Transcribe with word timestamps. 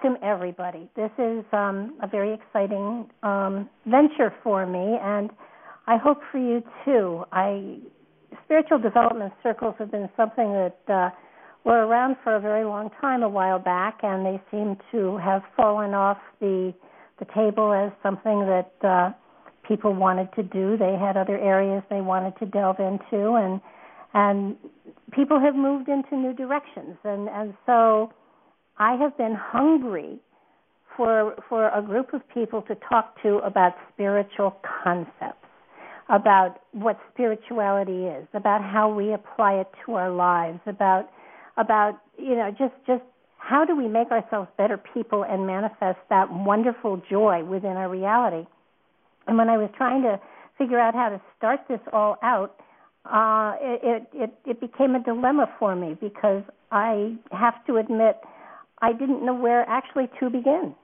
Welcome 0.00 0.22
everybody. 0.22 0.88
This 0.94 1.10
is 1.18 1.44
um, 1.52 1.98
a 2.02 2.06
very 2.06 2.32
exciting 2.32 3.10
um, 3.24 3.68
venture 3.86 4.32
for 4.44 4.64
me, 4.64 4.96
and 5.02 5.28
I 5.88 5.96
hope 5.96 6.18
for 6.30 6.38
you 6.38 6.62
too. 6.84 7.24
I 7.32 7.78
spiritual 8.44 8.78
development 8.78 9.32
circles 9.42 9.74
have 9.78 9.90
been 9.90 10.08
something 10.16 10.52
that 10.52 10.78
uh, 10.88 11.10
were 11.64 11.84
around 11.84 12.16
for 12.22 12.36
a 12.36 12.40
very 12.40 12.64
long 12.64 12.90
time, 13.00 13.24
a 13.24 13.28
while 13.28 13.58
back, 13.58 13.98
and 14.02 14.24
they 14.24 14.40
seem 14.52 14.76
to 14.92 15.16
have 15.16 15.42
fallen 15.56 15.94
off 15.94 16.18
the 16.40 16.72
the 17.18 17.26
table 17.34 17.72
as 17.72 17.90
something 18.00 18.46
that 18.46 18.72
uh, 18.86 19.10
people 19.66 19.94
wanted 19.94 20.28
to 20.36 20.44
do. 20.44 20.76
They 20.76 20.96
had 20.96 21.16
other 21.16 21.38
areas 21.38 21.82
they 21.90 22.02
wanted 22.02 22.38
to 22.38 22.46
delve 22.46 22.78
into, 22.78 23.34
and 23.34 23.60
and 24.14 24.56
people 25.12 25.40
have 25.40 25.56
moved 25.56 25.88
into 25.88 26.16
new 26.16 26.34
directions, 26.34 26.96
and 27.02 27.28
and 27.28 27.54
so 27.66 28.12
I 28.78 28.94
have 28.96 29.16
been 29.16 29.34
hungry 29.34 30.20
for 30.96 31.34
for 31.48 31.68
a 31.70 31.82
group 31.82 32.14
of 32.14 32.22
people 32.32 32.62
to 32.62 32.76
talk 32.88 33.20
to 33.22 33.38
about 33.38 33.72
spiritual 33.92 34.56
concepts, 34.84 35.46
about 36.08 36.60
what 36.72 36.98
spirituality 37.12 38.06
is, 38.06 38.26
about 38.34 38.62
how 38.62 38.92
we 38.92 39.12
apply 39.12 39.54
it 39.54 39.68
to 39.84 39.94
our 39.94 40.10
lives, 40.10 40.60
about 40.66 41.08
about 41.56 42.00
you 42.16 42.36
know 42.36 42.50
just 42.50 42.74
just 42.86 43.02
how 43.38 43.64
do 43.64 43.76
we 43.76 43.88
make 43.88 44.10
ourselves 44.10 44.48
better 44.56 44.78
people 44.94 45.24
and 45.24 45.46
manifest 45.46 45.98
that 46.10 46.30
wonderful 46.30 47.00
joy 47.10 47.42
within 47.44 47.76
our 47.76 47.88
reality. 47.88 48.46
And 49.26 49.38
when 49.38 49.48
I 49.48 49.56
was 49.56 49.70
trying 49.76 50.02
to 50.02 50.20
figure 50.56 50.78
out 50.78 50.94
how 50.94 51.08
to 51.08 51.20
start 51.36 51.60
this 51.68 51.80
all 51.92 52.16
out, 52.22 52.60
uh, 53.04 53.54
it, 53.60 54.08
it 54.12 54.34
it 54.44 54.60
became 54.60 54.94
a 54.94 55.02
dilemma 55.02 55.48
for 55.58 55.74
me 55.74 55.96
because 56.00 56.42
I 56.70 57.16
have 57.32 57.64
to 57.66 57.76
admit 57.76 58.16
I 58.80 58.92
didn't 58.92 59.24
know 59.24 59.34
where 59.34 59.68
actually 59.68 60.08
to 60.20 60.30
begin. 60.30 60.74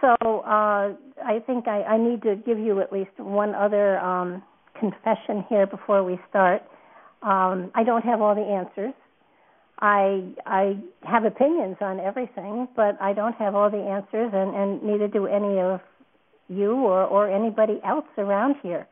So 0.00 0.14
uh, 0.22 0.94
I 1.24 1.40
think 1.46 1.68
I, 1.68 1.82
I 1.82 1.98
need 1.98 2.22
to 2.22 2.36
give 2.36 2.58
you 2.58 2.80
at 2.80 2.92
least 2.92 3.10
one 3.18 3.54
other 3.54 3.98
um, 3.98 4.42
confession 4.78 5.44
here 5.48 5.66
before 5.66 6.02
we 6.02 6.18
start. 6.28 6.62
Um, 7.22 7.70
I 7.74 7.84
don't 7.84 8.04
have 8.04 8.20
all 8.20 8.34
the 8.34 8.40
answers. 8.40 8.94
I 9.80 10.32
I 10.46 10.76
have 11.02 11.24
opinions 11.24 11.76
on 11.80 12.00
everything, 12.00 12.68
but 12.76 13.00
I 13.00 13.12
don't 13.12 13.34
have 13.36 13.54
all 13.54 13.70
the 13.70 13.78
answers, 13.78 14.30
and, 14.32 14.54
and 14.54 14.82
neither 14.82 15.08
do 15.08 15.26
any 15.26 15.58
of 15.58 15.80
you 16.48 16.72
or, 16.72 17.04
or 17.04 17.30
anybody 17.30 17.80
else 17.84 18.06
around 18.18 18.56
here. 18.62 18.86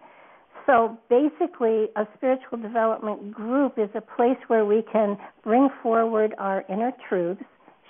So 0.66 0.98
basically, 1.08 1.88
a 1.96 2.06
spiritual 2.16 2.58
development 2.58 3.32
group 3.32 3.78
is 3.78 3.88
a 3.94 4.00
place 4.00 4.38
where 4.48 4.64
we 4.64 4.82
can 4.92 5.16
bring 5.42 5.68
forward 5.82 6.34
our 6.38 6.64
inner 6.68 6.92
truths 7.08 7.42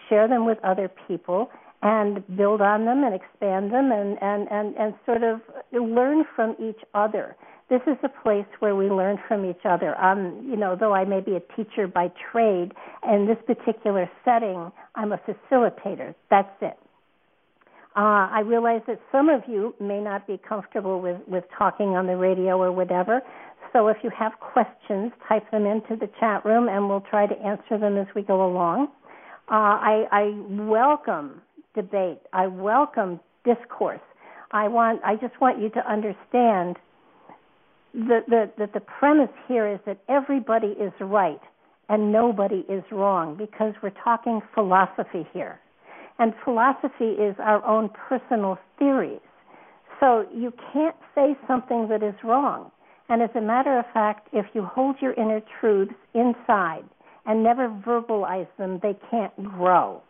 share 0.09 0.29
them 0.29 0.47
with 0.47 0.59
other 0.65 0.91
people 1.07 1.51
and 1.83 2.25
build 2.37 2.61
on 2.61 2.85
them 2.85 3.05
and 3.05 3.15
expand 3.15 3.73
them 3.73 3.93
and, 3.93 4.19
and, 4.21 4.49
and, 4.51 4.75
and 4.77 4.95
sort 5.07 5.23
of 5.23 5.41
learn 5.73 6.25
from 6.35 6.57
each 6.59 6.81
other. 6.95 7.37
This 7.71 7.83
is 7.87 7.97
a 8.03 8.09
place 8.09 8.47
where 8.61 8.75
we 8.75 8.89
learn 8.89 9.19
from 9.29 9.45
each 9.45 9.65
other. 9.65 9.95
Um, 10.01 10.47
you 10.49 10.57
know, 10.57 10.75
though 10.75 10.95
I 10.95 11.05
may 11.05 11.21
be 11.21 11.37
a 11.37 11.41
teacher 11.55 11.87
by 11.87 12.11
trade, 12.33 12.73
in 13.07 13.27
this 13.27 13.37
particular 13.47 14.11
setting, 14.25 14.73
I'm 14.95 15.13
a 15.13 15.19
facilitator. 15.19 16.15
That's 16.31 16.51
it. 16.63 16.79
Uh, 17.95 18.31
I 18.31 18.41
realize 18.41 18.81
that 18.87 19.01
some 19.13 19.29
of 19.29 19.43
you 19.47 19.75
may 19.81 20.01
not 20.01 20.27
be 20.27 20.39
comfortable 20.49 21.01
with, 21.01 21.21
with 21.27 21.45
talking 21.57 21.89
on 21.89 22.07
the 22.07 22.17
radio 22.17 22.57
or 22.61 22.73
whatever. 22.73 23.21
So 23.73 23.89
if 23.89 23.99
you 24.03 24.11
have 24.17 24.33
questions, 24.41 25.13
type 25.29 25.51
them 25.51 25.67
into 25.67 25.97
the 25.97 26.09
chat 26.19 26.45
room 26.45 26.69
and 26.69 26.89
we'll 26.89 27.03
try 27.03 27.27
to 27.27 27.39
answer 27.41 27.77
them 27.79 27.99
as 27.99 28.07
we 28.15 28.23
go 28.23 28.47
along. 28.47 28.89
Uh, 29.51 29.55
I, 29.81 30.05
I 30.13 30.41
welcome 30.51 31.41
debate. 31.75 32.21
I 32.35 32.47
welcome 32.49 33.19
discourse. 33.47 34.01
I 34.51 34.69
want. 34.69 35.01
I 35.05 35.17
just 35.17 35.41
want 35.41 35.61
you 35.61 35.71
to 35.71 35.91
understand 35.91 36.77
that 37.95 38.25
the, 38.29 38.51
that 38.59 38.75
the 38.75 38.81
premise 38.81 39.31
here 39.47 39.67
is 39.67 39.81
that 39.87 39.99
everybody 40.09 40.69
is 40.69 40.93
right 41.01 41.41
and 41.89 42.13
nobody 42.13 42.65
is 42.69 42.83
wrong 42.93 43.37
because 43.37 43.73
we're 43.83 43.95
talking 44.05 44.41
philosophy 44.55 45.27
here. 45.33 45.59
And 46.19 46.35
philosophy 46.45 47.13
is 47.13 47.35
our 47.39 47.65
own 47.65 47.89
personal 48.09 48.59
theories. 48.79 49.21
So 49.99 50.27
you 50.35 50.53
can't 50.75 50.97
say 51.15 51.37
something 51.47 51.89
that 51.89 52.03
is 52.03 52.15
wrong. 52.23 52.71
And 53.09 53.23
as 53.23 53.31
a 53.35 53.41
matter 53.41 53.79
of 53.79 53.87
fact, 53.95 54.29
if 54.35 54.45
you 54.53 54.63
hold 54.63 54.97
your 55.01 55.15
inner 55.15 55.41
truths 55.59 55.95
inside 56.15 56.85
and 57.28 57.44
never 57.44 57.69
verbalize 57.87 58.49
them, 58.56 58.81
they 58.82 58.97
can't 59.11 59.37
grow. 59.44 60.03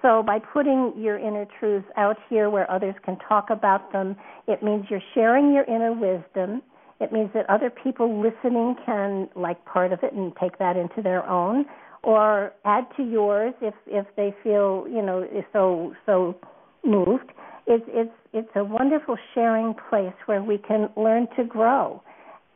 So 0.00 0.22
by 0.22 0.38
putting 0.38 0.94
your 0.96 1.18
inner 1.18 1.46
truths 1.58 1.86
out 1.96 2.16
here 2.30 2.48
where 2.48 2.70
others 2.70 2.94
can 3.04 3.18
talk 3.28 3.50
about 3.50 3.92
them, 3.92 4.16
it 4.46 4.62
means 4.62 4.86
you're 4.88 5.02
sharing 5.12 5.52
your 5.52 5.64
inner 5.64 5.92
wisdom. 5.92 6.62
It 7.00 7.12
means 7.12 7.30
that 7.34 7.48
other 7.50 7.68
people 7.68 8.22
listening 8.22 8.76
can 8.86 9.28
like 9.34 9.62
part 9.66 9.92
of 9.92 9.98
it 10.02 10.12
and 10.14 10.32
take 10.40 10.58
that 10.58 10.76
into 10.76 11.02
their 11.02 11.28
own 11.28 11.66
or 12.02 12.52
add 12.64 12.86
to 12.96 13.02
yours 13.02 13.52
if 13.60 13.74
if 13.86 14.06
they 14.16 14.34
feel, 14.42 14.86
you 14.88 15.02
know, 15.02 15.26
so 15.52 15.94
so 16.06 16.36
moved. 16.84 17.32
It's 17.66 17.84
it's 17.88 18.14
it's 18.32 18.50
a 18.54 18.64
wonderful 18.64 19.16
sharing 19.34 19.74
place 19.90 20.14
where 20.26 20.42
we 20.42 20.58
can 20.58 20.88
learn 20.96 21.26
to 21.36 21.44
grow. 21.44 22.02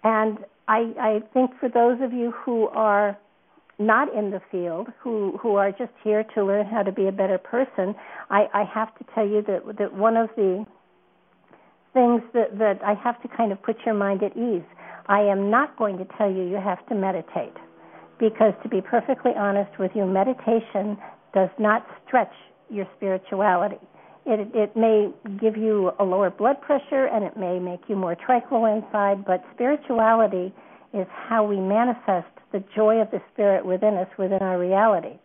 And 0.03 0.39
I 0.69 0.93
I 0.99 1.19
think 1.35 1.51
for 1.61 1.69
those 1.69 1.99
of 2.01 2.13
you 2.13 2.33
who 2.45 2.69
are 2.69 3.19
not 3.79 4.13
in 4.15 4.31
the 4.31 4.41
field 4.51 4.89
who 5.01 5.37
who 5.43 5.57
are 5.57 5.71
just 5.73 5.93
here 6.03 6.25
to 6.35 6.45
learn 6.45 6.67
how 6.67 6.83
to 6.83 6.93
be 6.93 7.09
a 7.09 7.13
better 7.13 7.39
person 7.39 7.95
i 8.31 8.47
i 8.55 8.65
have 8.65 8.95
to 8.99 9.05
tell 9.15 9.27
you 9.27 9.43
that 9.43 9.63
that 9.79 9.93
one 9.93 10.17
of 10.17 10.29
the 10.37 10.65
things 11.93 12.23
that 12.33 12.57
that 12.59 12.79
i 12.85 12.95
have 12.95 13.21
to 13.23 13.29
kind 13.37 13.53
of 13.53 13.63
put 13.63 13.77
your 13.85 13.95
mind 13.95 14.23
at 14.23 14.37
ease. 14.37 14.63
I 15.07 15.21
am 15.21 15.51
not 15.51 15.77
going 15.77 15.99
to 15.99 16.07
tell 16.17 16.31
you 16.31 16.45
you 16.45 16.57
have 16.57 16.85
to 16.89 16.95
meditate 16.95 17.55
because 18.19 18.55
to 18.63 18.69
be 18.69 18.81
perfectly 18.81 19.33
honest 19.37 19.79
with 19.79 19.91
you 19.95 20.07
meditation 20.07 20.97
does 21.35 21.51
not 21.59 21.87
stretch 22.07 22.33
your 22.71 22.87
spirituality. 22.97 23.81
It 24.27 24.49
it 24.55 24.77
may 24.77 25.11
give 25.41 25.57
you 25.57 25.93
a 25.99 26.05
lower 26.05 26.31
blood 26.31 26.61
pressure 26.63 27.07
and 27.07 27.25
it 27.25 27.37
may 27.37 27.59
make 27.59 27.81
you 27.89 27.97
more 27.97 28.15
tranquil 28.15 28.65
inside 28.67 29.25
but 29.25 29.45
spirituality 29.55 30.55
is 30.95 31.07
how 31.29 31.45
we 31.45 31.59
manifest 31.59 32.34
the 32.55 32.65
joy 32.75 33.01
of 33.01 33.11
the 33.11 33.21
Spirit 33.33 33.67
within 33.67 33.95
us, 33.95 34.07
within 34.17 34.39
our 34.41 34.59
reality. 34.59 35.19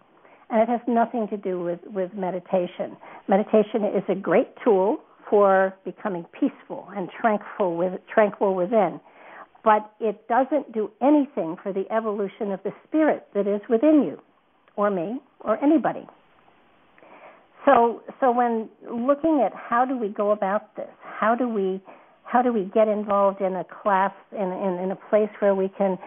and 0.50 0.64
it 0.64 0.68
has 0.68 0.82
nothing 0.88 1.28
to 1.28 1.38
do 1.38 1.62
with, 1.62 1.80
with 1.94 2.12
meditation. 2.16 2.98
Meditation 3.28 3.86
is 3.86 4.04
a 4.10 4.16
great 4.16 4.50
tool 4.64 4.98
for 5.30 5.76
becoming 5.86 6.26
peaceful 6.34 6.88
and 6.98 7.08
tranquil, 7.22 7.78
with, 7.78 7.94
tranquil 8.12 8.56
within, 8.56 9.00
but 9.64 9.94
it 10.00 10.28
doesn't 10.28 10.72
do 10.74 10.90
anything 11.04 11.56
for 11.62 11.72
the 11.72 11.86
evolution 11.92 12.52
of 12.52 12.60
the 12.64 12.72
spirit 12.88 13.28
that 13.36 13.46
is 13.46 13.62
within 13.70 14.02
you, 14.04 14.20
or 14.76 14.90
me, 14.90 15.20
or 15.42 15.64
anybody. 15.64 16.08
So, 17.64 18.02
so 18.20 18.32
when 18.32 18.70
looking 18.90 19.44
at 19.46 19.54
how 19.54 19.86
do 19.86 19.96
we 19.96 20.08
go 20.10 20.32
about 20.32 20.76
this, 20.76 20.90
how 21.04 21.36
do 21.36 21.48
we 21.48 21.80
how 22.24 22.44
do 22.44 22.54
we 22.54 22.70
get 22.76 22.88
involved 22.88 23.42
in 23.42 23.56
a 23.56 23.64
class 23.82 24.12
in, 24.32 24.52
in, 24.52 24.80
in 24.84 24.92
a 24.92 24.96
place 25.10 25.30
where 25.40 25.56
we 25.56 25.68
can 25.76 25.98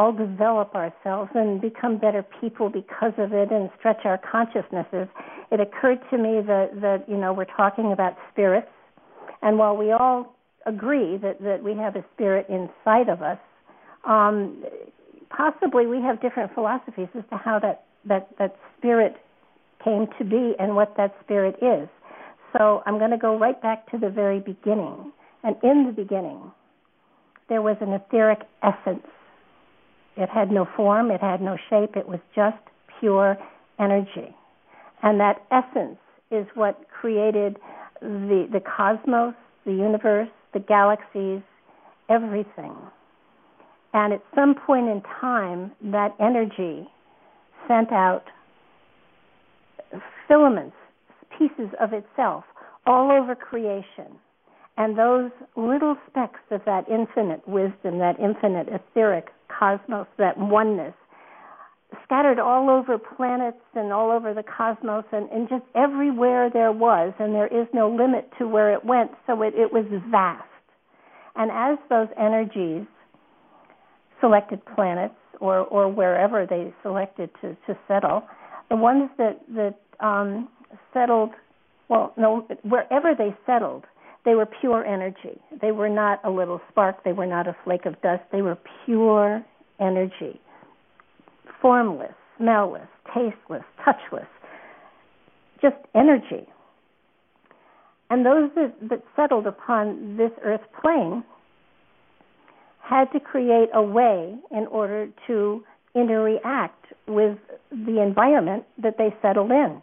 all 0.00 0.12
develop 0.12 0.74
ourselves 0.74 1.30
and 1.34 1.60
become 1.60 1.98
better 1.98 2.24
people 2.40 2.70
because 2.70 3.12
of 3.18 3.34
it 3.34 3.52
and 3.52 3.68
stretch 3.78 4.00
our 4.04 4.18
consciousnesses 4.18 5.06
it 5.50 5.60
occurred 5.60 5.98
to 6.10 6.18
me 6.18 6.40
that 6.46 6.80
that 6.80 7.08
you 7.08 7.16
know 7.16 7.32
we're 7.32 7.44
talking 7.56 7.92
about 7.92 8.16
spirits. 8.32 8.68
And 9.42 9.58
while 9.58 9.76
we 9.76 9.92
all 9.92 10.36
agree 10.66 11.16
that 11.18 11.40
that 11.42 11.62
we 11.62 11.74
have 11.74 11.96
a 11.96 12.04
spirit 12.14 12.46
inside 12.48 13.08
of 13.08 13.22
us 13.22 13.38
um 14.06 14.62
possibly 15.30 15.86
we 15.86 16.00
have 16.00 16.20
different 16.20 16.52
philosophies 16.54 17.08
as 17.16 17.24
to 17.30 17.36
how 17.36 17.58
that 17.58 17.84
that 18.04 18.28
that 18.38 18.56
spirit 18.78 19.16
came 19.84 20.06
to 20.18 20.24
be 20.24 20.54
and 20.58 20.76
what 20.76 20.94
that 20.96 21.14
spirit 21.24 21.56
is. 21.62 21.88
So 22.56 22.82
i'm 22.86 22.98
going 22.98 23.10
to 23.10 23.18
go 23.18 23.38
right 23.38 23.60
back 23.60 23.90
to 23.90 23.98
the 23.98 24.10
very 24.10 24.40
beginning. 24.40 25.12
And 25.42 25.56
in 25.62 25.86
the 25.86 25.92
beginning, 25.92 26.52
there 27.48 27.62
was 27.62 27.78
an 27.80 27.94
etheric 27.94 28.40
essence. 28.62 29.06
It 30.16 30.28
had 30.28 30.50
no 30.50 30.66
form, 30.76 31.10
it 31.10 31.20
had 31.20 31.40
no 31.40 31.56
shape, 31.68 31.96
it 31.96 32.08
was 32.08 32.20
just 32.34 32.58
pure 32.98 33.36
energy. 33.78 34.34
And 35.02 35.18
that 35.20 35.42
essence 35.50 35.98
is 36.30 36.46
what 36.54 36.86
created 36.88 37.56
the, 38.00 38.48
the 38.52 38.60
cosmos, 38.60 39.34
the 39.64 39.72
universe, 39.72 40.28
the 40.52 40.60
galaxies, 40.60 41.42
everything. 42.08 42.74
And 43.92 44.12
at 44.12 44.22
some 44.34 44.54
point 44.54 44.88
in 44.88 45.02
time, 45.20 45.72
that 45.84 46.14
energy 46.20 46.88
sent 47.66 47.92
out 47.92 48.24
filaments, 50.28 50.76
pieces 51.36 51.70
of 51.80 51.92
itself, 51.92 52.44
all 52.86 53.10
over 53.10 53.34
creation 53.34 54.18
and 54.80 54.96
those 54.96 55.30
little 55.56 55.94
specks 56.08 56.40
of 56.50 56.62
that 56.64 56.88
infinite 56.88 57.46
wisdom, 57.46 57.98
that 57.98 58.18
infinite 58.18 58.66
etheric 58.68 59.26
cosmos, 59.46 60.06
that 60.16 60.38
oneness, 60.38 60.94
scattered 62.02 62.38
all 62.38 62.70
over 62.70 62.96
planets 62.96 63.60
and 63.74 63.92
all 63.92 64.10
over 64.10 64.32
the 64.32 64.42
cosmos 64.42 65.04
and, 65.12 65.28
and 65.28 65.50
just 65.50 65.64
everywhere 65.74 66.48
there 66.50 66.72
was, 66.72 67.12
and 67.18 67.34
there 67.34 67.46
is 67.48 67.66
no 67.74 67.90
limit 67.90 68.30
to 68.38 68.48
where 68.48 68.72
it 68.72 68.82
went, 68.82 69.10
so 69.26 69.42
it, 69.42 69.52
it 69.54 69.70
was 69.70 69.84
vast. 70.10 70.44
And 71.36 71.50
as 71.50 71.76
those 71.90 72.08
energies 72.18 72.86
selected 74.18 74.62
planets 74.74 75.14
or, 75.40 75.58
or 75.58 75.92
wherever 75.92 76.46
they 76.46 76.72
selected 76.82 77.28
to, 77.42 77.54
to 77.66 77.78
settle, 77.86 78.22
the 78.70 78.76
ones 78.76 79.10
that, 79.18 79.40
that 79.54 79.78
um, 80.02 80.48
settled, 80.94 81.32
well, 81.90 82.14
no, 82.16 82.46
wherever 82.62 83.14
they 83.14 83.36
settled, 83.44 83.84
they 84.24 84.34
were 84.34 84.46
pure 84.46 84.84
energy. 84.84 85.40
They 85.60 85.72
were 85.72 85.88
not 85.88 86.20
a 86.24 86.30
little 86.30 86.60
spark. 86.70 87.04
They 87.04 87.12
were 87.12 87.26
not 87.26 87.46
a 87.46 87.56
flake 87.64 87.86
of 87.86 88.00
dust. 88.02 88.22
They 88.32 88.42
were 88.42 88.58
pure 88.84 89.44
energy, 89.80 90.40
formless, 91.62 92.12
smellless, 92.38 92.88
tasteless, 93.14 93.62
touchless, 93.84 94.28
just 95.62 95.76
energy. 95.94 96.46
And 98.10 98.26
those 98.26 98.50
that, 98.56 98.74
that 98.90 99.02
settled 99.16 99.46
upon 99.46 100.16
this 100.16 100.32
earth 100.42 100.60
plane 100.82 101.24
had 102.82 103.10
to 103.12 103.20
create 103.20 103.68
a 103.72 103.82
way 103.82 104.36
in 104.50 104.66
order 104.66 105.08
to 105.28 105.64
interact 105.94 106.86
with 107.06 107.38
the 107.70 108.02
environment 108.02 108.64
that 108.82 108.96
they 108.98 109.14
settled 109.22 109.50
in. 109.50 109.80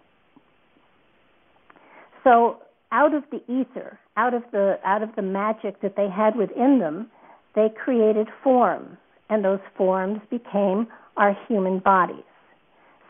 So 2.23 2.57
out 2.91 3.13
of 3.13 3.23
the 3.31 3.41
ether, 3.51 3.97
out 4.17 4.33
of 4.33 4.43
the 4.51 4.79
out 4.83 5.03
of 5.03 5.15
the 5.15 5.21
magic 5.21 5.81
that 5.81 5.95
they 5.95 6.09
had 6.09 6.35
within 6.35 6.79
them, 6.79 7.09
they 7.55 7.69
created 7.69 8.27
form, 8.43 8.97
and 9.29 9.45
those 9.45 9.59
forms 9.77 10.19
became 10.29 10.87
our 11.15 11.37
human 11.47 11.79
bodies, 11.79 12.25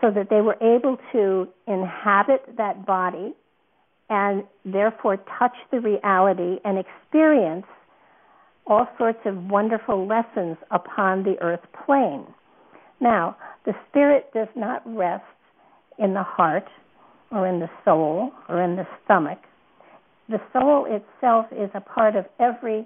so 0.02 0.12
that 0.12 0.30
they 0.30 0.42
were 0.42 0.58
able 0.62 0.98
to 1.14 1.48
inhabit 1.66 2.44
that 2.58 2.86
body 2.86 3.34
and 4.10 4.44
therefore 4.66 5.18
touch 5.40 5.56
the 5.72 5.80
reality 5.80 6.60
and 6.64 6.78
experience 6.78 7.66
all 8.66 8.88
sorts 8.98 9.20
of 9.26 9.50
wonderful 9.50 10.08
lessons 10.08 10.58
upon 10.72 11.24
the 11.24 11.36
earth 11.42 11.66
plane. 11.86 12.26
Now, 13.00 13.38
the 13.66 13.74
spirit 13.90 14.32
does 14.34 14.48
not 14.56 14.82
rest 14.86 15.24
in 16.00 16.14
the 16.14 16.24
heart 16.24 16.68
or 17.32 17.48
in 17.48 17.60
the 17.60 17.70
soul 17.84 18.32
or 18.50 18.62
in 18.62 18.76
the 18.76 18.88
stomach 19.04 19.40
the 20.30 20.40
soul 20.54 20.86
itself 20.86 21.46
is 21.52 21.70
a 21.74 21.82
part 21.82 22.16
of 22.16 22.26
every 22.40 22.86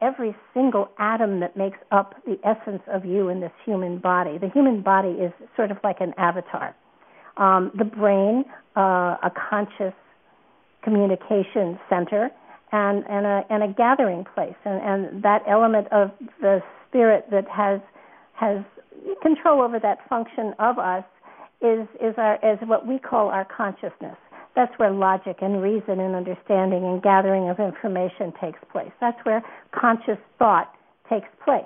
every 0.00 0.34
single 0.52 0.90
atom 0.98 1.38
that 1.38 1.56
makes 1.56 1.78
up 1.92 2.14
the 2.26 2.36
essence 2.44 2.82
of 2.92 3.04
you 3.04 3.28
in 3.28 3.40
this 3.40 3.52
human 3.64 3.98
body. 3.98 4.36
The 4.36 4.48
human 4.48 4.82
body 4.82 5.10
is 5.10 5.32
sort 5.54 5.70
of 5.70 5.76
like 5.84 6.00
an 6.00 6.12
avatar. 6.18 6.74
Um, 7.36 7.70
the 7.78 7.84
brain, 7.84 8.44
uh, 8.76 9.16
a 9.22 9.30
conscious 9.48 9.94
communication 10.82 11.78
center, 11.88 12.30
and, 12.72 13.04
and, 13.08 13.26
a, 13.26 13.42
and 13.48 13.62
a 13.62 13.68
gathering 13.68 14.24
place. 14.34 14.56
And, 14.64 14.82
and 14.82 15.22
that 15.22 15.42
element 15.48 15.86
of 15.92 16.10
the 16.40 16.60
spirit 16.88 17.26
that 17.30 17.48
has 17.48 17.80
has 18.34 18.64
control 19.22 19.62
over 19.62 19.78
that 19.78 19.98
function 20.08 20.52
of 20.58 20.78
us 20.78 21.04
is 21.60 21.86
is 22.00 22.14
our 22.16 22.34
is 22.42 22.58
what 22.66 22.86
we 22.86 22.98
call 22.98 23.28
our 23.28 23.44
consciousness. 23.44 24.16
That's 24.54 24.72
where 24.78 24.90
logic 24.90 25.38
and 25.40 25.62
reason 25.62 26.00
and 26.00 26.14
understanding 26.14 26.84
and 26.84 27.02
gathering 27.02 27.48
of 27.48 27.58
information 27.58 28.32
takes 28.40 28.58
place. 28.70 28.92
That's 29.00 29.18
where 29.24 29.42
conscious 29.72 30.18
thought 30.38 30.72
takes 31.08 31.28
place. 31.44 31.64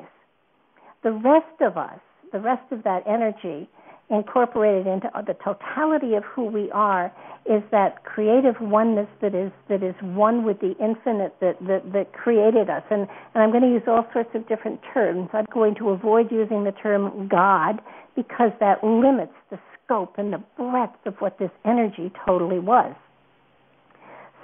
The 1.02 1.12
rest 1.12 1.60
of 1.60 1.76
us, 1.76 1.98
the 2.32 2.40
rest 2.40 2.70
of 2.70 2.82
that 2.84 3.02
energy 3.06 3.68
incorporated 4.10 4.86
into 4.86 5.10
the 5.26 5.34
totality 5.34 6.14
of 6.14 6.22
who 6.24 6.44
we 6.44 6.70
are 6.70 7.12
is 7.44 7.62
that 7.72 8.04
creative 8.04 8.54
oneness 8.60 9.08
that 9.20 9.34
is 9.34 9.50
that 9.68 9.82
is 9.82 9.94
one 10.00 10.44
with 10.44 10.60
the 10.60 10.74
infinite 10.78 11.34
that 11.40 11.56
that, 11.66 11.82
that 11.92 12.12
created 12.12 12.70
us 12.70 12.82
and 12.90 13.08
and 13.34 13.42
I'm 13.42 13.50
going 13.50 13.62
to 13.62 13.68
use 13.68 13.82
all 13.88 14.06
sorts 14.12 14.30
of 14.34 14.46
different 14.46 14.80
terms 14.94 15.28
I'm 15.32 15.46
going 15.52 15.74
to 15.76 15.90
avoid 15.90 16.30
using 16.30 16.62
the 16.62 16.70
term 16.70 17.26
god 17.26 17.80
because 18.14 18.52
that 18.60 18.82
limits 18.84 19.34
the 19.50 19.58
scope 19.86 20.14
and 20.18 20.32
the 20.32 20.42
breadth 20.56 21.06
of 21.06 21.14
what 21.20 21.38
this 21.38 21.50
energy 21.64 22.12
totally 22.26 22.58
was. 22.58 22.94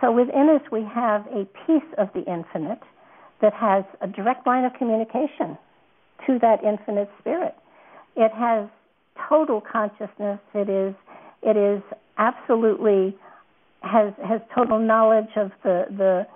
So 0.00 0.10
within 0.10 0.48
us, 0.48 0.62
we 0.72 0.84
have 0.94 1.26
a 1.26 1.44
piece 1.66 1.88
of 1.98 2.08
the 2.14 2.20
infinite 2.20 2.80
that 3.40 3.52
has 3.52 3.84
a 4.00 4.06
direct 4.06 4.46
line 4.46 4.64
of 4.64 4.72
communication 4.74 5.58
to 6.26 6.38
that 6.40 6.62
infinite 6.64 7.10
spirit. 7.20 7.54
It 8.16 8.32
has 8.32 8.68
total 9.28 9.60
consciousness. 9.60 10.38
It 10.54 10.68
is 10.68 10.94
it 11.42 11.56
is 11.56 11.82
absolutely 12.18 13.16
has 13.82 14.12
has 14.24 14.40
total 14.54 14.78
knowledge 14.78 15.30
of 15.36 15.50
the 15.62 15.84
the 15.90 16.26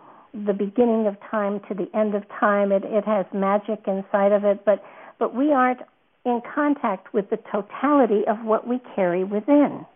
the 0.47 0.53
beginning 0.53 1.07
of 1.07 1.17
time 1.31 1.61
to 1.69 1.75
the 1.75 1.89
end 1.97 2.15
of 2.15 2.23
time. 2.41 2.73
It 2.73 2.83
it 2.85 3.05
has 3.05 3.27
magic 3.33 3.81
inside 3.87 4.33
of 4.33 4.45
it, 4.45 4.65
but 4.65 4.83
but 5.19 5.35
we 5.35 5.53
aren't 5.53 5.81
in 6.27 6.43
contact 6.55 7.15
with 7.15 7.31
the 7.31 7.39
totality 7.51 8.27
of 8.27 8.45
what 8.45 8.67
we 8.67 8.81
carry 8.95 9.23
within. 9.23 9.87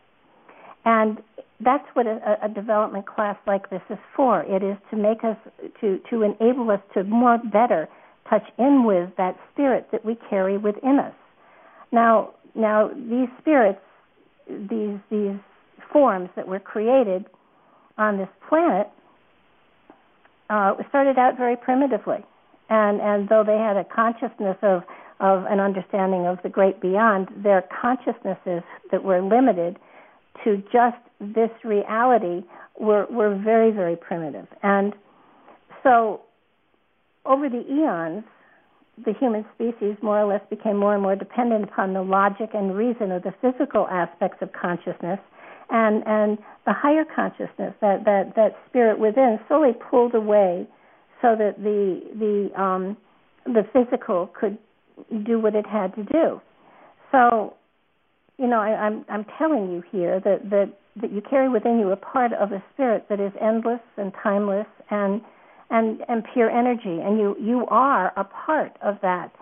And 0.85 1.19
that's 1.61 1.85
what 1.93 2.07
a, 2.07 2.39
a, 2.43 2.49
development 2.49 3.05
class 3.07 3.37
like 3.47 3.69
this 3.69 3.83
is 3.91 3.99
for. 4.17 4.43
It 4.45 4.63
is 4.63 4.77
to 4.91 4.97
make 4.97 5.25
us, 5.25 5.37
to, 5.81 6.01
to 6.09 6.23
enable 6.23 6.71
us 6.71 6.81
to 6.95 7.05
more 7.05 7.37
better 7.37 7.89
touch 8.31 8.45
in 8.59 8.85
with 8.85 9.11
that 9.19 9.37
spirit 9.53 9.89
that 9.91 10.05
we 10.05 10.17
carry 10.31 10.57
within 10.57 11.01
us. 11.01 11.13
Now, 11.93 12.31
now 12.55 12.89
these 12.89 13.29
spirits, 13.41 13.81
these 14.49 14.99
these 15.11 15.37
forms 15.93 16.31
that 16.37 16.47
were 16.47 16.61
created 16.61 17.27
on 17.99 18.17
this 18.17 18.29
planet, 18.49 18.89
uh, 20.49 20.75
started 20.89 21.19
out 21.19 21.37
very 21.37 21.57
primitively, 21.57 22.25
and 22.69 23.01
and 23.01 23.29
though 23.29 23.43
they 23.45 23.59
had 23.59 23.77
a 23.77 23.85
consciousness 23.85 24.57
of 24.63 24.83
of 25.21 25.45
an 25.47 25.61
understanding 25.61 26.27
of 26.27 26.39
the 26.43 26.49
great 26.49 26.81
beyond, 26.81 27.29
their 27.37 27.65
consciousnesses 27.81 28.63
that 28.91 29.05
were 29.05 29.23
limited 29.23 29.79
to 30.45 30.63
just 30.73 30.97
this 31.21 31.51
reality 31.65 32.43
were, 32.79 33.07
were 33.11 33.37
very, 33.37 33.71
very 33.71 33.97
primitive. 33.97 34.47
And 34.63 34.95
so 35.83 36.23
over 37.27 37.49
the 37.49 37.65
eons, 37.71 38.25
the 39.05 39.13
human 39.19 39.45
species 39.55 39.97
more 40.03 40.21
or 40.21 40.27
less 40.27 40.43
became 40.51 40.77
more 40.77 40.95
and 40.95 41.03
more 41.03 41.17
dependent 41.17 41.65
upon 41.65 41.93
the 41.95 42.03
logic 42.03 42.51
and 42.55 42.77
reason 42.77 43.13
of 43.13 43.23
the 43.23 43.35
physical 43.41 43.87
aspects 43.89 44.39
of 44.43 44.51
consciousness 44.53 45.19
and 45.71 46.03
and 46.07 46.39
the 46.67 46.73
higher 46.73 47.05
consciousness 47.05 47.73
that 47.81 48.05
that 48.05 48.35
that 48.37 48.57
spirit 48.69 48.99
within 48.99 49.39
slowly 49.49 49.73
pulled 49.91 50.15
away 50.15 50.67
so 51.23 51.35
that 51.37 51.55
the 51.63 52.03
the 52.19 52.61
um 52.61 52.97
the 53.47 53.63
physical 53.73 54.31
could 54.39 54.59
do 55.25 55.39
what 55.41 55.55
it 55.55 55.67
had 55.67 55.95
to 55.97 56.05
do. 56.05 56.41
So 57.13 57.55
you 58.39 58.47
know 58.47 58.59
I, 58.59 58.71
i'm 58.71 59.05
i'm 59.09 59.27
telling 59.39 59.71
you 59.71 59.83
here 59.93 60.19
that 60.21 60.49
that 60.49 60.73
that 61.01 61.13
you 61.13 61.21
carry 61.29 61.49
within 61.49 61.79
you 61.79 61.91
a 61.91 61.97
part 61.97 62.33
of 62.33 62.53
a 62.53 62.63
spirit 62.73 63.07
that 63.09 63.21
is 63.21 63.33
endless 63.41 63.81
and 63.97 64.13
timeless 64.23 64.67
and 64.91 65.21
and 65.71 66.01
and 66.09 66.25
pure 66.33 66.51
energy 66.51 67.01
and 67.03 67.19
you 67.19 67.37
you 67.41 67.65
are 67.69 68.13
a 68.17 68.25
part 68.25 68.77
of 68.83 68.97
that. 69.03 69.33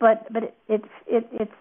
But 0.00 0.32
but 0.32 0.42
it 0.44 0.54
it, 0.68 0.84
it 1.06 1.28
it's 1.32 1.52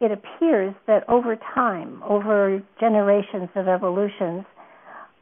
it 0.00 0.10
appears 0.10 0.74
that 0.86 1.08
over 1.08 1.36
time 1.54 2.02
over 2.02 2.62
generations 2.80 3.50
of 3.54 3.68
evolutions 3.68 4.44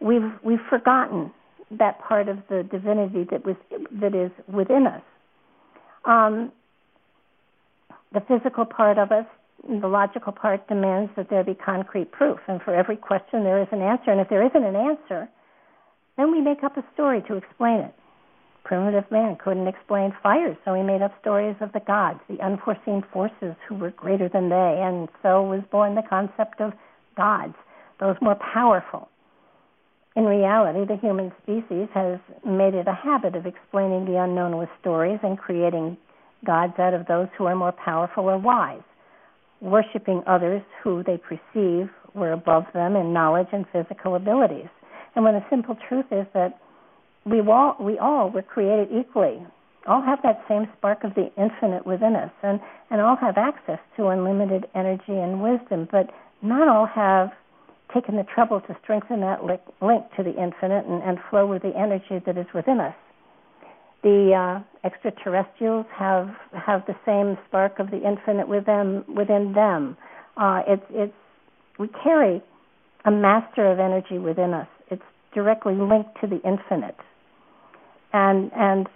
we've 0.00 0.32
we've 0.44 0.64
forgotten 0.70 1.32
that 1.70 2.00
part 2.00 2.28
of 2.28 2.38
the 2.48 2.66
divinity 2.70 3.26
that 3.30 3.44
was 3.44 3.56
that 4.00 4.14
is 4.14 4.30
within 4.52 4.86
us. 4.86 5.02
Um, 6.04 6.52
the 8.12 8.20
physical 8.20 8.64
part 8.64 8.98
of 8.98 9.12
us 9.12 9.26
the 9.68 9.88
logical 9.88 10.32
part 10.32 10.66
demands 10.68 11.10
that 11.16 11.28
there 11.30 11.42
be 11.42 11.52
concrete 11.52 12.12
proof. 12.12 12.38
And 12.46 12.62
for 12.62 12.72
every 12.72 12.96
question 12.96 13.42
there 13.42 13.60
is 13.60 13.66
an 13.72 13.82
answer. 13.82 14.12
And 14.12 14.20
if 14.20 14.28
there 14.28 14.46
isn't 14.46 14.64
an 14.64 14.76
answer 14.76 15.28
then 16.18 16.32
we 16.32 16.40
make 16.40 16.64
up 16.64 16.76
a 16.76 16.84
story 16.92 17.22
to 17.28 17.36
explain 17.36 17.78
it. 17.78 17.94
Primitive 18.64 19.10
man 19.10 19.36
couldn't 19.42 19.68
explain 19.68 20.12
fire, 20.22 20.58
so 20.64 20.74
he 20.74 20.82
made 20.82 21.00
up 21.00 21.14
stories 21.20 21.54
of 21.60 21.72
the 21.72 21.80
gods, 21.80 22.18
the 22.28 22.44
unforeseen 22.44 23.02
forces 23.12 23.54
who 23.66 23.76
were 23.76 23.92
greater 23.92 24.28
than 24.28 24.50
they, 24.50 24.80
and 24.82 25.08
so 25.22 25.42
was 25.42 25.62
born 25.70 25.94
the 25.94 26.02
concept 26.02 26.60
of 26.60 26.72
gods, 27.16 27.54
those 28.00 28.16
more 28.20 28.36
powerful. 28.52 29.08
In 30.16 30.24
reality, 30.24 30.84
the 30.84 31.00
human 31.00 31.32
species 31.42 31.88
has 31.94 32.18
made 32.44 32.74
it 32.74 32.88
a 32.88 32.92
habit 32.92 33.36
of 33.36 33.46
explaining 33.46 34.04
the 34.04 34.20
unknown 34.20 34.58
with 34.58 34.68
stories 34.80 35.20
and 35.22 35.38
creating 35.38 35.96
gods 36.44 36.74
out 36.78 36.94
of 36.94 37.06
those 37.06 37.28
who 37.36 37.46
are 37.46 37.56
more 37.56 37.72
powerful 37.72 38.24
or 38.24 38.38
wise, 38.38 38.82
worshipping 39.60 40.22
others 40.26 40.62
who 40.82 41.02
they 41.02 41.18
perceive 41.18 41.90
were 42.14 42.32
above 42.32 42.64
them 42.74 42.96
in 42.96 43.12
knowledge 43.12 43.48
and 43.52 43.66
physical 43.72 44.14
abilities. 44.14 44.68
And 45.14 45.24
when 45.24 45.34
the 45.34 45.44
simple 45.50 45.76
truth 45.88 46.06
is 46.10 46.26
that 46.34 46.60
we 47.24 47.40
all 47.40 47.76
we 47.80 47.98
all 47.98 48.30
were 48.30 48.42
created 48.42 48.88
equally 48.92 49.44
all 49.86 50.02
have 50.02 50.20
that 50.22 50.44
same 50.48 50.68
spark 50.76 51.04
of 51.04 51.14
the 51.14 51.30
infinite 51.36 51.86
within 51.86 52.14
us 52.16 52.30
and 52.42 52.60
and 52.90 53.00
all 53.00 53.16
have 53.16 53.36
access 53.36 53.78
to 53.96 54.08
unlimited 54.08 54.66
energy 54.74 55.12
and 55.12 55.42
wisdom 55.42 55.88
but 55.90 56.10
not 56.42 56.68
all 56.68 56.86
have 56.86 57.30
taken 57.92 58.16
the 58.16 58.24
trouble 58.34 58.60
to 58.60 58.76
strengthen 58.82 59.20
that 59.20 59.44
link, 59.44 59.60
link 59.80 60.04
to 60.16 60.22
the 60.22 60.30
infinite 60.30 60.84
and, 60.86 61.02
and 61.02 61.18
flow 61.30 61.46
with 61.46 61.62
the 61.62 61.74
energy 61.76 62.22
that 62.24 62.36
is 62.36 62.46
within 62.54 62.80
us 62.80 62.94
the 64.02 64.32
uh, 64.32 64.86
extraterrestrials 64.86 65.86
have 65.96 66.28
have 66.52 66.82
the 66.86 66.94
same 67.04 67.36
spark 67.48 67.78
of 67.78 67.90
the 67.90 67.96
infinite 67.96 68.48
within 68.48 69.04
within 69.08 69.52
them. 69.54 69.96
Uh, 70.36 70.62
it's 70.66 70.84
it's 70.90 71.12
we 71.78 71.88
carry 72.02 72.42
a 73.04 73.10
master 73.10 73.70
of 73.70 73.78
energy 73.78 74.18
within 74.18 74.54
us. 74.54 74.68
It's 74.90 75.02
directly 75.34 75.74
linked 75.74 76.20
to 76.20 76.26
the 76.26 76.40
infinite. 76.46 76.96
And 78.12 78.50
and 78.54 78.88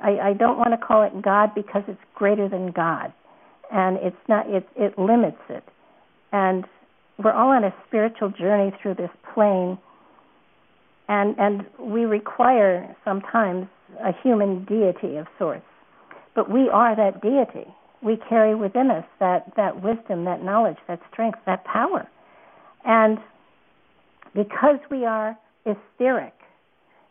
I, 0.00 0.30
I 0.30 0.32
don't 0.34 0.58
want 0.58 0.78
to 0.78 0.86
call 0.86 1.02
it 1.02 1.22
God 1.22 1.54
because 1.54 1.82
it's 1.88 2.00
greater 2.14 2.48
than 2.48 2.70
God, 2.72 3.12
and 3.72 3.96
it's 4.02 4.16
not 4.28 4.48
it 4.48 4.68
it 4.76 4.98
limits 4.98 5.40
it, 5.48 5.64
and 6.32 6.64
we're 7.22 7.32
all 7.32 7.50
on 7.50 7.64
a 7.64 7.74
spiritual 7.86 8.30
journey 8.30 8.72
through 8.82 8.94
this 8.94 9.10
plane, 9.32 9.78
and 11.08 11.34
and 11.38 11.64
we 11.80 12.04
require 12.04 12.94
sometimes 13.04 13.68
a 14.02 14.12
human 14.22 14.64
deity 14.64 15.16
of 15.16 15.26
sorts, 15.38 15.66
but 16.34 16.50
we 16.50 16.68
are 16.68 16.96
that 16.96 17.22
deity. 17.22 17.68
We 18.02 18.18
carry 18.28 18.54
within 18.54 18.90
us 18.90 19.04
that 19.20 19.52
that 19.56 19.82
wisdom, 19.82 20.24
that 20.24 20.42
knowledge, 20.42 20.76
that 20.88 21.00
strength, 21.10 21.38
that 21.46 21.64
power, 21.64 22.08
and 22.84 23.18
because 24.34 24.78
we 24.90 25.04
are 25.04 25.38
etheric 25.64 26.34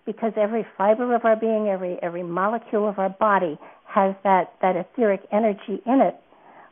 because 0.05 0.33
every 0.35 0.65
fiber 0.77 1.15
of 1.15 1.25
our 1.25 1.35
being, 1.35 1.69
every 1.69 1.97
every 2.01 2.23
molecule 2.23 2.87
of 2.87 2.99
our 2.99 3.09
body 3.09 3.57
has 3.85 4.15
that 4.23 4.53
that 4.61 4.75
etheric 4.75 5.21
energy 5.31 5.81
in 5.85 6.01
it. 6.01 6.15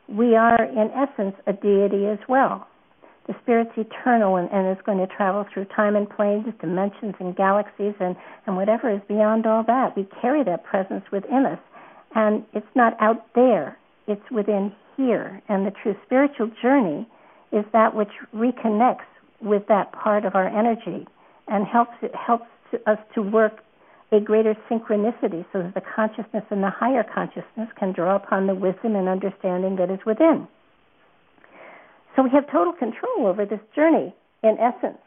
We 0.08 0.36
are, 0.36 0.62
in 0.64 0.90
essence, 0.90 1.34
a 1.46 1.52
deity 1.52 2.06
as 2.06 2.18
well. 2.28 2.66
The 3.26 3.34
spirit's 3.42 3.72
eternal 3.76 4.36
and, 4.36 4.50
and 4.50 4.76
is 4.76 4.82
going 4.84 4.98
to 4.98 5.06
travel 5.06 5.46
through 5.52 5.66
time 5.66 5.94
and 5.96 6.08
planes, 6.08 6.46
dimensions 6.60 7.14
and 7.20 7.36
galaxies, 7.36 7.94
and 8.00 8.16
and 8.46 8.56
whatever 8.56 8.90
is 8.90 9.00
beyond 9.08 9.46
all 9.46 9.62
that. 9.64 9.96
We 9.96 10.08
carry 10.20 10.42
that 10.44 10.64
presence 10.64 11.04
within 11.12 11.46
us, 11.46 11.60
and 12.14 12.44
it's 12.52 12.74
not 12.74 13.00
out 13.00 13.26
there; 13.34 13.78
it's 14.08 14.28
within 14.30 14.72
here. 14.96 15.40
And 15.48 15.66
the 15.66 15.70
true 15.70 15.94
spiritual 16.04 16.50
journey 16.60 17.06
is 17.52 17.64
that 17.72 17.94
which 17.94 18.12
reconnects 18.34 19.06
with 19.40 19.66
that 19.68 19.92
part 19.92 20.24
of 20.24 20.34
our 20.34 20.48
energy 20.48 21.06
and 21.48 21.66
helps 21.66 21.94
it 22.02 22.14
helps 22.14 22.46
to 22.70 22.90
us 22.90 22.98
to 23.14 23.22
work 23.22 23.62
a 24.12 24.20
greater 24.20 24.54
synchronicity 24.70 25.44
so 25.52 25.62
that 25.62 25.74
the 25.74 25.80
consciousness 25.80 26.44
and 26.50 26.62
the 26.62 26.70
higher 26.70 27.02
consciousness 27.02 27.68
can 27.78 27.92
draw 27.92 28.16
upon 28.16 28.46
the 28.46 28.54
wisdom 28.54 28.94
and 28.94 29.08
understanding 29.08 29.76
that 29.76 29.90
is 29.90 30.00
within. 30.04 30.46
So 32.16 32.22
we 32.22 32.30
have 32.30 32.50
total 32.50 32.72
control 32.72 33.26
over 33.26 33.46
this 33.46 33.60
journey 33.74 34.14
in 34.42 34.56
essence. 34.58 34.98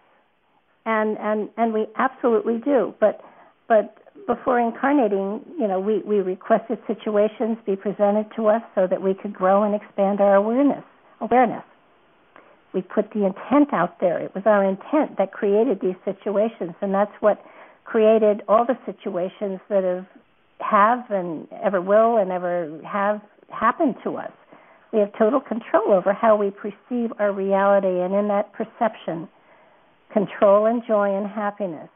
And 0.85 1.17
and 1.17 1.49
and 1.57 1.73
we 1.73 1.87
absolutely 1.97 2.59
do. 2.63 2.93
But 2.99 3.21
but 3.67 3.97
before 4.27 4.59
incarnating, 4.59 5.41
you 5.59 5.67
know, 5.67 5.79
we, 5.79 5.99
we 5.99 6.17
requested 6.17 6.79
situations 6.87 7.57
be 7.65 7.75
presented 7.75 8.25
to 8.35 8.47
us 8.47 8.61
so 8.73 8.87
that 8.87 9.01
we 9.01 9.13
could 9.13 9.33
grow 9.33 9.63
and 9.63 9.75
expand 9.75 10.21
our 10.21 10.35
awareness 10.35 10.83
awareness. 11.21 11.63
We 12.73 12.81
put 12.81 13.11
the 13.11 13.25
intent 13.25 13.73
out 13.73 13.99
there. 14.01 14.19
It 14.19 14.35
was 14.35 14.43
our 14.45 14.63
intent 14.63 15.17
that 15.17 15.31
created 15.31 15.79
these 15.81 15.95
situations 16.03 16.75
and 16.81 16.93
that's 16.93 17.13
what 17.19 17.41
created 17.85 18.41
all 18.47 18.65
the 18.65 18.77
situations 18.85 19.59
that 19.69 19.83
have 19.83 20.05
have 20.59 21.09
and 21.09 21.47
ever 21.63 21.81
will 21.81 22.17
and 22.17 22.31
ever 22.31 22.79
have 22.85 23.21
happened 23.49 23.95
to 24.03 24.17
us. 24.17 24.31
We 24.95 25.01
have 25.01 25.11
total 25.19 25.41
control 25.41 25.91
over 25.91 26.13
how 26.13 26.37
we 26.37 26.51
perceive 26.51 27.11
our 27.19 27.33
reality, 27.33 27.99
and 27.99 28.15
in 28.15 28.29
that 28.29 28.53
perception, 28.53 29.27
control 30.13 30.67
and 30.67 30.81
joy 30.87 31.13
and 31.13 31.27
happiness 31.27 31.89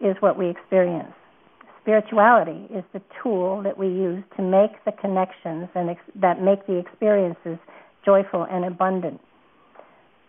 is 0.00 0.14
what 0.20 0.38
we 0.38 0.48
experience. 0.48 1.12
Spirituality 1.82 2.72
is 2.72 2.84
the 2.92 3.02
tool 3.20 3.62
that 3.64 3.76
we 3.76 3.88
use 3.88 4.22
to 4.36 4.42
make 4.44 4.70
the 4.84 4.92
connections 4.92 5.68
and 5.74 5.90
ex- 5.90 6.12
that 6.14 6.40
make 6.40 6.64
the 6.68 6.78
experiences 6.78 7.58
joyful 8.04 8.46
and 8.48 8.64
abundant 8.64 9.20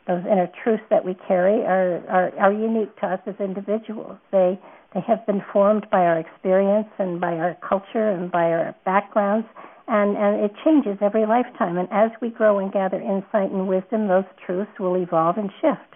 those 0.10 0.26
inner 0.26 0.50
truths 0.64 0.82
that 0.90 1.06
we 1.06 1.16
carry 1.28 1.62
are, 1.62 2.04
are, 2.10 2.34
are 2.40 2.52
unique 2.52 2.94
to 2.98 3.06
us 3.06 3.20
as 3.28 3.36
individuals. 3.40 4.18
They 4.32 4.60
they 4.96 5.02
have 5.02 5.24
been 5.28 5.44
formed 5.54 5.86
by 5.92 6.00
our 6.00 6.18
experience 6.18 6.88
and 6.98 7.22
by 7.22 7.34
our 7.34 7.56
culture 7.62 8.10
and 8.10 8.32
by 8.32 8.46
our 8.46 8.76
backgrounds, 8.86 9.46
and 9.90 10.16
and 10.16 10.46
it 10.46 10.52
changes 10.64 10.98
every 11.02 11.26
lifetime. 11.26 11.78
And 11.78 11.88
as 11.92 12.12
we 12.22 12.30
grow 12.30 12.60
and 12.60 12.72
gather 12.72 13.00
insight 13.02 13.52
and 13.52 13.68
wisdom, 13.68 14.08
those 14.08 14.26
truths 14.46 14.72
will 14.80 14.96
evolve 14.96 15.38
and 15.38 15.50
shift. 15.62 15.96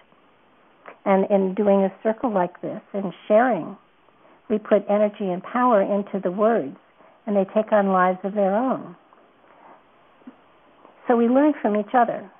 And 1.04 1.26
in 1.30 1.54
doing 1.54 1.84
a 1.84 1.92
circle 2.02 2.32
like 2.32 2.60
this 2.60 2.80
and 2.92 3.12
sharing, 3.28 3.76
we 4.50 4.58
put 4.58 4.84
energy 4.88 5.30
and 5.30 5.42
power 5.42 5.82
into 5.82 6.20
the 6.22 6.30
words, 6.30 6.76
and 7.26 7.36
they 7.36 7.44
take 7.54 7.72
on 7.72 7.88
lives 7.88 8.18
of 8.24 8.34
their 8.34 8.54
own. 8.54 8.96
So 11.06 11.16
we 11.16 11.28
learn 11.28 11.52
from 11.62 11.76
each 11.76 11.94
other 11.94 12.30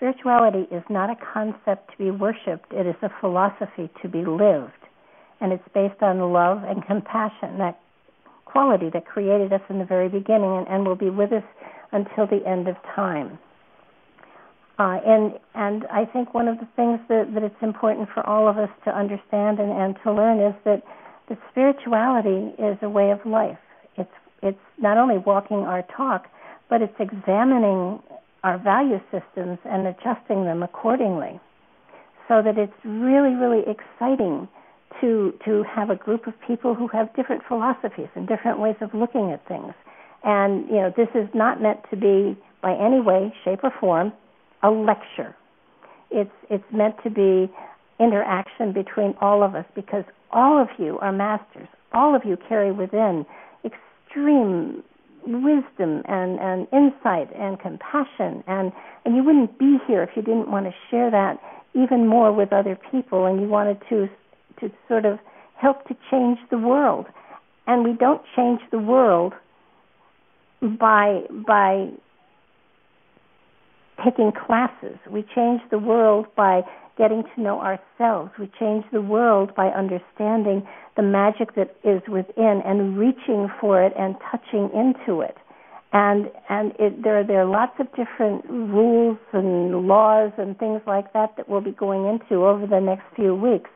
spirituality 0.00 0.66
is 0.74 0.82
not 0.88 1.10
a 1.10 1.16
concept 1.34 1.90
to 1.90 1.98
be 1.98 2.10
worshipped, 2.10 2.72
it 2.72 2.86
is 2.86 2.96
a 3.02 3.10
philosophy 3.20 3.90
to 4.00 4.08
be 4.08 4.24
lived. 4.24 4.72
And 5.42 5.52
it's 5.52 5.68
based 5.74 6.02
on 6.02 6.32
love 6.32 6.64
and 6.64 6.84
compassion, 6.86 7.58
that 7.58 7.78
quality 8.52 8.90
that 8.92 9.06
created 9.06 9.52
us 9.52 9.60
in 9.68 9.78
the 9.78 9.84
very 9.84 10.08
beginning 10.08 10.56
and, 10.58 10.68
and 10.68 10.86
will 10.86 10.96
be 10.96 11.10
with 11.10 11.32
us 11.32 11.44
until 11.92 12.26
the 12.26 12.46
end 12.46 12.68
of 12.68 12.76
time. 12.94 13.38
Uh, 14.78 14.98
and 15.04 15.32
and 15.54 15.84
I 15.92 16.06
think 16.06 16.32
one 16.32 16.48
of 16.48 16.56
the 16.58 16.68
things 16.74 17.00
that, 17.08 17.34
that 17.34 17.42
it's 17.42 17.62
important 17.62 18.08
for 18.14 18.26
all 18.26 18.48
of 18.48 18.56
us 18.56 18.70
to 18.86 18.90
understand 18.90 19.60
and, 19.60 19.70
and 19.70 19.94
to 20.04 20.12
learn 20.12 20.40
is 20.40 20.54
that 20.64 20.82
that 21.28 21.38
spirituality 21.50 22.54
is 22.58 22.78
a 22.80 22.88
way 22.88 23.10
of 23.10 23.20
life. 23.26 23.58
It's 23.98 24.16
it's 24.42 24.66
not 24.78 24.96
only 24.96 25.18
walking 25.18 25.58
our 25.58 25.82
talk, 25.94 26.28
but 26.70 26.80
it's 26.80 26.96
examining 26.98 28.00
our 28.42 28.56
value 28.56 29.00
systems 29.12 29.58
and 29.66 29.86
adjusting 29.86 30.44
them 30.44 30.62
accordingly 30.62 31.38
so 32.26 32.40
that 32.40 32.56
it's 32.56 32.72
really 32.84 33.34
really 33.34 33.64
exciting 33.68 34.48
to 35.00 35.32
to 35.44 35.64
have 35.64 35.90
a 35.90 35.96
group 35.96 36.26
of 36.26 36.34
people 36.46 36.74
who 36.74 36.88
have 36.88 37.14
different 37.14 37.42
philosophies 37.48 38.08
and 38.14 38.28
different 38.28 38.58
ways 38.58 38.76
of 38.80 38.92
looking 38.94 39.30
at 39.32 39.46
things 39.48 39.74
And 40.24 40.68
you 40.68 40.76
know, 40.76 40.92
this 40.96 41.08
is 41.14 41.28
not 41.34 41.62
meant 41.62 41.80
to 41.90 41.96
be 41.96 42.38
by 42.62 42.74
any 42.74 43.00
way, 43.00 43.32
shape, 43.44 43.60
or 43.62 43.72
form 43.80 44.12
a 44.62 44.70
lecture. 44.70 45.34
It's 46.10 46.30
it's 46.50 46.64
meant 46.72 46.96
to 47.04 47.10
be 47.10 47.50
interaction 47.98 48.72
between 48.72 49.14
all 49.20 49.42
of 49.42 49.54
us 49.54 49.64
because 49.74 50.04
all 50.30 50.60
of 50.60 50.68
you 50.78 50.98
are 51.00 51.12
masters. 51.12 51.68
All 51.92 52.14
of 52.14 52.22
you 52.24 52.36
carry 52.48 52.72
within 52.72 53.26
extreme 53.64 54.82
wisdom 55.26 56.02
and, 56.08 56.38
and 56.40 56.66
insight 56.72 57.28
and 57.36 57.60
compassion 57.60 58.42
and 58.46 58.72
and 59.04 59.14
you 59.16 59.22
wouldn't 59.22 59.58
be 59.58 59.76
here 59.86 60.02
if 60.02 60.10
you 60.16 60.22
didn't 60.22 60.50
want 60.50 60.64
to 60.66 60.72
share 60.90 61.10
that 61.10 61.38
even 61.74 62.06
more 62.06 62.32
with 62.32 62.52
other 62.52 62.78
people 62.90 63.26
and 63.26 63.40
you 63.40 63.46
wanted 63.46 63.78
to 63.88 64.08
to 64.60 64.70
sort 64.88 65.04
of 65.04 65.18
help 65.60 65.86
to 65.88 65.96
change 66.10 66.38
the 66.50 66.58
world. 66.58 67.06
And 67.66 67.84
we 67.84 67.92
don't 67.92 68.22
change 68.36 68.60
the 68.70 68.78
world 68.78 69.32
by 70.60 71.22
by 71.46 71.88
taking 74.04 74.32
classes. 74.32 74.96
We 75.10 75.24
change 75.34 75.60
the 75.70 75.78
world 75.78 76.26
by 76.36 76.62
getting 76.96 77.22
to 77.34 77.40
know 77.40 77.60
ourselves. 77.60 78.30
We 78.38 78.50
change 78.58 78.84
the 78.92 79.00
world 79.00 79.54
by 79.54 79.68
understanding 79.68 80.66
the 80.96 81.02
magic 81.02 81.54
that 81.54 81.76
is 81.84 82.02
within 82.08 82.62
and 82.64 82.98
reaching 82.98 83.48
for 83.60 83.82
it 83.82 83.92
and 83.98 84.16
touching 84.30 84.70
into 84.74 85.20
it. 85.20 85.36
And 85.92 86.30
and 86.48 86.72
it, 86.78 87.02
there 87.02 87.24
there 87.24 87.42
are 87.42 87.50
lots 87.50 87.72
of 87.80 87.88
different 87.90 88.44
rules 88.48 89.18
and 89.32 89.88
laws 89.88 90.32
and 90.38 90.58
things 90.58 90.80
like 90.86 91.12
that 91.12 91.36
that 91.36 91.48
we'll 91.48 91.60
be 91.60 91.72
going 91.72 92.06
into 92.06 92.46
over 92.46 92.66
the 92.66 92.80
next 92.80 93.04
few 93.16 93.34
weeks 93.34 93.70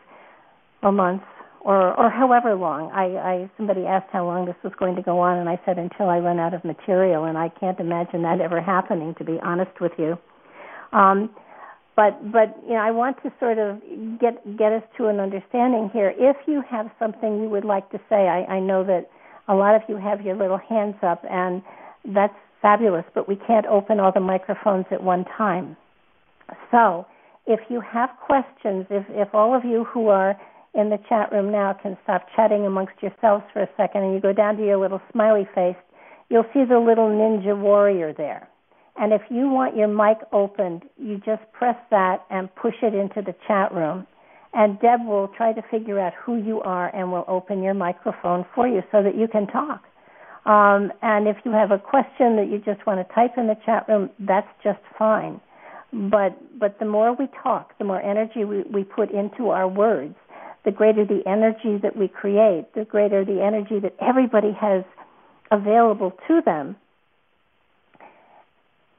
or 0.85 0.93
months 0.93 1.25
or 1.61 1.99
or 1.99 2.11
however 2.11 2.55
long. 2.55 2.91
I, 2.93 3.05
I 3.19 3.51
somebody 3.57 3.87
asked 3.87 4.11
how 4.13 4.27
long 4.27 4.47
this 4.47 4.57
was 4.63 4.73
going 4.79 4.95
to 4.97 5.03
go 5.03 5.19
on, 5.19 5.39
and 5.39 5.49
I 5.49 5.59
said 5.65 5.79
until 5.79 6.09
I 6.11 6.19
run 6.19 6.39
out 6.39 6.55
of 6.55 6.65
material, 6.65 7.25
and 7.25 7.37
I 7.39 7.49
can't 7.49 7.81
imagine 7.81 8.23
that 8.23 8.41
ever 8.41 8.61
happening. 8.61 9.15
To 9.19 9.25
be 9.25 9.39
honest 9.43 9.81
with 9.81 9.93
you, 9.99 10.17
um, 10.93 11.31
but 11.97 12.31
but 12.31 12.55
you 12.67 12.75
know 12.75 12.85
I 12.85 12.91
want 12.91 13.17
to 13.23 13.33
sort 13.41 13.59
of 13.59 13.81
get 14.21 14.45
get 14.59 14.73
us 14.73 14.83
to 14.99 15.07
an 15.07 15.19
understanding 15.19 15.91
here. 15.93 16.13
If 16.17 16.37
you 16.47 16.63
have 16.71 16.87
something 16.99 17.43
you 17.43 17.49
would 17.49 17.65
like 17.65 17.91
to 17.91 17.99
say, 18.09 18.29
I, 18.29 18.45
I 18.45 18.61
know 18.61 18.85
that 18.85 19.09
a 19.49 19.55
lot 19.55 19.75
of 19.75 19.83
you 19.89 19.97
have 19.97 20.21
your 20.21 20.37
little 20.37 20.59
hands 20.59 20.97
up 21.03 21.23
and 21.29 21.63
that's 22.15 22.35
fabulous, 22.63 23.05
but 23.15 23.29
we 23.29 23.37
can't 23.47 23.67
open 23.67 24.01
all 24.01 24.13
the 24.13 24.21
microphones 24.21 24.87
at 24.91 25.03
one 25.03 25.25
time. 25.37 25.77
So, 26.71 27.07
if 27.47 27.61
you 27.69 27.81
have 27.81 28.11
questions, 28.27 28.87
if, 28.91 29.05
if 29.11 29.35
all 29.35 29.55
of 29.55 29.65
you 29.65 29.85
who 29.85 30.09
are 30.09 30.35
in 30.75 30.91
the 30.91 30.99
chat 31.09 31.31
room 31.33 31.53
now 31.53 31.73
can 31.73 31.97
stop 32.03 32.27
chatting 32.35 32.67
amongst 32.67 32.95
yourselves 33.01 33.45
for 33.53 33.63
a 33.63 33.69
second 33.77 34.03
and 34.03 34.15
you 34.15 34.21
go 34.21 34.33
down 34.33 34.57
to 34.57 34.65
your 34.65 34.77
little 34.79 35.01
smiley 35.13 35.49
face, 35.55 35.77
you'll 36.29 36.47
see 36.53 36.65
the 36.65 36.79
little 36.79 37.09
ninja 37.09 37.59
warrior 37.59 38.13
there. 38.13 38.49
And 38.97 39.13
if 39.13 39.23
you 39.29 39.49
want 39.49 39.77
your 39.77 39.89
mic 39.89 40.19
opened, 40.33 40.83
you 40.97 41.17
just 41.19 41.43
press 41.53 41.77
that 41.91 42.25
and 42.31 42.55
push 42.55 42.75
it 42.83 42.95
into 42.95 43.23
the 43.23 43.35
chat 43.47 43.75
room. 43.75 44.07
And 44.53 44.79
Deb 44.81 45.05
will 45.05 45.29
try 45.37 45.53
to 45.53 45.63
figure 45.69 45.99
out 45.99 46.13
who 46.25 46.37
you 46.37 46.61
are 46.61 46.95
and 46.95 47.11
will 47.11 47.25
open 47.27 47.63
your 47.63 47.75
microphone 47.75 48.47
for 48.55 48.69
you 48.69 48.83
so 48.93 49.03
that 49.03 49.17
you 49.17 49.27
can 49.27 49.49
talk. 49.49 49.83
Um, 50.47 50.93
and 51.03 51.27
if 51.27 51.37
you 51.45 51.53
have 51.53 51.71
a 51.71 51.79
question 51.79 52.37
that 52.37 52.49
you 52.51 52.59
just 52.65 52.87
want 52.87 53.07
to 53.07 53.15
type 53.15 53.33
in 53.37 53.49
the 53.49 53.57
chat 53.67 53.89
room, 53.89 54.11
that's 54.21 54.47
just 54.63 54.79
fine. 54.97 55.41
But 55.93 56.37
but 56.59 56.79
the 56.79 56.85
more 56.85 57.15
we 57.15 57.29
talk, 57.43 57.77
the 57.79 57.85
more 57.85 58.03
energy 58.03 58.45
we, 58.45 58.63
we 58.63 58.85
put 58.85 59.11
into 59.11 59.51
our 59.51 59.67
words, 59.69 60.15
the 60.65 60.71
greater 60.71 61.05
the 61.05 61.21
energy 61.27 61.79
that 61.83 61.97
we 61.97 62.09
create, 62.09 62.67
the 62.75 62.85
greater 62.85 63.25
the 63.25 63.43
energy 63.43 63.79
that 63.81 63.95
everybody 64.01 64.53
has 64.59 64.85
available 65.51 66.13
to 66.29 66.41
them. 66.45 66.77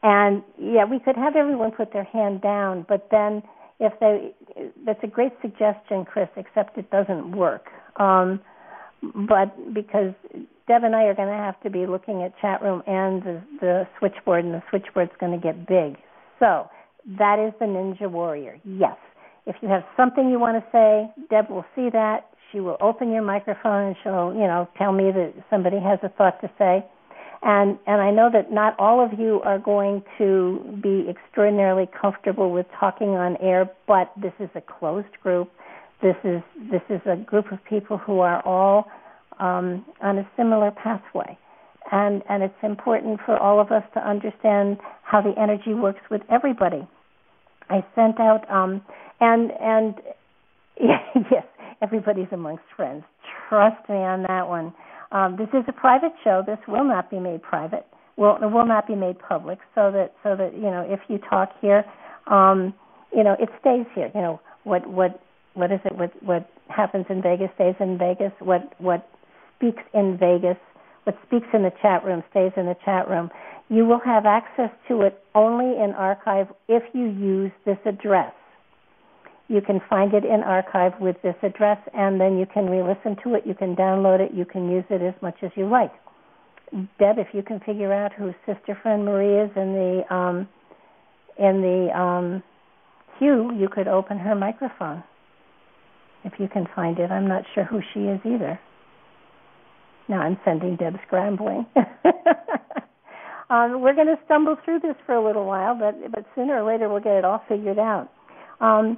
And 0.03 0.43
yeah, 0.59 0.85
we 0.85 0.99
could 0.99 1.15
have 1.15 1.35
everyone 1.35 1.71
put 1.71 1.91
their 1.91 2.03
hand 2.03 2.41
down, 2.41 2.85
but 2.87 3.07
then 3.09 3.41
if 3.79 3.93
they, 3.99 4.33
that's 4.85 4.99
a 5.03 5.07
great 5.07 5.33
suggestion, 5.41 6.05
Chris, 6.05 6.29
except 6.37 6.77
it 6.77 6.89
doesn't 6.91 7.35
work. 7.35 7.65
Um, 7.97 8.39
but 9.27 9.73
because 9.73 10.13
Deb 10.67 10.83
and 10.83 10.95
I 10.95 11.03
are 11.03 11.15
going 11.15 11.27
to 11.27 11.33
have 11.33 11.59
to 11.61 11.69
be 11.69 11.85
looking 11.85 12.23
at 12.23 12.33
chat 12.39 12.61
room 12.61 12.83
and 12.87 13.23
the, 13.23 13.41
the 13.61 13.87
switchboard, 13.99 14.45
and 14.45 14.53
the 14.53 14.63
switchboard's 14.69 15.11
going 15.19 15.31
to 15.31 15.43
get 15.43 15.67
big. 15.67 15.97
So 16.39 16.69
that 17.17 17.39
is 17.39 17.53
the 17.59 17.65
Ninja 17.65 18.09
Warrior. 18.09 18.57
Yes. 18.63 18.97
If 19.45 19.55
you 19.61 19.69
have 19.69 19.83
something 19.95 20.29
you 20.29 20.39
want 20.39 20.63
to 20.63 20.71
say, 20.71 21.11
Deb 21.29 21.49
will 21.49 21.65
see 21.75 21.89
that. 21.91 22.29
She 22.51 22.59
will 22.59 22.77
open 22.81 23.11
your 23.11 23.21
microphone 23.21 23.87
and 23.87 23.95
she'll, 24.03 24.33
you 24.33 24.47
know, 24.47 24.67
tell 24.77 24.91
me 24.91 25.11
that 25.11 25.33
somebody 25.49 25.77
has 25.77 25.99
a 26.03 26.09
thought 26.09 26.39
to 26.41 26.49
say. 26.57 26.85
And 27.41 27.77
and 27.85 28.01
I 28.01 28.11
know 28.11 28.29
that 28.31 28.51
not 28.51 28.75
all 28.79 29.03
of 29.03 29.19
you 29.19 29.41
are 29.43 29.59
going 29.59 30.03
to 30.17 30.79
be 30.81 31.05
extraordinarily 31.09 31.87
comfortable 31.99 32.51
with 32.51 32.65
talking 32.79 33.09
on 33.09 33.37
air, 33.37 33.69
but 33.87 34.11
this 34.19 34.33
is 34.39 34.49
a 34.55 34.61
closed 34.61 35.19
group. 35.21 35.51
This 36.01 36.15
is 36.23 36.41
this 36.71 36.81
is 36.89 37.01
a 37.05 37.15
group 37.17 37.51
of 37.51 37.59
people 37.69 37.97
who 37.97 38.19
are 38.19 38.41
all 38.45 38.85
um, 39.39 39.85
on 40.01 40.17
a 40.17 40.29
similar 40.37 40.71
pathway. 40.71 41.37
And, 41.91 42.23
and 42.29 42.41
it's 42.41 42.53
important 42.63 43.19
for 43.25 43.37
all 43.37 43.59
of 43.59 43.71
us 43.71 43.83
to 43.93 43.99
understand 43.99 44.77
how 45.03 45.21
the 45.21 45.33
energy 45.39 45.73
works 45.73 46.01
with 46.09 46.21
everybody. 46.31 46.87
I 47.69 47.85
sent 47.95 48.19
out, 48.19 48.49
um, 48.49 48.81
and, 49.19 49.51
and 49.59 49.95
yes, 50.79 51.45
everybody's 51.81 52.27
amongst 52.31 52.63
friends. 52.75 53.03
Trust 53.49 53.87
me 53.89 53.95
on 53.95 54.23
that 54.23 54.47
one. 54.47 54.73
Um, 55.11 55.35
this 55.37 55.47
is 55.53 55.63
a 55.67 55.73
private 55.73 56.13
show. 56.23 56.43
This 56.45 56.57
will 56.67 56.83
not 56.83 57.09
be 57.09 57.19
made 57.19 57.41
private. 57.41 57.85
Will 58.17 58.37
it 58.41 58.51
will 58.51 58.65
not 58.65 58.87
be 58.87 58.95
made 58.95 59.17
public. 59.19 59.59
So 59.75 59.91
that 59.91 60.13
so 60.23 60.35
that 60.35 60.53
you 60.55 60.71
know 60.71 60.85
if 60.87 60.99
you 61.07 61.19
talk 61.29 61.49
here, 61.61 61.83
um, 62.27 62.73
you 63.15 63.23
know 63.23 63.35
it 63.39 63.49
stays 63.59 63.85
here. 63.93 64.09
You 64.15 64.21
know 64.21 64.41
what 64.63 64.87
what 64.89 65.21
what 65.53 65.71
is 65.71 65.79
it? 65.85 65.95
What 65.97 66.11
what 66.23 66.49
happens 66.69 67.05
in 67.09 67.21
Vegas 67.21 67.49
stays 67.55 67.75
in 67.79 67.97
Vegas. 67.97 68.31
What 68.39 68.73
what 68.79 69.07
speaks 69.57 69.83
in 69.93 70.17
Vegas, 70.17 70.57
what 71.03 71.17
speaks 71.27 71.47
in 71.53 71.63
the 71.63 71.71
chat 71.81 72.03
room 72.03 72.23
stays 72.31 72.51
in 72.57 72.65
the 72.65 72.75
chat 72.85 73.07
room. 73.09 73.29
You 73.69 73.85
will 73.85 74.01
have 74.05 74.25
access 74.25 74.69
to 74.87 75.01
it 75.01 75.23
only 75.33 75.81
in 75.81 75.91
archive 75.91 76.47
if 76.67 76.83
you 76.93 77.05
use 77.05 77.51
this 77.65 77.77
address. 77.85 78.33
You 79.47 79.61
can 79.61 79.79
find 79.89 80.13
it 80.13 80.25
in 80.25 80.41
archive 80.41 80.93
with 80.99 81.17
this 81.21 81.35
address, 81.43 81.77
and 81.93 82.19
then 82.19 82.37
you 82.37 82.47
can 82.51 82.65
re-listen 82.65 83.15
to 83.23 83.35
it. 83.35 83.45
You 83.45 83.53
can 83.53 83.75
download 83.75 84.19
it. 84.19 84.33
You 84.33 84.45
can 84.45 84.71
use 84.71 84.85
it 84.89 85.01
as 85.01 85.13
much 85.21 85.35
as 85.43 85.51
you 85.55 85.69
like. 85.69 85.91
Deb, 86.99 87.19
if 87.19 87.27
you 87.31 87.43
can 87.43 87.59
figure 87.59 87.93
out 87.93 88.11
who 88.13 88.33
Sister 88.45 88.77
Friend 88.81 89.05
Marie 89.05 89.39
is 89.39 89.51
in 89.55 89.73
the 89.73 90.13
um, 90.13 90.47
in 91.37 91.61
the 91.61 91.97
um, 91.97 92.43
queue, 93.19 93.51
you 93.55 93.69
could 93.69 93.87
open 93.87 94.17
her 94.17 94.33
microphone. 94.33 95.03
If 96.23 96.33
you 96.39 96.47
can 96.47 96.67
find 96.75 96.97
it, 96.97 97.11
I'm 97.11 97.27
not 97.27 97.43
sure 97.53 97.65
who 97.65 97.81
she 97.93 98.01
is 98.01 98.19
either. 98.25 98.59
Now 100.07 100.21
I'm 100.21 100.39
sending 100.43 100.75
Deb 100.75 100.95
scrambling. 101.05 101.67
um, 103.49 103.81
we're 103.81 103.93
going 103.93 104.07
to 104.07 104.17
stumble 104.25 104.55
through 104.65 104.79
this 104.79 104.95
for 105.05 105.13
a 105.13 105.23
little 105.23 105.45
while, 105.45 105.75
but 105.77 106.11
but 106.11 106.25
sooner 106.33 106.61
or 106.61 106.71
later 106.71 106.89
we'll 106.89 106.99
get 106.99 107.13
it 107.17 107.25
all 107.25 107.43
figured 107.47 107.77
out. 107.77 108.09
Um, 108.59 108.97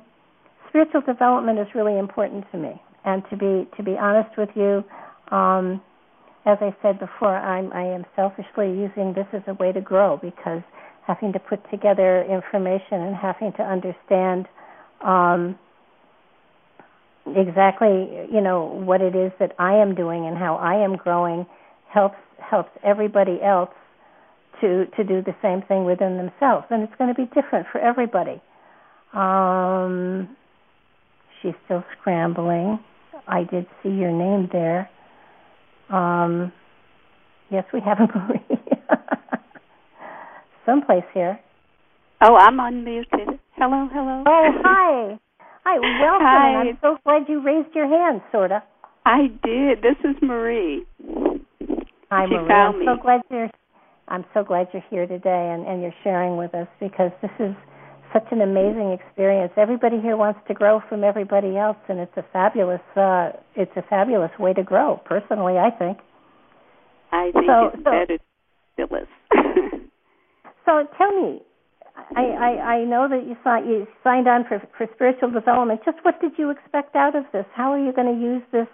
spiritual 0.77 1.01
development 1.11 1.57
is 1.57 1.67
really 1.73 1.97
important 1.97 2.45
to 2.51 2.57
me, 2.57 2.79
and 3.03 3.23
to 3.31 3.37
be 3.37 3.67
to 3.77 3.83
be 3.83 3.97
honest 3.97 4.29
with 4.37 4.49
you, 4.55 4.83
um, 5.35 5.81
as 6.45 6.57
I 6.61 6.75
said 6.83 6.99
before, 6.99 7.35
I'm 7.35 7.73
I 7.73 7.81
am 7.81 8.05
selfishly 8.15 8.67
using 8.67 9.13
this 9.15 9.25
as 9.33 9.41
a 9.47 9.55
way 9.55 9.71
to 9.71 9.81
grow 9.81 10.19
because 10.21 10.61
having 11.07 11.33
to 11.33 11.39
put 11.39 11.59
together 11.71 12.23
information 12.23 13.01
and 13.01 13.15
having 13.15 13.53
to 13.53 13.63
understand 13.63 14.45
um, 15.01 15.57
exactly 17.25 18.27
you 18.31 18.41
know 18.41 18.65
what 18.85 19.01
it 19.01 19.15
is 19.15 19.31
that 19.39 19.53
I 19.57 19.73
am 19.73 19.95
doing 19.95 20.27
and 20.27 20.37
how 20.37 20.57
I 20.57 20.75
am 20.83 20.95
growing 20.95 21.47
helps 21.91 22.17
helps 22.39 22.69
everybody 22.83 23.39
else 23.41 23.73
to 24.61 24.85
to 24.95 25.03
do 25.03 25.23
the 25.23 25.33
same 25.41 25.63
thing 25.63 25.85
within 25.85 26.17
themselves. 26.17 26.67
And 26.69 26.83
it's 26.83 26.93
going 26.99 27.13
to 27.13 27.15
be 27.15 27.25
different 27.33 27.65
for 27.71 27.79
everybody. 27.79 28.39
Um 29.13 30.37
she's 31.41 31.53
still 31.65 31.83
scrambling 31.99 32.79
i 33.27 33.43
did 33.43 33.65
see 33.83 33.89
your 33.89 34.11
name 34.11 34.47
there 34.51 34.89
um 35.89 36.51
yes 37.49 37.63
we 37.73 37.79
have 37.79 37.99
a 37.99 38.07
marie 38.17 38.59
someplace 40.65 41.03
here 41.13 41.39
oh 42.21 42.35
i'm 42.35 42.57
unmuted 42.57 43.39
hello 43.55 43.87
hello 43.91 44.23
oh 44.25 44.49
hi 44.63 45.17
Hi, 45.69 45.79
welcome. 45.79 46.25
Hi. 46.25 46.61
I'm 46.61 46.77
so 46.79 46.97
glad 47.03 47.23
you 47.27 47.43
raised 47.43 47.75
your 47.75 47.89
hand, 47.89 48.21
sorta. 48.31 48.63
I 49.05 49.27
did. 49.43 49.81
This 49.81 49.97
is 50.05 50.15
Marie. 50.21 50.85
Hi, 52.09 52.25
she 52.25 52.35
Marie. 52.35 52.47
Found 52.47 52.75
I'm 52.75 52.79
me. 52.79 52.85
so 52.85 53.01
glad 53.01 53.21
you're. 53.29 53.49
I'm 54.07 54.23
so 54.33 54.45
glad 54.45 54.69
you're 54.71 54.83
here 54.89 55.05
today 55.05 55.51
and, 55.53 55.67
and 55.67 55.81
you're 55.81 55.93
sharing 56.05 56.37
with 56.37 56.55
us 56.55 56.69
because 56.79 57.11
this 57.21 57.31
is 57.39 57.53
such 58.13 58.25
an 58.31 58.41
amazing 58.41 58.91
experience. 58.91 59.51
Everybody 59.57 59.99
here 59.99 60.17
wants 60.17 60.39
to 60.47 60.53
grow 60.53 60.81
from 60.89 61.03
everybody 61.03 61.57
else, 61.57 61.77
and 61.87 61.99
it's 61.99 62.15
a 62.17 62.25
fabulous. 62.33 62.81
Uh, 62.95 63.31
it's 63.55 63.71
a 63.75 63.83
fabulous 63.89 64.31
way 64.39 64.53
to 64.53 64.63
grow. 64.63 65.01
Personally, 65.05 65.57
I 65.57 65.69
think. 65.71 65.97
I 67.11 67.31
think 67.31 67.45
so, 67.45 67.71
it's 67.73 67.83
so, 67.83 67.91
better 67.91 68.17
fabulous. 68.75 69.07
so 70.65 70.87
tell 70.97 71.11
me, 71.21 71.41
I, 72.15 72.21
I, 72.21 72.49
I 72.75 72.83
know 72.83 73.07
that 73.09 73.25
you, 73.27 73.35
saw, 73.43 73.57
you 73.57 73.87
signed 74.03 74.27
on 74.27 74.45
for, 74.47 74.61
for 74.77 74.87
spiritual 74.95 75.31
development. 75.31 75.81
Just 75.85 75.97
what 76.03 76.19
did 76.21 76.33
you 76.37 76.51
expect 76.51 76.95
out 76.95 77.15
of 77.15 77.23
this? 77.33 77.45
How 77.53 77.71
are 77.71 77.83
you 77.83 77.93
going 77.93 78.13
to 78.13 78.21
use 78.21 78.43
this 78.51 78.67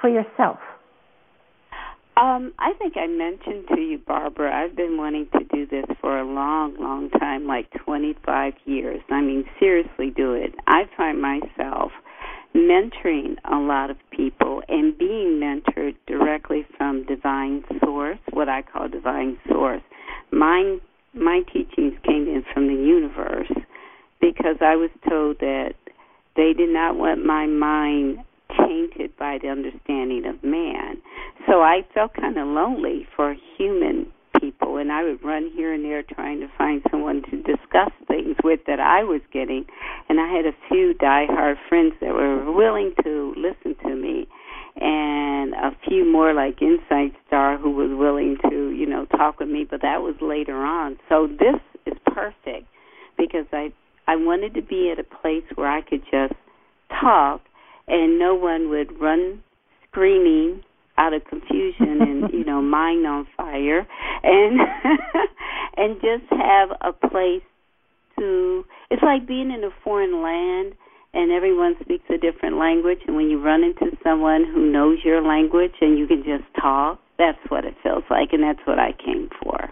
for 0.00 0.08
yourself? 0.08 0.58
Um, 2.20 2.52
I 2.58 2.72
think 2.78 2.94
I 2.96 3.06
mentioned 3.06 3.68
to 3.68 3.80
you, 3.80 3.98
Barbara, 3.98 4.52
I've 4.52 4.74
been 4.74 4.96
wanting 4.96 5.28
to 5.38 5.44
do 5.54 5.66
this 5.66 5.84
for 6.00 6.18
a 6.18 6.24
long, 6.24 6.74
long 6.80 7.10
time, 7.10 7.46
like 7.46 7.70
25 7.84 8.54
years. 8.64 9.00
I 9.08 9.20
mean, 9.20 9.44
seriously, 9.60 10.10
do 10.16 10.32
it. 10.32 10.52
I 10.66 10.84
find 10.96 11.22
myself 11.22 11.92
mentoring 12.56 13.36
a 13.44 13.56
lot 13.56 13.90
of 13.90 13.98
people 14.10 14.62
and 14.68 14.98
being 14.98 15.38
mentored 15.40 15.94
directly 16.08 16.66
from 16.76 17.06
divine 17.06 17.62
source, 17.84 18.18
what 18.32 18.48
I 18.48 18.62
call 18.62 18.88
divine 18.88 19.38
source. 19.48 19.82
Mine, 20.32 20.80
my 21.14 21.42
teachings 21.52 21.94
came 22.04 22.26
in 22.26 22.42
from 22.52 22.66
the 22.66 22.74
universe 22.74 23.52
because 24.20 24.56
I 24.60 24.74
was 24.74 24.90
told 25.08 25.38
that 25.38 25.74
they 26.34 26.52
did 26.52 26.70
not 26.70 26.96
want 26.96 27.24
my 27.24 27.46
mind 27.46 28.18
tainted 28.56 29.16
by 29.16 29.38
the 29.40 29.48
understanding 29.48 30.24
of 30.26 30.42
man. 30.42 31.00
So 31.46 31.62
I 31.62 31.82
felt 31.94 32.14
kind 32.14 32.38
of 32.38 32.46
lonely 32.46 33.06
for 33.14 33.34
human 33.56 34.06
people, 34.40 34.76
and 34.76 34.92
I 34.92 35.02
would 35.02 35.22
run 35.22 35.50
here 35.54 35.72
and 35.72 35.84
there 35.84 36.02
trying 36.02 36.40
to 36.40 36.48
find 36.56 36.82
someone 36.90 37.22
to 37.30 37.36
discuss 37.42 37.90
things 38.06 38.36
with 38.44 38.60
that 38.66 38.80
I 38.80 39.02
was 39.02 39.20
getting. 39.32 39.64
And 40.08 40.20
I 40.20 40.28
had 40.28 40.46
a 40.46 40.56
few 40.68 40.94
die-hard 40.94 41.56
friends 41.68 41.94
that 42.00 42.12
were 42.12 42.50
willing 42.52 42.92
to 43.02 43.34
listen 43.36 43.74
to 43.82 43.94
me, 43.94 44.28
and 44.80 45.54
a 45.54 45.70
few 45.88 46.10
more 46.10 46.32
like 46.32 46.62
Insight 46.62 47.14
Star 47.26 47.58
who 47.58 47.70
was 47.70 47.90
willing 47.92 48.36
to, 48.48 48.70
you 48.70 48.86
know, 48.86 49.06
talk 49.06 49.40
with 49.40 49.48
me. 49.48 49.66
But 49.68 49.82
that 49.82 50.02
was 50.02 50.14
later 50.20 50.56
on. 50.56 50.98
So 51.08 51.26
this 51.26 51.60
is 51.86 51.98
perfect 52.06 52.66
because 53.16 53.46
I 53.52 53.72
I 54.06 54.16
wanted 54.16 54.54
to 54.54 54.62
be 54.62 54.90
at 54.90 54.98
a 54.98 55.04
place 55.04 55.44
where 55.54 55.68
I 55.68 55.82
could 55.82 56.02
just 56.10 56.32
talk 57.00 57.42
and 57.88 58.18
no 58.18 58.34
one 58.34 58.70
would 58.70 59.00
run 59.00 59.42
screaming 59.90 60.62
out 60.98 61.14
of 61.14 61.24
confusion 61.24 62.02
and 62.02 62.32
you 62.32 62.44
know 62.44 62.60
mind 62.60 63.06
on 63.06 63.26
fire. 63.36 63.86
And 64.22 64.60
and 65.76 65.96
just 66.00 66.30
have 66.30 66.70
a 66.80 66.92
place 66.92 67.42
to 68.18 68.64
it's 68.90 69.02
like 69.02 69.26
being 69.26 69.50
in 69.50 69.64
a 69.64 69.70
foreign 69.84 70.22
land 70.22 70.74
and 71.14 71.32
everyone 71.32 71.76
speaks 71.80 72.04
a 72.10 72.18
different 72.18 72.58
language. 72.58 72.98
And 73.06 73.16
when 73.16 73.30
you 73.30 73.42
run 73.42 73.62
into 73.64 73.96
someone 74.02 74.44
who 74.44 74.70
knows 74.70 74.98
your 75.04 75.22
language 75.22 75.74
and 75.80 75.98
you 75.98 76.06
can 76.06 76.22
just 76.24 76.44
talk 76.60 77.00
that's 77.18 77.38
what 77.48 77.64
it 77.64 77.74
feels 77.82 78.04
like. 78.10 78.32
And 78.32 78.42
that's 78.42 78.64
what 78.64 78.78
I 78.78 78.92
came 78.92 79.28
for. 79.42 79.70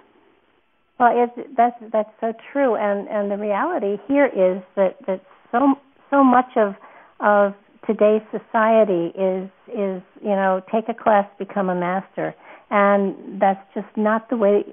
Well 0.99 1.13
it's 1.13 1.49
that's 1.57 1.77
that's 1.93 2.11
so 2.21 2.33
true. 2.53 2.77
And 2.77 3.09
and 3.09 3.31
the 3.31 3.37
reality 3.37 4.01
here 4.09 4.27
is 4.27 4.63
that 4.77 4.97
that 5.07 5.23
so 5.53 5.75
so 6.11 6.25
much 6.25 6.57
of 6.57 6.75
of 7.21 7.55
today's 7.87 8.23
society 8.31 9.13
is 9.19 9.51
is 9.69 10.03
you 10.23 10.35
know 10.35 10.63
take 10.73 10.89
a 10.89 10.95
class 10.95 11.27
become 11.39 11.69
a 11.69 11.75
master. 11.75 12.35
And 12.69 13.41
that's 13.41 13.63
just 13.75 13.87
not 13.97 14.29
the 14.29 14.37
way 14.37 14.65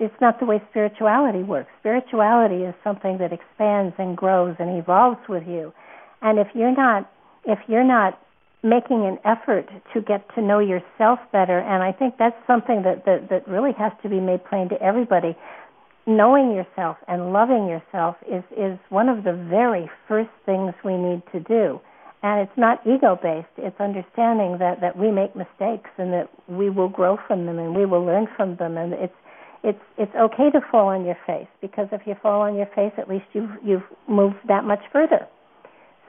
it's 0.00 0.20
not 0.20 0.40
the 0.40 0.46
way 0.46 0.60
spirituality 0.70 1.42
works. 1.42 1.70
Spirituality 1.80 2.64
is 2.64 2.74
something 2.82 3.18
that 3.18 3.32
expands 3.32 3.94
and 3.98 4.16
grows 4.16 4.56
and 4.58 4.78
evolves 4.78 5.20
with 5.28 5.46
you. 5.46 5.72
And 6.22 6.38
if 6.38 6.48
you're 6.54 6.74
not 6.74 7.10
if 7.44 7.58
you're 7.68 7.84
not 7.84 8.20
making 8.62 9.04
an 9.06 9.18
effort 9.24 9.68
to 9.94 10.00
get 10.00 10.26
to 10.34 10.42
know 10.42 10.58
yourself 10.58 11.20
better 11.30 11.60
and 11.60 11.82
i 11.82 11.92
think 11.92 12.14
that's 12.18 12.36
something 12.46 12.82
that 12.82 13.04
that, 13.04 13.28
that 13.28 13.46
really 13.46 13.72
has 13.72 13.92
to 14.02 14.08
be 14.08 14.18
made 14.18 14.44
plain 14.46 14.68
to 14.68 14.80
everybody 14.82 15.36
knowing 16.06 16.52
yourself 16.52 16.96
and 17.06 17.32
loving 17.32 17.68
yourself 17.68 18.16
is 18.26 18.42
is 18.56 18.78
one 18.88 19.08
of 19.08 19.24
the 19.24 19.32
very 19.32 19.88
first 20.08 20.30
things 20.44 20.72
we 20.84 20.96
need 20.96 21.22
to 21.30 21.38
do 21.40 21.80
and 22.22 22.40
it's 22.40 22.56
not 22.56 22.80
ego 22.86 23.18
based 23.22 23.46
it's 23.58 23.78
understanding 23.80 24.58
that 24.58 24.80
that 24.80 24.96
we 24.96 25.10
make 25.10 25.34
mistakes 25.36 25.90
and 25.98 26.12
that 26.12 26.28
we 26.48 26.70
will 26.70 26.88
grow 26.88 27.18
from 27.26 27.46
them 27.46 27.58
and 27.58 27.74
we 27.74 27.86
will 27.86 28.04
learn 28.04 28.26
from 28.36 28.56
them. 28.56 28.76
And 28.76 28.92
it's 28.92 29.14
it's 29.62 29.82
it's 29.98 30.14
okay 30.14 30.50
to 30.50 30.60
fall 30.70 30.88
on 30.88 31.04
your 31.04 31.18
face 31.26 31.48
because 31.60 31.88
if 31.92 32.02
you 32.06 32.14
fall 32.22 32.42
on 32.42 32.54
your 32.54 32.66
face 32.66 32.92
at 32.98 33.08
least 33.08 33.26
you've 33.32 33.50
you've 33.64 33.82
moved 34.08 34.36
that 34.48 34.64
much 34.64 34.80
further. 34.92 35.26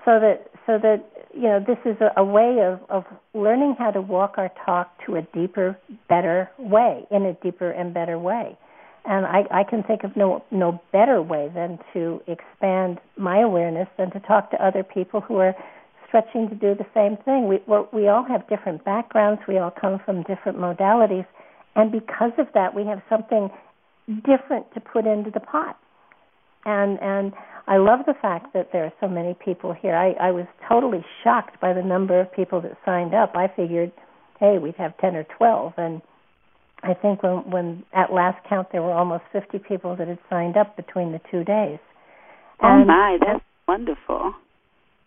So 0.06 0.20
that 0.20 0.48
so 0.66 0.78
that 0.78 1.04
you 1.34 1.44
know 1.44 1.60
this 1.60 1.80
is 1.86 1.98
a, 2.02 2.20
a 2.20 2.24
way 2.24 2.60
of 2.62 2.80
of 2.90 3.04
learning 3.34 3.76
how 3.78 3.92
to 3.92 4.02
walk 4.02 4.36
our 4.38 4.52
talk 4.66 4.92
to 5.06 5.16
a 5.16 5.22
deeper 5.34 5.78
better 6.08 6.50
way 6.58 7.06
in 7.12 7.26
a 7.26 7.34
deeper 7.34 7.72
and 7.72 7.94
better 7.94 8.20
way. 8.20 8.58
And 9.10 9.26
I, 9.26 9.44
I 9.52 9.64
can 9.64 9.84
think 9.84 10.04
of 10.04 10.16
no 10.16 10.44
no 10.52 10.82
better 10.92 11.22
way 11.22 11.50
than 11.54 11.80
to 11.94 12.22
expand 12.28 13.00
my 13.18 13.40
awareness 13.40 13.88
than 13.98 14.12
to 14.12 14.20
talk 14.20 14.52
to 14.52 14.66
other 14.66 14.84
people 14.84 15.22
who 15.22 15.38
are 15.38 15.56
stretching 16.08 16.50
to 16.50 16.56
do 16.56 16.76
the 16.76 16.86
same 16.94 17.18
thing. 17.24 17.48
We 17.48 17.60
we 17.94 18.08
all 18.08 18.26
have 18.28 18.48
different 18.48 18.84
backgrounds. 18.86 19.42
We 19.48 19.58
all 19.58 19.72
come 19.72 20.00
from 20.06 20.24
different 20.24 20.58
modalities, 20.58 21.26
and 21.76 21.92
because 21.92 22.32
of 22.38 22.48
that, 22.54 22.74
we 22.74 22.86
have 22.86 23.02
something 23.10 23.50
different 24.24 24.74
to 24.74 24.80
put 24.80 25.06
into 25.06 25.32
the 25.32 25.40
pot. 25.40 25.78
And 26.66 27.00
and 27.02 27.34
I 27.68 27.78
love 27.78 28.00
the 28.06 28.14
fact 28.22 28.54
that 28.54 28.70
there 28.72 28.86
are 28.86 28.94
so 29.02 29.08
many 29.08 29.36
people 29.44 29.74
here. 29.74 29.96
I, 29.96 30.12
I 30.14 30.32
was 30.32 30.46
totally 30.70 31.04
shocked 31.24 31.60
by 31.60 31.74
the 31.74 31.84
number 31.84 32.20
of 32.20 32.32
people 32.32 32.62
that 32.62 32.78
signed 32.86 33.14
up. 33.14 33.36
I 33.36 33.48
figured, 33.54 33.92
hey, 34.40 34.58
we'd 34.58 34.76
have 34.76 34.98
ten 34.98 35.16
or 35.16 35.26
twelve, 35.38 35.74
and 35.78 36.02
I 36.84 36.94
think 36.94 37.24
when 37.24 37.50
when 37.50 37.84
at 37.94 38.14
last 38.14 38.38
count 38.48 38.70
there 38.72 38.82
were 38.82 38.94
almost 38.94 39.24
fifty 39.34 39.60
people 39.60 39.96
that 39.98 40.08
had 40.08 40.20
signed 40.30 40.58
up 40.58 40.78
between 40.78 41.12
the 41.12 41.22
two 41.30 41.44
days. 41.44 41.80
Oh 42.62 42.84
my, 42.86 43.18
that's 43.20 43.44
wonderful. 43.68 44.34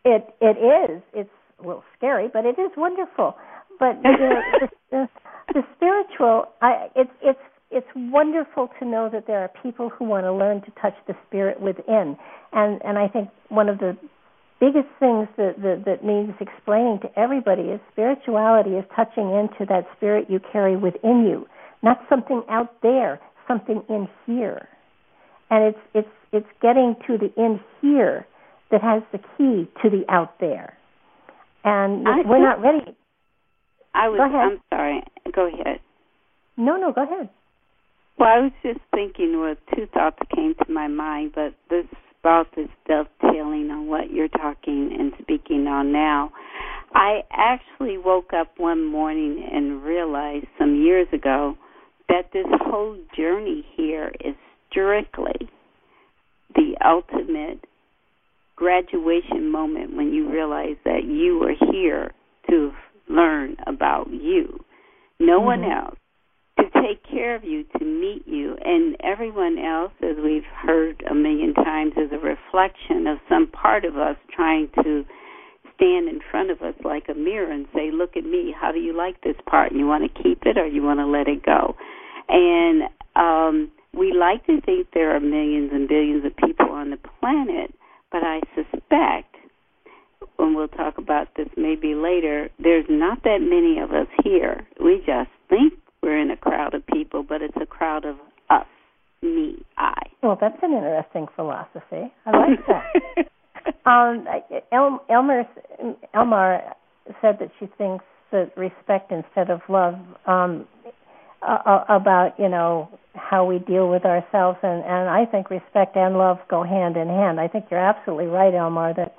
It 0.04 0.34
it 0.40 0.56
is. 0.58 1.02
It's 1.14 1.30
a 1.62 1.66
little 1.66 1.84
scary, 1.98 2.28
but 2.32 2.46
it 2.46 2.58
is 2.58 2.72
wonderful. 2.76 3.36
But 3.80 4.02
the, 4.02 4.12
the, 4.60 4.68
the, 4.92 5.08
the 5.54 5.62
spiritual, 5.76 6.46
I, 6.62 6.88
it's 6.96 7.10
it's 7.22 7.40
it's 7.70 7.88
wonderful 7.96 8.70
to 8.80 8.86
know 8.86 9.10
that 9.12 9.26
there 9.28 9.40
are 9.40 9.50
people 9.62 9.90
who 9.90 10.06
want 10.06 10.24
to 10.24 10.32
learn 10.32 10.62
to 10.62 10.72
touch 10.82 10.94
the 11.08 11.14
spirit 11.28 11.60
within, 11.60 12.16
and 12.52 12.80
and 12.84 12.98
I 12.98 13.08
think 13.08 13.30
one 13.50 13.68
of 13.68 13.78
the 13.78 13.96
biggest 14.60 14.88
things 15.00 15.28
that, 15.36 15.56
that 15.62 15.84
that 15.86 16.04
needs 16.04 16.32
explaining 16.40 17.00
to 17.02 17.20
everybody 17.20 17.64
is 17.64 17.80
spirituality 17.92 18.72
is 18.72 18.84
touching 18.96 19.30
into 19.32 19.66
that 19.68 19.86
spirit 19.98 20.28
you 20.30 20.40
carry 20.52 20.76
within 20.76 21.26
you, 21.28 21.46
not 21.82 22.00
something 22.08 22.42
out 22.50 22.80
there, 22.82 23.20
something 23.48 23.82
in 23.90 24.08
here, 24.26 24.68
and 25.50 25.64
it's 25.64 25.80
it's 25.94 26.16
it's 26.32 26.48
getting 26.62 26.96
to 27.06 27.18
the 27.18 27.32
in 27.42 27.60
here 27.82 28.26
that 28.70 28.82
has 28.82 29.02
the 29.12 29.18
key 29.18 29.68
to 29.82 29.90
the 29.90 30.04
out 30.08 30.38
there. 30.40 30.76
And 31.64 32.06
I 32.08 32.22
we're 32.24 32.42
not 32.42 32.60
ready. 32.62 32.96
I 33.94 34.08
was. 34.08 34.18
Go 34.18 34.24
ahead. 34.24 34.52
I'm 34.52 34.60
sorry. 34.70 35.02
Go 35.34 35.48
ahead. 35.48 35.80
No, 36.56 36.76
no. 36.76 36.92
Go 36.92 37.02
ahead. 37.02 37.28
Well, 38.18 38.28
I 38.28 38.40
was 38.40 38.52
just 38.62 38.80
thinking. 38.94 39.38
Well, 39.38 39.56
two 39.74 39.86
thoughts 39.92 40.18
came 40.34 40.54
to 40.64 40.72
my 40.72 40.88
mind, 40.88 41.32
but 41.34 41.54
this 41.68 41.86
both 42.22 42.48
is 42.56 42.68
dovetailing 42.86 43.70
on 43.70 43.88
what 43.88 44.10
you're 44.10 44.28
talking 44.28 44.94
and 44.98 45.12
speaking 45.22 45.66
on 45.66 45.92
now. 45.92 46.30
I 46.92 47.20
actually 47.30 47.98
woke 47.98 48.32
up 48.32 48.52
one 48.56 48.84
morning 48.84 49.48
and 49.50 49.82
realized 49.82 50.46
some 50.58 50.74
years 50.82 51.08
ago 51.12 51.56
that 52.08 52.30
this 52.32 52.46
whole 52.62 52.98
journey 53.16 53.64
here 53.76 54.12
is 54.24 54.34
strictly 54.70 55.48
the 56.54 56.74
ultimate 56.84 57.64
graduation 58.60 59.50
moment 59.50 59.96
when 59.96 60.12
you 60.12 60.30
realize 60.30 60.76
that 60.84 61.04
you 61.04 61.42
are 61.42 61.72
here 61.72 62.12
to 62.50 62.70
learn 63.08 63.56
about 63.66 64.08
you. 64.10 64.62
No 65.18 65.38
mm-hmm. 65.38 65.46
one 65.46 65.64
else. 65.64 65.96
To 66.58 66.64
take 66.82 67.02
care 67.10 67.34
of 67.34 67.42
you, 67.42 67.64
to 67.78 67.84
meet 67.86 68.28
you, 68.28 68.54
and 68.62 68.94
everyone 69.02 69.56
else, 69.58 69.92
as 70.02 70.16
we've 70.22 70.44
heard 70.62 71.02
a 71.10 71.14
million 71.14 71.54
times, 71.54 71.94
is 71.96 72.12
a 72.12 72.18
reflection 72.18 73.06
of 73.06 73.16
some 73.30 73.46
part 73.46 73.86
of 73.86 73.96
us 73.96 74.16
trying 74.30 74.68
to 74.84 75.04
stand 75.74 76.10
in 76.10 76.20
front 76.30 76.50
of 76.50 76.60
us 76.60 76.74
like 76.84 77.04
a 77.08 77.14
mirror 77.14 77.50
and 77.50 77.66
say, 77.74 77.90
Look 77.90 78.14
at 78.14 78.24
me, 78.24 78.54
how 78.54 78.72
do 78.72 78.78
you 78.78 78.94
like 78.94 79.22
this 79.22 79.36
part? 79.48 79.72
You 79.72 79.86
want 79.86 80.04
to 80.04 80.22
keep 80.22 80.42
it 80.44 80.58
or 80.58 80.66
you 80.66 80.82
want 80.82 81.00
to 81.00 81.06
let 81.06 81.28
it 81.28 81.42
go? 81.42 81.76
And 82.28 82.82
um, 83.16 83.72
we 83.96 84.12
like 84.12 84.44
to 84.44 84.60
think 84.60 84.88
there 84.92 85.16
are 85.16 85.20
millions 85.20 85.70
and 85.72 85.88
billions 85.88 86.26
of 86.26 86.36
people 86.36 86.68
on 86.70 86.90
the 86.90 86.98
planet 87.20 87.74
but 88.12 88.22
I 88.24 88.40
suspect, 88.54 89.36
and 90.38 90.54
we'll 90.54 90.68
talk 90.68 90.98
about 90.98 91.28
this 91.36 91.48
maybe 91.56 91.94
later, 91.94 92.48
there's 92.58 92.86
not 92.88 93.22
that 93.24 93.38
many 93.40 93.78
of 93.78 93.92
us 93.92 94.08
here. 94.24 94.66
We 94.82 94.98
just 95.06 95.30
think 95.48 95.74
we're 96.02 96.20
in 96.20 96.30
a 96.30 96.36
crowd 96.36 96.74
of 96.74 96.86
people, 96.86 97.22
but 97.22 97.42
it's 97.42 97.56
a 97.60 97.66
crowd 97.66 98.04
of 98.04 98.16
us, 98.48 98.66
me, 99.22 99.64
I. 99.76 99.94
Well, 100.22 100.38
that's 100.40 100.58
an 100.62 100.72
interesting 100.72 101.26
philosophy. 101.36 102.12
I 102.26 102.30
like 102.30 102.66
that. 102.66 103.30
um, 103.90 104.26
El- 104.72 105.04
Elmer 105.08 105.44
Elmar 106.14 106.74
said 107.20 107.38
that 107.40 107.50
she 107.58 107.66
thinks 107.78 108.04
that 108.32 108.56
respect 108.56 109.10
instead 109.12 109.50
of 109.50 109.60
love 109.68 109.94
um, 110.26 110.66
uh, 111.42 111.84
about 111.88 112.38
you 112.38 112.48
know 112.48 112.88
how 113.14 113.44
we 113.44 113.58
deal 113.58 113.88
with 113.90 114.04
ourselves 114.04 114.58
and 114.62 114.84
and 114.84 115.08
I 115.08 115.24
think 115.24 115.50
respect 115.50 115.96
and 115.96 116.16
love 116.16 116.38
go 116.48 116.62
hand 116.62 116.96
in 116.96 117.08
hand. 117.08 117.40
I 117.40 117.48
think 117.48 117.66
you're 117.70 117.80
absolutely 117.80 118.26
right 118.26 118.52
Elmar 118.52 118.94
that 118.96 119.14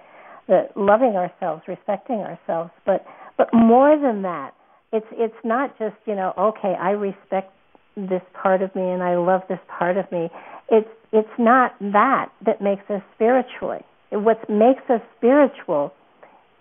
that 0.48 0.76
loving 0.76 1.16
ourselves, 1.16 1.64
respecting 1.68 2.18
ourselves, 2.18 2.72
but 2.86 3.06
but 3.38 3.50
more 3.54 3.98
than 3.98 4.22
that, 4.24 4.54
it's 4.92 5.06
it's 5.14 5.42
not 5.44 5.78
just, 5.80 5.96
you 6.06 6.16
know, 6.16 6.34
okay, 6.38 6.76
I 6.80 6.92
respect 6.92 7.54
this 7.96 8.22
part 8.34 8.62
of 8.62 8.74
me 8.76 8.84
and 8.84 9.02
I 9.02 9.16
love 9.16 9.42
this 9.50 9.60
part 9.68 9.98
of 9.98 10.12
me. 10.12 10.30
It's 10.70 10.90
it's 11.12 11.38
not 11.40 11.74
that 11.80 12.30
that 12.46 12.62
makes 12.62 12.84
us 12.90 13.02
spiritually. 13.16 13.82
What 14.12 14.48
makes 14.50 14.84
us 14.90 15.02
spiritual 15.18 15.94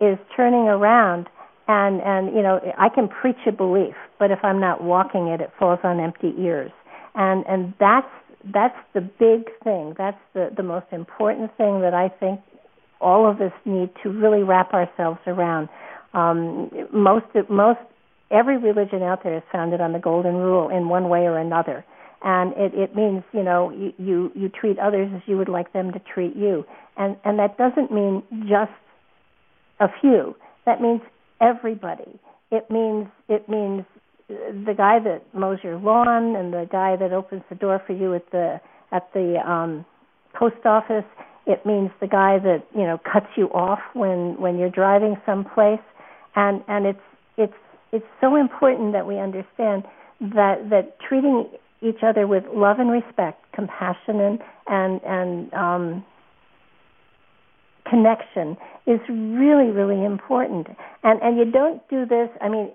is 0.01 0.17
turning 0.37 0.69
around 0.69 1.29
and 1.71 2.01
and 2.03 2.35
you 2.35 2.43
know 2.43 2.61
I 2.77 2.89
can 2.89 3.09
preach 3.09 3.39
a 3.47 3.53
belief, 3.53 3.95
but 4.19 4.33
if 4.33 4.41
I'm 4.43 4.61
not 4.61 4.83
walking 4.83 5.29
it, 5.29 5.41
it 5.41 5.51
falls 5.59 5.79
on 5.85 6.01
empty 6.01 6.35
ears. 6.37 6.73
And 7.15 7.45
and 7.47 7.75
that's 7.79 8.11
that's 8.53 8.77
the 8.93 9.01
big 9.01 9.51
thing. 9.63 9.95
That's 9.97 10.19
the 10.35 10.51
the 10.57 10.65
most 10.65 10.87
important 10.91 11.57
thing 11.57 11.81
that 11.83 11.95
I 11.95 12.09
think 12.09 12.41
all 13.01 13.31
of 13.31 13.41
us 13.41 13.53
need 13.65 13.91
to 14.03 14.11
really 14.11 14.43
wrap 14.43 14.75
ourselves 14.75 15.21
around. 15.29 15.69
Um, 16.13 16.71
most 16.93 17.27
most 17.49 17.79
every 18.33 18.59
religion 18.59 19.03
out 19.03 19.23
there 19.23 19.37
is 19.37 19.43
founded 19.53 19.81
on 19.81 19.93
the 19.93 20.01
golden 20.01 20.35
rule 20.35 20.69
in 20.71 20.89
one 20.89 21.09
way 21.09 21.21
or 21.21 21.39
another 21.39 21.85
and 22.23 22.53
it 22.57 22.73
it 22.75 22.95
means 22.95 23.23
you 23.33 23.43
know 23.43 23.71
you 23.71 23.93
you, 23.99 24.33
you 24.35 24.49
treat 24.49 24.79
others 24.79 25.11
as 25.15 25.23
you 25.27 25.37
would 25.37 25.49
like 25.49 25.73
them 25.73 25.93
to 25.93 26.01
treat 26.15 26.37
you 26.37 26.65
and 26.97 27.17
and 27.25 27.39
that 27.39 27.57
doesn't 27.59 27.91
mean 27.91 28.23
just 28.43 28.71
a 29.81 29.89
few 30.01 30.37
that 30.65 30.81
means 30.81 31.01
everybody. 31.41 32.19
It 32.51 32.71
means 32.71 33.09
it 33.29 33.49
means 33.49 33.85
the 34.29 34.75
guy 34.77 34.99
that 35.01 35.23
mows 35.35 35.59
your 35.63 35.79
lawn 35.79 36.37
and 36.37 36.53
the 36.53 36.69
guy 36.71 36.97
that 36.97 37.13
opens 37.13 37.43
the 37.49 37.55
door 37.57 37.83
for 37.87 37.93
you 37.93 38.15
at 38.15 38.31
the 38.31 38.61
at 38.93 39.13
the 39.13 39.37
um 39.49 39.85
post 40.35 40.65
office. 40.65 41.05
It 41.47 41.65
means 41.65 41.91
the 42.01 42.07
guy 42.07 42.39
that 42.39 42.65
you 42.75 42.83
know 42.83 42.99
cuts 42.99 43.27
you 43.37 43.47
off 43.49 43.81
when 43.95 44.41
when 44.41 44.59
you're 44.59 44.71
driving 44.71 45.17
someplace. 45.27 45.81
And 46.37 46.63
and 46.69 46.87
it's 46.87 46.99
it's 47.37 47.55
it's 47.93 48.07
so 48.21 48.37
important 48.37 48.93
that 48.93 49.07
we 49.07 49.19
understand 49.19 49.85
that 50.21 50.71
that 50.71 50.99
treating 51.01 51.49
each 51.83 52.03
other 52.03 52.27
with 52.27 52.45
love 52.55 52.79
and 52.79 52.91
respect, 52.91 53.45
compassion 53.53 54.21
and 54.21 54.39
and, 54.67 55.01
and 55.05 55.55
um, 55.55 56.05
connection 57.91 58.57
is 58.87 59.01
really 59.09 59.71
really 59.71 60.05
important. 60.05 60.69
And 61.03 61.21
and 61.23 61.37
you 61.39 61.51
don't 61.51 61.87
do 61.89 62.07
this. 62.07 62.29
I 62.41 62.49
mean, 62.49 62.71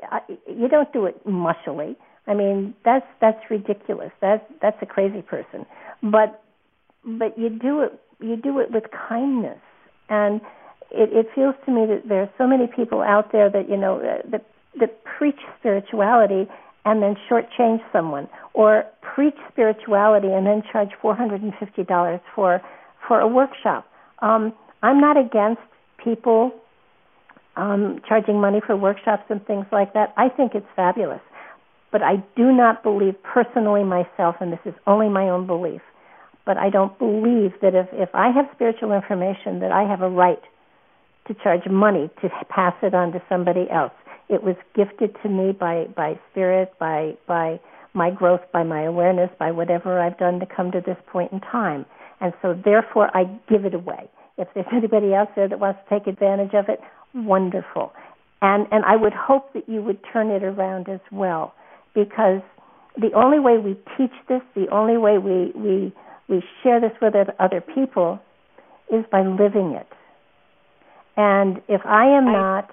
you 0.47 0.67
don't 0.67 0.91
do 0.93 1.05
it 1.05 1.25
mushily. 1.25 1.95
I 2.27 2.33
mean, 2.33 2.75
that's 2.83 3.07
that's 3.21 3.39
ridiculous. 3.49 4.11
That's 4.21 4.43
that's 4.61 4.77
a 4.81 4.85
crazy 4.85 5.21
person. 5.21 5.65
But 6.03 6.43
but 7.05 7.37
you 7.37 7.49
do 7.49 7.81
it 7.81 7.99
you 8.19 8.35
do 8.35 8.59
it 8.59 8.71
with 8.71 8.83
kindness 9.09 9.59
and 10.09 10.41
it, 10.91 11.09
it 11.11 11.27
feels 11.33 11.55
to 11.65 11.71
me 11.71 11.85
that 11.87 12.03
there 12.07 12.21
are 12.21 12.29
so 12.37 12.47
many 12.47 12.67
people 12.67 13.01
out 13.01 13.31
there 13.31 13.49
that 13.49 13.69
you 13.69 13.77
know 13.77 13.99
that 14.31 14.45
that 14.79 15.03
preach 15.03 15.39
spirituality 15.59 16.49
and 16.85 17.01
then 17.01 17.15
shortchange 17.29 17.79
someone, 17.91 18.27
or 18.53 18.83
preach 19.01 19.35
spirituality 19.51 20.27
and 20.27 20.45
then 20.45 20.61
charge 20.71 20.89
four 21.01 21.15
hundred 21.15 21.41
and 21.41 21.53
fifty 21.59 21.83
dollars 21.83 22.19
for 22.35 22.61
for 23.07 23.19
a 23.19 23.27
workshop. 23.27 23.87
Um, 24.21 24.53
I'm 24.83 24.99
not 24.99 25.17
against 25.17 25.61
people 26.03 26.51
um, 27.55 28.01
charging 28.07 28.39
money 28.39 28.61
for 28.65 28.75
workshops 28.75 29.23
and 29.29 29.45
things 29.45 29.65
like 29.71 29.93
that. 29.93 30.13
I 30.17 30.29
think 30.29 30.53
it's 30.55 30.67
fabulous, 30.75 31.21
but 31.91 32.01
I 32.03 32.17
do 32.35 32.51
not 32.51 32.83
believe 32.83 33.15
personally 33.23 33.83
myself, 33.83 34.35
and 34.39 34.51
this 34.51 34.59
is 34.65 34.73
only 34.87 35.09
my 35.09 35.29
own 35.29 35.47
belief. 35.47 35.81
But 36.45 36.57
I 36.57 36.69
don't 36.69 36.97
believe 36.99 37.53
that 37.61 37.73
if 37.73 37.87
if 37.91 38.09
I 38.13 38.29
have 38.29 38.45
spiritual 38.53 38.91
information, 38.91 39.59
that 39.61 39.71
I 39.71 39.83
have 39.83 40.01
a 40.01 40.09
right 40.09 40.41
to 41.27 41.33
charge 41.33 41.67
money 41.67 42.09
to 42.21 42.29
pass 42.49 42.75
it 42.83 42.93
on 42.93 43.11
to 43.13 43.21
somebody 43.27 43.67
else. 43.71 43.93
It 44.29 44.43
was 44.43 44.55
gifted 44.75 45.15
to 45.23 45.29
me 45.29 45.53
by 45.53 45.85
by 45.95 46.19
spirit, 46.31 46.73
by 46.79 47.17
by 47.27 47.59
my 47.93 48.11
growth, 48.11 48.41
by 48.51 48.63
my 48.63 48.83
awareness, 48.83 49.29
by 49.39 49.51
whatever 49.51 49.99
I've 49.99 50.17
done 50.17 50.39
to 50.39 50.45
come 50.45 50.71
to 50.71 50.81
this 50.81 50.97
point 51.07 51.31
in 51.31 51.39
time. 51.39 51.85
And 52.19 52.33
so 52.41 52.53
therefore 52.53 53.09
I 53.17 53.23
give 53.49 53.65
it 53.65 53.73
away. 53.73 54.09
If 54.37 54.47
there's 54.53 54.67
anybody 54.71 55.13
out 55.13 55.35
there 55.35 55.47
that 55.47 55.59
wants 55.59 55.79
to 55.87 55.99
take 55.99 56.07
advantage 56.07 56.53
of 56.53 56.69
it, 56.69 56.79
wonderful. 57.13 57.93
And 58.41 58.67
and 58.71 58.83
I 58.85 58.95
would 58.95 59.13
hope 59.13 59.53
that 59.53 59.67
you 59.67 59.81
would 59.81 59.99
turn 60.11 60.29
it 60.29 60.43
around 60.43 60.89
as 60.89 60.99
well 61.11 61.53
because 61.93 62.41
the 62.97 63.11
only 63.15 63.39
way 63.39 63.57
we 63.57 63.73
teach 63.97 64.15
this, 64.27 64.41
the 64.55 64.67
only 64.71 64.97
way 64.97 65.17
we 65.17 65.51
we 65.55 65.93
we 66.27 66.43
share 66.63 66.81
this 66.81 66.91
with 67.01 67.13
other 67.39 67.61
people 67.61 68.19
is 68.91 69.05
by 69.11 69.21
living 69.21 69.75
it. 69.79 69.87
And 71.17 71.61
if 71.69 71.81
I 71.85 72.05
am 72.07 72.25
not 72.25 72.71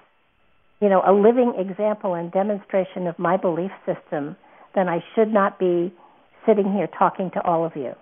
you 0.83 0.89
know, 0.89 1.01
a 1.07 1.13
living 1.13 1.53
example 1.57 2.13
and 2.13 2.29
demonstration 2.29 3.07
of 3.07 3.17
my 3.17 3.37
belief 3.37 3.71
system, 3.85 4.35
then 4.75 4.89
I 4.89 4.99
should 5.15 5.31
not 5.31 5.57
be 5.57 5.93
sitting 6.45 6.73
here 6.73 6.89
talking 6.99 7.31
to 7.35 7.41
all 7.41 7.65
of 7.65 7.71
you. 7.77 7.93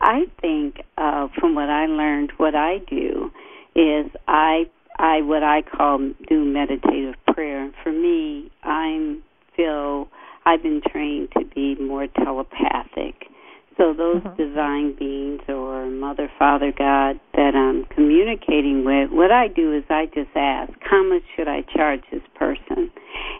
I 0.00 0.24
think, 0.40 0.82
uh, 0.98 1.28
from 1.38 1.54
what 1.54 1.70
I 1.70 1.86
learned, 1.86 2.32
what 2.36 2.54
I 2.54 2.78
do 2.88 3.30
is 3.74 4.06
I 4.28 4.64
I 4.98 5.22
what 5.22 5.42
I 5.42 5.62
call 5.62 5.98
do 6.28 6.44
meditative 6.44 7.14
prayer. 7.32 7.70
For 7.82 7.92
me, 7.92 8.50
I'm 8.62 9.22
feel 9.56 10.08
I've 10.46 10.62
been 10.62 10.82
trained 10.90 11.30
to 11.38 11.44
be 11.54 11.74
more 11.76 12.06
telepathic 12.06 13.28
so 13.76 13.92
those 13.92 14.22
mm-hmm. 14.22 14.36
divine 14.36 14.94
beings 14.96 15.40
or 15.48 15.86
Mother, 15.90 16.30
Father, 16.38 16.72
God 16.76 17.18
that 17.34 17.54
I'm 17.56 17.84
communicating 17.86 18.84
with, 18.84 19.10
what 19.10 19.32
I 19.32 19.48
do 19.48 19.72
is 19.76 19.82
I 19.90 20.06
just 20.06 20.30
ask, 20.36 20.72
how 20.80 21.02
much 21.02 21.22
should 21.34 21.48
I 21.48 21.62
charge 21.74 22.02
this 22.12 22.22
person? 22.34 22.90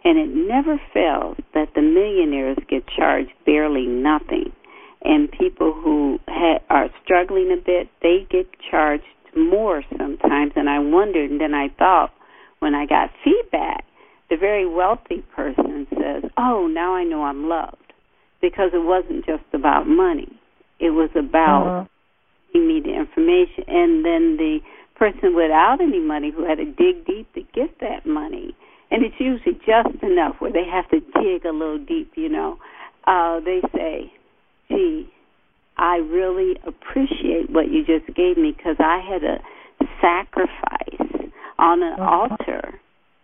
And 0.04 0.18
it 0.18 0.28
never 0.28 0.80
fails 0.92 1.36
that 1.54 1.68
the 1.74 1.82
millionaires 1.82 2.58
get 2.68 2.84
charged 2.88 3.30
barely 3.46 3.86
nothing. 3.86 4.52
And 5.04 5.30
people 5.30 5.72
who 5.72 6.18
ha- 6.26 6.62
are 6.70 6.88
struggling 7.04 7.52
a 7.52 7.62
bit, 7.62 7.88
they 8.02 8.26
get 8.30 8.46
charged 8.70 9.04
more 9.36 9.82
sometimes. 9.98 10.52
And 10.56 10.68
I 10.68 10.78
wondered, 10.78 11.30
and 11.30 11.40
then 11.40 11.54
I 11.54 11.68
thought, 11.78 12.12
when 12.60 12.74
I 12.74 12.86
got 12.86 13.10
feedback, 13.22 13.84
the 14.30 14.36
very 14.36 14.66
wealthy 14.66 15.22
person 15.36 15.86
says, 15.90 16.30
oh, 16.38 16.66
now 16.66 16.94
I 16.94 17.04
know 17.04 17.24
I'm 17.24 17.48
loved 17.48 17.92
because 18.40 18.70
it 18.72 18.84
wasn't 18.84 19.26
just 19.26 19.44
about 19.52 19.86
money. 19.86 20.40
It 20.80 20.90
was 20.90 21.10
about 21.14 21.66
uh-huh. 21.66 21.84
giving 22.52 22.68
me 22.68 22.80
the 22.80 22.94
information, 22.94 23.64
and 23.68 24.04
then 24.04 24.36
the 24.36 24.58
person 24.96 25.34
without 25.34 25.80
any 25.80 26.00
money 26.00 26.30
who 26.30 26.44
had 26.44 26.58
to 26.58 26.64
dig 26.64 27.06
deep 27.06 27.32
to 27.34 27.42
get 27.54 27.78
that 27.80 28.06
money, 28.06 28.54
and 28.90 29.04
it's 29.04 29.14
usually 29.18 29.54
just 29.66 30.02
enough 30.02 30.36
where 30.40 30.52
they 30.52 30.64
have 30.64 30.88
to 30.90 31.00
dig 31.20 31.44
a 31.44 31.52
little 31.52 31.78
deep. 31.78 32.12
You 32.16 32.28
know, 32.28 32.58
uh, 33.06 33.40
they 33.40 33.60
say, 33.74 34.12
"Gee, 34.68 35.10
I 35.76 35.96
really 35.96 36.56
appreciate 36.66 37.50
what 37.50 37.68
you 37.70 37.84
just 37.84 38.06
gave 38.14 38.36
me 38.36 38.52
because 38.56 38.76
I 38.78 39.00
had 39.00 39.20
to 39.22 39.38
sacrifice 40.00 41.30
on 41.58 41.82
an 41.82 41.94
uh-huh. 41.94 42.04
altar 42.04 42.80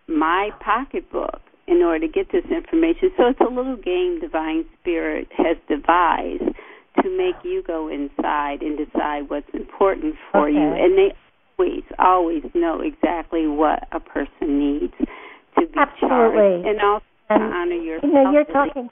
my 0.07 0.49
pocketbook 0.59 1.41
in 1.67 1.81
order 1.81 2.05
to 2.05 2.11
get 2.11 2.31
this 2.31 2.45
information. 2.51 3.11
So 3.17 3.27
it's 3.27 3.39
a 3.39 3.49
little 3.49 3.77
game 3.77 4.19
Divine 4.19 4.65
Spirit 4.79 5.27
has 5.37 5.57
devised 5.69 6.55
to 7.01 7.17
make 7.17 7.35
you 7.43 7.63
go 7.65 7.87
inside 7.87 8.61
and 8.61 8.77
decide 8.77 9.29
what's 9.29 9.47
important 9.53 10.15
for 10.31 10.49
okay. 10.49 10.53
you. 10.53 10.61
And 10.61 10.97
they 10.97 11.15
always, 11.57 11.83
always 11.97 12.43
know 12.53 12.81
exactly 12.81 13.47
what 13.47 13.87
a 13.91 13.99
person 13.99 14.59
needs 14.59 14.93
to 14.99 15.65
be 15.65 15.73
Absolutely. 15.77 16.59
charged. 16.59 16.67
And 16.67 16.81
also 16.81 17.05
and, 17.29 17.39
to 17.39 17.45
honor 17.45 17.75
yourself. 17.75 18.03
You 18.03 18.23
know, 18.23 18.31
you're 18.31 18.45
talking 18.45 18.89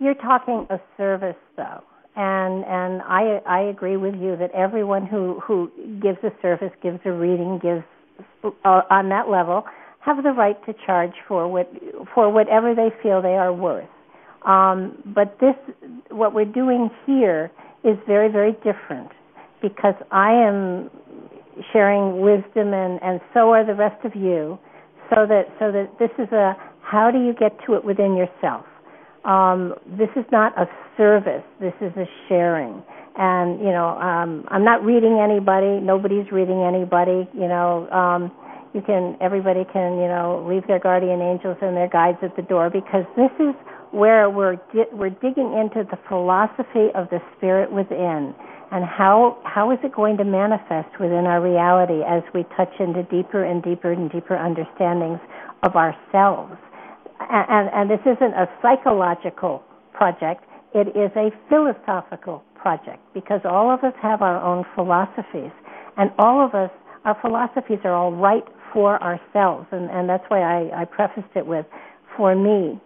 you're 0.00 0.14
talking 0.14 0.66
a 0.70 0.80
service 0.96 1.36
though. 1.56 1.82
And 2.16 2.64
and 2.64 3.02
I 3.02 3.40
I 3.46 3.60
agree 3.60 3.96
with 3.96 4.14
you 4.14 4.36
that 4.36 4.50
everyone 4.52 5.06
who 5.06 5.40
who 5.46 5.70
gives 6.02 6.18
a 6.24 6.32
service, 6.42 6.72
gives 6.82 6.98
a 7.04 7.12
reading, 7.12 7.60
gives 7.62 7.84
uh, 8.64 8.82
on 8.90 9.08
that 9.10 9.28
level 9.28 9.64
have 10.00 10.22
the 10.22 10.32
right 10.32 10.56
to 10.66 10.74
charge 10.86 11.12
for 11.28 11.46
what 11.46 11.70
for 12.14 12.30
whatever 12.32 12.74
they 12.74 12.88
feel 13.02 13.22
they 13.22 13.36
are 13.36 13.52
worth. 13.52 13.88
Um, 14.46 14.96
but 15.14 15.38
this, 15.38 15.54
what 16.10 16.34
we're 16.34 16.46
doing 16.46 16.90
here, 17.06 17.50
is 17.84 17.96
very 18.06 18.30
very 18.30 18.52
different 18.64 19.10
because 19.62 19.94
I 20.10 20.32
am 20.32 20.90
sharing 21.72 22.20
wisdom, 22.20 22.74
and 22.74 22.98
and 23.02 23.20
so 23.32 23.50
are 23.50 23.64
the 23.64 23.74
rest 23.74 24.04
of 24.04 24.16
you. 24.16 24.58
So 25.10 25.26
that 25.26 25.44
so 25.58 25.70
that 25.72 25.98
this 25.98 26.10
is 26.18 26.32
a 26.32 26.56
how 26.82 27.10
do 27.10 27.18
you 27.18 27.34
get 27.34 27.52
to 27.66 27.74
it 27.74 27.84
within 27.84 28.16
yourself? 28.16 28.64
Um, 29.24 29.74
this 29.98 30.08
is 30.16 30.24
not 30.32 30.56
a 30.58 30.66
service. 30.96 31.44
This 31.60 31.74
is 31.80 31.92
a 31.96 32.06
sharing. 32.28 32.82
And 33.16 33.60
you 33.60 33.70
know, 33.72 33.98
um, 33.98 34.46
I'm 34.48 34.64
not 34.64 34.84
reading 34.84 35.20
anybody. 35.22 35.80
Nobody's 35.80 36.30
reading 36.32 36.62
anybody. 36.62 37.28
You 37.34 37.48
know, 37.48 37.88
um, 37.90 38.32
you 38.74 38.80
can 38.82 39.16
everybody 39.20 39.64
can 39.72 39.98
you 39.98 40.08
know 40.08 40.46
leave 40.48 40.66
their 40.66 40.78
guardian 40.78 41.20
angels 41.20 41.56
and 41.60 41.76
their 41.76 41.88
guides 41.88 42.18
at 42.22 42.34
the 42.36 42.42
door 42.42 42.70
because 42.70 43.04
this 43.16 43.32
is 43.40 43.54
where 43.90 44.30
we're 44.30 44.56
di- 44.72 44.90
we're 44.92 45.10
digging 45.10 45.52
into 45.58 45.82
the 45.90 45.98
philosophy 46.08 46.88
of 46.94 47.10
the 47.10 47.20
spirit 47.36 47.70
within 47.70 48.34
and 48.70 48.84
how 48.84 49.38
how 49.44 49.72
is 49.72 49.78
it 49.82 49.92
going 49.94 50.16
to 50.16 50.24
manifest 50.24 50.88
within 51.00 51.26
our 51.26 51.42
reality 51.42 52.02
as 52.06 52.22
we 52.32 52.44
touch 52.56 52.72
into 52.78 53.02
deeper 53.04 53.44
and 53.44 53.62
deeper 53.62 53.92
and 53.92 54.10
deeper 54.10 54.36
understandings 54.36 55.18
of 55.64 55.74
ourselves 55.74 56.54
and, 57.28 57.68
and, 57.72 57.90
this 57.90 58.00
isn't 58.06 58.34
a 58.34 58.48
psychological 58.62 59.62
project 59.92 60.44
it 60.74 60.88
is 60.96 61.10
a 61.16 61.30
philosophical 61.48 62.44
project 62.54 63.00
because 63.12 63.40
all 63.44 63.70
of 63.72 63.82
us 63.82 63.94
have 64.00 64.22
our 64.22 64.40
own 64.42 64.64
philosophies 64.74 65.52
and 65.96 66.10
all 66.18 66.44
of 66.44 66.54
us 66.54 66.70
our 67.04 67.16
philosophies 67.20 67.78
are 67.84 67.94
all 67.94 68.12
right 68.12 68.44
for 68.72 69.02
ourselves 69.02 69.66
and, 69.72 69.90
and 69.90 70.08
that's 70.08 70.24
why 70.28 70.40
I, 70.40 70.82
I 70.82 70.84
prefaced 70.84 71.34
it 71.34 71.46
with 71.46 71.66
for 72.16 72.34
me 72.34 72.80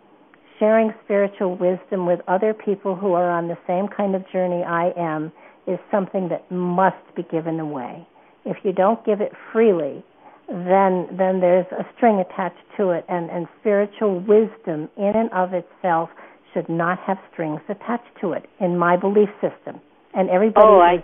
sharing 0.59 0.93
spiritual 1.05 1.57
wisdom 1.57 2.07
with 2.07 2.21
other 2.29 2.55
people 2.55 2.95
who 2.95 3.13
are 3.13 3.31
on 3.31 3.49
the 3.49 3.59
same 3.67 3.89
kind 3.89 4.15
of 4.15 4.23
journey 4.31 4.63
I 4.63 4.93
am 4.97 5.33
is 5.67 5.79
something 5.91 6.29
that 6.29 6.51
must 6.51 6.97
be 7.17 7.23
given 7.31 7.59
away. 7.61 8.07
If 8.45 8.59
you 8.63 8.73
don't 8.73 9.05
give 9.05 9.21
it 9.21 9.33
freely, 9.53 10.05
then 10.49 11.09
then 11.17 11.41
there's 11.41 11.67
a 11.73 11.85
string 11.97 12.21
attached 12.21 12.65
to 12.77 12.91
it 12.91 13.05
and, 13.09 13.31
and 13.31 13.47
spiritual 13.61 14.21
wisdom 14.21 14.89
in 14.97 15.13
and 15.15 15.31
of 15.33 15.55
itself 15.55 16.11
should 16.53 16.69
not 16.69 16.99
have 17.01 17.19
strings 17.33 17.61
attached 17.69 18.11
to 18.21 18.33
it 18.33 18.47
in 18.61 18.79
my 18.79 18.97
belief 18.97 19.29
system. 19.41 19.81
And 20.15 20.31
everybody 20.31 20.67
oh, 20.67 20.97
is 20.97 21.03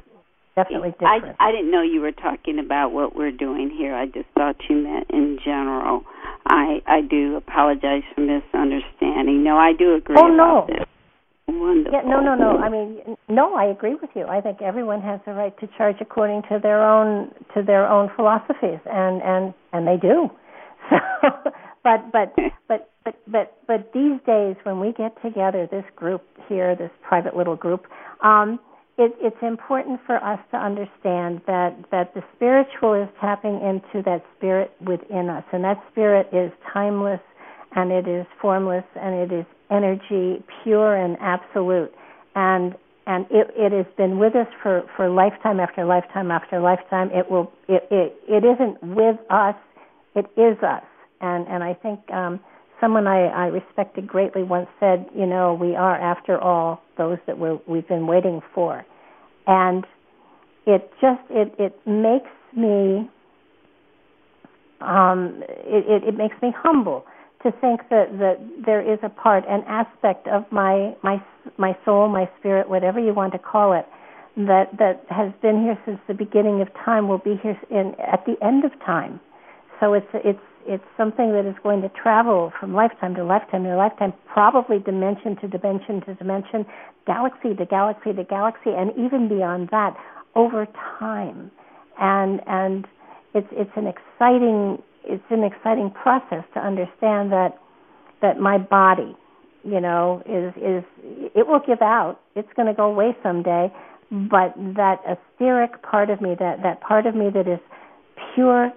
definitely 0.55 0.93
different. 0.93 1.37
I 1.41 1.49
I 1.49 1.53
didn't 1.53 1.71
know 1.71 1.83
you 1.83 2.01
were 2.01 2.13
talking 2.13 2.59
about 2.59 2.93
what 2.93 3.17
we're 3.17 3.33
doing 3.33 3.71
here. 3.77 3.95
I 3.95 4.07
just 4.07 4.29
thought 4.37 4.57
you 4.69 4.77
meant 4.77 5.11
in 5.11 5.39
general. 5.45 6.03
I 6.47 6.81
I 6.87 7.01
do 7.01 7.37
apologize 7.37 8.03
for 8.15 8.21
misunderstanding. 8.21 9.43
No, 9.43 9.57
I 9.57 9.73
do 9.73 9.97
agree 9.97 10.17
oh, 10.19 10.29
no. 10.29 10.67
this. 10.69 10.87
Wonderful. 11.59 11.93
Yeah, 11.93 12.09
no, 12.09 12.21
no, 12.21 12.35
no. 12.35 12.59
I 12.59 12.69
mean, 12.69 13.17
no, 13.29 13.55
I 13.55 13.65
agree 13.67 13.95
with 13.95 14.11
you. 14.15 14.25
I 14.27 14.41
think 14.41 14.63
everyone 14.63 15.01
has 15.03 15.21
the 15.27 15.33
right 15.33 15.59
to 15.59 15.69
charge 15.77 15.97
according 16.01 16.43
to 16.43 16.59
their 16.63 16.83
own 16.83 17.33
to 17.55 17.63
their 17.63 17.89
own 17.89 18.11
philosophies, 18.15 18.79
and 18.87 19.23
and 19.23 19.55
and 19.73 19.87
they 19.87 19.97
do. 19.97 20.31
So, 20.91 21.53
but 21.85 22.13
but 22.13 22.35
but 22.69 22.91
but 23.05 23.17
but 23.27 23.57
but 23.67 23.91
these 23.93 24.21
days 24.27 24.57
when 24.65 24.81
we 24.81 24.93
get 24.93 25.21
together, 25.23 25.67
this 25.71 25.85
group 25.97 26.23
here, 26.49 26.77
this 26.77 26.91
private 27.03 27.37
little 27.37 27.57
group, 27.57 27.87
um, 28.23 28.59
it, 28.99 29.13
it's 29.21 29.37
important 29.43 30.01
for 30.07 30.17
us 30.23 30.39
to 30.51 30.57
understand 30.57 31.41
that 31.47 31.75
that 31.91 32.13
the 32.15 32.23
spiritual 32.37 32.95
is 32.95 33.09
tapping 33.21 33.55
into 33.55 34.03
that 34.05 34.23
spirit 34.37 34.73
within 34.85 35.29
us, 35.31 35.45
and 35.53 35.65
that 35.65 35.83
spirit 35.91 36.29
is 36.33 36.53
timeless, 36.73 37.21
and 37.75 37.91
it 37.91 38.07
is 38.07 38.27
formless, 38.41 38.85
and 38.97 39.15
it 39.15 39.33
is 39.35 39.47
energy, 39.71 40.43
pure 40.63 40.97
and 40.97 41.17
absolute, 41.21 41.93
and 42.35 42.75
and 43.07 43.27
it, 43.31 43.49
it 43.57 43.73
has 43.73 43.87
been 43.97 44.19
with 44.19 44.37
us 44.37 44.47
for, 44.63 44.83
for 44.97 45.09
lifetime 45.09 45.59
after 45.59 45.85
lifetime 45.85 46.31
after 46.31 46.61
lifetime. 46.61 47.11
It 47.13 47.31
will 47.31 47.51
it, 47.69 47.83
it 47.91 48.15
it 48.29 48.45
isn't 48.45 48.83
with 48.83 49.17
us, 49.31 49.57
it 50.15 50.27
is 50.37 50.63
us, 50.63 50.85
and 51.21 51.47
and 51.49 51.65
I 51.65 51.75
think 51.75 52.01
um, 52.13 52.41
someone 52.81 53.07
I, 53.07 53.27
I 53.27 53.47
respected 53.47 54.07
greatly 54.07 54.43
once 54.43 54.69
said, 54.79 55.07
you 55.15 55.27
know, 55.27 55.55
we 55.55 55.77
are 55.77 56.01
after 56.01 56.39
all 56.39 56.83
those 56.97 57.19
that 57.27 57.39
we're, 57.39 57.59
we've 57.67 57.87
been 57.87 58.07
waiting 58.07 58.41
for, 58.55 58.85
and 59.47 59.85
it 60.67 60.91
just 61.01 61.21
it 61.31 61.55
it 61.59 61.79
makes 61.87 62.31
me 62.57 63.11
um, 64.81 65.43
it, 65.49 66.05
it, 66.05 66.09
it 66.09 66.17
makes 66.17 66.37
me 66.43 66.53
humble 66.57 67.05
to 67.43 67.51
think 67.61 67.89
that 67.89 68.19
that 68.19 68.39
there 68.65 68.81
is 68.81 68.99
a 69.03 69.09
part, 69.09 69.45
an 69.49 69.63
aspect 69.67 70.29
of 70.29 70.45
my 70.51 70.95
my 71.03 71.23
my 71.57 71.77
soul, 71.85 72.09
my 72.09 72.29
spirit, 72.39 72.69
whatever 72.69 73.01
you 73.01 73.15
want 73.15 73.33
to 73.33 73.39
call 73.39 73.73
it, 73.73 73.87
that 74.37 74.69
that 74.79 75.05
has 75.09 75.33
been 75.41 75.63
here 75.63 75.79
since 75.85 75.99
the 76.07 76.15
beginning 76.15 76.61
of 76.61 76.69
time, 76.85 77.09
will 77.09 77.19
be 77.19 77.37
here 77.43 77.59
in 77.71 77.95
at 78.01 78.25
the 78.27 78.37
end 78.45 78.65
of 78.65 78.73
time. 78.85 79.21
So 79.81 79.95
it's 79.95 80.07
it's 80.13 80.39
it's 80.67 80.85
something 80.97 81.33
that 81.33 81.47
is 81.47 81.57
going 81.63 81.81
to 81.83 81.89
travel 81.89 82.53
from 82.61 82.75
lifetime 82.75 83.15
to 83.15 83.25
lifetime 83.25 83.65
to 83.65 83.77
lifetime, 83.77 84.13
probably 84.27 84.79
dimension 84.79 85.37
to 85.37 85.49
dimension 85.49 86.03
to 86.03 86.15
dimension, 86.15 86.67
galaxy 87.07 87.55
to 87.55 87.65
galaxy 87.65 88.13
to 88.13 88.25
galaxy, 88.25 88.71
and 88.71 88.93
even 88.99 89.29
beyond 89.29 89.69
that 89.71 89.97
over 90.35 90.67
time. 90.99 91.51
And 91.99 92.41
and 92.47 92.87
it's 93.35 93.49
it's 93.53 93.73
an 93.77 93.87
exciting 93.87 94.83
it's 95.05 95.25
an 95.31 95.45
exciting 95.45 95.91
process 95.91 96.45
to 96.55 96.61
understand 96.61 97.33
that 97.33 97.59
that 98.23 98.39
my 98.39 98.59
body, 98.59 99.17
you 99.65 99.81
know, 99.81 100.23
is 100.27 100.55
is 100.57 100.85
it 101.35 101.47
will 101.47 101.63
give 101.67 101.83
out. 101.83 102.21
It's 102.35 102.49
going 102.55 102.67
to 102.69 102.75
go 102.75 102.85
away 102.85 103.17
someday, 103.23 103.73
but 104.11 104.55
that 104.77 105.01
etheric 105.07 105.83
part 105.83 106.11
of 106.11 106.21
me, 106.21 106.35
that 106.39 106.63
that 106.63 106.81
part 106.81 107.07
of 107.07 107.15
me 107.15 107.31
that 107.35 107.49
is 107.49 107.61
pure 108.35 108.73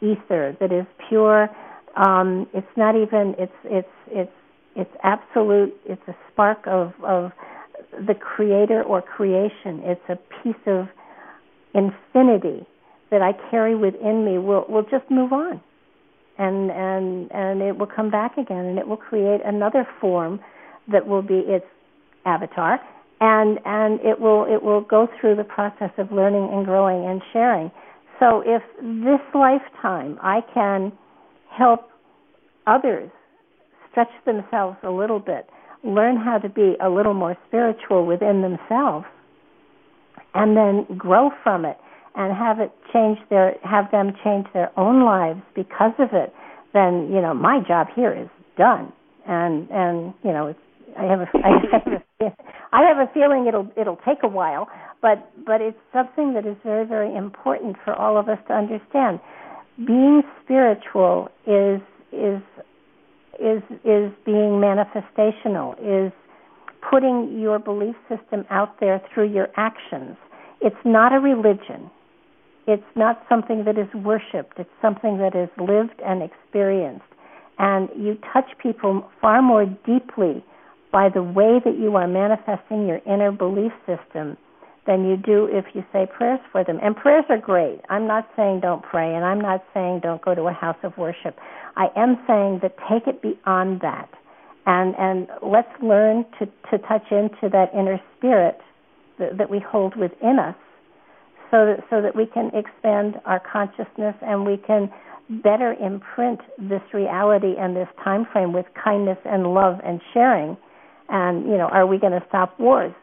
ether, 0.00 0.56
that 0.60 0.72
is 0.72 0.86
pure. 1.08 1.48
Um, 1.96 2.46
it's 2.52 2.66
not 2.76 2.94
even. 2.96 3.34
It's 3.38 3.52
it's 3.64 3.88
it's 4.08 4.32
it's 4.76 4.94
absolute. 5.02 5.74
It's 5.86 6.02
a 6.08 6.16
spark 6.32 6.66
of 6.66 6.92
of 7.04 7.32
the 8.06 8.14
creator 8.14 8.82
or 8.82 9.02
creation. 9.02 9.80
It's 9.84 10.08
a 10.08 10.16
piece 10.42 10.62
of 10.66 10.88
infinity 11.74 12.66
that 13.10 13.22
I 13.22 13.32
carry 13.50 13.74
within 13.74 14.24
me. 14.24 14.38
Will 14.38 14.64
will 14.68 14.84
just 14.84 15.10
move 15.10 15.32
on 15.32 15.60
and 16.38 16.70
and 16.70 17.30
and 17.32 17.62
it 17.62 17.76
will 17.76 17.86
come 17.86 18.10
back 18.10 18.36
again 18.38 18.64
and 18.64 18.78
it 18.78 18.86
will 18.86 18.96
create 18.96 19.40
another 19.44 19.86
form 20.00 20.40
that 20.90 21.06
will 21.06 21.22
be 21.22 21.40
its 21.46 21.66
avatar 22.24 22.80
and 23.20 23.58
and 23.64 24.00
it 24.00 24.20
will 24.20 24.44
it 24.48 24.62
will 24.62 24.80
go 24.80 25.08
through 25.20 25.36
the 25.36 25.44
process 25.44 25.90
of 25.98 26.10
learning 26.12 26.48
and 26.52 26.64
growing 26.64 27.04
and 27.08 27.22
sharing. 27.32 27.70
So 28.20 28.42
if 28.44 28.62
this 28.80 29.20
lifetime 29.34 30.18
i 30.22 30.40
can 30.54 30.92
help 31.50 31.90
others 32.66 33.10
stretch 33.90 34.10
themselves 34.24 34.76
a 34.82 34.90
little 34.90 35.18
bit 35.18 35.48
learn 35.84 36.16
how 36.16 36.38
to 36.38 36.48
be 36.48 36.74
a 36.82 36.88
little 36.88 37.14
more 37.14 37.36
spiritual 37.46 38.04
within 38.06 38.42
themselves 38.42 39.06
and 40.34 40.56
then 40.56 40.86
grow 40.96 41.30
from 41.42 41.64
it 41.64 41.78
and 42.18 42.36
have 42.36 42.58
it 42.58 42.72
change 42.92 43.16
their 43.30 43.54
have 43.62 43.90
them 43.92 44.12
change 44.24 44.46
their 44.52 44.76
own 44.76 45.04
lives 45.04 45.40
because 45.54 45.92
of 46.00 46.08
it, 46.12 46.34
then 46.74 47.08
you 47.14 47.22
know 47.22 47.32
my 47.32 47.60
job 47.66 47.86
here 47.94 48.12
is 48.12 48.28
done. 48.58 48.92
And 49.26 49.70
and 49.70 50.12
you 50.24 50.32
know 50.32 50.48
it's 50.48 50.58
I 50.98 51.04
have 51.04 51.20
a 51.20 51.28
I 51.34 51.50
have 51.72 51.86
a, 51.86 52.36
I 52.72 52.82
have 52.82 52.98
a 52.98 53.10
feeling 53.14 53.46
it'll 53.46 53.70
it'll 53.76 54.00
take 54.04 54.18
a 54.24 54.28
while, 54.28 54.68
but 55.00 55.30
but 55.46 55.60
it's 55.60 55.78
something 55.92 56.34
that 56.34 56.44
is 56.44 56.56
very 56.64 56.84
very 56.84 57.14
important 57.14 57.76
for 57.84 57.94
all 57.94 58.18
of 58.18 58.28
us 58.28 58.38
to 58.48 58.52
understand. 58.52 59.20
Being 59.86 60.22
spiritual 60.42 61.28
is 61.46 61.80
is 62.12 62.42
is 63.38 63.62
is 63.84 64.10
being 64.26 64.58
manifestational 64.58 65.78
is 65.78 66.12
putting 66.90 67.38
your 67.40 67.60
belief 67.60 67.94
system 68.08 68.44
out 68.50 68.80
there 68.80 69.00
through 69.14 69.32
your 69.32 69.48
actions. 69.56 70.16
It's 70.60 70.84
not 70.84 71.12
a 71.12 71.20
religion. 71.20 71.90
It's 72.68 72.84
not 72.94 73.24
something 73.30 73.64
that 73.64 73.78
is 73.78 73.88
worshipped. 73.94 74.58
It's 74.58 74.68
something 74.82 75.16
that 75.16 75.34
is 75.34 75.48
lived 75.56 75.98
and 76.04 76.22
experienced. 76.22 77.06
And 77.58 77.88
you 77.96 78.18
touch 78.30 78.44
people 78.62 79.08
far 79.22 79.40
more 79.40 79.64
deeply 79.64 80.44
by 80.92 81.08
the 81.08 81.22
way 81.22 81.60
that 81.64 81.78
you 81.80 81.96
are 81.96 82.06
manifesting 82.06 82.86
your 82.86 83.00
inner 83.06 83.32
belief 83.32 83.72
system 83.86 84.36
than 84.86 85.08
you 85.08 85.16
do 85.16 85.48
if 85.50 85.64
you 85.74 85.82
say 85.94 86.06
prayers 86.14 86.40
for 86.52 86.62
them. 86.62 86.78
And 86.82 86.94
prayers 86.94 87.24
are 87.30 87.38
great. 87.38 87.80
I'm 87.88 88.06
not 88.06 88.28
saying 88.36 88.60
don't 88.60 88.82
pray, 88.82 89.14
and 89.14 89.24
I'm 89.24 89.40
not 89.40 89.64
saying 89.72 90.00
don't 90.02 90.20
go 90.20 90.34
to 90.34 90.42
a 90.42 90.52
house 90.52 90.76
of 90.82 90.92
worship. 90.98 91.38
I 91.76 91.86
am 91.96 92.18
saying 92.26 92.60
that 92.60 92.76
take 92.88 93.06
it 93.06 93.22
beyond 93.22 93.80
that. 93.80 94.10
And, 94.66 94.94
and 94.98 95.26
let's 95.42 95.72
learn 95.82 96.26
to, 96.38 96.44
to 96.70 96.78
touch 96.86 97.10
into 97.10 97.48
that 97.50 97.70
inner 97.72 97.98
spirit 98.18 98.58
that, 99.18 99.38
that 99.38 99.48
we 99.48 99.58
hold 99.58 99.96
within 99.96 100.38
us 100.38 100.54
so 101.50 101.66
that 101.66 101.84
so 101.90 102.02
that 102.02 102.14
we 102.14 102.26
can 102.26 102.50
expand 102.54 103.16
our 103.24 103.40
consciousness 103.40 104.14
and 104.22 104.44
we 104.44 104.56
can 104.56 104.90
better 105.42 105.74
imprint 105.74 106.40
this 106.58 106.82
reality 106.92 107.54
and 107.58 107.76
this 107.76 107.88
time 108.02 108.26
frame 108.32 108.52
with 108.52 108.66
kindness 108.82 109.18
and 109.24 109.54
love 109.54 109.78
and 109.84 110.00
sharing. 110.12 110.56
And 111.08 111.44
you 111.44 111.56
know 111.56 111.68
are 111.68 111.86
we 111.86 111.98
going 111.98 112.12
to 112.12 112.24
stop 112.28 112.58
wars? 112.58 112.94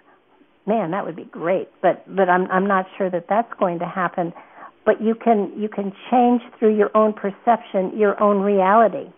Man 0.65 0.91
that 0.91 1.05
would 1.05 1.15
be 1.15 1.25
great 1.25 1.69
but 1.81 2.03
but 2.15 2.27
i'm 2.27 2.49
i'm 2.49 2.67
not 2.67 2.87
sure 2.97 3.09
that 3.09 3.25
that's 3.29 3.51
going 3.59 3.79
to 3.79 3.85
happen. 3.85 4.33
But 4.85 5.01
you 5.01 5.15
can 5.15 5.51
you 5.57 5.69
can 5.69 5.91
change 6.11 6.41
through 6.59 6.77
your 6.77 6.95
own 6.95 7.13
perception 7.13 7.97
your 7.97 8.21
own 8.21 8.41
reality. 8.41 9.11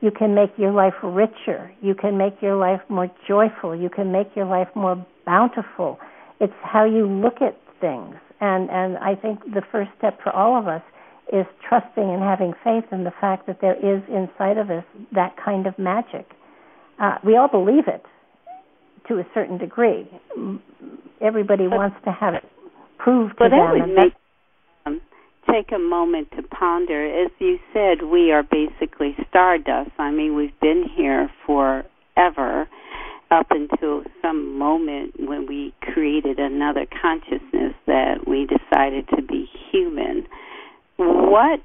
You 0.00 0.10
can 0.10 0.34
make 0.34 0.50
your 0.58 0.72
life 0.72 0.94
richer. 1.02 1.72
You 1.80 1.94
can 1.94 2.18
make 2.18 2.42
your 2.42 2.56
life 2.56 2.80
more 2.88 3.08
joyful. 3.26 3.74
You 3.74 3.88
can 3.88 4.12
make 4.12 4.28
your 4.36 4.44
life 4.44 4.68
more 4.74 5.04
bountiful. 5.24 5.98
It's 6.38 6.52
how 6.62 6.84
you 6.84 7.06
look 7.06 7.40
at 7.40 7.58
things 7.80 8.14
and 8.40 8.70
and 8.70 8.98
I 8.98 9.14
think 9.14 9.40
the 9.44 9.62
first 9.72 9.90
step 9.98 10.18
for 10.22 10.30
all 10.30 10.58
of 10.58 10.68
us 10.68 10.82
is 11.32 11.46
trusting 11.68 12.04
and 12.04 12.22
having 12.22 12.52
faith 12.62 12.84
in 12.92 13.04
the 13.04 13.12
fact 13.20 13.46
that 13.46 13.60
there 13.60 13.74
is 13.74 14.02
inside 14.08 14.58
of 14.58 14.70
us 14.70 14.84
that 15.12 15.34
kind 15.42 15.66
of 15.66 15.78
magic. 15.78 16.26
Uh, 17.00 17.18
we 17.24 17.36
all 17.36 17.48
believe 17.48 17.88
it 17.88 18.04
to 19.08 19.18
a 19.18 19.26
certain 19.34 19.58
degree. 19.58 20.08
Everybody 21.20 21.66
but, 21.68 21.76
wants 21.76 21.96
to 22.04 22.12
have 22.12 22.34
it 22.34 22.44
proved 22.98 23.36
to 23.38 23.48
them. 23.48 23.72
Would 23.72 23.94
make, 23.94 24.12
um, 24.86 25.00
take 25.50 25.72
a 25.72 25.78
moment 25.78 26.28
to 26.36 26.42
ponder. 26.42 27.24
As 27.24 27.30
you 27.38 27.58
said, 27.72 28.06
we 28.06 28.32
are 28.32 28.42
basically 28.42 29.16
stardust. 29.28 29.90
I 29.98 30.10
mean, 30.10 30.36
we've 30.36 30.58
been 30.60 30.84
here 30.96 31.28
forever 31.44 32.68
up 33.30 33.46
until 33.50 34.04
some 34.22 34.58
moment 34.58 35.14
when 35.18 35.46
we 35.46 35.74
created 35.80 36.38
another 36.38 36.86
consciousness 37.02 37.74
that 37.86 38.26
we 38.26 38.46
decided 38.46 39.08
to 39.08 39.22
be 39.22 39.48
human. 39.70 40.26
What 40.96 41.60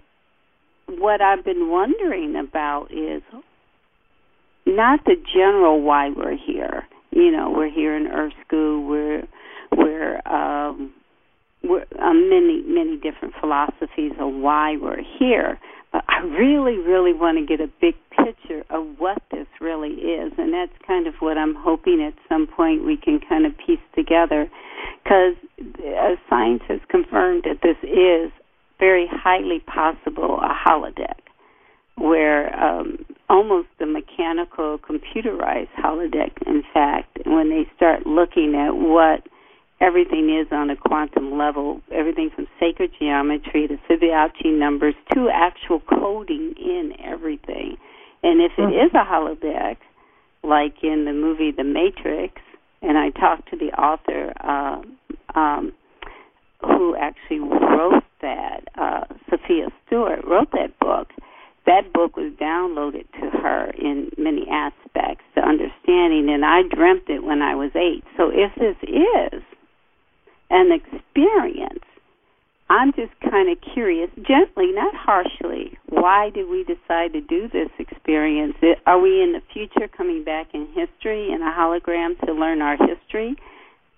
what 0.88 1.22
I've 1.22 1.46
been 1.46 1.70
wondering 1.70 2.36
about 2.36 2.92
is 2.92 3.22
not 4.66 5.04
the 5.06 5.16
general 5.34 5.82
why 5.82 6.10
we're 6.10 6.38
here. 6.38 6.86
You 7.12 7.32
know, 7.32 7.52
we're 7.56 7.72
here 7.72 7.96
in 7.96 8.08
Earth 8.08 8.34
School. 8.46 8.88
We're 8.88 9.28
we're 9.72 10.22
um, 10.28 10.94
we're 11.64 11.86
uh, 12.00 12.14
many 12.14 12.64
many 12.66 12.98
different 12.98 13.36
philosophies 13.40 14.14
of 14.20 14.34
why 14.34 14.78
we're 14.78 15.04
here. 15.20 15.60
I 15.94 16.20
really 16.24 16.78
really 16.78 17.14
want 17.14 17.38
to 17.38 17.46
get 17.46 17.60
a 17.64 17.70
big 17.82 17.96
picture 18.12 18.64
of 18.70 18.86
what 18.98 19.22
this 19.32 19.48
really 19.60 19.90
is, 19.90 20.32
and 20.38 20.54
that's 20.54 20.72
kind 20.88 21.08
of 21.08 21.16
what 21.20 21.38
I'm 21.38 21.56
hoping 21.56 22.02
at 22.02 22.14
some 22.30 22.48
point 22.48 22.86
we 22.86 22.98
can 22.98 23.20
kind 23.20 23.46
of 23.46 23.54
piece 23.58 23.80
together, 23.96 24.50
because 25.04 25.36
uh, 25.60 26.16
science 26.30 26.64
has 26.68 26.80
confirmed 26.90 27.44
that 27.44 27.62
this 27.62 27.78
is 27.84 28.32
very 28.80 29.08
highly 29.12 29.60
possible 29.60 30.40
a 30.40 30.54
holodeck 30.54 31.20
where 31.98 32.58
um, 32.60 32.98
almost 33.30 33.68
a 33.80 33.86
mechanical 33.86 34.80
computerized 34.80 35.70
holodeck 35.78 36.32
in 36.48 36.64
fact 36.74 37.20
when 37.26 37.50
they 37.50 37.70
start 37.76 38.08
looking 38.08 38.56
at 38.56 38.72
what 38.72 39.28
everything 39.82 40.30
is 40.30 40.48
on 40.52 40.70
a 40.70 40.76
quantum 40.76 41.38
level, 41.38 41.82
everything 41.92 42.30
from 42.34 42.48
sacred 42.60 42.92
geometry 43.00 43.68
to 43.68 43.78
Fibonacci 43.90 44.58
numbers 44.58 44.94
to 45.14 45.30
actual 45.34 45.80
coding 45.80 46.54
in 46.58 46.94
everything. 47.04 47.78
And 48.24 48.40
if 48.42 48.52
it 48.58 48.62
mm-hmm. 48.62 48.86
is 48.86 48.92
a 48.94 49.04
holodeck, 49.04 49.78
like 50.44 50.84
in 50.84 51.06
the 51.06 51.14
movie 51.14 51.52
The 51.52 51.64
Matrix, 51.64 52.42
and 52.84 52.98
I 52.98 53.10
talked 53.10 53.50
to 53.50 53.58
the 53.58 53.72
author 53.74 54.34
uh, 54.40 54.82
um, 55.38 55.74
who 56.62 56.96
actually 56.96 57.40
wrote 57.40 58.04
that, 58.22 58.62
uh, 58.78 59.06
Sophia 59.30 59.68
Stewart 59.86 60.24
wrote 60.26 60.52
that 60.52 60.78
book. 60.80 61.10
That 61.66 61.94
book 61.94 62.18
was 62.18 62.34
downloaded 62.42 63.06
to 63.20 63.38
her 63.38 63.72
in 63.78 64.10
many 64.18 64.48
aspects, 64.50 65.24
the 65.36 65.42
understanding, 65.42 66.30
and 66.30 66.44
I 66.44 66.64
dreamt 66.64 67.08
it 67.08 67.24
when 67.24 67.42
I 67.42 67.56
was 67.56 67.72
eight. 67.76 68.04
So 68.18 68.32
if 68.34 68.54
this 68.56 68.76
is 68.84 69.44
an 70.52 70.72
experience. 70.72 71.84
I'm 72.70 72.94
just 72.94 73.12
kind 73.30 73.50
of 73.50 73.58
curious, 73.74 74.10
gently, 74.16 74.72
not 74.72 74.94
harshly, 74.96 75.78
why 75.90 76.30
did 76.30 76.48
we 76.50 76.64
decide 76.64 77.12
to 77.14 77.22
do 77.22 77.50
this 77.52 77.70
experience? 77.80 78.56
Are 78.86 79.00
we 79.00 79.22
in 79.22 79.34
the 79.34 79.42
future 79.52 79.90
coming 79.90 80.24
back 80.24 80.48
in 80.54 80.68
history 80.68 81.32
in 81.34 81.42
a 81.42 81.52
hologram 81.52 82.18
to 82.26 82.32
learn 82.32 82.62
our 82.62 82.78
history, 82.78 83.36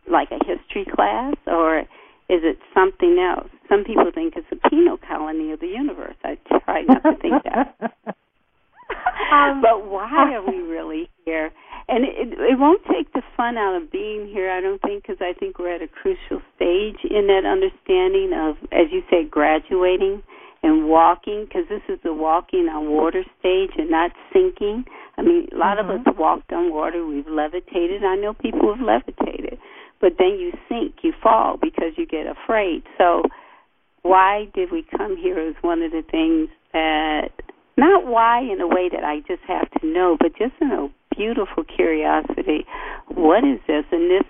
like 0.10 0.30
a 0.32 0.44
history 0.44 0.86
class, 0.92 1.36
or 1.46 1.82
is 2.30 2.42
it 2.42 2.58
something 2.74 3.20
else? 3.20 3.50
Some 3.70 3.84
people 3.84 4.12
think 4.14 4.34
it's 4.36 4.48
a 4.52 4.70
penal 4.70 4.98
colony 4.98 5.52
of 5.52 5.60
the 5.60 5.68
universe. 5.68 6.16
I 6.24 6.38
try 6.66 6.82
not 6.82 7.04
to 7.04 7.16
think 7.22 7.44
that. 7.44 7.76
um, 9.32 9.62
but 9.62 9.86
why 9.86 10.34
are 10.34 10.46
we 10.46 10.58
really 10.58 11.10
here? 11.26 11.52
And 11.88 12.06
it, 12.06 12.34
it 12.40 12.60
won't 12.60 12.82
take 12.86 13.12
the 13.14 13.22
fun 13.36 13.58
out 13.58 13.76
of 13.82 13.92
being 13.92 14.28
here 14.28 14.52
i 14.52 14.62
don't 14.62 14.82
think 14.82 15.04
because 15.04 15.22
i 15.22 15.34
think 15.40 15.60
we're 15.60 15.74
at 15.74 15.82
a 15.82 15.88
crucial 15.88 16.42
stage 16.56 17.00
in 17.10 17.28
that 17.28 17.46
understanding 17.46 18.32
of 18.34 18.56
as 18.72 18.88
you 18.92 19.02
say 19.10 19.24
graduating 19.24 20.22
and 20.64 20.88
walking 20.88 21.46
because 21.46 21.68
this 21.70 21.82
is 21.90 22.00
the 22.04 22.14
walking 22.14 22.70
on 22.70 22.90
water 22.90 23.24
stage 23.40 23.72
and 23.78 23.92
not 23.92 24.12
sinking. 24.32 24.86
I 25.18 25.22
mean 25.22 25.50
a 25.54 25.58
lot 25.58 25.78
mm-hmm. 25.78 26.08
of 26.08 26.08
us 26.08 26.14
walked 26.18 26.52
on 26.54 26.74
water. 26.74 27.06
We've 27.06 27.28
levitated. 27.28 28.04
I 28.04 28.16
know 28.16 28.34
people 28.34 28.74
have 28.74 28.84
levitated. 28.84 29.60
But 30.00 30.14
then 30.18 30.40
you 30.40 30.54
sink 30.68 30.96
you 31.04 31.14
fall 31.22 31.58
because 31.62 31.94
you 31.98 32.08
get 32.08 32.26
afraid. 32.26 32.84
So 32.98 33.24
why 34.02 34.48
did 34.54 34.72
we 34.72 34.86
come 34.98 35.16
here 35.18 35.40
is 35.40 35.56
one 35.62 35.82
of 35.82 35.92
the 35.92 36.04
things 36.10 36.50
that 36.72 37.30
not 37.76 38.06
why 38.06 38.42
in 38.42 38.62
a 38.62 38.68
way 38.68 38.90
that 38.90 39.04
I 39.04 39.20
just 39.28 39.44
have 39.48 39.70
to 39.80 39.88
know, 39.88 40.18
but 40.20 40.36
just 40.38 40.54
in 40.62 40.72
a 40.72 40.88
beautiful 41.16 41.64
curiosity. 41.64 42.66
What 43.08 43.44
is 43.44 43.60
this? 43.68 43.86
And 43.92 44.10
this 44.10 44.28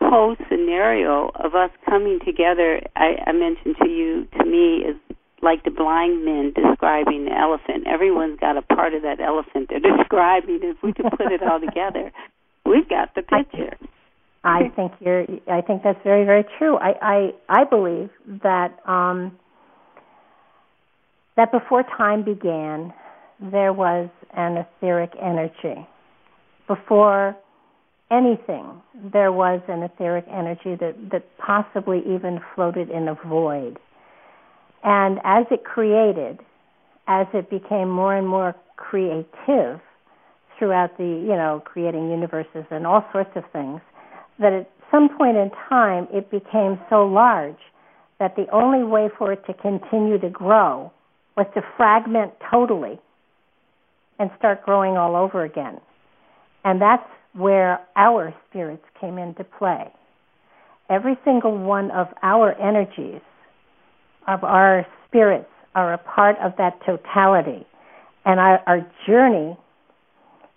whole 0.00 0.36
scenario 0.48 1.30
of 1.34 1.54
us 1.54 1.70
coming 1.88 2.18
together, 2.24 2.80
I, 2.96 3.16
I 3.26 3.32
mentioned 3.32 3.76
to 3.82 3.88
you, 3.88 4.26
to 4.38 4.44
me, 4.44 4.84
is 4.88 4.96
like 5.42 5.64
the 5.64 5.70
blind 5.70 6.24
men 6.24 6.52
describing 6.54 7.26
the 7.26 7.36
elephant. 7.36 7.86
Everyone's 7.86 8.38
got 8.40 8.56
a 8.56 8.62
part 8.62 8.94
of 8.94 9.02
that 9.02 9.20
elephant 9.20 9.68
they're 9.68 9.80
describing. 9.98 10.60
If 10.62 10.82
we 10.82 10.92
could 10.92 11.10
put 11.16 11.32
it 11.32 11.42
all 11.42 11.60
together, 11.60 12.12
we've 12.64 12.88
got 12.88 13.14
the 13.14 13.22
picture. 13.22 13.76
I 14.42 14.68
think 14.76 14.92
you're. 15.00 15.24
I 15.50 15.62
think 15.62 15.82
that's 15.82 15.98
very, 16.04 16.24
very 16.26 16.44
true. 16.58 16.76
I, 16.76 16.92
I, 17.48 17.60
I 17.62 17.64
believe 17.64 18.10
that 18.42 18.78
um, 18.86 19.38
that 21.36 21.50
before 21.50 21.82
time 21.96 22.24
began, 22.24 22.92
there 23.40 23.72
was 23.72 24.10
an 24.36 24.58
etheric 24.58 25.12
energy 25.20 25.86
before 26.66 27.36
anything, 28.10 28.82
there 29.12 29.32
was 29.32 29.60
an 29.68 29.82
etheric 29.82 30.24
energy 30.30 30.76
that, 30.80 30.94
that 31.10 31.24
possibly 31.38 32.00
even 32.00 32.40
floated 32.54 32.90
in 32.90 33.08
a 33.08 33.14
void. 33.26 33.78
And 34.82 35.18
as 35.24 35.46
it 35.50 35.64
created, 35.64 36.40
as 37.08 37.26
it 37.34 37.50
became 37.50 37.88
more 37.88 38.16
and 38.16 38.28
more 38.28 38.54
creative 38.76 39.80
throughout 40.58 40.96
the, 40.98 41.04
you 41.04 41.34
know, 41.34 41.62
creating 41.64 42.10
universes 42.10 42.64
and 42.70 42.86
all 42.86 43.04
sorts 43.12 43.30
of 43.34 43.44
things, 43.52 43.80
that 44.38 44.52
at 44.52 44.70
some 44.90 45.08
point 45.16 45.36
in 45.36 45.50
time 45.68 46.06
it 46.12 46.30
became 46.30 46.78
so 46.88 47.06
large 47.06 47.58
that 48.20 48.36
the 48.36 48.46
only 48.52 48.84
way 48.84 49.08
for 49.18 49.32
it 49.32 49.44
to 49.46 49.54
continue 49.54 50.18
to 50.18 50.30
grow 50.30 50.92
was 51.36 51.46
to 51.54 51.62
fragment 51.76 52.32
totally 52.50 52.98
and 54.18 54.30
start 54.38 54.64
growing 54.64 54.96
all 54.96 55.16
over 55.16 55.44
again. 55.44 55.80
And 56.64 56.80
that's 56.80 57.06
where 57.34 57.80
our 57.96 58.34
spirits 58.48 58.84
came 59.00 59.18
into 59.18 59.44
play. 59.44 59.92
Every 60.90 61.18
single 61.24 61.56
one 61.56 61.90
of 61.90 62.08
our 62.22 62.52
energies, 62.60 63.22
of 64.28 64.44
our 64.44 64.86
spirits, 65.06 65.48
are 65.74 65.94
a 65.94 65.98
part 65.98 66.36
of 66.42 66.52
that 66.58 66.78
totality. 66.86 67.66
And 68.24 68.38
our, 68.38 68.60
our 68.66 68.86
journey 69.06 69.56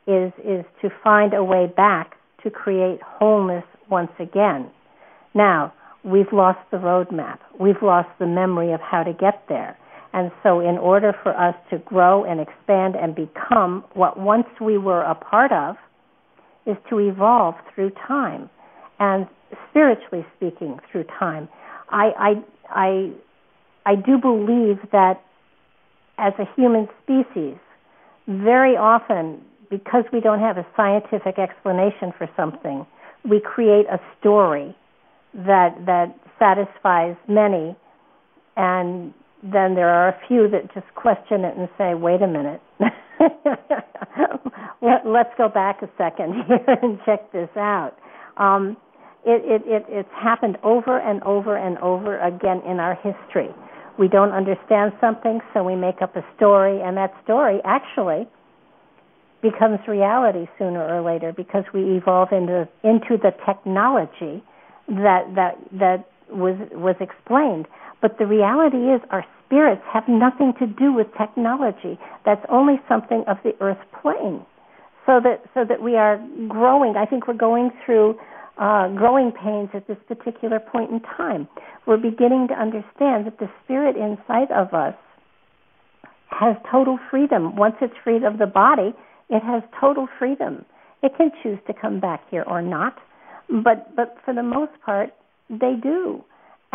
is, 0.05 0.32
is 0.43 0.66
to 0.82 0.89
find 1.03 1.34
a 1.34 1.43
way 1.43 1.68
back 1.76 2.14
to 2.43 2.49
create 2.49 2.99
wholeness 3.03 3.64
once 3.89 4.12
again. 4.20 4.70
Now, 5.34 5.74
we've 6.03 6.32
lost 6.32 6.60
the 6.72 6.78
roadmap. 6.78 7.39
We've 7.60 7.82
lost 7.82 8.10
the 8.20 8.28
memory 8.28 8.72
of 8.74 8.80
how 8.80 9.03
to 9.03 9.14
get 9.14 9.43
there. 9.49 9.78
And 10.14 10.32
so, 10.41 10.62
in 10.62 10.78
order 10.78 11.14
for 11.24 11.36
us 11.38 11.55
to 11.70 11.80
grow 11.80 12.24
and 12.24 12.39
expand 12.39 12.95
and 12.95 13.14
become 13.14 13.84
what 13.93 14.20
once 14.20 14.47
we 14.62 14.78
were 14.78 15.01
a 15.01 15.16
part 15.16 15.51
of, 15.51 15.76
is 16.68 16.78
to 16.89 16.99
evolve 16.99 17.55
through 17.74 17.91
time. 18.07 18.49
And 18.99 19.28
spiritually 19.70 20.26
speaking 20.36 20.80
through 20.91 21.05
time. 21.20 21.47
I 21.89 22.11
I 22.18 22.34
I 22.70 23.11
I 23.86 23.95
do 23.95 24.18
believe 24.18 24.78
that 24.91 25.22
as 26.18 26.34
a 26.39 26.45
human 26.55 26.88
species, 27.03 27.57
very 28.28 28.76
often 28.76 29.41
because 29.70 30.03
we 30.11 30.20
don't 30.20 30.39
have 30.39 30.57
a 30.57 30.65
scientific 30.76 31.38
explanation 31.38 32.13
for 32.18 32.30
something, 32.36 32.86
we 33.30 33.39
create 33.39 33.86
a 33.88 33.99
story 34.20 34.76
that 35.34 35.76
that 35.86 36.15
satisfies 36.39 37.15
many. 37.28 37.76
And 38.55 39.13
then 39.43 39.76
there 39.76 39.89
are 39.89 40.09
a 40.09 40.20
few 40.28 40.49
that 40.49 40.74
just 40.74 40.88
question 40.95 41.45
it 41.45 41.55
and 41.55 41.70
say, 41.78 41.93
"Wait 41.93 42.22
a 42.22 42.28
minute, 42.28 42.61
let's 45.05 45.34
go 45.38 45.49
back 45.49 45.82
a 45.82 45.89
second 45.97 46.34
here 46.47 46.78
and 46.82 46.99
check 47.05 47.32
this 47.32 47.49
out." 47.55 47.93
Um, 48.38 48.78
it, 49.26 49.43
it, 49.43 49.61
it, 49.68 49.86
it's 49.89 50.09
happened 50.13 50.57
over 50.63 50.99
and 50.99 51.22
over 51.24 51.57
and 51.57 51.78
over 51.80 52.18
again 52.20 52.61
in 52.65 52.80
our 52.80 52.95
history. 52.95 53.49
We 53.99 54.07
don't 54.07 54.32
understand 54.32 54.93
something, 55.01 55.41
so 55.53 55.63
we 55.63 55.76
make 55.76 56.01
up 56.01 56.15
a 56.15 56.24
story, 56.36 56.80
and 56.82 56.95
that 56.97 57.11
story 57.24 57.59
actually 57.65 58.28
becomes 59.41 59.80
reality 59.88 60.47
sooner 60.57 60.82
or 60.82 61.01
later 61.01 61.34
because 61.36 61.63
we 61.74 61.97
evolve 61.97 62.30
into 62.32 62.68
into 62.84 63.18
the 63.22 63.32
technology 63.45 64.43
that 64.88 65.24
that 65.36 65.57
that 65.74 66.09
was 66.30 66.55
was 66.72 66.95
explained. 66.99 67.68
But 68.01 68.18
the 68.20 68.28
reality 68.28 68.78
is, 68.78 69.01
our 69.09 69.26
spirits 69.48 69.82
have 69.91 70.04
nothing 70.08 70.54
to 70.60 70.68
do 70.68 70.93
with 70.93 71.08
technology. 71.18 71.98
That's 72.26 72.45
only 72.50 72.76
something 72.88 73.24
of 73.28 73.38
the 73.43 73.54
earth 73.62 73.82
plane. 74.02 74.45
so 75.08 75.22
that 75.24 75.41
so 75.54 75.64
that 75.68 75.82
we 75.82 75.95
are 75.95 76.22
growing. 76.48 76.95
I 76.98 77.06
think 77.06 77.28
we're 77.28 77.34
going 77.34 77.72
through 77.86 78.20
uh, 78.60 78.89
growing 78.89 79.32
pains 79.32 79.70
at 79.74 79.88
this 79.88 79.98
particular 80.08 80.60
point 80.60 80.91
in 80.91 81.00
time. 81.00 81.48
We're 81.88 81.98
beginning 81.98 82.50
to 82.50 82.56
understand 82.56 83.26
that 83.26 83.39
the 83.39 83.50
spirit 83.64 83.95
inside 83.95 84.52
of 84.52 84.74
us 84.74 84.95
has 86.30 86.56
total 86.70 87.00
freedom. 87.10 87.56
Once 87.56 87.76
it's 87.82 87.93
freed 88.04 88.24
of 88.24 88.38
the 88.38 88.45
body, 88.45 88.93
it 89.30 89.41
has 89.43 89.64
total 89.80 90.08
freedom. 90.20 90.66
It 91.02 91.14
can 91.16 91.32
choose 91.41 91.60
to 91.68 91.74
come 91.74 92.00
back 92.02 92.22
here 92.30 92.43
or 92.45 92.62
not, 92.62 92.98
but 93.50 93.95
but 93.95 94.18
for 94.26 94.34
the 94.34 94.43
most 94.43 94.74
part, 94.86 95.12
they 95.50 95.76
do. 95.82 96.24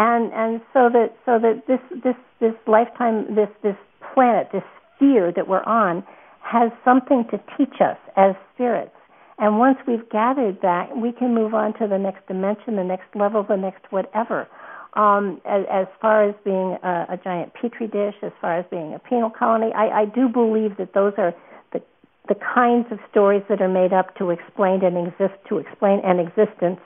And 0.03 0.33
and 0.33 0.61
so 0.73 0.91
that 0.91 1.15
so 1.25 1.39
that 1.39 1.63
this 1.69 1.79
this 2.03 2.17
this 2.41 2.55
lifetime 2.67 3.37
this 3.37 3.49
this 3.63 3.77
planet 4.13 4.49
this 4.53 4.65
sphere 4.97 5.31
that 5.31 5.47
we're 5.47 5.63
on 5.63 6.03
has 6.41 6.73
something 6.85 7.25
to 7.31 7.39
teach 7.57 7.81
us 7.81 7.97
as 8.17 8.35
spirits. 8.53 8.97
And 9.39 9.61
once 9.61 9.79
we've 9.87 10.09
gathered 10.11 10.59
that, 10.63 10.97
we 10.97 11.13
can 11.13 11.33
move 11.37 11.55
on 11.55 11.73
to 11.79 11.87
the 11.87 11.99
next 11.99 12.27
dimension, 12.27 12.75
the 12.75 12.83
next 12.83 13.15
level, 13.15 13.45
the 13.49 13.57
next 13.57 13.85
whatever. 13.91 14.49
Um, 14.95 15.41
as, 15.47 15.65
as 15.71 15.87
far 16.01 16.29
as 16.29 16.35
being 16.45 16.77
a, 16.83 17.07
a 17.11 17.21
giant 17.23 17.55
petri 17.55 17.87
dish, 17.87 18.17
as 18.23 18.33
far 18.41 18.59
as 18.59 18.67
being 18.73 18.95
a 18.95 18.99
penal 18.99 19.31
colony, 19.31 19.73
I, 19.73 20.03
I 20.03 20.05
do 20.07 20.29
believe 20.29 20.79
that 20.79 20.95
those 20.95 21.15
are 21.17 21.33
the 21.73 21.81
the 22.27 22.35
kinds 22.35 22.91
of 22.91 22.99
stories 23.09 23.45
that 23.49 23.63
are 23.63 23.69
made 23.69 23.93
up 23.93 24.17
to 24.19 24.31
explain 24.31 24.85
and 24.85 25.07
exist 25.07 25.39
to 25.49 25.59
explain 25.59 26.01
an 26.03 26.19
existence 26.19 26.81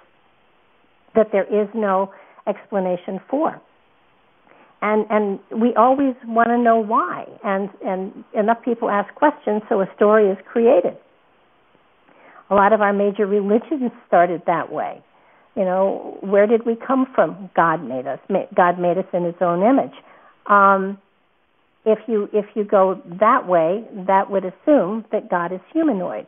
that 1.15 1.33
there 1.33 1.45
is 1.45 1.69
no 1.75 2.13
explanation 2.47 3.21
for. 3.29 3.61
And 4.83 5.07
and 5.11 5.41
we 5.61 5.75
always 5.75 6.15
want 6.25 6.49
to 6.49 6.59
know 6.59 6.77
why. 6.77 7.25
And 7.45 7.71
and 7.85 8.25
enough 8.35 8.59
people 8.63 8.91
ask 8.91 9.13
questions 9.15 9.63
so 9.69 9.81
a 9.81 9.87
story 9.97 10.31
is 10.31 10.39
created. 10.51 10.97
A 12.51 12.55
lot 12.55 12.73
of 12.73 12.81
our 12.81 12.93
major 12.93 13.27
religions 13.27 13.91
started 14.07 14.43
that 14.47 14.71
way. 14.71 15.03
You 15.57 15.65
know 15.65 16.19
where 16.21 16.47
did 16.47 16.67
we 16.67 16.77
come 16.77 17.07
from? 17.15 17.51
God 17.57 17.83
made 17.83 18.07
us 18.07 18.21
god 18.55 18.79
made 18.79 18.99
us 18.99 19.07
in 19.13 19.25
his 19.25 19.35
own 19.41 19.63
image. 19.63 19.95
Um 20.47 20.99
if 21.87 22.01
you 22.07 22.29
if 22.33 22.45
you 22.55 22.65
go 22.65 23.01
that 23.21 23.49
way 23.49 23.85
that 24.07 24.31
would 24.31 24.45
assume 24.45 25.05
that 25.13 25.31
god 25.31 25.53
is 25.53 25.61
humanoid 25.73 26.27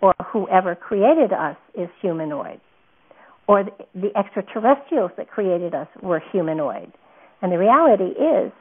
or 0.00 0.14
whoever 0.32 0.74
created 0.74 1.32
us 1.32 1.56
is 1.74 1.88
humanoid 2.00 2.60
or 3.50 3.64
the, 3.64 3.72
the 3.94 4.10
extraterrestrials 4.16 5.10
that 5.16 5.28
created 5.28 5.74
us 5.74 5.88
were 6.00 6.22
humanoid 6.32 6.92
and 7.42 7.52
the 7.52 7.58
reality 7.58 8.12
is, 8.20 8.52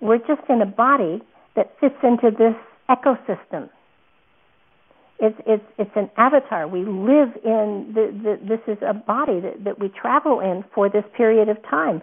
we're 0.00 0.18
just 0.18 0.42
in 0.48 0.60
a 0.62 0.66
body 0.66 1.20
that 1.56 1.72
fits 1.80 1.96
into 2.02 2.30
this 2.30 2.54
ecosystem. 2.88 3.68
It's 5.20 5.36
it's 5.46 5.64
it's 5.78 5.90
an 5.96 6.10
avatar. 6.16 6.68
We 6.68 6.84
live 6.84 7.30
in 7.44 7.92
the, 7.92 8.14
the 8.22 8.38
this 8.46 8.60
is 8.68 8.78
a 8.86 8.94
body 8.94 9.40
that, 9.40 9.64
that 9.64 9.80
we 9.80 9.88
travel 9.88 10.38
in 10.38 10.64
for 10.72 10.88
this 10.88 11.02
period 11.16 11.48
of 11.48 11.60
time, 11.68 12.00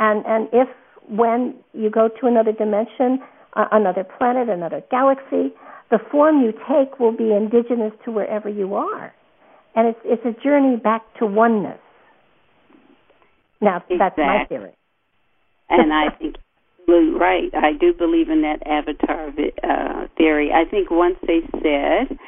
and 0.00 0.26
and 0.26 0.48
if 0.52 0.68
when 1.08 1.54
you 1.72 1.88
go 1.88 2.08
to 2.08 2.26
another 2.26 2.50
dimension, 2.50 3.22
uh, 3.54 3.66
another 3.70 4.02
planet, 4.02 4.48
another 4.48 4.82
galaxy, 4.90 5.54
the 5.92 5.98
form 6.10 6.42
you 6.42 6.52
take 6.68 6.98
will 6.98 7.16
be 7.16 7.32
indigenous 7.32 7.92
to 8.04 8.10
wherever 8.10 8.48
you 8.48 8.74
are, 8.74 9.14
and 9.78 9.88
it's 9.88 10.00
it's 10.04 10.24
a 10.26 10.42
journey 10.42 10.76
back 10.76 11.02
to 11.18 11.26
oneness. 11.26 11.78
Now 13.60 13.76
exactly. 13.88 13.96
that's 13.98 14.18
my 14.18 14.44
theory 14.48 14.78
and 15.68 15.92
I 15.92 16.10
think 16.18 16.36
you're 16.86 17.18
right. 17.18 17.50
I 17.54 17.72
do 17.78 17.92
believe 17.92 18.30
in 18.30 18.42
that 18.42 18.66
avatar 18.66 19.28
uh, 19.28 20.06
theory. 20.16 20.50
I 20.52 20.68
think 20.68 20.90
once 20.90 21.16
they 21.26 21.40
said 21.52 22.18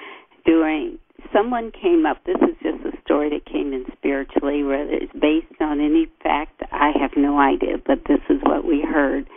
during 0.44 0.98
someone 1.32 1.70
came 1.70 2.06
up. 2.06 2.18
This 2.24 2.36
is 2.42 2.56
just 2.62 2.84
a 2.84 3.00
story 3.02 3.30
that 3.30 3.44
came 3.44 3.72
in 3.72 3.84
spiritually, 3.96 4.62
whether 4.62 4.90
it's 4.90 5.12
based 5.12 5.60
on 5.60 5.80
any 5.80 6.06
fact. 6.22 6.62
I 6.72 6.92
have 7.00 7.12
no 7.16 7.38
idea, 7.38 7.76
but 7.86 8.00
this 8.08 8.20
is 8.28 8.40
what 8.42 8.64
we 8.64 8.82
heard 8.82 9.28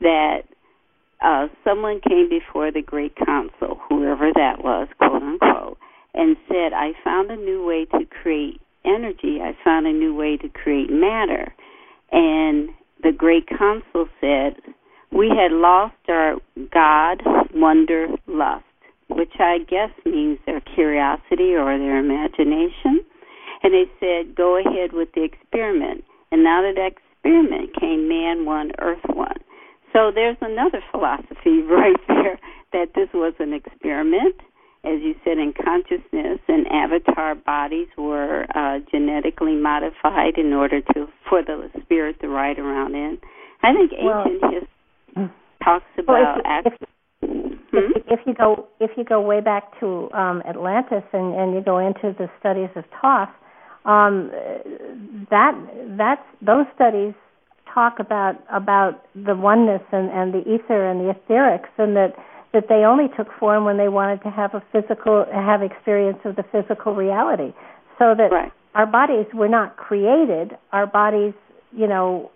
that 0.00 0.42
uh, 1.24 1.46
someone 1.62 2.00
came 2.06 2.28
before 2.28 2.72
the 2.72 2.82
Great 2.82 3.14
Council, 3.16 3.78
whoever 3.88 4.32
that 4.34 4.64
was, 4.64 4.88
quote 4.98 5.22
unquote, 5.22 5.75
and 6.16 6.36
said, 6.48 6.72
"I 6.72 6.92
found 7.04 7.30
a 7.30 7.36
new 7.36 7.64
way 7.64 7.84
to 7.86 8.04
create 8.06 8.60
energy. 8.84 9.40
I 9.42 9.56
found 9.62 9.86
a 9.86 9.92
new 9.92 10.14
way 10.14 10.36
to 10.38 10.48
create 10.48 10.90
matter." 10.90 11.54
And 12.12 12.70
the 13.02 13.12
great 13.12 13.46
council 13.46 14.08
said, 14.20 14.56
we 15.12 15.28
had 15.28 15.52
lost 15.52 15.94
our 16.08 16.36
God, 16.72 17.22
wonder, 17.54 18.08
lust, 18.26 18.64
which 19.08 19.32
I 19.38 19.58
guess 19.58 19.90
means 20.04 20.38
their 20.46 20.60
curiosity 20.60 21.54
or 21.54 21.78
their 21.78 21.98
imagination. 21.98 23.00
And 23.62 23.72
they 23.72 23.86
said, 24.00 24.34
go 24.34 24.58
ahead 24.58 24.92
with 24.92 25.08
the 25.14 25.22
experiment. 25.22 26.04
And 26.32 26.46
out 26.46 26.64
of 26.64 26.74
that 26.76 26.92
experiment 26.92 27.70
came 27.78 28.08
man 28.08 28.44
one, 28.44 28.72
earth 28.80 29.04
one. 29.12 29.36
So 29.92 30.10
there's 30.14 30.36
another 30.40 30.82
philosophy 30.90 31.62
right 31.70 31.96
there 32.08 32.38
that 32.72 32.94
this 32.94 33.08
was 33.14 33.34
an 33.38 33.52
experiment 33.52 34.34
as 34.86 35.02
you 35.02 35.14
said, 35.24 35.38
in 35.38 35.52
consciousness, 35.52 36.38
and 36.48 36.66
avatar 36.68 37.34
bodies 37.34 37.88
were 37.98 38.46
uh, 38.54 38.78
genetically 38.90 39.56
modified 39.56 40.38
in 40.38 40.52
order 40.52 40.80
to 40.94 41.06
for 41.28 41.42
the 41.42 41.68
spirit 41.82 42.20
to 42.20 42.28
ride 42.28 42.58
around 42.58 42.94
in. 42.94 43.18
I 43.62 43.74
think 43.74 43.92
ancient 43.92 44.42
well, 44.42 44.50
history 44.52 44.68
talks 45.66 45.84
about. 45.98 46.40
Well, 46.44 46.62
if, 46.64 46.72
if, 46.72 47.60
hmm? 47.72 47.98
if, 48.08 48.20
you 48.26 48.34
go 48.34 48.68
if 48.80 48.90
you 48.96 49.04
go 49.04 49.20
way 49.20 49.40
back 49.40 49.78
to 49.80 50.08
um, 50.12 50.42
Atlantis 50.48 51.02
and, 51.12 51.34
and 51.34 51.54
you 51.54 51.60
go 51.60 51.78
into 51.78 52.14
the 52.16 52.28
studies 52.38 52.70
of 52.76 52.84
Thoth, 53.02 53.28
um, 53.84 54.30
that 55.30 55.52
that's 55.98 56.22
those 56.40 56.66
studies 56.74 57.14
talk 57.72 57.98
about 57.98 58.36
about 58.52 59.02
the 59.14 59.34
oneness 59.34 59.82
and, 59.92 60.10
and 60.10 60.32
the 60.32 60.40
ether 60.40 60.88
and 60.88 61.00
the 61.00 61.14
etherics, 61.14 61.70
and 61.78 61.96
that 61.96 62.14
that 62.56 62.68
they 62.70 62.88
only 62.88 63.08
took 63.18 63.28
form 63.38 63.66
when 63.66 63.76
they 63.76 63.88
wanted 63.88 64.22
to 64.22 64.30
have 64.30 64.54
a 64.54 64.62
physical 64.72 65.26
have 65.30 65.60
experience 65.60 66.18
of 66.24 66.36
the 66.36 66.44
physical 66.50 66.94
reality. 66.94 67.52
So 67.98 68.14
that 68.16 68.32
right. 68.32 68.50
our 68.74 68.86
bodies 68.86 69.26
were 69.34 69.48
not 69.48 69.76
created 69.76 70.56
our 70.72 70.86
bodies 70.86 71.34
you 71.76 71.86
know 71.86 72.30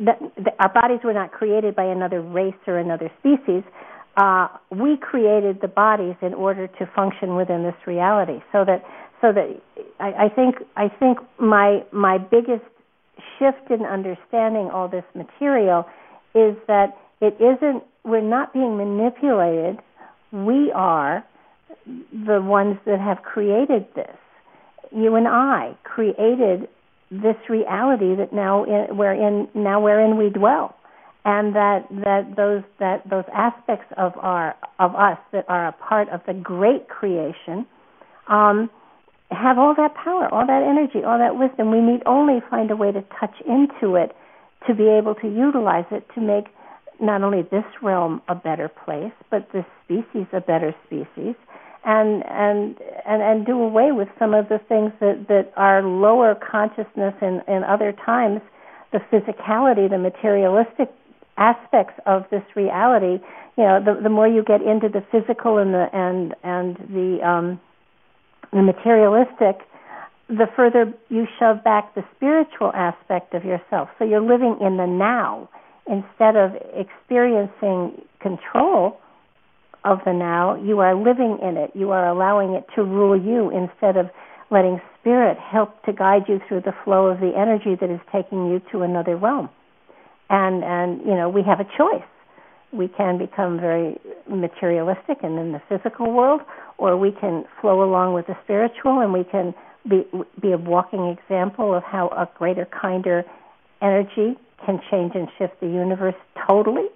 that, 0.00 0.18
our 0.58 0.72
bodies 0.72 1.00
were 1.04 1.12
not 1.12 1.32
created 1.32 1.76
by 1.76 1.84
another 1.84 2.22
race 2.22 2.54
or 2.66 2.78
another 2.78 3.10
species. 3.18 3.62
Uh, 4.16 4.48
we 4.70 4.96
created 4.96 5.60
the 5.60 5.68
bodies 5.68 6.14
in 6.22 6.32
order 6.32 6.66
to 6.66 6.90
function 6.96 7.36
within 7.36 7.62
this 7.62 7.76
reality. 7.86 8.40
So 8.50 8.64
that 8.64 8.82
so 9.20 9.32
that 9.32 9.60
I, 10.00 10.24
I 10.24 10.28
think 10.34 10.56
I 10.76 10.88
think 10.88 11.18
my 11.38 11.84
my 11.92 12.16
biggest 12.16 12.64
shift 13.38 13.70
in 13.70 13.84
understanding 13.84 14.70
all 14.72 14.88
this 14.88 15.04
material 15.14 15.84
is 16.34 16.56
that 16.68 16.96
it 17.20 17.34
isn't 17.36 17.82
we're 18.08 18.20
not 18.20 18.52
being 18.52 18.76
manipulated. 18.76 19.78
We 20.32 20.72
are 20.74 21.24
the 21.86 22.40
ones 22.42 22.78
that 22.86 23.00
have 23.00 23.22
created 23.22 23.86
this. 23.94 24.16
You 24.94 25.14
and 25.16 25.28
I 25.28 25.76
created 25.84 26.68
this 27.10 27.36
reality 27.48 28.14
that 28.16 28.32
now 28.32 28.64
in, 28.64 28.96
we're 28.96 29.12
in 29.12 29.48
now 29.54 29.80
wherein 29.80 30.18
we 30.18 30.28
dwell, 30.28 30.74
and 31.24 31.54
that 31.54 31.86
that 32.04 32.36
those 32.36 32.62
that 32.80 33.08
those 33.08 33.24
aspects 33.32 33.86
of 33.96 34.12
our 34.18 34.54
of 34.78 34.94
us 34.94 35.18
that 35.32 35.44
are 35.48 35.68
a 35.68 35.72
part 35.72 36.08
of 36.10 36.20
the 36.26 36.34
great 36.34 36.88
creation 36.88 37.66
um, 38.28 38.70
have 39.30 39.58
all 39.58 39.74
that 39.74 39.94
power, 39.94 40.32
all 40.32 40.46
that 40.46 40.62
energy, 40.62 41.04
all 41.04 41.18
that 41.18 41.36
wisdom. 41.36 41.70
We 41.70 41.80
need 41.80 42.02
only 42.06 42.40
find 42.50 42.70
a 42.70 42.76
way 42.76 42.92
to 42.92 43.02
touch 43.20 43.34
into 43.46 43.96
it 43.96 44.14
to 44.66 44.74
be 44.74 44.88
able 44.88 45.14
to 45.16 45.28
utilize 45.28 45.86
it 45.90 46.06
to 46.14 46.20
make 46.20 46.46
not 47.00 47.22
only 47.22 47.42
this 47.42 47.64
realm 47.82 48.22
a 48.28 48.34
better 48.34 48.68
place, 48.68 49.12
but 49.30 49.48
this 49.52 49.64
species 49.84 50.26
a 50.32 50.40
better 50.40 50.74
species, 50.86 51.34
and 51.84 52.24
and 52.26 52.76
and 53.06 53.22
and 53.22 53.46
do 53.46 53.60
away 53.60 53.92
with 53.92 54.08
some 54.18 54.34
of 54.34 54.48
the 54.48 54.58
things 54.68 54.92
that 55.00 55.26
that 55.28 55.52
our 55.56 55.82
lower 55.82 56.34
consciousness 56.34 57.14
in 57.22 57.42
in 57.46 57.64
other 57.64 57.92
times, 57.92 58.40
the 58.92 58.98
physicality, 59.12 59.88
the 59.88 59.98
materialistic 59.98 60.90
aspects 61.36 61.94
of 62.06 62.24
this 62.30 62.42
reality. 62.56 63.22
You 63.56 63.64
know, 63.64 63.84
the 63.84 64.00
the 64.02 64.08
more 64.08 64.26
you 64.26 64.42
get 64.42 64.60
into 64.62 64.88
the 64.88 65.04
physical 65.12 65.58
and 65.58 65.72
the 65.72 65.86
and 65.92 66.34
and 66.42 66.76
the 66.90 67.26
um, 67.26 67.60
the 68.52 68.62
materialistic, 68.62 69.66
the 70.28 70.46
further 70.56 70.92
you 71.08 71.26
shove 71.38 71.62
back 71.62 71.94
the 71.94 72.04
spiritual 72.16 72.72
aspect 72.74 73.34
of 73.34 73.44
yourself. 73.44 73.88
So 73.98 74.04
you're 74.04 74.20
living 74.20 74.58
in 74.60 74.76
the 74.76 74.86
now 74.86 75.48
instead 75.88 76.36
of 76.36 76.52
experiencing 76.74 78.02
control 78.20 78.98
of 79.84 79.98
the 80.04 80.12
now, 80.12 80.56
you 80.62 80.80
are 80.80 80.94
living 80.94 81.38
in 81.42 81.56
it. 81.56 81.70
You 81.74 81.90
are 81.92 82.08
allowing 82.08 82.54
it 82.54 82.64
to 82.76 82.82
rule 82.82 83.18
you 83.18 83.50
instead 83.50 83.96
of 83.96 84.10
letting 84.50 84.80
spirit 85.00 85.38
help 85.38 85.82
to 85.84 85.92
guide 85.92 86.22
you 86.28 86.40
through 86.48 86.62
the 86.62 86.74
flow 86.84 87.06
of 87.06 87.20
the 87.20 87.32
energy 87.36 87.76
that 87.80 87.90
is 87.90 88.00
taking 88.12 88.50
you 88.50 88.60
to 88.72 88.82
another 88.82 89.16
realm. 89.16 89.48
And 90.30 90.62
and 90.62 91.00
you 91.00 91.14
know, 91.14 91.28
we 91.28 91.42
have 91.42 91.60
a 91.60 91.64
choice. 91.64 92.08
We 92.72 92.88
can 92.88 93.16
become 93.16 93.58
very 93.58 93.98
materialistic 94.28 95.18
and 95.22 95.38
in 95.38 95.52
the 95.52 95.62
physical 95.68 96.12
world, 96.12 96.42
or 96.76 96.98
we 96.98 97.12
can 97.12 97.44
flow 97.60 97.82
along 97.82 98.12
with 98.12 98.26
the 98.26 98.36
spiritual 98.44 99.00
and 99.00 99.12
we 99.12 99.24
can 99.24 99.54
be 99.88 100.04
be 100.40 100.52
a 100.52 100.58
walking 100.58 101.16
example 101.16 101.74
of 101.74 101.82
how 101.82 102.08
a 102.08 102.28
greater, 102.36 102.66
kinder 102.66 103.24
energy 103.80 104.36
can 104.64 104.80
change 104.90 105.12
and 105.14 105.28
shift 105.38 105.60
the 105.60 105.66
universe 105.66 106.14
totally. 106.48 106.86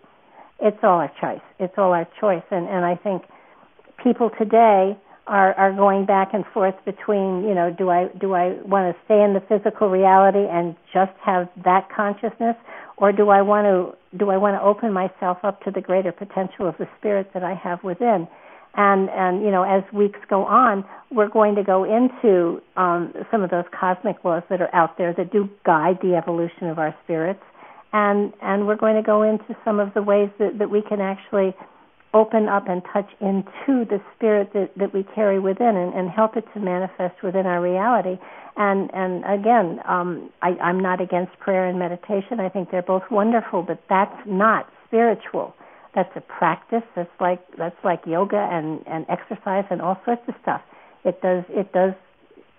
It's 0.60 0.78
all 0.82 1.00
our 1.00 1.12
choice. 1.20 1.42
It's 1.58 1.74
all 1.76 1.92
our 1.92 2.06
choice, 2.20 2.44
and 2.50 2.68
and 2.68 2.84
I 2.84 2.96
think 2.96 3.22
people 4.02 4.30
today 4.38 4.96
are 5.26 5.54
are 5.54 5.72
going 5.72 6.04
back 6.04 6.34
and 6.34 6.44
forth 6.52 6.74
between 6.84 7.44
you 7.44 7.54
know 7.54 7.70
do 7.70 7.90
I 7.90 8.08
do 8.20 8.34
I 8.34 8.54
want 8.64 8.94
to 8.94 9.04
stay 9.04 9.22
in 9.22 9.34
the 9.34 9.40
physical 9.40 9.88
reality 9.88 10.46
and 10.50 10.74
just 10.92 11.12
have 11.24 11.48
that 11.64 11.88
consciousness 11.94 12.56
or 12.96 13.12
do 13.12 13.28
I 13.28 13.42
want 13.42 13.66
to 13.66 14.18
do 14.18 14.30
I 14.30 14.36
want 14.36 14.56
to 14.56 14.62
open 14.62 14.92
myself 14.92 15.38
up 15.44 15.62
to 15.62 15.70
the 15.70 15.80
greater 15.80 16.12
potential 16.12 16.68
of 16.68 16.76
the 16.78 16.88
spirit 16.98 17.30
that 17.34 17.44
I 17.44 17.54
have 17.54 17.84
within 17.84 18.26
and 18.74 19.08
and 19.10 19.42
you 19.42 19.50
know 19.52 19.62
as 19.62 19.84
weeks 19.92 20.18
go 20.28 20.44
on 20.44 20.84
we're 21.12 21.28
going 21.28 21.54
to 21.54 21.62
go 21.62 21.84
into 21.84 22.60
um, 22.76 23.12
some 23.30 23.42
of 23.42 23.50
those 23.50 23.64
cosmic 23.78 24.24
laws 24.24 24.42
that 24.50 24.60
are 24.60 24.74
out 24.74 24.98
there 24.98 25.14
that 25.16 25.30
do 25.30 25.48
guide 25.64 25.98
the 26.02 26.16
evolution 26.16 26.66
of 26.66 26.78
our 26.80 26.94
spirits 27.04 27.42
and 27.92 28.32
and 28.42 28.66
we're 28.66 28.76
going 28.76 28.96
to 28.96 29.02
go 29.02 29.22
into 29.22 29.56
some 29.64 29.80
of 29.80 29.92
the 29.94 30.02
ways 30.02 30.30
that 30.38 30.58
that 30.58 30.70
we 30.70 30.82
can 30.82 31.00
actually 31.00 31.54
open 32.14 32.48
up 32.48 32.68
and 32.68 32.82
touch 32.92 33.08
into 33.20 33.84
the 33.88 34.00
spirit 34.14 34.52
that, 34.52 34.70
that 34.76 34.92
we 34.92 35.02
carry 35.14 35.40
within 35.40 35.76
and, 35.76 35.94
and 35.94 36.10
help 36.10 36.36
it 36.36 36.44
to 36.52 36.60
manifest 36.60 37.22
within 37.22 37.46
our 37.46 37.60
reality. 37.62 38.20
And 38.56 38.90
and 38.92 39.24
again, 39.24 39.80
um, 39.88 40.30
I, 40.42 40.50
I'm 40.62 40.80
not 40.80 41.00
against 41.00 41.38
prayer 41.38 41.66
and 41.66 41.78
meditation. 41.78 42.38
I 42.38 42.48
think 42.50 42.70
they're 42.70 42.82
both 42.82 43.04
wonderful, 43.10 43.62
but 43.62 43.82
that's 43.88 44.16
not 44.26 44.68
spiritual. 44.86 45.54
That's 45.94 46.10
a 46.16 46.20
practice. 46.20 46.82
That's 46.94 47.10
like 47.18 47.40
that's 47.56 47.76
like 47.82 48.00
yoga 48.06 48.48
and, 48.50 48.82
and 48.86 49.06
exercise 49.08 49.64
and 49.70 49.80
all 49.80 49.98
sorts 50.04 50.22
of 50.28 50.34
stuff. 50.42 50.60
It 51.04 51.20
does 51.22 51.44
it 51.48 51.72
does 51.72 51.94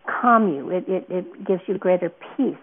calm 0.08 0.52
you. 0.52 0.70
It, 0.72 0.86
it 0.88 1.06
it 1.10 1.46
gives 1.46 1.62
you 1.68 1.78
greater 1.78 2.10
peace. 2.36 2.56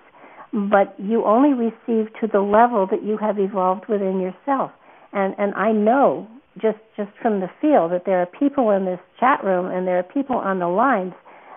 But 0.53 0.95
you 0.99 1.25
only 1.25 1.55
receive 1.55 2.13
to 2.21 2.27
the 2.27 2.41
level 2.41 2.87
that 2.91 3.05
you 3.05 3.17
have 3.19 3.39
evolved 3.39 3.87
within 3.89 4.21
yourself. 4.21 4.73
And 5.13 5.35
and 5.39 5.55
I 5.55 5.73
know 5.73 6.29
just 6.61 6.79
just 6.97 7.11
from 7.23 7.41
the 7.41 7.49
feel 7.61 7.89
that 7.89 8.05
there 8.05 8.21
are 8.21 8.27
people 8.27 8.71
in 8.71 8.85
this 8.85 9.01
chat 9.19 9.43
room 9.45 9.67
and 9.67 9.87
there 9.87 9.99
are 9.99 10.03
people 10.03 10.37
on 10.37 10.59
the 10.59 10.69
lines 10.69 11.15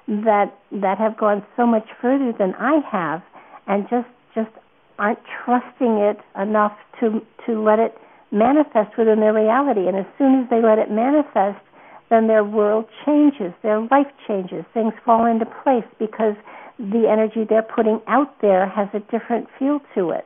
that 0.07 0.53
that 0.71 0.97
have 0.97 1.17
gone 1.17 1.43
so 1.55 1.65
much 1.65 1.87
further 2.01 2.33
than 2.37 2.53
I 2.55 2.79
have 2.91 3.21
and 3.67 3.87
just 3.89 4.07
just 4.35 4.51
aren't 4.99 5.19
trusting 5.45 5.97
it 5.97 6.17
enough 6.39 6.73
to 6.99 7.21
to 7.45 7.61
let 7.61 7.79
it 7.79 7.95
manifest 8.31 8.97
within 8.97 9.19
their 9.19 9.33
reality 9.33 9.87
and 9.87 9.97
as 9.97 10.05
soon 10.17 10.41
as 10.41 10.49
they 10.49 10.61
let 10.61 10.77
it 10.77 10.91
manifest 10.91 11.61
then 12.09 12.27
their 12.27 12.43
world 12.43 12.85
changes 13.05 13.53
their 13.63 13.79
life 13.89 14.09
changes 14.27 14.65
things 14.73 14.93
fall 15.05 15.25
into 15.25 15.45
place 15.63 15.85
because 15.99 16.35
the 16.78 17.07
energy 17.09 17.45
they're 17.47 17.61
putting 17.76 18.01
out 18.07 18.41
there 18.41 18.67
has 18.67 18.88
a 18.93 18.99
different 19.11 19.47
feel 19.59 19.80
to 19.95 20.11
it 20.11 20.26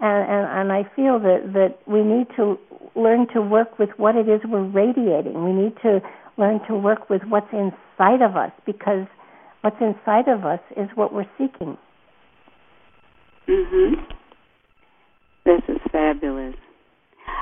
and, 0.00 0.30
and 0.30 0.60
and 0.60 0.72
I 0.72 0.88
feel 0.94 1.18
that 1.20 1.52
that 1.54 1.78
we 1.86 2.02
need 2.02 2.26
to 2.36 2.56
learn 2.94 3.26
to 3.34 3.40
work 3.42 3.78
with 3.78 3.90
what 3.96 4.16
it 4.16 4.28
is 4.28 4.40
we're 4.44 4.64
radiating. 4.64 5.44
We 5.44 5.52
need 5.52 5.74
to 5.82 6.00
learn 6.36 6.60
to 6.68 6.74
work 6.76 7.10
with 7.10 7.22
what's 7.28 7.52
inside 7.52 8.22
of 8.22 8.36
us 8.36 8.52
because 8.64 9.06
what's 9.62 9.80
inside 9.80 10.28
of 10.28 10.44
us 10.44 10.60
is 10.76 10.88
what 10.94 11.12
we're 11.12 11.28
seeking. 11.36 11.76
Mhm. 13.48 14.06
This 15.44 15.62
is 15.68 15.78
fabulous. 15.90 16.54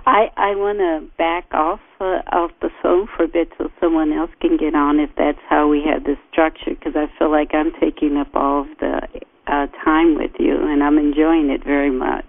I 0.07 0.31
I 0.37 0.55
want 0.55 0.79
to 0.79 1.09
back 1.17 1.47
off 1.53 1.81
uh, 2.01 2.23
off 2.33 2.51
the 2.61 2.71
phone 2.83 3.09
for 3.17 3.25
a 3.25 3.29
bit 3.29 3.49
so 3.59 3.71
someone 3.81 4.13
else 4.13 4.31
can 4.41 4.57
get 4.57 4.75
on 4.75 5.01
if 5.01 5.11
that's 5.17 5.43
how 5.49 5.69
we 5.69 5.83
have 5.87 6.05
this 6.05 6.19
structure 6.31 6.75
because 6.79 6.95
I 6.97 7.07
feel 7.19 7.31
like 7.31 7.55
I'm 7.55 7.73
taking 7.81 8.17
up 8.17 8.35
all 8.35 8.63
of 8.63 8.69
the 8.79 9.01
uh, 9.47 9.67
time 9.85 10.17
with 10.17 10.33
you 10.39 10.57
and 10.57 10.83
I'm 10.83 10.99
enjoying 10.99 11.51
it 11.51 11.65
very 11.65 11.91
much. 11.91 12.27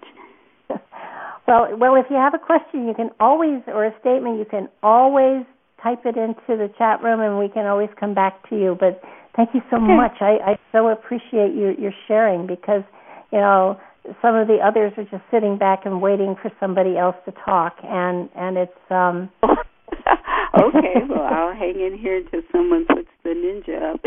Well, 1.48 1.78
well, 1.78 1.96
if 1.96 2.08
you 2.10 2.18
have 2.18 2.34
a 2.34 2.40
question, 2.40 2.88
you 2.88 2.94
can 2.94 3.10
always, 3.22 3.64
or 3.68 3.86
a 3.86 3.98
statement, 4.02 4.38
you 4.38 4.44
can 4.44 4.68
always 4.84 5.46
type 5.82 6.06
it 6.06 6.18
into 6.18 6.60
the 6.60 6.70
chat 6.78 7.02
room, 7.02 7.22
and 7.22 7.40
we 7.40 7.48
can 7.48 7.66
always 7.66 7.90
come 7.98 8.14
back 8.14 8.50
to 8.50 8.56
you. 8.60 8.76
But 8.78 9.02
thank 9.36 9.52
you 9.54 9.62
so 9.72 9.78
okay. 9.78 9.96
much. 9.96 10.18
I, 10.20 10.40
I 10.44 10.60
so 10.74 10.90
appreciate 10.90 11.56
your 11.56 11.72
your 11.80 11.94
sharing 12.08 12.48
because, 12.48 12.84
you 13.32 13.40
know, 13.40 13.80
some 14.22 14.36
of 14.36 14.48
the 14.48 14.58
others 14.64 14.94
are 14.98 15.04
just 15.06 15.24
sitting 15.32 15.58
back 15.58 15.86
and 15.86 16.02
waiting 16.02 16.36
for 16.42 16.52
somebody 16.60 16.98
else 16.98 17.16
to 17.26 17.32
talk, 17.46 17.78
and 17.84 18.30
and 18.36 18.58
it's 18.58 18.92
um. 18.92 19.30
okay, 19.44 20.96
well, 21.10 21.22
I'll 21.22 21.54
hang 21.54 21.80
in 21.80 21.98
here 22.00 22.18
until 22.18 22.42
someone 22.52 22.86
puts 22.88 23.10
the 23.24 23.30
ninja 23.30 23.94
up. 23.94 24.02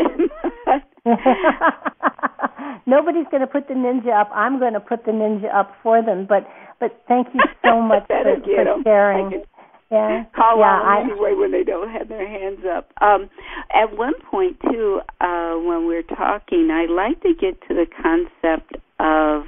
Nobody's 2.85 3.27
going 3.31 3.41
to 3.41 3.47
put 3.47 3.67
the 3.67 3.73
ninja 3.73 4.19
up. 4.19 4.29
I'm 4.33 4.59
going 4.59 4.73
to 4.73 4.79
put 4.79 5.05
the 5.05 5.11
ninja 5.11 5.53
up 5.53 5.73
for 5.83 6.03
them. 6.03 6.25
But 6.27 6.47
but 6.79 7.01
thank 7.07 7.27
you 7.33 7.41
so 7.63 7.81
much 7.81 8.07
for, 8.07 8.23
for 8.23 8.83
sharing. 8.83 9.43
Yeah. 9.91 10.23
Call 10.33 10.59
yeah, 10.59 10.65
on 10.65 11.07
them 11.07 11.11
anyway 11.11 11.33
when 11.35 11.51
they 11.51 11.63
don't 11.63 11.89
have 11.89 12.07
their 12.07 12.27
hands 12.27 12.59
up. 12.65 12.91
Um, 13.01 13.29
at 13.73 13.97
one 13.97 14.13
point 14.29 14.57
too, 14.61 15.01
uh, 15.19 15.55
when 15.55 15.85
we're 15.85 16.03
talking, 16.03 16.69
I 16.71 16.85
like 16.89 17.21
to 17.23 17.33
get 17.33 17.59
to 17.67 17.73
the 17.75 17.85
concept 18.01 18.77
of, 18.99 19.43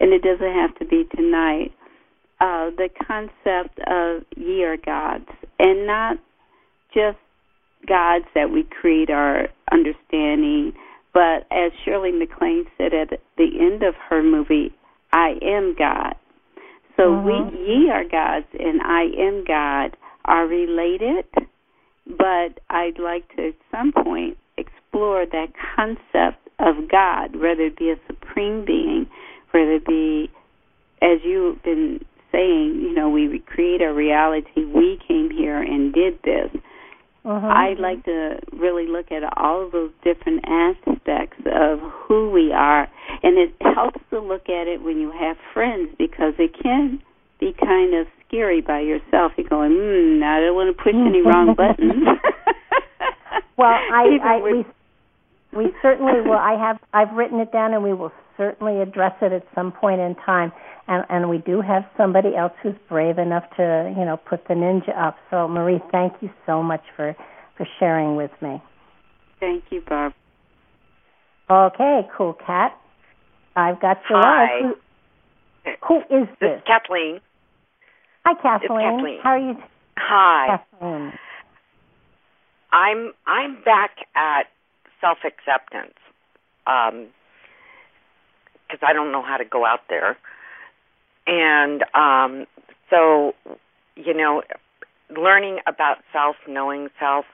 and 0.00 0.12
it 0.12 0.22
doesn't 0.22 0.54
have 0.54 0.74
to 0.78 0.84
be 0.84 1.04
tonight, 1.14 1.72
uh, 2.40 2.70
the 2.76 2.88
concept 3.06 3.78
of 3.86 4.22
ye 4.36 4.64
are 4.64 4.76
gods, 4.76 5.28
and 5.58 5.86
not 5.86 6.18
just 6.94 7.18
gods 7.86 8.24
that 8.34 8.50
we 8.50 8.64
create 8.64 9.10
our 9.10 9.48
understanding, 9.72 10.72
but 11.12 11.46
as 11.50 11.72
Shirley 11.84 12.12
MacLaine 12.12 12.66
said 12.76 12.94
at 12.94 13.20
the 13.36 13.50
end 13.60 13.82
of 13.82 13.94
her 14.08 14.22
movie, 14.22 14.74
I 15.12 15.34
am 15.42 15.74
God. 15.78 16.14
So 16.96 17.10
mm-hmm. 17.10 17.56
we 17.56 17.66
ye 17.66 17.90
are 17.90 18.04
gods 18.04 18.46
and 18.58 18.80
I 18.82 19.04
am 19.18 19.44
God 19.46 19.96
are 20.24 20.46
related, 20.46 21.24
but 22.06 22.60
I'd 22.70 22.98
like 22.98 23.34
to 23.36 23.48
at 23.48 23.54
some 23.70 23.92
point 23.92 24.36
explore 24.56 25.24
that 25.26 25.52
concept 25.76 26.48
of 26.58 26.88
God, 26.90 27.36
whether 27.36 27.62
it 27.62 27.78
be 27.78 27.90
a 27.90 27.96
supreme 28.06 28.64
being, 28.64 29.06
whether 29.52 29.72
it 29.74 29.86
be 29.86 30.30
as 31.00 31.20
you've 31.24 31.62
been 31.62 32.00
saying, 32.32 32.80
you 32.82 32.92
know, 32.94 33.08
we 33.08 33.42
create 33.46 33.80
a 33.82 33.92
reality, 33.92 34.64
we 34.64 34.98
came 35.06 35.30
here 35.30 35.60
and 35.62 35.92
did 35.92 36.18
this. 36.22 36.50
Uh-huh. 37.24 37.46
I'd 37.46 37.78
like 37.78 38.04
to 38.04 38.38
really 38.52 38.86
look 38.86 39.12
at 39.12 39.22
all 39.36 39.66
of 39.66 39.72
those 39.72 39.90
different 40.02 40.44
aspects 40.46 41.42
of 41.46 41.80
who 42.06 42.30
we 42.30 42.52
are, 42.52 42.88
and 43.22 43.36
it 43.36 43.54
helps 43.60 44.00
to 44.10 44.20
look 44.20 44.48
at 44.48 44.66
it 44.66 44.82
when 44.82 44.98
you 44.98 45.12
have 45.12 45.36
friends 45.52 45.90
because 45.98 46.34
it 46.38 46.54
can 46.62 47.02
be 47.38 47.54
kind 47.60 47.94
of 47.94 48.06
scary 48.26 48.60
by 48.60 48.80
yourself. 48.80 49.32
You're 49.36 49.48
going, 49.48 49.72
hmm, 49.72 50.22
I 50.22 50.40
don't 50.40 50.54
want 50.54 50.74
to 50.74 50.82
push 50.82 50.94
any 50.94 51.20
wrong 51.20 51.54
buttons. 51.56 52.04
well, 53.56 53.68
I, 53.68 54.18
I 54.24 54.40
we 54.40 54.64
we 55.52 55.72
certainly 55.82 56.20
will. 56.22 56.32
I 56.32 56.56
have 56.58 56.78
I've 56.94 57.14
written 57.14 57.40
it 57.40 57.52
down, 57.52 57.74
and 57.74 57.82
we 57.82 57.92
will 57.92 58.12
certainly 58.38 58.80
address 58.80 59.12
it 59.20 59.32
at 59.32 59.44
some 59.54 59.72
point 59.72 60.00
in 60.00 60.14
time. 60.24 60.52
And 60.86 61.04
and 61.10 61.28
we 61.28 61.38
do 61.38 61.60
have 61.60 61.82
somebody 61.98 62.34
else 62.34 62.52
who's 62.62 62.76
brave 62.88 63.18
enough 63.18 63.44
to 63.58 63.92
you 63.94 64.04
know 64.06 64.16
put 64.16 64.48
the 64.48 64.54
ninja 64.54 64.96
up. 64.96 65.16
So 65.30 65.46
Marie, 65.46 65.80
thank 65.92 66.14
you 66.22 66.30
so 66.46 66.62
much 66.62 66.82
for 66.96 67.14
for 67.58 67.66
sharing 67.78 68.16
with 68.16 68.30
me. 68.40 68.62
Thank 69.40 69.64
you, 69.70 69.82
Barb. 69.86 70.14
Okay, 71.50 72.00
cool 72.16 72.34
cat. 72.34 72.72
I've 73.56 73.80
got 73.80 73.98
your 74.08 74.20
Hi. 74.20 74.62
Who, 74.62 74.74
who 75.86 75.98
is 76.22 76.28
this? 76.28 76.36
This 76.40 76.50
is 76.58 76.62
Kathleen. 76.66 77.20
Hi, 78.24 78.34
Kathleen. 78.40 78.96
Kathleen. 78.96 79.20
How 79.22 79.30
are 79.30 79.38
you? 79.38 79.54
Hi. 79.96 80.58
Kathleen. 80.70 81.12
I'm 82.72 83.12
I'm 83.26 83.62
back 83.64 83.90
at 84.14 84.44
self 85.00 85.18
acceptance. 85.24 85.98
Um 86.66 87.08
because 88.68 88.86
I 88.86 88.92
don't 88.92 89.12
know 89.12 89.22
how 89.22 89.36
to 89.36 89.44
go 89.44 89.64
out 89.64 89.80
there. 89.88 90.16
And 91.26 91.84
um, 91.94 92.46
so, 92.90 93.34
you 93.96 94.14
know, 94.14 94.42
learning 95.10 95.58
about 95.66 95.98
self, 96.12 96.36
knowing 96.46 96.88
self 96.98 97.24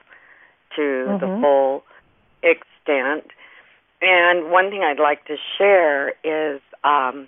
to 0.75 0.81
mm-hmm. 0.81 1.19
the 1.19 1.41
full 1.41 1.83
extent. 2.43 3.31
And 4.01 4.51
one 4.51 4.69
thing 4.69 4.83
I'd 4.83 5.01
like 5.01 5.25
to 5.25 5.35
share 5.57 6.09
is 6.23 6.61
um, 6.83 7.27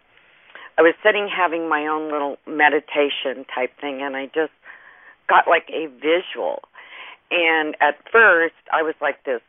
I 0.77 0.81
was 0.81 0.93
sitting 1.03 1.29
having 1.33 1.69
my 1.69 1.87
own 1.87 2.11
little 2.11 2.37
meditation 2.45 3.45
type 3.53 3.71
thing, 3.79 4.01
and 4.01 4.15
I 4.15 4.25
just 4.27 4.51
got 5.27 5.47
like 5.47 5.69
a 5.69 5.87
visual. 5.87 6.61
And 7.31 7.75
at 7.81 7.95
first, 8.11 8.55
I 8.71 8.83
was 8.83 8.95
like 9.01 9.23
this 9.23 9.41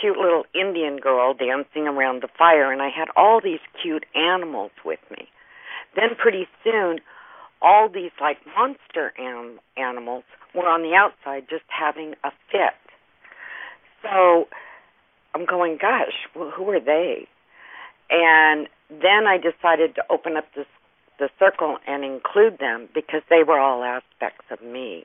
cute 0.00 0.16
little 0.16 0.44
Indian 0.54 0.98
girl 0.98 1.34
dancing 1.34 1.86
around 1.86 2.22
the 2.22 2.28
fire, 2.38 2.72
and 2.72 2.80
I 2.82 2.88
had 2.88 3.08
all 3.16 3.40
these 3.42 3.60
cute 3.80 4.04
animals 4.14 4.70
with 4.84 5.00
me. 5.10 5.28
Then 5.96 6.10
pretty 6.16 6.46
soon, 6.64 7.00
all 7.62 7.88
these 7.88 8.12
like 8.20 8.38
monster 8.56 9.12
anim- 9.18 9.60
animals 9.76 10.24
were 10.54 10.68
on 10.68 10.82
the 10.82 10.94
outside 10.94 11.46
just 11.48 11.64
having 11.68 12.14
a 12.24 12.30
fit. 12.50 12.74
so 14.02 14.48
I'm 15.34 15.46
going, 15.46 15.78
gosh, 15.80 16.26
well, 16.34 16.50
who 16.50 16.68
are 16.70 16.80
they? 16.80 17.28
And 18.10 18.66
then 18.90 19.26
I 19.26 19.36
decided 19.36 19.94
to 19.94 20.02
open 20.10 20.36
up 20.36 20.46
this 20.56 20.66
the 21.18 21.28
circle 21.38 21.76
and 21.86 22.02
include 22.02 22.58
them 22.58 22.88
because 22.94 23.20
they 23.28 23.42
were 23.46 23.60
all 23.60 23.84
aspects 23.84 24.46
of 24.50 24.62
me. 24.62 25.04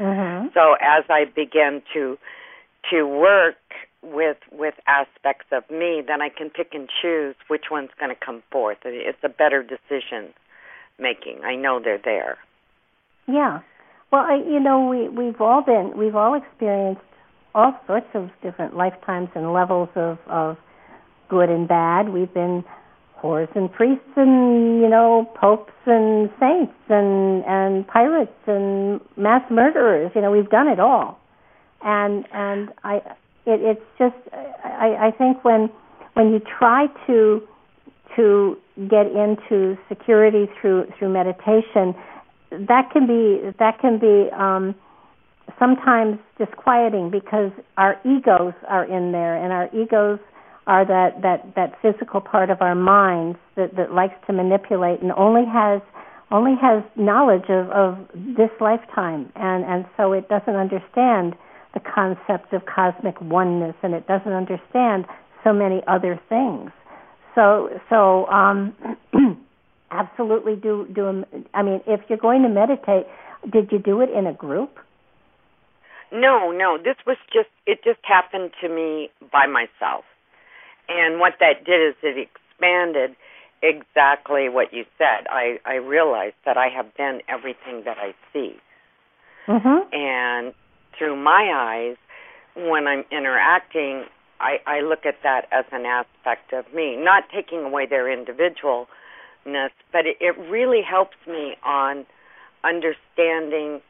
Mm-hmm. 0.00 0.48
So 0.52 0.74
as 0.82 1.04
I 1.08 1.24
began 1.24 1.80
to 1.94 2.18
to 2.90 3.04
work 3.04 3.56
with 4.02 4.38
with 4.52 4.74
aspects 4.86 5.46
of 5.52 5.68
me, 5.70 6.02
then 6.06 6.22
I 6.22 6.28
can 6.28 6.50
pick 6.50 6.68
and 6.72 6.88
choose 7.02 7.34
which 7.48 7.64
one's 7.70 7.90
going 7.98 8.14
to 8.14 8.24
come 8.24 8.42
forth. 8.50 8.78
It's 8.84 9.18
a 9.22 9.28
better 9.28 9.62
decision 9.62 10.32
making. 10.98 11.40
I 11.44 11.56
know 11.56 11.80
they're 11.82 12.00
there. 12.02 12.38
Yeah. 13.26 13.60
Well, 14.10 14.22
I, 14.22 14.36
you 14.36 14.60
know, 14.60 14.88
we 14.88 15.08
we've 15.08 15.40
all 15.40 15.62
been 15.62 15.96
we've 15.96 16.16
all 16.16 16.34
experienced 16.34 17.02
all 17.54 17.78
sorts 17.86 18.06
of 18.14 18.30
different 18.42 18.76
lifetimes 18.76 19.28
and 19.34 19.52
levels 19.52 19.88
of 19.94 20.18
of 20.26 20.56
good 21.28 21.50
and 21.50 21.68
bad. 21.68 22.08
We've 22.08 22.32
been 22.32 22.64
whores 23.20 23.54
and 23.56 23.70
priests 23.72 24.04
and 24.16 24.80
you 24.80 24.88
know 24.88 25.30
popes 25.38 25.72
and 25.86 26.30
saints 26.40 26.74
and 26.88 27.44
and 27.44 27.86
pirates 27.86 28.32
and 28.46 29.00
mass 29.16 29.42
murderers. 29.50 30.12
You 30.14 30.22
know, 30.22 30.30
we've 30.30 30.50
done 30.50 30.68
it 30.68 30.80
all, 30.80 31.18
and 31.82 32.24
and 32.32 32.70
I 32.84 33.00
it, 33.46 33.60
it's 33.62 33.84
just 33.98 34.16
I, 34.64 35.08
I 35.08 35.10
think 35.16 35.44
when 35.44 35.70
when 36.14 36.32
you 36.32 36.40
try 36.40 36.86
to 37.06 37.42
to 38.16 38.56
get 38.88 39.06
into 39.06 39.76
security 39.88 40.46
through 40.60 40.86
through 40.98 41.12
meditation, 41.12 41.94
that 42.50 42.90
can 42.92 43.06
be 43.06 43.50
that 43.58 43.78
can 43.80 43.98
be 43.98 44.30
um, 44.32 44.74
sometimes 45.58 46.18
disquieting 46.38 47.10
because 47.10 47.52
our 47.76 48.00
egos 48.04 48.54
are 48.68 48.84
in 48.84 49.12
there, 49.12 49.36
and 49.36 49.52
our 49.52 49.68
egos 49.74 50.18
are 50.66 50.84
that 50.84 51.22
that 51.22 51.54
that 51.56 51.72
physical 51.80 52.20
part 52.20 52.50
of 52.50 52.60
our 52.60 52.74
minds 52.74 53.38
that 53.56 53.74
that 53.76 53.92
likes 53.92 54.14
to 54.26 54.32
manipulate 54.32 55.00
and 55.00 55.12
only 55.12 55.44
has 55.44 55.80
only 56.30 56.54
has 56.60 56.82
knowledge 56.96 57.48
of 57.48 57.70
of 57.70 57.98
this 58.14 58.50
lifetime, 58.60 59.30
and 59.36 59.64
and 59.64 59.86
so 59.96 60.12
it 60.12 60.28
doesn't 60.28 60.56
understand 60.56 61.34
the 61.74 61.80
concept 61.80 62.52
of 62.52 62.62
cosmic 62.66 63.20
oneness, 63.20 63.74
and 63.82 63.94
it 63.94 64.06
doesn't 64.06 64.32
understand 64.32 65.04
so 65.44 65.52
many 65.52 65.82
other 65.86 66.20
things. 66.28 66.70
So 67.34 67.68
so 67.88 68.26
um, 68.26 68.74
absolutely 69.90 70.56
do 70.56 70.86
do. 70.94 71.24
I 71.54 71.62
mean, 71.62 71.80
if 71.86 72.00
you're 72.08 72.18
going 72.18 72.42
to 72.42 72.48
meditate, 72.48 73.06
did 73.52 73.70
you 73.70 73.78
do 73.78 74.00
it 74.00 74.10
in 74.10 74.26
a 74.26 74.32
group? 74.32 74.78
No, 76.10 76.50
no. 76.50 76.78
This 76.78 76.96
was 77.06 77.16
just 77.32 77.50
it 77.66 77.80
just 77.84 78.00
happened 78.02 78.50
to 78.60 78.68
me 78.68 79.10
by 79.30 79.46
myself. 79.46 80.04
And 80.88 81.20
what 81.20 81.34
that 81.40 81.64
did 81.66 81.86
is 81.86 81.94
it 82.02 82.16
expanded 82.16 83.14
exactly 83.62 84.48
what 84.48 84.72
you 84.72 84.84
said. 84.96 85.26
I 85.30 85.58
I 85.64 85.74
realized 85.74 86.36
that 86.44 86.56
I 86.56 86.68
have 86.74 86.94
been 86.96 87.20
everything 87.28 87.82
that 87.84 87.98
I 87.98 88.14
see. 88.32 88.56
Mm-hmm. 89.46 89.94
And 89.94 90.54
through 90.98 91.16
my 91.16 91.50
eyes 91.54 91.96
when 92.56 92.86
I'm 92.86 93.04
interacting, 93.10 94.04
I 94.40 94.58
I 94.66 94.80
look 94.80 95.06
at 95.06 95.16
that 95.22 95.46
as 95.52 95.64
an 95.72 95.86
aspect 95.86 96.52
of 96.52 96.72
me, 96.74 96.96
not 96.96 97.24
taking 97.34 97.60
away 97.60 97.86
their 97.86 98.04
individualness, 98.04 99.70
but 99.92 100.06
it, 100.06 100.16
it 100.20 100.36
really 100.50 100.82
helps 100.82 101.16
me 101.26 101.54
on 101.64 102.04
understanding 102.64 103.80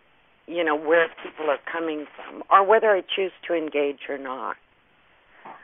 you 0.47 0.65
know 0.65 0.77
where 0.77 1.09
people 1.23 1.51
are 1.51 1.59
coming 1.71 2.07
from 2.17 2.43
or 2.51 2.65
whether 2.65 2.91
I 2.91 3.01
choose 3.01 3.33
to 3.47 3.55
engage 3.55 4.09
or 4.09 4.19
not. 4.19 4.57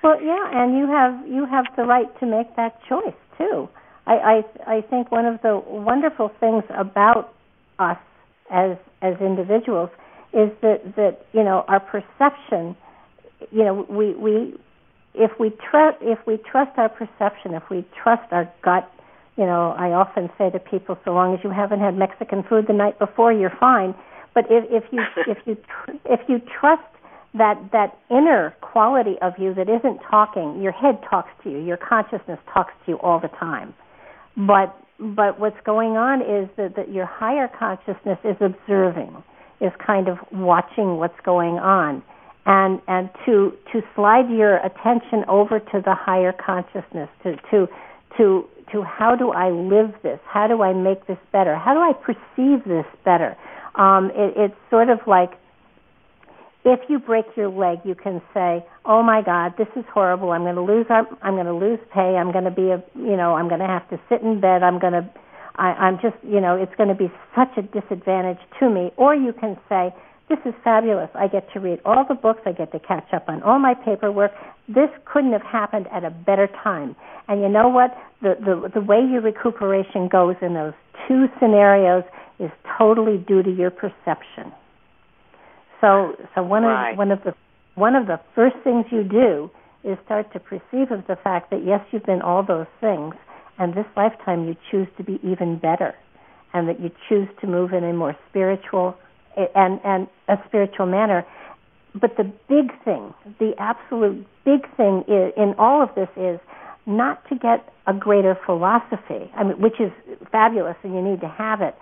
Well, 0.02 0.20
yeah, 0.22 0.50
and 0.52 0.76
you 0.76 0.86
have 0.86 1.26
you 1.26 1.46
have 1.46 1.66
the 1.76 1.84
right 1.84 2.08
to 2.20 2.26
make 2.26 2.54
that 2.56 2.78
choice 2.88 3.14
too. 3.38 3.68
I 4.06 4.42
I, 4.66 4.76
I 4.76 4.80
think 4.82 5.10
one 5.10 5.26
of 5.26 5.40
the 5.42 5.60
wonderful 5.66 6.30
things 6.40 6.64
about 6.70 7.34
us 7.78 7.98
as 8.50 8.76
as 9.02 9.14
individuals 9.20 9.90
is 10.34 10.50
that 10.62 10.96
that 10.96 11.26
you 11.32 11.42
know 11.42 11.64
our 11.68 11.80
perception, 11.80 12.76
you 13.50 13.64
know, 13.64 13.86
we 13.88 14.14
we 14.14 14.54
if 15.14 15.30
we 15.38 15.50
trust 15.50 15.98
if 16.00 16.18
we 16.26 16.38
trust 16.38 16.76
our 16.76 16.88
perception, 16.88 17.54
if 17.54 17.62
we 17.70 17.84
trust 18.02 18.32
our 18.32 18.52
gut, 18.62 18.90
you 19.36 19.44
know, 19.44 19.74
I 19.78 19.92
often 19.92 20.28
say 20.36 20.50
to 20.50 20.58
people, 20.58 20.98
so 21.04 21.12
long 21.12 21.34
as 21.34 21.40
you 21.44 21.50
haven't 21.50 21.80
had 21.80 21.96
Mexican 21.96 22.42
food 22.42 22.66
the 22.66 22.72
night 22.74 22.98
before, 22.98 23.32
you're 23.32 23.56
fine 23.60 23.94
but 24.34 24.46
if, 24.50 24.64
if 24.70 24.84
you 24.92 25.00
if 25.28 25.38
you 25.46 25.54
tr- 25.54 25.96
if 26.04 26.20
you 26.28 26.40
trust 26.60 26.82
that 27.34 27.56
that 27.72 27.96
inner 28.10 28.54
quality 28.60 29.16
of 29.22 29.32
you 29.38 29.54
that 29.54 29.68
isn't 29.68 30.00
talking, 30.10 30.60
your 30.60 30.72
head 30.72 30.98
talks 31.08 31.30
to 31.44 31.50
you, 31.50 31.58
your 31.58 31.76
consciousness 31.76 32.38
talks 32.52 32.72
to 32.84 32.92
you 32.92 32.98
all 32.98 33.20
the 33.20 33.28
time. 33.28 33.74
But 34.36 34.76
but 34.98 35.40
what's 35.40 35.60
going 35.64 35.92
on 35.96 36.20
is 36.20 36.48
that, 36.56 36.76
that 36.76 36.92
your 36.92 37.06
higher 37.06 37.48
consciousness 37.48 38.18
is 38.24 38.36
observing, 38.40 39.22
is 39.60 39.72
kind 39.84 40.08
of 40.08 40.18
watching 40.32 40.96
what's 40.96 41.18
going 41.24 41.58
on. 41.58 42.02
And 42.46 42.80
and 42.88 43.08
to 43.24 43.56
to 43.72 43.80
slide 43.94 44.28
your 44.30 44.56
attention 44.58 45.24
over 45.28 45.60
to 45.60 45.80
the 45.84 45.94
higher 45.94 46.32
consciousness, 46.32 47.08
to 47.22 47.36
to 47.50 47.68
to 48.18 48.44
to 48.72 48.82
how 48.82 49.16
do 49.16 49.30
I 49.30 49.50
live 49.50 49.94
this? 50.02 50.20
How 50.26 50.46
do 50.46 50.62
I 50.62 50.72
make 50.74 51.06
this 51.06 51.18
better? 51.32 51.56
How 51.56 51.72
do 51.72 51.80
I 51.80 51.92
perceive 51.94 52.64
this 52.64 52.86
better? 53.04 53.36
Um, 53.76 54.10
it, 54.14 54.34
it's 54.36 54.54
sort 54.70 54.90
of 54.90 54.98
like 55.06 55.32
if 56.64 56.80
you 56.88 56.98
break 56.98 57.26
your 57.36 57.48
leg, 57.50 57.78
you 57.84 57.94
can 57.94 58.22
say, 58.32 58.64
"Oh 58.84 59.02
my 59.02 59.20
God, 59.22 59.54
this 59.58 59.68
is 59.76 59.84
horrible. 59.92 60.32
I'm 60.32 60.42
going 60.42 60.54
to 60.54 60.62
lose. 60.62 60.86
I'm 60.88 61.34
going 61.34 61.46
to 61.46 61.54
lose 61.54 61.78
pay. 61.92 62.16
I'm 62.16 62.32
going 62.32 62.44
to 62.44 62.50
be 62.50 62.70
a, 62.70 62.82
you 62.94 63.16
know, 63.16 63.34
I'm 63.34 63.48
going 63.48 63.60
to 63.60 63.66
have 63.66 63.88
to 63.90 64.00
sit 64.08 64.22
in 64.22 64.40
bed. 64.40 64.62
I'm 64.62 64.78
going 64.78 64.94
to, 64.94 65.08
I, 65.56 65.72
I'm 65.72 65.96
just, 66.02 66.16
you 66.22 66.40
know, 66.40 66.56
it's 66.56 66.74
going 66.76 66.88
to 66.88 66.94
be 66.94 67.10
such 67.34 67.56
a 67.56 67.62
disadvantage 67.62 68.38
to 68.60 68.70
me." 68.70 68.90
Or 68.96 69.14
you 69.14 69.32
can 69.32 69.58
say, 69.68 69.94
"This 70.28 70.38
is 70.44 70.54
fabulous. 70.62 71.10
I 71.14 71.28
get 71.28 71.50
to 71.52 71.60
read 71.60 71.80
all 71.84 72.04
the 72.08 72.14
books. 72.14 72.40
I 72.46 72.52
get 72.52 72.72
to 72.72 72.80
catch 72.80 73.12
up 73.12 73.28
on 73.28 73.42
all 73.42 73.58
my 73.58 73.74
paperwork. 73.74 74.32
This 74.68 74.90
couldn't 75.04 75.32
have 75.32 75.42
happened 75.42 75.86
at 75.92 76.04
a 76.04 76.10
better 76.10 76.48
time." 76.62 76.96
And 77.28 77.40
you 77.40 77.48
know 77.48 77.68
what? 77.68 77.96
The 78.22 78.36
the 78.40 78.70
the 78.74 78.80
way 78.80 79.00
your 79.00 79.20
recuperation 79.22 80.08
goes 80.08 80.36
in 80.42 80.54
those 80.54 80.74
two 81.08 81.26
scenarios 81.40 82.04
is 82.38 82.50
totally 82.78 83.18
due 83.18 83.42
to 83.42 83.50
your 83.50 83.70
perception. 83.70 84.52
So, 85.80 86.16
so 86.34 86.42
one 86.42 86.62
right. 86.62 86.92
of 86.92 86.98
one 86.98 87.10
of 87.10 87.22
the 87.24 87.34
one 87.74 87.94
of 87.94 88.06
the 88.06 88.20
first 88.34 88.56
things 88.64 88.86
you 88.90 89.04
do 89.04 89.50
is 89.82 89.98
start 90.04 90.32
to 90.32 90.40
perceive 90.40 90.90
of 90.90 91.06
the 91.06 91.16
fact 91.22 91.50
that 91.50 91.64
yes, 91.64 91.80
you've 91.90 92.04
been 92.04 92.22
all 92.22 92.42
those 92.42 92.66
things, 92.80 93.14
and 93.58 93.74
this 93.74 93.86
lifetime 93.96 94.46
you 94.46 94.56
choose 94.70 94.88
to 94.96 95.04
be 95.04 95.18
even 95.22 95.58
better, 95.58 95.94
and 96.52 96.68
that 96.68 96.80
you 96.80 96.90
choose 97.08 97.28
to 97.40 97.46
move 97.46 97.72
in 97.72 97.84
a 97.84 97.92
more 97.92 98.16
spiritual 98.28 98.96
and 99.36 99.80
and 99.84 100.08
a 100.28 100.36
spiritual 100.46 100.86
manner. 100.86 101.24
But 101.94 102.16
the 102.16 102.24
big 102.48 102.72
thing, 102.84 103.14
the 103.38 103.52
absolute 103.58 104.26
big 104.44 104.62
thing 104.76 105.04
is, 105.06 105.32
in 105.36 105.54
all 105.58 105.82
of 105.82 105.90
this 105.94 106.08
is 106.16 106.40
not 106.86 107.26
to 107.28 107.36
get 107.36 107.72
a 107.86 107.94
greater 107.94 108.36
philosophy, 108.44 109.30
I 109.36 109.44
mean, 109.44 109.60
which 109.60 109.80
is 109.80 109.92
fabulous, 110.32 110.76
and 110.82 110.94
you 110.94 111.02
need 111.02 111.20
to 111.20 111.28
have 111.28 111.60
it 111.60 111.74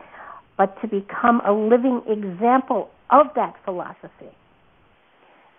but 0.57 0.81
to 0.81 0.89
become 0.89 1.41
a 1.47 1.53
living 1.53 2.03
example 2.07 2.91
of 3.11 3.27
that 3.35 3.55
philosophy. 3.65 4.33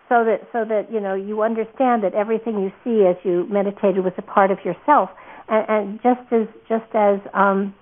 So 0.09 0.23
that 0.23 0.47
so 0.51 0.65
that 0.65 0.91
you 0.91 0.99
know 0.99 1.13
you 1.15 1.41
understand 1.41 2.03
that 2.03 2.13
everything 2.13 2.59
you 2.59 2.71
see 2.83 3.05
as 3.07 3.15
you 3.23 3.47
meditated 3.49 4.03
was 4.03 4.13
a 4.17 4.21
part 4.21 4.51
of 4.51 4.59
yourself, 4.63 5.09
and, 5.47 5.65
and 5.69 5.99
just 6.01 6.31
as 6.31 6.47
just 6.67 6.95
as 6.95 7.19
um, 7.33 7.73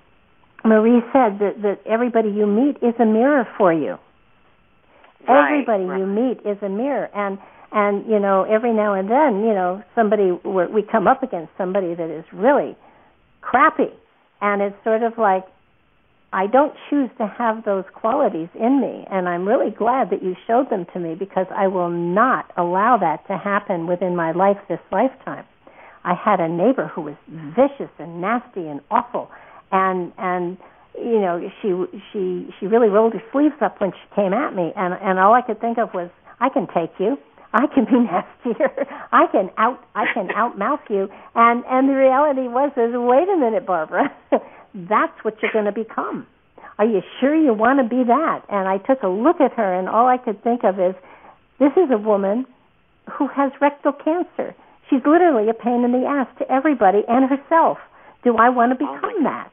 Marie 0.64 1.02
said 1.14 1.40
that 1.40 1.62
that 1.62 1.80
everybody 1.86 2.30
you 2.30 2.46
meet 2.46 2.78
is 2.82 2.94
a 3.00 3.06
mirror 3.06 3.48
for 3.58 3.74
you. 3.74 3.98
Right, 5.28 5.54
everybody 5.54 5.84
right. 5.86 6.00
you 6.00 6.06
meet 6.06 6.40
is 6.46 6.58
a 6.62 6.70
mirror, 6.70 7.10
and 7.14 7.38
and 7.72 8.06
you 8.10 8.20
know 8.20 8.44
every 8.44 8.74
now 8.74 8.94
and 8.94 9.10
then 9.10 9.42
you 9.46 9.54
know 9.54 9.84
somebody 9.96 10.32
we 10.32 10.84
come 10.84 11.08
up 11.08 11.24
against 11.24 11.52
somebody 11.58 11.94
that 11.94 12.10
is 12.10 12.26
really 12.34 12.76
crappy, 13.42 13.94
and 14.42 14.62
it's 14.62 14.76
sort 14.84 15.04
of 15.04 15.18
like 15.18 15.46
I 16.34 16.48
don't 16.48 16.74
choose 16.90 17.10
to 17.18 17.28
have 17.28 17.66
those 17.66 17.84
qualities 17.94 18.48
in 18.56 18.80
me, 18.80 19.06
and 19.12 19.28
I'm 19.28 19.46
really 19.46 19.72
glad 19.72 20.10
that 20.12 20.24
you 20.24 20.36
showed 20.48 20.70
them 20.70 20.86
to 20.94 21.00
me 21.00 21.14
because 21.14 21.48
I 21.54 21.68
will 21.68 21.90
not 21.90 22.52
allow 22.56 22.98
that 22.98 23.28
to 23.28 23.38
happen 23.38 23.86
within 23.86 24.16
my 24.16 24.32
life 24.32 24.58
this 24.70 24.80
lifetime. 24.92 25.46
I 26.04 26.14
had 26.14 26.40
a 26.40 26.48
neighbor 26.48 26.88
who 26.88 27.02
was 27.02 27.16
mm-hmm. 27.30 27.52
vicious 27.52 27.92
and 28.00 28.22
nasty 28.22 28.68
and 28.68 28.82
awful, 28.90 29.30
and 29.72 30.12
and 30.18 30.58
you 30.98 31.20
know 31.20 31.50
she 31.62 31.70
she 32.12 32.54
she 32.60 32.68
really 32.68 32.90
rolled 32.90 33.14
her 33.14 33.24
sleeves 33.32 33.56
up 33.62 33.80
when 33.80 33.92
she 33.92 34.16
came 34.16 34.34
at 34.34 34.56
me, 34.56 34.74
and 34.76 34.94
and 34.94 35.20
all 35.20 35.34
I 35.34 35.42
could 35.42 35.60
think 35.60 35.78
of 35.78 35.94
was 35.94 36.10
I 36.40 36.50
can 36.50 36.68
take 36.68 36.92
you. 37.00 37.18
I 37.54 37.68
can 37.68 37.86
be 37.86 38.00
nastier. 38.00 38.88
I 39.12 39.28
can 39.28 39.52
out 39.58 39.84
I 39.96 40.06
can 40.14 40.30
outmouth 40.30 40.90
you. 40.90 41.10
And 41.36 41.64
and 41.66 41.90
the 41.90 41.94
reality 41.94 42.48
was 42.48 42.72
is 42.78 42.96
wait 42.96 43.30
a 43.30 43.38
minute, 43.38 43.66
Barbara. 43.66 44.14
that's 44.74 45.24
what 45.24 45.36
you're 45.42 45.52
going 45.52 45.66
to 45.66 45.72
become. 45.72 46.28
Are 46.78 46.86
you 46.86 47.02
sure 47.20 47.36
you 47.36 47.54
want 47.54 47.80
to 47.80 47.88
be 47.88 48.04
that? 48.06 48.42
And 48.50 48.68
I 48.68 48.78
took 48.78 49.04
a 49.04 49.08
look 49.08 49.40
at 49.40 49.54
her, 49.54 49.74
and 49.78 49.88
all 49.88 50.08
I 50.08 50.18
could 50.18 50.44
think 50.44 50.64
of 50.64 50.80
is, 50.80 50.96
this 51.60 51.72
is 51.74 51.92
a 51.92 51.98
woman 51.98 52.46
who 53.12 53.28
has 53.28 53.52
rectal 53.62 53.92
cancer. 53.92 54.56
She's 54.92 55.02
literally 55.06 55.50
a 55.50 55.54
pain 55.54 55.86
in 55.86 55.94
the 55.94 56.06
ass 56.06 56.28
to 56.40 56.52
everybody 56.52 57.04
and 57.08 57.30
herself. 57.30 57.78
Do 58.26 58.36
I 58.36 58.50
want 58.50 58.78
to 58.78 58.86
oh 58.86 58.94
become 58.94 59.16
oh 59.16 59.24
that? 59.24 59.50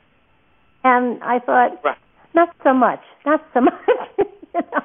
And 0.83 1.23
I 1.23 1.39
thought, 1.39 1.79
right. 1.85 1.97
not 2.35 2.49
so 2.65 2.75
much, 2.75 3.01
not 3.25 3.41
so 3.55 3.61
much. 3.63 3.73
you 4.19 4.61
know? 4.61 4.81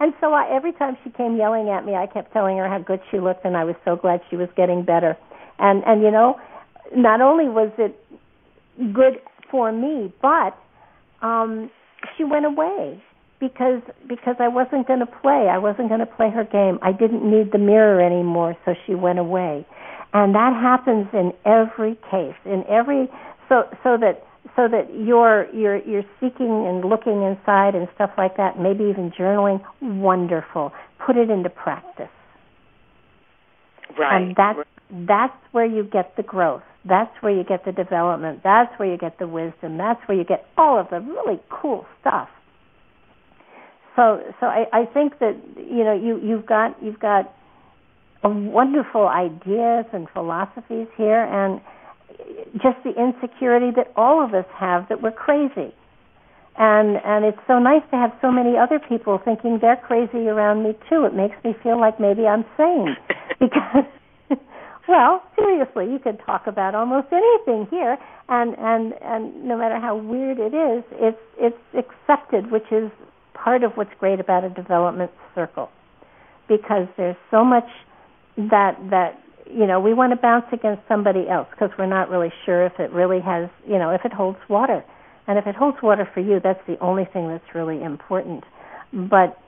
and 0.00 0.12
so 0.20 0.34
I, 0.34 0.54
every 0.54 0.72
time 0.72 0.98
she 1.02 1.10
came 1.10 1.36
yelling 1.36 1.70
at 1.70 1.86
me, 1.86 1.94
I 1.94 2.06
kept 2.06 2.32
telling 2.32 2.58
her 2.58 2.68
how 2.68 2.78
good 2.78 3.00
she 3.10 3.18
looked, 3.18 3.44
and 3.46 3.56
I 3.56 3.64
was 3.64 3.74
so 3.84 3.96
glad 3.96 4.20
she 4.28 4.36
was 4.36 4.48
getting 4.54 4.84
better. 4.84 5.16
And 5.58 5.82
and 5.86 6.02
you 6.02 6.10
know, 6.10 6.38
not 6.94 7.20
only 7.20 7.48
was 7.48 7.72
it 7.78 7.98
good 8.92 9.20
for 9.50 9.72
me, 9.72 10.12
but 10.20 10.56
um, 11.22 11.70
she 12.16 12.24
went 12.24 12.44
away 12.44 13.02
because 13.40 13.80
because 14.06 14.36
I 14.38 14.48
wasn't 14.48 14.86
going 14.86 15.00
to 15.00 15.06
play. 15.06 15.48
I 15.50 15.58
wasn't 15.58 15.88
going 15.88 16.00
to 16.00 16.06
play 16.06 16.30
her 16.30 16.44
game. 16.44 16.78
I 16.82 16.92
didn't 16.92 17.28
need 17.28 17.52
the 17.52 17.58
mirror 17.58 18.00
anymore, 18.00 18.56
so 18.64 18.74
she 18.86 18.94
went 18.94 19.18
away. 19.18 19.66
And 20.12 20.34
that 20.34 20.52
happens 20.52 21.08
in 21.12 21.32
every 21.44 21.96
case, 22.10 22.36
in 22.44 22.64
every 22.68 23.08
so 23.48 23.64
so 23.82 23.96
that 23.96 24.22
so 24.56 24.68
that 24.68 24.88
you're 24.94 25.52
you're 25.54 25.78
you're 25.88 26.04
seeking 26.20 26.66
and 26.66 26.84
looking 26.84 27.22
inside 27.22 27.74
and 27.74 27.88
stuff 27.94 28.10
like 28.18 28.36
that, 28.36 28.60
maybe 28.60 28.84
even 28.84 29.10
journaling, 29.18 29.60
wonderful. 29.80 30.72
Put 31.04 31.16
it 31.16 31.30
into 31.30 31.48
practice. 31.48 32.12
Right. 33.98 34.22
And 34.22 34.36
that's 34.36 34.68
that's 35.06 35.36
where 35.52 35.66
you 35.66 35.84
get 35.84 36.16
the 36.16 36.22
growth. 36.22 36.62
That's 36.84 37.12
where 37.20 37.32
you 37.32 37.44
get 37.44 37.64
the 37.64 37.72
development. 37.72 38.40
That's 38.42 38.72
where 38.78 38.90
you 38.90 38.98
get 38.98 39.18
the 39.18 39.28
wisdom. 39.28 39.76
That's 39.76 40.00
where 40.06 40.16
you 40.16 40.24
get 40.24 40.46
all 40.56 40.78
of 40.78 40.88
the 40.90 41.00
really 41.00 41.38
cool 41.50 41.86
stuff. 42.00 42.28
So 43.96 44.20
so 44.40 44.46
I, 44.46 44.66
I 44.72 44.84
think 44.86 45.18
that 45.18 45.36
you 45.56 45.84
know 45.84 45.94
you 45.94 46.20
you've 46.22 46.46
got 46.46 46.76
you've 46.82 47.00
got 47.00 47.34
wonderful 48.22 49.08
ideas 49.08 49.86
and 49.92 50.08
philosophies 50.12 50.88
here 50.96 51.24
and 51.24 51.60
just 52.54 52.76
the 52.84 52.92
insecurity 53.00 53.70
that 53.76 53.92
all 53.96 54.22
of 54.24 54.34
us 54.34 54.44
have 54.58 54.88
that 54.88 55.02
we're 55.02 55.12
crazy. 55.12 55.74
And 56.58 56.98
and 57.04 57.24
it's 57.24 57.40
so 57.46 57.58
nice 57.58 57.82
to 57.90 57.96
have 57.96 58.12
so 58.20 58.30
many 58.30 58.56
other 58.58 58.78
people 58.78 59.20
thinking 59.24 59.58
they're 59.60 59.80
crazy 59.80 60.28
around 60.28 60.62
me 60.62 60.72
too. 60.88 61.04
It 61.04 61.14
makes 61.14 61.36
me 61.44 61.54
feel 61.62 61.80
like 61.80 61.98
maybe 61.98 62.26
I'm 62.26 62.44
sane 62.56 62.96
because 63.40 63.88
well, 64.88 65.22
seriously, 65.36 65.90
you 65.90 65.98
can 65.98 66.18
talk 66.18 66.46
about 66.46 66.74
almost 66.74 67.08
anything 67.12 67.66
here 67.70 67.96
and 68.28 68.54
and 68.58 68.94
and 69.00 69.44
no 69.44 69.56
matter 69.56 69.78
how 69.80 69.96
weird 69.96 70.38
it 70.38 70.54
is, 70.54 70.84
it's 70.92 71.22
it's 71.38 71.64
accepted, 71.72 72.50
which 72.50 72.70
is 72.70 72.90
part 73.42 73.64
of 73.64 73.72
what's 73.72 73.90
great 73.98 74.20
about 74.20 74.44
a 74.44 74.50
development 74.50 75.10
circle. 75.34 75.68
Because 76.48 76.88
there's 76.96 77.16
so 77.30 77.44
much 77.44 77.68
that 78.36 78.76
that 78.90 79.20
you 79.46 79.66
know 79.66 79.80
we 79.80 79.94
want 79.94 80.12
to 80.12 80.16
bounce 80.16 80.46
against 80.52 80.82
somebody 80.88 81.28
else 81.28 81.48
because 81.50 81.70
we're 81.78 81.86
not 81.86 82.08
really 82.08 82.32
sure 82.44 82.64
if 82.66 82.78
it 82.78 82.92
really 82.92 83.20
has 83.20 83.48
you 83.66 83.78
know 83.78 83.90
if 83.90 84.04
it 84.04 84.12
holds 84.12 84.38
water. 84.48 84.84
And 85.26 85.38
if 85.38 85.46
it 85.46 85.54
holds 85.54 85.78
water 85.82 86.08
for 86.12 86.20
you 86.20 86.40
that's 86.42 86.60
the 86.66 86.78
only 86.80 87.04
thing 87.04 87.28
that's 87.28 87.54
really 87.54 87.82
important. 87.82 88.44
But 88.92 89.38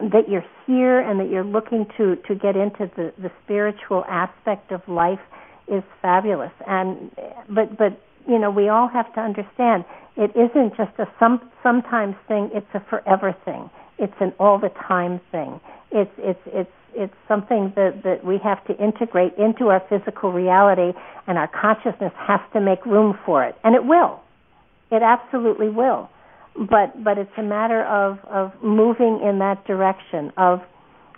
that 0.00 0.28
you're 0.28 0.44
here 0.66 0.98
and 1.00 1.20
that 1.20 1.30
you're 1.30 1.44
looking 1.44 1.86
to 1.96 2.16
to 2.28 2.34
get 2.34 2.56
into 2.56 2.90
the 2.96 3.12
the 3.18 3.30
spiritual 3.44 4.04
aspect 4.08 4.72
of 4.72 4.80
life 4.88 5.20
is 5.68 5.82
fabulous. 6.00 6.52
And 6.66 7.10
but 7.48 7.76
but 7.76 8.00
you 8.26 8.38
know 8.38 8.50
we 8.50 8.68
all 8.68 8.88
have 8.88 9.12
to 9.14 9.20
understand 9.20 9.84
it 10.16 10.30
isn't 10.36 10.76
just 10.76 10.92
a 10.98 11.06
some 11.18 11.40
sometimes 11.62 12.14
thing 12.28 12.50
it's 12.52 12.66
a 12.74 12.80
forever 12.88 13.34
thing. 13.44 13.68
It's 13.98 14.14
an 14.20 14.32
all 14.38 14.58
the 14.58 14.70
time 14.88 15.20
thing. 15.32 15.60
It's 15.90 16.10
it's 16.18 16.40
it's 16.46 16.70
it's 16.94 17.14
something 17.26 17.72
that 17.74 18.02
that 18.04 18.24
we 18.24 18.38
have 18.42 18.64
to 18.66 18.76
integrate 18.82 19.34
into 19.38 19.68
our 19.68 19.82
physical 19.88 20.32
reality 20.32 20.96
and 21.26 21.36
our 21.38 21.48
consciousness 21.48 22.12
has 22.16 22.40
to 22.52 22.60
make 22.60 22.84
room 22.86 23.18
for 23.26 23.44
it. 23.44 23.56
And 23.64 23.74
it 23.74 23.84
will. 23.84 24.20
It 24.92 25.02
absolutely 25.02 25.68
will. 25.68 26.08
But 26.56 27.02
but 27.02 27.18
it's 27.18 27.36
a 27.36 27.42
matter 27.42 27.84
of 27.84 28.18
of 28.30 28.52
moving 28.62 29.20
in 29.26 29.40
that 29.40 29.66
direction 29.66 30.32
of 30.36 30.60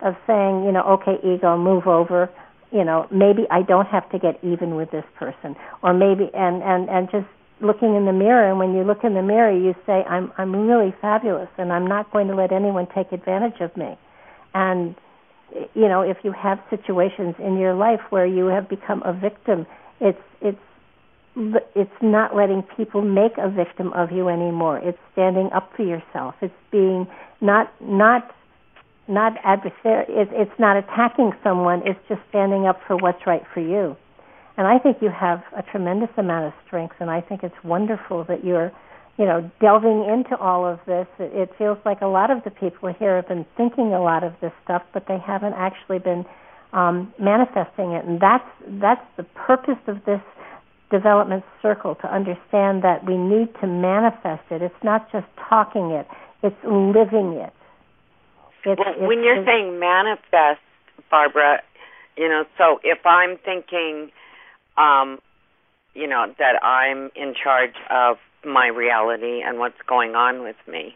of 0.01 0.15
saying 0.25 0.63
you 0.65 0.71
know 0.71 0.83
okay 0.97 1.17
ego 1.23 1.55
move 1.57 1.85
over 1.85 2.29
you 2.71 2.83
know 2.83 3.07
maybe 3.11 3.43
i 3.51 3.61
don't 3.61 3.87
have 3.87 4.09
to 4.11 4.19
get 4.19 4.39
even 4.43 4.75
with 4.75 4.91
this 4.91 5.05
person. 5.15 5.55
Or 5.83 5.93
maybe 5.93 6.29
and 6.33 6.61
and 6.63 6.89
and 6.89 7.09
just 7.11 7.27
looking 7.61 7.95
in 7.95 8.05
the 8.05 8.13
mirror 8.13 8.49
and 8.49 8.59
when 8.59 8.73
you 8.73 8.83
look 8.83 9.03
in 9.03 9.13
the 9.13 9.21
mirror 9.21 9.51
you 9.51 9.73
say 9.85 10.03
i'm 10.03 10.31
i'm 10.37 10.55
really 10.55 10.93
fabulous 11.01 11.49
and 11.57 11.73
i'm 11.73 11.87
not 11.87 12.11
going 12.11 12.27
to 12.27 12.35
let 12.35 12.51
anyone 12.51 12.87
take 12.93 13.11
advantage 13.11 13.59
of 13.61 13.75
me. 13.77 13.97
And 14.53 14.95
you 15.73 15.87
know 15.87 16.01
if 16.01 16.17
you 16.23 16.31
have 16.33 16.59
situations 16.69 17.35
in 17.39 17.57
your 17.57 17.73
life 17.73 18.01
where 18.09 18.25
you 18.25 18.45
have 18.47 18.69
become 18.69 19.01
a 19.03 19.13
victim 19.13 19.65
it's 19.99 20.21
it's 20.41 20.59
it's 21.75 21.91
not 22.01 22.35
letting 22.35 22.63
people 22.75 23.01
make 23.01 23.37
a 23.37 23.49
victim 23.49 23.93
of 23.93 24.11
you 24.11 24.27
anymore. 24.27 24.79
It's 24.79 24.97
standing 25.13 25.49
up 25.53 25.71
for 25.75 25.83
yourself. 25.83 26.35
It's 26.41 26.53
being 26.71 27.07
not 27.41 27.71
not 27.81 28.31
not 29.07 29.33
adversary 29.43 30.05
it's 30.09 30.31
it's 30.33 30.59
not 30.59 30.77
attacking 30.77 31.31
someone 31.43 31.81
it's 31.85 31.99
just 32.07 32.21
standing 32.29 32.65
up 32.65 32.79
for 32.87 32.95
what's 32.97 33.25
right 33.25 33.43
for 33.53 33.61
you 33.61 33.95
and 34.57 34.67
i 34.67 34.77
think 34.77 34.97
you 35.01 35.09
have 35.09 35.43
a 35.55 35.63
tremendous 35.63 36.09
amount 36.17 36.45
of 36.45 36.53
strength 36.65 36.95
and 36.99 37.09
i 37.09 37.21
think 37.21 37.43
it's 37.43 37.63
wonderful 37.63 38.23
that 38.25 38.43
you're 38.43 38.71
you 39.17 39.25
know, 39.25 39.49
delving 39.59 40.05
into 40.05 40.37
all 40.37 40.65
of 40.65 40.79
this, 40.85 41.07
it, 41.17 41.33
it 41.33 41.49
feels 41.57 41.77
like 41.85 42.01
a 42.01 42.07
lot 42.07 42.29
of 42.29 42.43
the 42.43 42.51
people 42.51 42.93
here 42.93 43.15
have 43.15 43.27
been 43.27 43.45
thinking 43.57 43.93
a 43.93 44.01
lot 44.01 44.23
of 44.23 44.33
this 44.41 44.51
stuff, 44.63 44.83
but 44.93 45.05
they 45.07 45.17
haven't 45.17 45.53
actually 45.53 45.97
been 45.97 46.23
um, 46.71 47.11
manifesting 47.19 47.91
it. 47.93 48.05
And 48.05 48.21
that's 48.21 48.47
that's 48.79 49.01
the 49.17 49.23
purpose 49.23 49.81
of 49.87 50.05
this 50.05 50.21
development 50.91 51.43
circle 51.61 51.95
to 51.95 52.13
understand 52.13 52.83
that 52.83 53.05
we 53.05 53.17
need 53.17 53.49
to 53.59 53.67
manifest 53.67 54.43
it. 54.51 54.61
It's 54.61 54.83
not 54.83 55.11
just 55.11 55.25
talking 55.49 55.91
it; 55.91 56.07
it's 56.43 56.55
living 56.63 57.41
it. 57.41 57.53
It's, 58.65 58.79
well, 58.79 58.89
it's, 58.89 58.99
when 58.99 59.23
you're 59.23 59.45
saying 59.45 59.79
manifest, 59.79 60.61
Barbara, 61.09 61.61
you 62.17 62.27
know, 62.27 62.45
so 62.57 62.79
if 62.83 63.05
I'm 63.05 63.37
thinking, 63.37 64.11
um, 64.77 65.19
you 65.93 66.07
know, 66.07 66.33
that 66.39 66.63
I'm 66.63 67.09
in 67.15 67.33
charge 67.33 67.75
of 67.89 68.17
my 68.45 68.67
reality 68.67 69.41
and 69.43 69.59
what's 69.59 69.81
going 69.87 70.15
on 70.15 70.43
with 70.43 70.55
me. 70.67 70.95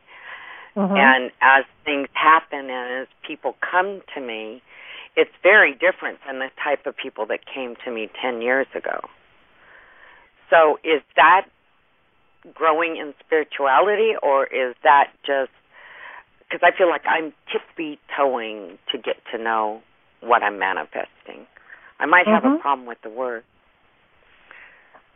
Mm-hmm. 0.75 0.95
And 0.95 1.31
as 1.41 1.65
things 1.83 2.07
happen 2.13 2.69
and 2.69 3.01
as 3.01 3.07
people 3.27 3.55
come 3.59 4.01
to 4.15 4.21
me, 4.21 4.61
it's 5.17 5.31
very 5.43 5.73
different 5.73 6.19
than 6.25 6.39
the 6.39 6.49
type 6.63 6.85
of 6.85 6.95
people 6.95 7.25
that 7.27 7.39
came 7.45 7.75
to 7.83 7.91
me 7.91 8.09
10 8.21 8.41
years 8.41 8.67
ago. 8.73 9.01
So 10.49 10.79
is 10.83 11.01
that 11.15 11.47
growing 12.53 12.97
in 12.97 13.13
spirituality 13.25 14.13
or 14.21 14.45
is 14.45 14.75
that 14.83 15.11
just 15.25 15.51
because 16.51 16.67
I 16.67 16.77
feel 16.77 16.89
like 16.89 17.03
I'm 17.07 17.33
tippy 17.51 17.99
toeing 18.17 18.77
to 18.91 18.97
get 18.97 19.15
to 19.31 19.41
know 19.41 19.81
what 20.21 20.43
I'm 20.43 20.59
manifesting? 20.59 21.47
I 21.99 22.05
might 22.05 22.27
have 22.27 22.43
mm-hmm. 22.43 22.55
a 22.55 22.59
problem 22.59 22.87
with 22.87 22.97
the 23.03 23.09
word. 23.09 23.43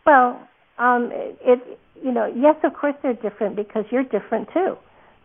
Well, 0.06 0.48
um, 0.78 1.10
it 1.12 1.80
you 2.02 2.12
know, 2.12 2.32
yes, 2.36 2.56
of 2.64 2.74
course 2.74 2.96
they're 3.02 3.14
different 3.14 3.56
because 3.56 3.86
you're 3.92 4.04
different 4.04 4.50
too. 4.54 4.76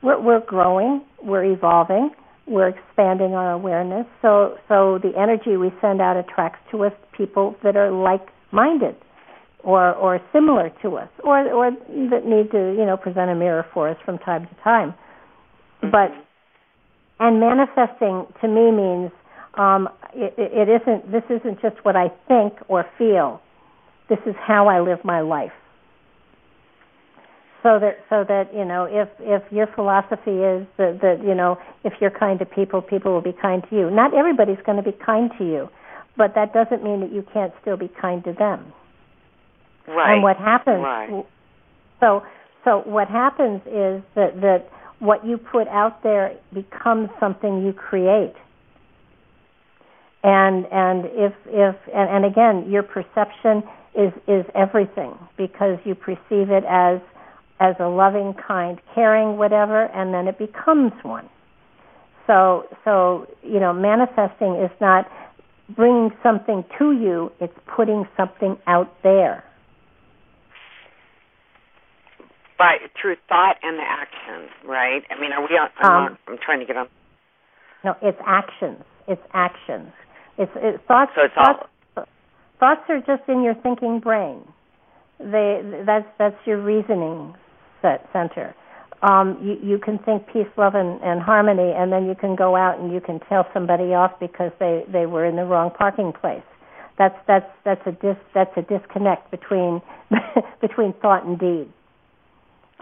We're, 0.02 0.20
we're 0.20 0.40
growing, 0.40 1.02
we're 1.22 1.44
evolving, 1.44 2.10
we're 2.46 2.68
expanding 2.68 3.34
our 3.34 3.52
awareness. 3.52 4.06
So, 4.22 4.56
so 4.68 4.98
the 5.02 5.12
energy 5.20 5.56
we 5.56 5.70
send 5.80 6.00
out 6.00 6.16
attracts 6.16 6.60
to 6.70 6.84
us 6.84 6.92
people 7.16 7.56
that 7.62 7.76
are 7.76 7.90
like-minded, 7.90 8.96
or 9.62 9.92
or 9.94 10.20
similar 10.32 10.70
to 10.82 10.96
us, 10.96 11.08
or 11.22 11.46
or 11.52 11.70
that 11.70 12.24
need 12.24 12.50
to 12.52 12.74
you 12.78 12.86
know 12.86 12.96
present 12.96 13.30
a 13.30 13.34
mirror 13.34 13.66
for 13.74 13.90
us 13.90 13.96
from 14.04 14.18
time 14.18 14.46
to 14.46 14.54
time. 14.64 14.94
Mm-hmm. 15.82 15.90
But 15.90 16.12
and 17.18 17.40
manifesting 17.40 18.26
to 18.40 18.48
me 18.48 18.70
means 18.70 19.10
um, 19.54 19.88
it, 20.14 20.34
it 20.36 20.68
isn't. 20.68 21.12
This 21.12 21.24
isn't 21.28 21.60
just 21.60 21.76
what 21.84 21.96
I 21.96 22.08
think 22.28 22.54
or 22.68 22.86
feel. 22.96 23.40
This 24.08 24.18
is 24.26 24.34
how 24.40 24.68
I 24.68 24.80
live 24.80 25.04
my 25.04 25.20
life 25.20 25.52
so 27.62 27.78
that 27.78 27.98
so 28.08 28.24
that 28.24 28.52
you 28.54 28.64
know 28.64 28.84
if 28.84 29.08
if 29.20 29.42
your 29.52 29.66
philosophy 29.74 30.40
is 30.40 30.66
that 30.78 30.98
that 31.02 31.20
you 31.22 31.34
know 31.34 31.58
if 31.84 31.92
you're 32.00 32.10
kind 32.10 32.38
to 32.38 32.46
people 32.46 32.80
people 32.80 33.12
will 33.12 33.22
be 33.22 33.34
kind 33.40 33.62
to 33.68 33.76
you 33.76 33.90
not 33.90 34.14
everybody's 34.14 34.60
going 34.64 34.82
to 34.82 34.82
be 34.82 34.96
kind 35.04 35.30
to 35.38 35.44
you 35.44 35.68
but 36.16 36.34
that 36.34 36.52
doesn't 36.52 36.82
mean 36.82 37.00
that 37.00 37.12
you 37.12 37.24
can't 37.32 37.52
still 37.60 37.76
be 37.76 37.88
kind 38.00 38.24
to 38.24 38.32
them 38.32 38.72
right 39.88 40.14
and 40.14 40.22
what 40.22 40.36
happens 40.36 40.82
right. 40.82 41.26
so 42.00 42.22
so 42.64 42.82
what 42.84 43.08
happens 43.08 43.60
is 43.66 44.02
that 44.14 44.40
that 44.40 44.68
what 45.00 45.26
you 45.26 45.36
put 45.36 45.66
out 45.68 46.02
there 46.02 46.36
becomes 46.54 47.10
something 47.18 47.64
you 47.64 47.72
create 47.72 48.34
and 50.22 50.66
and 50.70 51.06
if 51.06 51.32
if 51.46 51.76
and, 51.94 52.10
and 52.10 52.24
again 52.24 52.70
your 52.70 52.82
perception 52.82 53.62
is 53.94 54.12
is 54.28 54.44
everything 54.54 55.14
because 55.36 55.78
you 55.84 55.94
perceive 55.94 56.50
it 56.50 56.64
as 56.68 57.00
as 57.60 57.76
a 57.78 57.86
loving, 57.86 58.34
kind, 58.48 58.80
caring, 58.94 59.36
whatever, 59.36 59.84
and 59.84 60.14
then 60.14 60.26
it 60.26 60.38
becomes 60.38 60.92
one. 61.02 61.28
So 62.26 62.64
so 62.84 63.26
you 63.42 63.60
know, 63.60 63.72
manifesting 63.72 64.56
is 64.56 64.70
not 64.80 65.10
bringing 65.74 66.10
something 66.22 66.64
to 66.78 66.92
you; 66.92 67.32
it's 67.40 67.56
putting 67.74 68.06
something 68.16 68.56
out 68.66 68.94
there. 69.02 69.44
By 72.60 72.76
through 73.00 73.16
thought 73.26 73.56
and 73.62 73.80
action, 73.80 74.52
right? 74.68 75.00
I 75.08 75.18
mean, 75.18 75.32
are 75.32 75.40
we 75.40 75.56
on? 75.56 75.70
I'm, 75.78 75.90
um, 75.90 76.04
not, 76.04 76.18
I'm 76.28 76.38
trying 76.44 76.60
to 76.60 76.66
get 76.66 76.76
on. 76.76 76.88
No, 77.82 77.94
it's 78.02 78.18
actions. 78.26 78.84
It's 79.08 79.22
actions. 79.32 79.88
It's, 80.36 80.52
it's 80.56 80.78
thoughts. 80.86 81.12
So 81.16 81.22
it's 81.24 81.34
thoughts, 81.34 81.70
all... 81.96 82.04
thoughts 82.60 82.82
are 82.90 82.98
just 82.98 83.26
in 83.30 83.42
your 83.42 83.54
thinking 83.54 83.98
brain. 83.98 84.44
They 85.18 85.62
that's 85.86 86.04
that's 86.18 86.36
your 86.44 86.60
reasoning 86.62 87.34
set 87.80 88.06
center. 88.12 88.54
Um, 89.02 89.38
you, 89.42 89.70
you 89.70 89.78
can 89.78 89.98
think 90.00 90.26
peace, 90.26 90.52
love, 90.58 90.74
and, 90.74 91.00
and 91.00 91.22
harmony, 91.22 91.72
and 91.74 91.90
then 91.90 92.04
you 92.04 92.14
can 92.14 92.36
go 92.36 92.56
out 92.56 92.78
and 92.78 92.92
you 92.92 93.00
can 93.00 93.20
tell 93.30 93.46
somebody 93.54 93.94
off 93.94 94.12
because 94.20 94.52
they 94.60 94.84
they 94.92 95.06
were 95.06 95.24
in 95.24 95.36
the 95.36 95.44
wrong 95.44 95.70
parking 95.70 96.12
place. 96.12 96.44
That's 96.98 97.16
that's 97.26 97.48
that's 97.64 97.80
a 97.86 97.92
dis 97.92 98.16
that's 98.34 98.52
a 98.58 98.62
disconnect 98.62 99.30
between 99.30 99.80
between 100.60 100.92
thought 101.00 101.24
and 101.24 101.38
deed. 101.38 101.72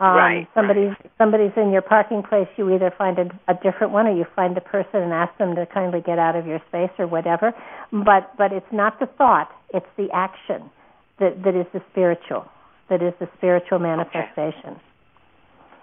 Um, 0.00 0.14
right. 0.14 0.48
Somebody's 0.54 0.94
somebody's 1.18 1.52
in 1.56 1.72
your 1.72 1.82
parking 1.82 2.22
place. 2.22 2.46
You 2.56 2.72
either 2.74 2.92
find 2.96 3.18
a, 3.18 3.26
a 3.48 3.54
different 3.54 3.92
one, 3.92 4.06
or 4.06 4.16
you 4.16 4.24
find 4.36 4.56
the 4.56 4.60
person 4.60 5.02
and 5.02 5.12
ask 5.12 5.36
them 5.38 5.54
to 5.56 5.66
kindly 5.66 6.00
get 6.00 6.18
out 6.18 6.36
of 6.36 6.46
your 6.46 6.60
space, 6.68 6.90
or 6.98 7.06
whatever. 7.06 7.52
But 7.90 8.36
but 8.36 8.52
it's 8.52 8.72
not 8.72 9.00
the 9.00 9.06
thought; 9.18 9.50
it's 9.74 9.86
the 9.96 10.08
action 10.14 10.70
that 11.18 11.42
that 11.44 11.58
is 11.58 11.66
the 11.72 11.80
spiritual, 11.90 12.46
that 12.90 13.02
is 13.02 13.12
the 13.18 13.28
spiritual 13.36 13.80
manifestation. 13.80 14.78
Okay. 14.78 14.82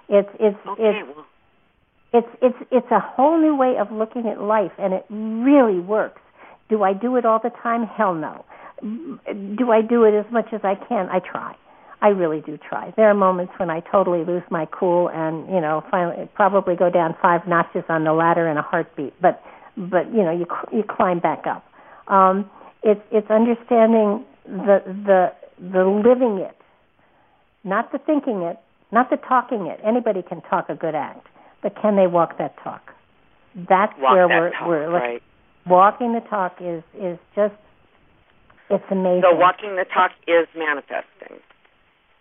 It's 0.10 0.30
it's 0.40 0.68
okay, 0.68 1.02
it's. 1.02 1.20
It's 2.14 2.28
it's 2.42 2.58
it's 2.72 2.92
a 2.92 3.00
whole 3.00 3.38
new 3.42 3.58
way 3.58 3.76
of 3.78 3.92
looking 3.92 4.28
at 4.28 4.40
life, 4.40 4.72
and 4.78 4.94
it 4.94 5.06
really 5.10 5.82
works. 5.82 6.22
Do 6.70 6.84
I 6.84 6.94
do 6.94 7.18
it 7.18 7.26
all 7.26 7.40
the 7.44 7.52
time? 7.62 7.86
Hell 7.86 8.14
no. 8.14 8.46
Do 8.82 9.72
I 9.72 9.82
do 9.82 10.06
it 10.06 10.18
as 10.18 10.26
much 10.32 10.48
as 10.54 10.62
I 10.64 10.76
can? 10.88 11.10
I 11.10 11.20
try. 11.20 11.56
I 12.06 12.10
really 12.10 12.42
do 12.42 12.56
try. 12.70 12.94
There 12.96 13.10
are 13.10 13.16
moments 13.16 13.54
when 13.58 13.72
I 13.72 13.80
totally 13.80 14.24
lose 14.24 14.44
my 14.52 14.68
cool 14.68 15.10
and 15.10 15.48
you 15.50 15.60
know 15.60 15.84
finally 15.90 16.30
probably 16.36 16.76
go 16.76 16.92
down 16.92 17.16
five 17.20 17.48
notches 17.48 17.84
on 17.90 18.04
the 18.04 18.14
ladder 18.14 18.48
in 18.48 18.58
a 18.58 18.62
heartbeat. 18.62 19.20
But 19.20 19.42
but 19.76 20.14
you 20.14 20.22
know 20.22 20.30
you 20.32 20.46
you 20.72 20.84
climb 20.88 21.20
back 21.20 21.48
up. 21.48 21.66
Um, 22.08 22.48
it's 22.84 23.02
it's 23.12 23.28
understanding 23.32 24.24
the 24.46 24.84
the 24.86 25.34
the 25.58 25.84
living 25.84 26.38
it, 26.38 26.56
not 27.64 27.92
the 27.92 27.98
thinking 27.98 28.44
it, 28.44 28.60
not 28.92 29.10
the 29.10 29.18
talking 29.18 29.66
it. 29.66 29.80
Anybody 29.84 30.22
can 30.22 30.42
talk 30.42 30.70
a 30.70 30.76
good 30.76 30.94
act, 30.94 31.26
but 31.64 31.74
can 31.82 31.96
they 31.96 32.06
walk 32.06 32.38
that 32.38 32.56
talk? 32.64 32.94
That's 33.56 33.94
walk 33.98 34.14
where 34.14 34.28
that 34.28 34.40
we're 34.40 34.52
talk, 34.52 34.68
we're 34.68 34.92
right. 34.92 35.24
walking 35.66 36.14
the 36.14 36.22
talk 36.30 36.58
is 36.62 36.84
is 37.02 37.18
just 37.36 37.56
it's 38.70 38.86
amazing. 38.92 39.24
So 39.24 39.36
walking 39.36 39.76
the 39.76 39.86
talk 39.92 40.12
is 40.28 40.46
manifesting. 40.56 41.42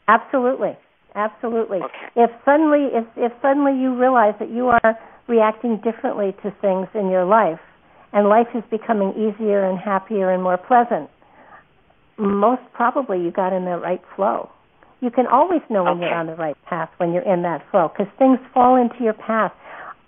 Absolutely, 0.09 0.77
absolutely. 1.15 1.79
Okay. 1.79 2.07
If 2.17 2.31
suddenly, 2.45 2.89
if 2.93 3.07
if 3.17 3.33
suddenly 3.41 3.73
you 3.81 3.99
realize 3.99 4.35
that 4.39 4.51
you 4.51 4.69
are 4.69 4.99
reacting 5.29 5.81
differently 5.83 6.35
to 6.43 6.51
things 6.61 6.89
in 6.95 7.09
your 7.09 7.25
life, 7.25 7.61
and 8.13 8.29
life 8.29 8.49
is 8.55 8.63
becoming 8.71 9.13
easier 9.13 9.65
and 9.69 9.79
happier 9.79 10.31
and 10.31 10.43
more 10.43 10.59
pleasant, 10.59 11.09
most 12.19 12.63
probably 12.75 13.21
you 13.21 13.31
got 13.31 13.53
in 13.53 13.65
the 13.65 13.79
right 13.79 14.03
flow. 14.15 14.51
You 15.01 15.11
can 15.11 15.27
always 15.27 15.61
know 15.69 15.85
when 15.85 15.99
okay. 15.99 16.07
you're 16.07 16.15
on 16.15 16.27
the 16.27 16.37
right 16.37 16.57
path 16.65 16.91
when 16.99 17.13
you're 17.13 17.29
in 17.31 17.43
that 17.43 17.63
flow 17.71 17.89
because 17.89 18.13
things 18.19 18.39
fall 18.53 18.77
into 18.77 19.03
your 19.03 19.15
path. 19.15 19.53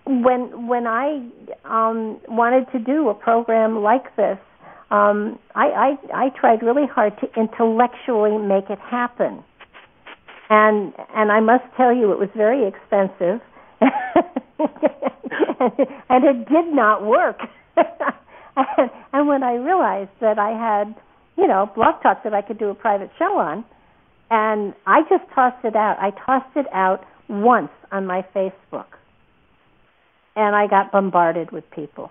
When 0.06 0.68
when 0.68 0.86
I 0.86 1.26
um, 1.64 2.20
wanted 2.28 2.70
to 2.72 2.78
do 2.78 3.08
a 3.08 3.14
program 3.14 3.82
like 3.82 4.14
this, 4.16 4.38
um, 4.90 5.38
I, 5.54 5.96
I 6.14 6.26
I 6.26 6.28
tried 6.38 6.62
really 6.62 6.86
hard 6.86 7.14
to 7.20 7.26
intellectually 7.40 8.38
make 8.38 8.70
it 8.70 8.78
happen 8.78 9.42
and 10.48 10.92
and 11.14 11.32
I 11.32 11.40
must 11.40 11.64
tell 11.76 11.94
you, 11.94 12.12
it 12.12 12.18
was 12.18 12.28
very 12.36 12.66
expensive, 12.66 13.40
and 16.08 16.24
it 16.24 16.48
did 16.48 16.72
not 16.72 17.04
work. 17.04 17.38
and, 19.12 19.28
when 19.28 19.42
I 19.42 19.54
realized 19.54 20.10
that 20.20 20.38
I 20.38 20.50
had, 20.50 20.94
you 21.36 21.46
know, 21.46 21.70
Blog 21.74 22.02
Talk 22.02 22.22
that 22.24 22.32
I 22.32 22.42
could 22.42 22.58
do 22.58 22.68
a 22.70 22.74
private 22.74 23.10
show 23.18 23.38
on, 23.38 23.64
and 24.30 24.74
I 24.86 25.02
just 25.10 25.24
tossed 25.34 25.64
it 25.64 25.76
out. 25.76 25.96
I 26.00 26.10
tossed 26.24 26.56
it 26.56 26.66
out 26.72 27.04
once 27.28 27.70
on 27.90 28.06
my 28.06 28.24
Facebook, 28.34 28.86
and 30.36 30.54
I 30.54 30.68
got 30.68 30.92
bombarded 30.92 31.50
with 31.50 31.64
people. 31.70 32.10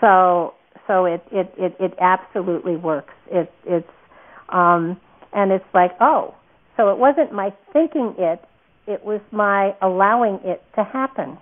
So 0.00 0.54
so 0.86 1.04
it 1.04 1.22
it 1.30 1.52
it, 1.56 1.76
it 1.78 1.94
absolutely 2.00 2.76
works. 2.76 3.14
It 3.30 3.52
it's 3.64 3.88
um 4.48 5.00
and 5.32 5.52
it's 5.52 5.64
like 5.72 5.92
oh 6.00 6.34
so 6.76 6.90
it 6.90 6.98
wasn't 6.98 7.32
my 7.32 7.52
thinking 7.72 8.14
it, 8.18 8.40
it 8.86 9.04
was 9.04 9.20
my 9.32 9.74
allowing 9.80 10.40
it 10.44 10.62
to 10.76 10.84
happen. 10.84 11.38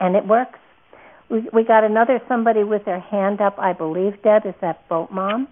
And 0.00 0.16
it 0.16 0.26
works. 0.26 0.58
We, 1.30 1.48
we 1.52 1.64
got 1.64 1.84
another 1.84 2.20
somebody 2.28 2.64
with 2.64 2.84
their 2.84 3.00
hand 3.00 3.40
up, 3.40 3.58
I 3.58 3.72
believe, 3.72 4.22
Deb. 4.22 4.44
Is 4.46 4.54
that 4.60 4.86
Boat 4.88 5.10
Mom? 5.10 5.48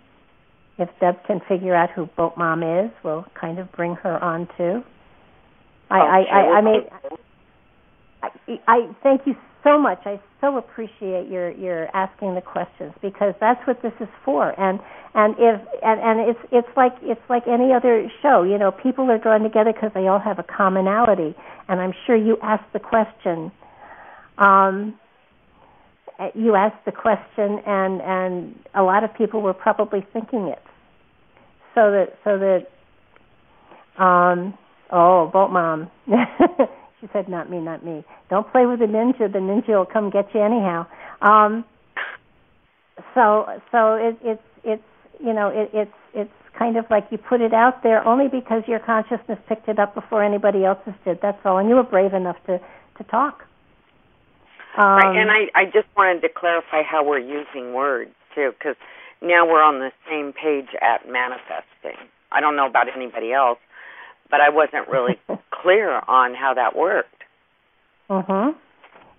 If 0.79 0.89
Deb 1.01 1.25
can 1.27 1.41
figure 1.49 1.75
out 1.75 1.91
who 1.91 2.07
Boat 2.17 2.37
Mom 2.37 2.63
is, 2.63 2.91
we'll 3.05 3.27
kind 3.39 3.59
of 3.59 3.71
bring 3.73 3.95
her 3.97 4.23
on 4.23 4.49
too. 4.57 4.83
I, 5.91 5.99
I, 5.99 6.21
I, 6.33 6.41
I 6.59 6.61
mean, 6.61 6.81
I, 8.23 8.29
I 8.69 8.97
thank 9.03 9.23
you 9.27 9.35
so 9.65 9.79
much. 9.79 10.01
I 10.05 10.21
so 10.41 10.57
appreciate 10.57 11.29
your 11.29 11.51
your 11.51 11.95
asking 11.95 12.35
the 12.35 12.41
questions 12.41 12.93
because 13.03 13.35
that's 13.41 13.61
what 13.67 13.83
this 13.83 13.93
is 14.01 14.09
for. 14.25 14.59
And 14.59 14.81
and 15.15 15.35
if 15.39 15.61
and 15.83 16.01
and 16.01 16.21
it's 16.31 16.41
it's 16.51 16.77
like 16.77 16.93
it's 17.03 17.21
like 17.29 17.47
any 17.47 17.73
other 17.73 18.11
show. 18.23 18.43
You 18.43 18.59
know, 18.59 18.71
people 18.71 19.11
are 19.11 19.19
drawn 19.19 19.43
together 19.43 19.73
because 19.73 19.91
they 19.95 20.07
all 20.07 20.19
have 20.19 20.39
a 20.39 20.43
commonality. 20.43 21.35
And 21.69 21.81
I'm 21.81 21.93
sure 22.07 22.17
you 22.17 22.39
asked 22.43 22.73
the 22.73 22.81
question. 22.81 23.53
Um, 24.39 24.99
you 26.35 26.55
asked 26.55 26.85
the 26.85 26.93
question, 26.93 27.61
and 27.67 28.01
and 28.01 28.59
a 28.75 28.83
lot 28.83 29.05
of 29.05 29.15
people 29.15 29.43
were 29.43 29.55
probably 29.55 30.07
thinking 30.13 30.49
it. 30.49 30.63
So 31.75 31.91
that 31.93 32.19
so 32.25 32.39
that 32.39 34.03
um, 34.03 34.55
oh, 34.91 35.29
boat 35.33 35.51
mom. 35.51 35.91
She 37.01 37.09
said, 37.13 37.29
"Not 37.29 37.51
me, 37.51 37.59
not 37.59 37.85
me. 37.85 38.05
Don't 38.29 38.51
play 38.51 38.67
with 38.67 38.81
the 38.81 38.87
ninja. 38.87 39.33
The 39.33 39.39
ninja 39.39 39.69
will 39.69 39.87
come 39.87 40.11
get 40.11 40.35
you 40.35 40.43
anyhow." 40.43 40.87
Um, 41.23 41.65
so, 43.15 43.47
so 43.73 43.95
it, 43.95 44.19
it's 44.23 44.43
it's 44.65 44.83
you 45.19 45.33
know 45.33 45.49
it, 45.49 45.71
it's 45.73 45.93
it's 46.15 46.33
kind 46.59 46.77
of 46.77 46.85
like 46.91 47.07
you 47.11 47.19
put 47.19 47.41
it 47.41 47.55
out 47.55 47.83
there 47.83 48.07
only 48.07 48.29
because 48.29 48.63
your 48.67 48.81
consciousness 48.81 49.39
picked 49.49 49.69
it 49.69 49.79
up 49.79 49.95
before 49.95 50.23
anybody 50.23 50.65
else's 50.65 50.95
did. 51.05 51.19
That's 51.23 51.39
all, 51.45 51.59
and 51.59 51.69
you 51.69 51.77
were 51.77 51.83
brave 51.83 52.15
enough 52.15 52.37
to 52.47 52.59
to 52.99 53.05
talk. 53.05 53.45
Um, 54.79 54.85
right, 54.85 55.17
and 55.17 55.31
I 55.31 55.49
I 55.55 55.65
just 55.65 55.89
wanted 55.97 56.21
to 56.21 56.29
clarify 56.29 56.83
how 56.83 57.05
we're 57.05 57.19
using 57.19 57.75
words 57.75 58.13
too, 58.35 58.53
because 58.59 58.77
now 59.23 59.47
we're 59.47 59.63
on 59.63 59.79
the 59.79 59.91
same 60.09 60.33
page 60.33 60.69
at 60.81 61.09
manifesting. 61.11 61.99
I 62.33 62.41
don't 62.41 62.57
know 62.57 62.67
about 62.67 62.87
anybody 62.95 63.33
else, 63.33 63.59
but 64.31 64.41
I 64.41 64.49
wasn't 64.49 64.89
really 64.89 65.19
clear 65.63 66.01
on 66.09 66.35
how 66.35 66.55
that 66.55 66.77
worked. 66.77 67.23
Mhm. 68.09 68.55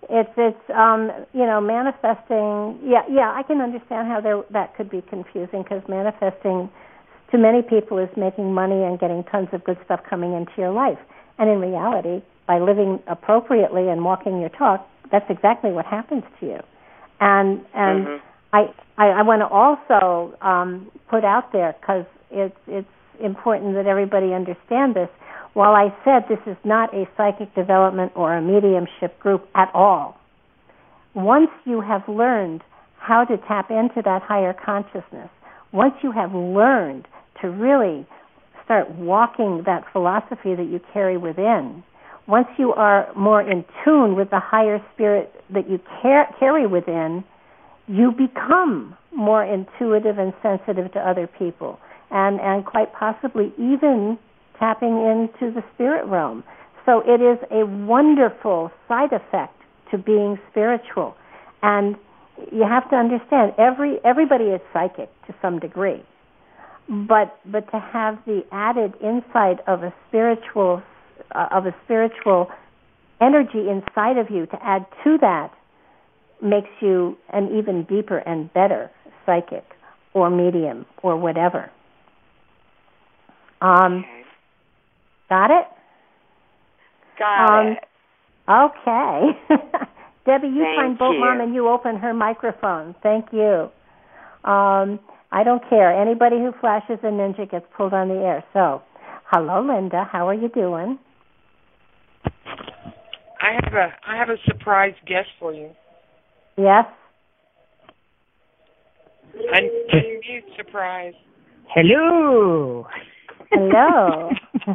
It's 0.10 0.34
it's 0.36 0.70
um 0.70 1.12
you 1.34 1.46
know 1.46 1.62
manifesting. 1.62 2.80
Yeah, 2.84 3.04
yeah, 3.10 3.32
I 3.32 3.44
can 3.44 3.62
understand 3.62 4.08
how 4.08 4.20
there 4.22 4.44
that 4.52 4.76
could 4.76 4.90
be 4.90 5.02
confusing 5.02 5.64
because 5.64 5.82
manifesting 5.88 6.70
to 7.32 7.38
many 7.38 7.62
people 7.62 7.98
is 7.98 8.10
making 8.18 8.54
money 8.54 8.84
and 8.84 9.00
getting 9.00 9.24
tons 9.26 9.48
of 9.54 9.64
good 9.64 9.78
stuff 9.86 10.02
coming 10.10 10.34
into 10.34 10.52
your 10.58 10.72
life. 10.72 11.00
And 11.38 11.50
in 11.50 11.62
reality, 11.62 12.22
by 12.48 12.60
living 12.60 13.00
appropriately 13.08 13.88
and 13.88 14.04
walking 14.04 14.42
your 14.42 14.50
talk, 14.50 14.86
that's 15.12 15.30
exactly 15.30 15.72
what 15.72 15.86
happens 15.86 16.24
to 16.40 16.46
you. 16.46 16.60
And 17.20 17.62
and 17.74 18.08
mm-hmm. 18.08 18.26
I, 18.54 18.74
I 18.98 19.08
I 19.20 19.22
want 19.22 19.42
to 19.42 19.48
also 19.48 20.36
um, 20.42 20.92
put 21.10 21.24
out 21.24 21.54
there 21.54 21.76
because 21.80 22.06
it's 22.32 22.58
it's 22.68 22.88
important 23.24 23.76
that 23.76 23.88
everybody 23.88 24.34
understand 24.34 24.96
this. 24.96 25.10
While 25.54 25.74
I 25.76 25.94
said 26.06 26.24
this 26.30 26.40
is 26.48 26.58
not 26.64 26.94
a 26.94 27.06
psychic 27.18 27.54
development 27.56 28.14
or 28.16 28.36
a 28.36 28.42
mediumship 28.42 29.20
group 29.20 29.48
at 29.56 29.70
all, 29.74 30.18
once 31.14 31.50
you 31.66 31.82
have 31.82 32.08
learned 32.08 32.62
how 32.98 33.26
to 33.26 33.38
tap 33.48 33.70
into 33.70 34.02
that 34.06 34.22
higher 34.22 34.54
consciousness, 34.54 35.30
once 35.74 35.94
you 36.04 36.12
have 36.12 36.34
learned 36.34 37.08
to 37.42 37.50
really 37.50 38.08
start 38.64 38.90
walking 38.96 39.64
that 39.66 39.84
philosophy 39.92 40.56
that 40.56 40.70
you 40.72 40.80
carry 40.94 41.18
within, 41.18 41.84
once 42.28 42.48
you 42.58 42.72
are 42.72 43.12
more 43.16 43.42
in 43.42 43.66
tune 43.84 44.16
with 44.16 44.30
the 44.30 44.40
higher 44.40 44.80
spirit 44.94 45.34
that 45.54 45.70
you 45.70 45.80
car- 46.02 46.34
carry 46.40 46.66
within, 46.66 47.24
you 47.88 48.12
become 48.12 48.96
more 49.14 49.44
intuitive 49.44 50.18
and 50.18 50.32
sensitive 50.42 50.92
to 50.94 51.00
other 51.00 51.28
people 51.28 51.78
and, 52.12 52.40
and 52.40 52.66
quite 52.66 52.94
possibly 52.94 53.54
even 53.58 54.18
tapping 54.60 54.90
into 54.90 55.54
the 55.54 55.64
spirit 55.74 56.06
realm. 56.06 56.44
So 56.86 57.02
it 57.06 57.22
is 57.22 57.40
a 57.52 57.66
wonderful 57.66 58.72
side 58.88 59.14
effect 59.14 59.56
to 59.92 59.98
being 59.98 60.40
spiritual. 60.50 61.16
And 61.62 61.96
you 62.52 62.64
have 62.64 62.90
to 62.90 62.96
understand 62.96 63.54
every 63.58 63.98
everybody 64.04 64.46
is 64.46 64.62
psychic 64.74 65.10
to 65.28 65.36
some 65.42 65.60
degree. 65.60 66.04
But 66.90 67.38
but 67.46 67.70
to 67.72 67.80
have 67.80 68.18
the 68.26 68.44
added 68.52 68.94
insight 69.02 69.60
of 69.68 69.84
a 69.84 69.94
spiritual 70.08 70.82
uh, 71.36 71.48
of 71.52 71.66
a 71.66 71.76
spiritual 71.86 72.48
energy 73.22 73.70
inside 73.70 74.18
of 74.18 74.32
you 74.32 74.48
to 74.48 74.58
add 74.64 74.86
to 75.04 75.18
that 75.22 75.52
makes 76.42 76.70
you 76.82 77.16
an 77.32 77.56
even 77.56 77.84
deeper 77.84 78.18
and 78.18 78.52
better 78.54 78.90
psychic 79.26 79.64
or 80.14 80.30
medium 80.30 80.86
or 81.04 81.16
whatever. 81.16 81.70
Um, 83.62 84.00
okay. 84.00 84.24
got 85.30 85.52
it? 85.52 85.68
Got 87.18 87.60
Um, 87.60 87.68
it. 87.68 87.78
Okay. 88.50 89.40
Debbie, 90.26 90.48
you 90.48 90.64
Thank 90.64 90.78
find 90.78 90.98
Boat 90.98 91.14
you. 91.14 91.20
Mom 91.20 91.42
and 91.42 91.54
you 91.56 91.68
open 91.70 91.96
her 91.98 92.14
microphone. 92.14 92.96
Thank 93.02 93.28
you. 93.32 93.70
Um, 94.44 95.00
I 95.32 95.44
don't 95.44 95.68
care. 95.70 95.92
Anybody 95.92 96.38
who 96.38 96.52
flashes 96.60 97.00
a 97.04 97.08
ninja 97.08 97.50
gets 97.50 97.66
pulled 97.76 97.94
on 97.94 98.10
the 98.10 98.16
air. 98.16 98.44
So, 98.54 98.82
hello, 99.32 99.62
Linda. 99.66 100.08
How 100.12 100.28
are 100.28 100.34
you 100.34 100.50
doing? 100.50 101.00
I 103.42 103.54
have 103.54 103.74
a 103.74 103.94
I 104.08 104.16
have 104.18 104.30
a 104.30 104.38
surprise 104.46 104.94
guest 105.08 105.30
for 105.40 105.54
you. 105.54 105.70
Yes. 106.58 106.86
Un- 109.56 109.70
unmute 109.94 110.56
surprise. 110.58 111.14
Hello. 111.74 112.86
Hello. 113.52 114.30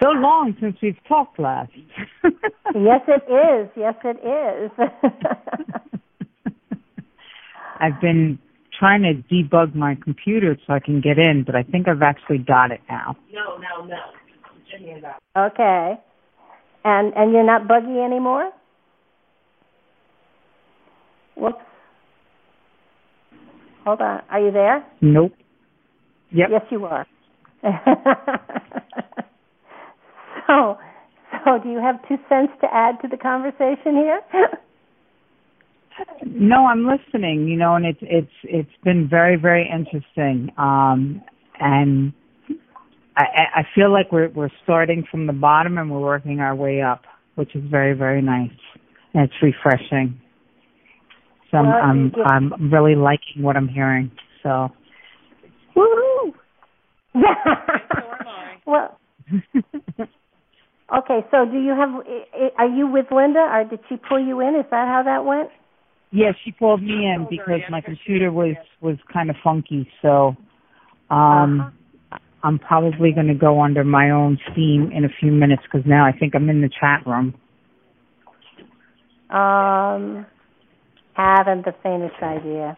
so 0.00 0.08
long 0.10 0.56
since 0.60 0.76
we've 0.82 0.98
talked 1.08 1.38
last. 1.38 1.72
yes, 2.74 3.00
it 3.08 3.22
is. 3.30 3.70
Yes, 3.76 3.94
it 4.04 4.18
is. 4.22 4.70
I've 7.80 7.98
been 8.00 8.38
trying 8.78 9.02
to 9.02 9.14
debug 9.34 9.74
my 9.74 9.96
computer 10.02 10.56
so 10.66 10.74
I 10.74 10.80
can 10.80 11.00
get 11.00 11.18
in, 11.18 11.44
but 11.44 11.54
I 11.54 11.62
think 11.62 11.88
I've 11.88 12.02
actually 12.02 12.38
got 12.38 12.70
it 12.70 12.80
now. 12.88 13.16
No, 13.32 13.58
no, 13.58 13.84
no. 13.86 13.96
Okay. 15.36 15.94
And 16.84 17.12
and 17.14 17.32
you're 17.32 17.46
not 17.46 17.68
buggy 17.68 17.98
anymore? 17.98 18.50
Whoops. 21.36 21.60
Hold 23.84 24.00
on. 24.00 24.22
Are 24.30 24.40
you 24.40 24.50
there? 24.52 24.84
Nope. 25.00 25.32
Yep. 26.32 26.48
Yes, 26.50 26.62
you 26.70 26.84
are. 26.84 27.06
so, 30.46 30.78
so 31.44 31.58
do 31.62 31.70
you 31.70 31.78
have 31.78 31.96
two 32.08 32.16
cents 32.28 32.52
to 32.60 32.68
add 32.72 33.00
to 33.02 33.08
the 33.08 33.16
conversation 33.16 33.94
here? 33.94 34.20
No, 36.24 36.66
I'm 36.66 36.86
listening. 36.86 37.48
You 37.48 37.56
know, 37.56 37.74
and 37.74 37.84
it's 37.84 37.98
it's 38.00 38.32
it's 38.44 38.70
been 38.84 39.08
very 39.08 39.36
very 39.36 39.68
interesting. 39.70 40.50
Um, 40.56 41.22
and 41.60 42.12
I, 43.16 43.24
I 43.24 43.60
I 43.60 43.62
feel 43.74 43.92
like 43.92 44.10
we're 44.10 44.30
we're 44.30 44.50
starting 44.64 45.04
from 45.10 45.26
the 45.26 45.32
bottom 45.32 45.78
and 45.78 45.90
we're 45.90 46.00
working 46.00 46.40
our 46.40 46.54
way 46.54 46.80
up, 46.80 47.02
which 47.34 47.54
is 47.54 47.62
very 47.70 47.94
very 47.94 48.22
nice. 48.22 48.50
And 49.14 49.24
it's 49.24 49.34
refreshing. 49.42 50.18
So 51.52 51.58
I'm 51.58 52.12
I'm, 52.24 52.52
I'm 52.52 52.72
really 52.72 52.96
liking 52.96 53.42
what 53.42 53.56
I'm 53.56 53.68
hearing. 53.68 54.10
So. 54.42 54.70
Woohoo! 55.76 56.32
So 57.14 57.20
well, 58.66 58.98
okay. 60.00 61.20
So, 61.30 61.44
do 61.44 61.58
you 61.60 61.72
have? 61.72 61.90
i- 61.90 62.26
i- 62.34 62.52
Are 62.58 62.68
you 62.68 62.86
with 62.86 63.06
Linda, 63.10 63.40
or 63.40 63.64
did 63.64 63.80
she 63.88 63.96
pull 63.96 64.18
you 64.18 64.40
in? 64.40 64.54
Is 64.56 64.64
that 64.70 64.88
how 64.88 65.02
that 65.04 65.24
went? 65.24 65.50
Yes, 66.10 66.34
she 66.44 66.52
pulled 66.52 66.82
me 66.82 67.06
in 67.06 67.26
because 67.30 67.60
my 67.70 67.82
computer 67.82 68.32
was 68.32 68.56
was 68.80 68.96
kind 69.12 69.28
of 69.28 69.36
funky. 69.44 69.86
So, 70.00 70.34
um, 71.10 71.74
I'm 72.42 72.58
probably 72.58 73.12
going 73.12 73.28
to 73.28 73.34
go 73.34 73.60
under 73.62 73.84
my 73.84 74.10
own 74.10 74.38
steam 74.52 74.90
in 74.92 75.04
a 75.04 75.08
few 75.20 75.32
minutes 75.32 75.62
because 75.64 75.86
now 75.86 76.04
I 76.06 76.12
think 76.12 76.34
I'm 76.34 76.48
in 76.48 76.62
the 76.62 76.70
chat 76.80 77.06
room. 77.06 77.34
Um, 79.30 80.26
haven't 81.14 81.64
the 81.64 81.74
faintest 81.82 82.22
idea. 82.22 82.76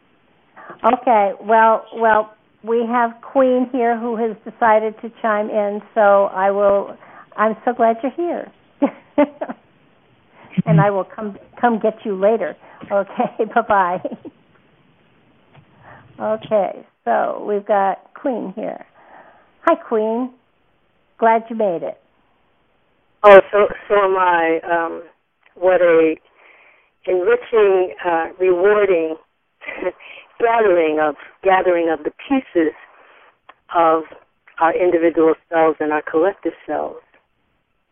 Okay, 0.85 1.33
well, 1.43 1.85
well, 1.97 2.35
we 2.63 2.85
have 2.89 3.11
Queen 3.21 3.69
here 3.71 3.99
who 3.99 4.17
has 4.17 4.37
decided 4.51 4.95
to 5.03 5.11
chime 5.21 5.51
in, 5.51 5.81
so 5.95 6.25
I 6.27 6.51
will. 6.51 6.97
I'm 7.37 7.57
so 7.65 7.73
glad 7.73 7.97
you're 8.03 8.13
here, 8.13 8.53
and 10.67 10.81
I 10.81 10.91
will 10.91 11.05
come 11.05 11.37
come 11.61 11.79
get 11.79 11.95
you 12.05 12.19
later. 12.19 12.57
Okay, 12.91 13.45
bye 13.55 13.63
bye. 13.69 14.01
Okay, 16.19 16.87
so 17.05 17.45
we've 17.47 17.67
got 17.67 18.15
Queen 18.15 18.53
here. 18.57 18.87
Hi, 19.63 19.75
Queen. 19.75 20.33
Glad 21.19 21.43
you 21.51 21.57
made 21.57 21.83
it. 21.83 22.01
Oh, 23.23 23.41
so 23.51 23.67
so 23.89 23.95
am 23.95 24.17
I. 24.17 24.61
Um, 24.71 25.03
what 25.55 25.81
a 25.83 26.15
enriching, 27.07 27.95
uh, 28.05 28.29
rewarding 28.39 29.17
gathering 30.39 30.99
of 31.01 31.17
gathering 31.43 31.91
of 31.91 32.05
the 32.05 32.13
pieces 32.29 32.73
of 33.75 34.03
our 34.61 34.75
individual 34.77 35.35
selves 35.51 35.77
and 35.81 35.93
our 35.93 36.03
collective 36.03 36.53
selves, 36.67 37.01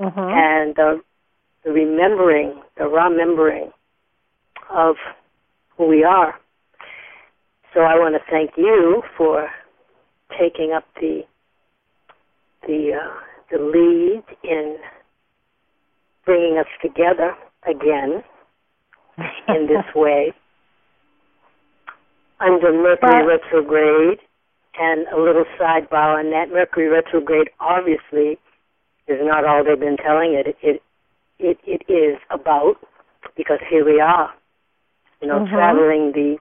Mm-hmm. 0.00 0.18
and 0.18 0.78
uh, 0.80 1.00
the 1.64 1.70
remembering, 1.70 2.60
the 2.76 2.88
remembering 2.88 3.70
of 4.68 4.96
who 5.76 5.86
we 5.86 6.02
are. 6.02 6.34
So 7.72 7.80
I 7.80 7.94
want 7.94 8.14
to 8.14 8.20
thank 8.30 8.50
you 8.56 9.02
for 9.16 9.48
taking 10.38 10.72
up 10.72 10.84
the 11.00 11.22
the 12.66 12.92
uh, 13.00 13.14
the 13.50 13.58
lead 13.62 14.24
in 14.42 14.76
bringing 16.24 16.58
us 16.58 16.66
together 16.80 17.34
again 17.68 18.24
in 19.49 19.67
this 19.67 19.84
way 19.95 20.33
under 22.41 22.72
Mercury 22.72 23.25
Well- 23.25 23.26
retrograde. 23.39 24.18
And 24.75 25.07
a 25.09 25.21
little 25.21 25.45
sidebar 25.61 26.18
on 26.18 26.30
that 26.30 26.49
Mercury 26.51 26.89
retrograde 26.89 27.51
obviously 27.61 28.39
is 29.07 29.18
not 29.21 29.45
all 29.45 29.63
they've 29.63 29.79
been 29.79 29.99
telling 29.99 30.33
it. 30.33 30.57
It 30.63 30.83
it 31.39 31.59
it 31.67 31.83
is 31.93 32.18
about 32.30 32.76
because 33.37 33.59
here 33.68 33.84
we 33.84 34.01
are, 34.01 34.33
you 35.21 35.29
know, 35.29 35.41
Mhm. 35.41 35.51
traveling 35.51 36.13
the 36.13 36.39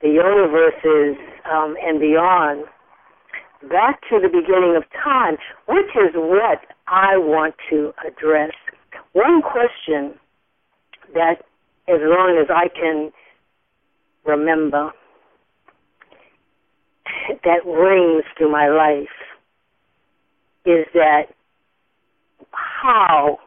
the 0.00 0.08
universes 0.08 1.16
um, 1.44 1.76
and 1.80 2.00
beyond 2.00 2.64
back 3.70 4.00
to 4.08 4.18
the 4.18 4.28
beginning 4.28 4.74
of 4.74 4.84
time, 4.90 5.38
which 5.66 5.94
is 5.94 6.12
what 6.14 6.60
I 6.88 7.16
want 7.18 7.54
to 7.70 7.94
address. 8.04 8.52
One 9.12 9.42
question 9.42 10.18
that, 11.14 11.44
as 11.88 12.00
long 12.00 12.38
as 12.40 12.48
I 12.50 12.68
can 12.68 13.10
remember, 14.24 14.90
that 17.44 17.64
rings 17.66 18.24
through 18.36 18.50
my 18.50 18.68
life 18.68 19.08
is 20.64 20.86
that 20.94 21.24
how 22.50 23.38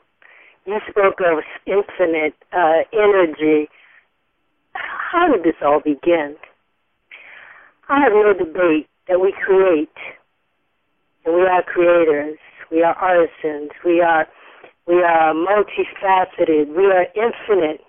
you 0.65 0.80
spoke 0.89 1.19
of 1.19 1.43
infinite 1.65 2.35
uh, 2.53 2.84
energy. 2.93 3.69
How 4.73 5.31
did 5.31 5.43
this 5.43 5.55
all 5.64 5.80
begin? 5.80 6.35
I 7.89 8.01
have 8.01 8.11
no 8.11 8.34
debate 8.34 8.88
that 9.07 9.19
we 9.22 9.34
create, 9.45 9.89
and 11.26 11.35
we 11.35 11.41
are 11.41 11.64
creators. 11.64 12.38
We 12.69 12.84
are 12.84 12.93
artisans. 12.95 13.72
We 13.85 14.01
are 14.01 14.27
we 14.88 15.03
are 15.03 15.34
multifaceted. 15.34 16.76
We 16.76 16.85
are 16.85 17.05
infinite. 17.15 17.81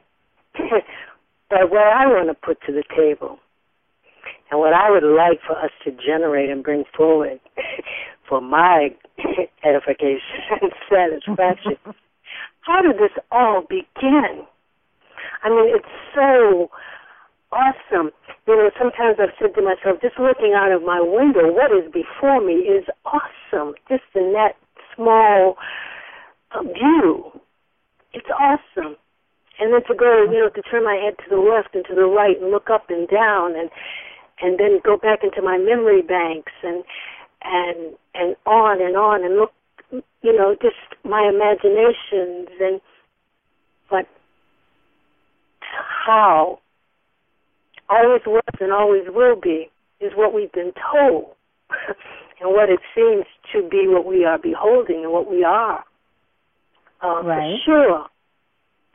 but 1.50 1.70
what 1.70 1.86
I 1.86 2.06
want 2.06 2.28
to 2.28 2.34
put 2.34 2.58
to 2.66 2.72
the 2.72 2.84
table, 2.96 3.38
and 4.50 4.60
what 4.60 4.72
I 4.72 4.90
would 4.90 5.04
like 5.04 5.40
for 5.46 5.56
us 5.56 5.70
to 5.84 5.90
generate 5.90 6.50
and 6.50 6.62
bring 6.62 6.84
forward, 6.96 7.40
for 8.28 8.40
my 8.40 8.90
edification 9.64 10.20
and 10.62 10.72
satisfaction, 10.88 11.76
how 12.60 12.82
did 12.82 12.96
this 12.96 13.16
all 13.30 13.62
begin? 13.68 14.44
I 15.42 15.48
mean, 15.48 15.74
it's 15.74 15.86
so 16.14 16.70
awesome. 17.52 18.10
You 18.46 18.56
know, 18.56 18.70
sometimes 18.78 19.16
I've 19.20 19.34
said 19.38 19.54
to 19.54 19.62
myself, 19.62 20.00
just 20.02 20.18
looking 20.18 20.54
out 20.56 20.72
of 20.72 20.82
my 20.82 21.00
window, 21.00 21.52
what 21.52 21.72
is 21.72 21.90
before 21.92 22.40
me 22.44 22.54
is 22.54 22.84
awesome. 23.04 23.74
Just 23.88 24.04
in 24.14 24.32
that 24.32 24.56
small 24.94 25.56
uh, 26.52 26.62
view, 26.62 27.32
it's 28.12 28.28
awesome. 28.30 28.96
And 29.58 29.72
then 29.72 29.82
to 29.88 29.94
go, 29.94 30.24
you 30.30 30.38
know, 30.38 30.50
to 30.50 30.62
turn 30.62 30.84
my 30.84 30.94
head 30.94 31.16
to 31.18 31.30
the 31.30 31.40
left 31.40 31.74
and 31.74 31.84
to 31.86 31.94
the 31.94 32.06
right 32.06 32.40
and 32.40 32.50
look 32.50 32.70
up 32.70 32.90
and 32.90 33.08
down 33.08 33.56
and 33.56 33.70
and 34.40 34.58
then 34.58 34.80
go 34.84 34.96
back 34.96 35.20
into 35.24 35.42
my 35.42 35.58
memory 35.58 36.02
banks 36.02 36.52
and 36.62 36.84
and 37.42 37.94
and 38.14 38.36
on 38.46 38.80
and 38.80 38.96
on 38.96 39.24
and 39.24 39.36
look 39.36 39.52
you 40.22 40.36
know, 40.36 40.54
just 40.60 40.76
my 41.04 41.30
imaginations 41.32 42.48
and 42.60 42.80
but 43.90 44.06
how 45.60 46.58
always 47.88 48.22
was 48.26 48.42
and 48.60 48.72
always 48.72 49.04
will 49.08 49.36
be 49.40 49.70
is 50.00 50.12
what 50.14 50.34
we've 50.34 50.52
been 50.52 50.72
told 50.92 51.34
and 52.40 52.50
what 52.50 52.68
it 52.68 52.80
seems 52.94 53.24
to 53.52 53.66
be 53.68 53.86
what 53.86 54.04
we 54.04 54.24
are 54.24 54.38
beholding 54.38 55.04
and 55.04 55.12
what 55.12 55.30
we 55.30 55.44
are. 55.44 55.84
Uh, 57.02 57.22
right. 57.22 57.58
For 57.64 57.72
sure. 57.72 58.06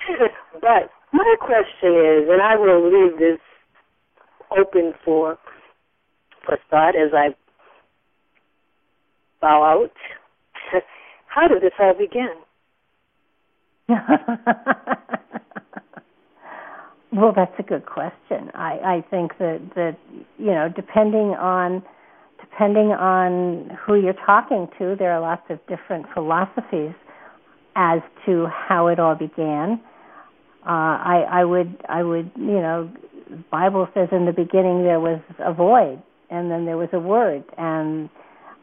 but 0.62 0.90
my 1.12 1.36
question 1.40 1.94
is, 1.94 2.30
and 2.30 2.42
I 2.42 2.56
will 2.56 2.84
leave 2.84 3.18
this 3.20 3.40
open 4.58 4.94
for 5.04 5.38
for 6.46 6.58
thought 6.70 6.96
as 6.96 7.14
I 7.14 7.36
bow 9.42 9.64
out. 9.64 9.92
How 11.28 11.48
did 11.48 11.62
this 11.62 11.72
all 11.80 11.94
begin? 11.94 12.34
well, 17.12 17.34
that's 17.36 17.54
a 17.60 17.64
good 17.64 17.86
question. 17.86 18.50
I, 18.54 18.80
I 18.84 19.04
think 19.10 19.38
that 19.40 19.60
that 19.76 19.98
you 20.38 20.52
know, 20.52 20.70
depending 20.74 21.36
on 21.40 21.84
depending 22.40 22.92
on 22.92 23.78
who 23.86 23.96
you're 23.96 24.14
talking 24.26 24.68
to, 24.80 24.96
there 24.98 25.12
are 25.12 25.20
lots 25.20 25.44
of 25.50 25.60
different 25.68 26.06
philosophies 26.14 26.94
as 27.76 28.00
to 28.26 28.48
how 28.48 28.88
it 28.88 29.00
all 29.00 29.16
began. 29.16 29.82
Uh, 30.66 30.70
I, 30.70 31.26
I 31.30 31.44
would 31.44 31.76
I 31.90 32.04
would 32.04 32.32
you 32.38 32.62
know, 32.62 32.90
Bible 33.52 33.88
says 33.94 34.08
in 34.14 34.26
the 34.26 34.32
beginning 34.32 34.84
there 34.84 35.00
was 35.00 35.20
a 35.40 35.54
void, 35.54 36.02
and 36.30 36.50
then 36.50 36.66
there 36.66 36.78
was 36.78 36.88
a 36.94 37.00
word, 37.00 37.44
and 37.58 38.10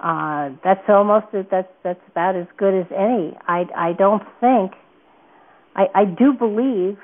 uh, 0.02 0.48
that's 0.64 0.80
almost 0.88 1.26
that's 1.50 1.68
that's 1.84 2.00
about 2.10 2.36
as 2.36 2.46
good 2.56 2.72
as 2.72 2.86
any. 2.90 3.36
I 3.46 3.64
I 3.76 3.92
don't 3.92 4.22
think 4.40 4.72
I 5.76 5.86
I 5.94 6.04
do 6.06 6.32
believe. 6.32 6.96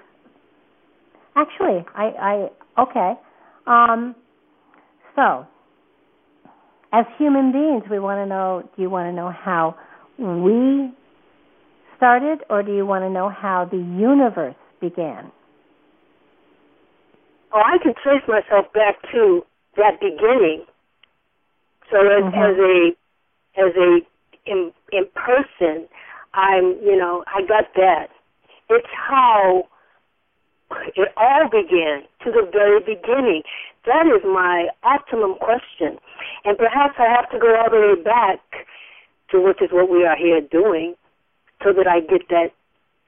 Actually, 1.37 1.85
I 1.95 2.49
I 2.79 2.83
okay. 2.83 3.13
Um, 3.67 4.15
so, 5.15 5.47
as 6.95 7.05
human 7.19 7.53
beings, 7.53 7.83
we 7.91 7.99
want 7.99 8.25
to 8.25 8.27
know. 8.27 8.63
Do 8.75 8.81
you 8.81 8.89
want 8.89 9.09
to 9.09 9.13
know 9.13 9.31
how 9.31 9.77
we 10.19 10.91
started, 11.99 12.39
or 12.49 12.63
do 12.63 12.75
you 12.75 12.87
want 12.87 13.05
to 13.05 13.11
know 13.11 13.29
how 13.29 13.69
the 13.71 13.77
universe 13.77 14.57
began? 14.81 15.31
Oh, 17.53 17.63
I 17.65 17.79
can 17.83 17.95
trace 18.03 18.23
myself 18.29 18.73
back 18.73 18.97
to 19.13 19.45
that 19.77 20.01
beginning. 20.01 20.65
So 21.91 22.01
as, 22.01 22.25
mm-hmm. 22.25 22.37
as 22.37 22.57
a 22.59 22.91
as 23.57 23.73
a 23.77 24.01
in 24.51 24.73
in 24.93 25.05
person, 25.15 25.89
I'm 26.35 26.77
you 26.83 26.97
know 26.97 27.25
I 27.27 27.43
got 27.47 27.73
that. 27.77 28.09
It's 28.69 28.89
how 28.93 29.69
it 30.97 31.09
all 31.17 31.49
began 31.49 32.03
to 32.25 32.31
the 32.33 32.49
very 32.51 32.81
beginning. 32.81 33.43
That 33.87 34.07
is 34.07 34.23
my 34.25 34.67
optimum 34.83 35.37
question, 35.41 35.99
and 36.45 36.59
perhaps 36.59 36.97
I 36.99 37.09
have 37.09 37.31
to 37.31 37.39
go 37.39 37.55
all 37.57 37.71
the 37.71 37.95
way 37.95 38.03
back 38.03 38.41
to 39.31 39.41
which 39.41 39.63
is 39.63 39.71
what 39.73 39.89
we 39.89 40.05
are 40.05 40.17
here 40.17 40.41
doing, 40.41 40.95
so 41.63 41.73
that 41.73 41.87
I 41.87 42.01
get 42.01 42.29
that 42.31 42.51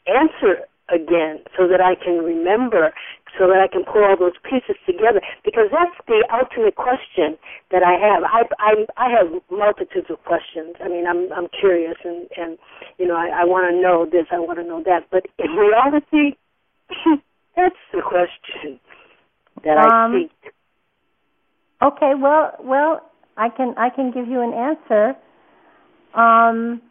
answer 0.06 0.64
again, 0.88 1.44
so 1.56 1.68
that 1.68 1.80
I 1.80 1.94
can 1.94 2.18
remember 2.24 2.92
so 3.38 3.46
that 3.46 3.60
I 3.60 3.68
can 3.68 3.84
pull 3.84 4.02
all 4.02 4.16
those 4.18 4.38
pieces 4.42 4.76
together 4.86 5.20
because 5.44 5.68
that's 5.70 5.94
the 6.06 6.24
ultimate 6.32 6.76
question 6.76 7.36
that 7.70 7.82
I 7.82 7.94
have. 8.00 8.24
I 8.24 8.42
I 8.58 8.72
I 8.96 9.08
have 9.10 9.28
multitudes 9.50 10.08
of 10.10 10.22
questions. 10.24 10.76
I 10.80 10.88
mean, 10.88 11.06
I'm 11.06 11.32
I'm 11.32 11.48
curious 11.48 11.96
and 12.04 12.26
and 12.36 12.58
you 12.98 13.06
know 13.06 13.16
I, 13.16 13.42
I 13.42 13.44
want 13.44 13.70
to 13.70 13.80
know 13.80 14.06
this, 14.06 14.26
I 14.32 14.38
want 14.38 14.58
to 14.58 14.64
know 14.64 14.82
that, 14.84 15.06
but 15.10 15.26
in 15.38 15.52
reality, 15.52 16.36
that's 17.56 17.82
the 17.92 18.02
question 18.02 18.80
that 19.64 19.76
I 19.76 20.06
um, 20.06 20.12
seek. 20.12 20.52
Okay, 21.82 22.12
well, 22.18 22.56
well, 22.60 23.10
I 23.36 23.48
can 23.50 23.74
I 23.76 23.90
can 23.90 24.10
give 24.10 24.26
you 24.26 24.40
an 24.40 24.52
answer. 24.52 25.14
Um, 26.14 26.82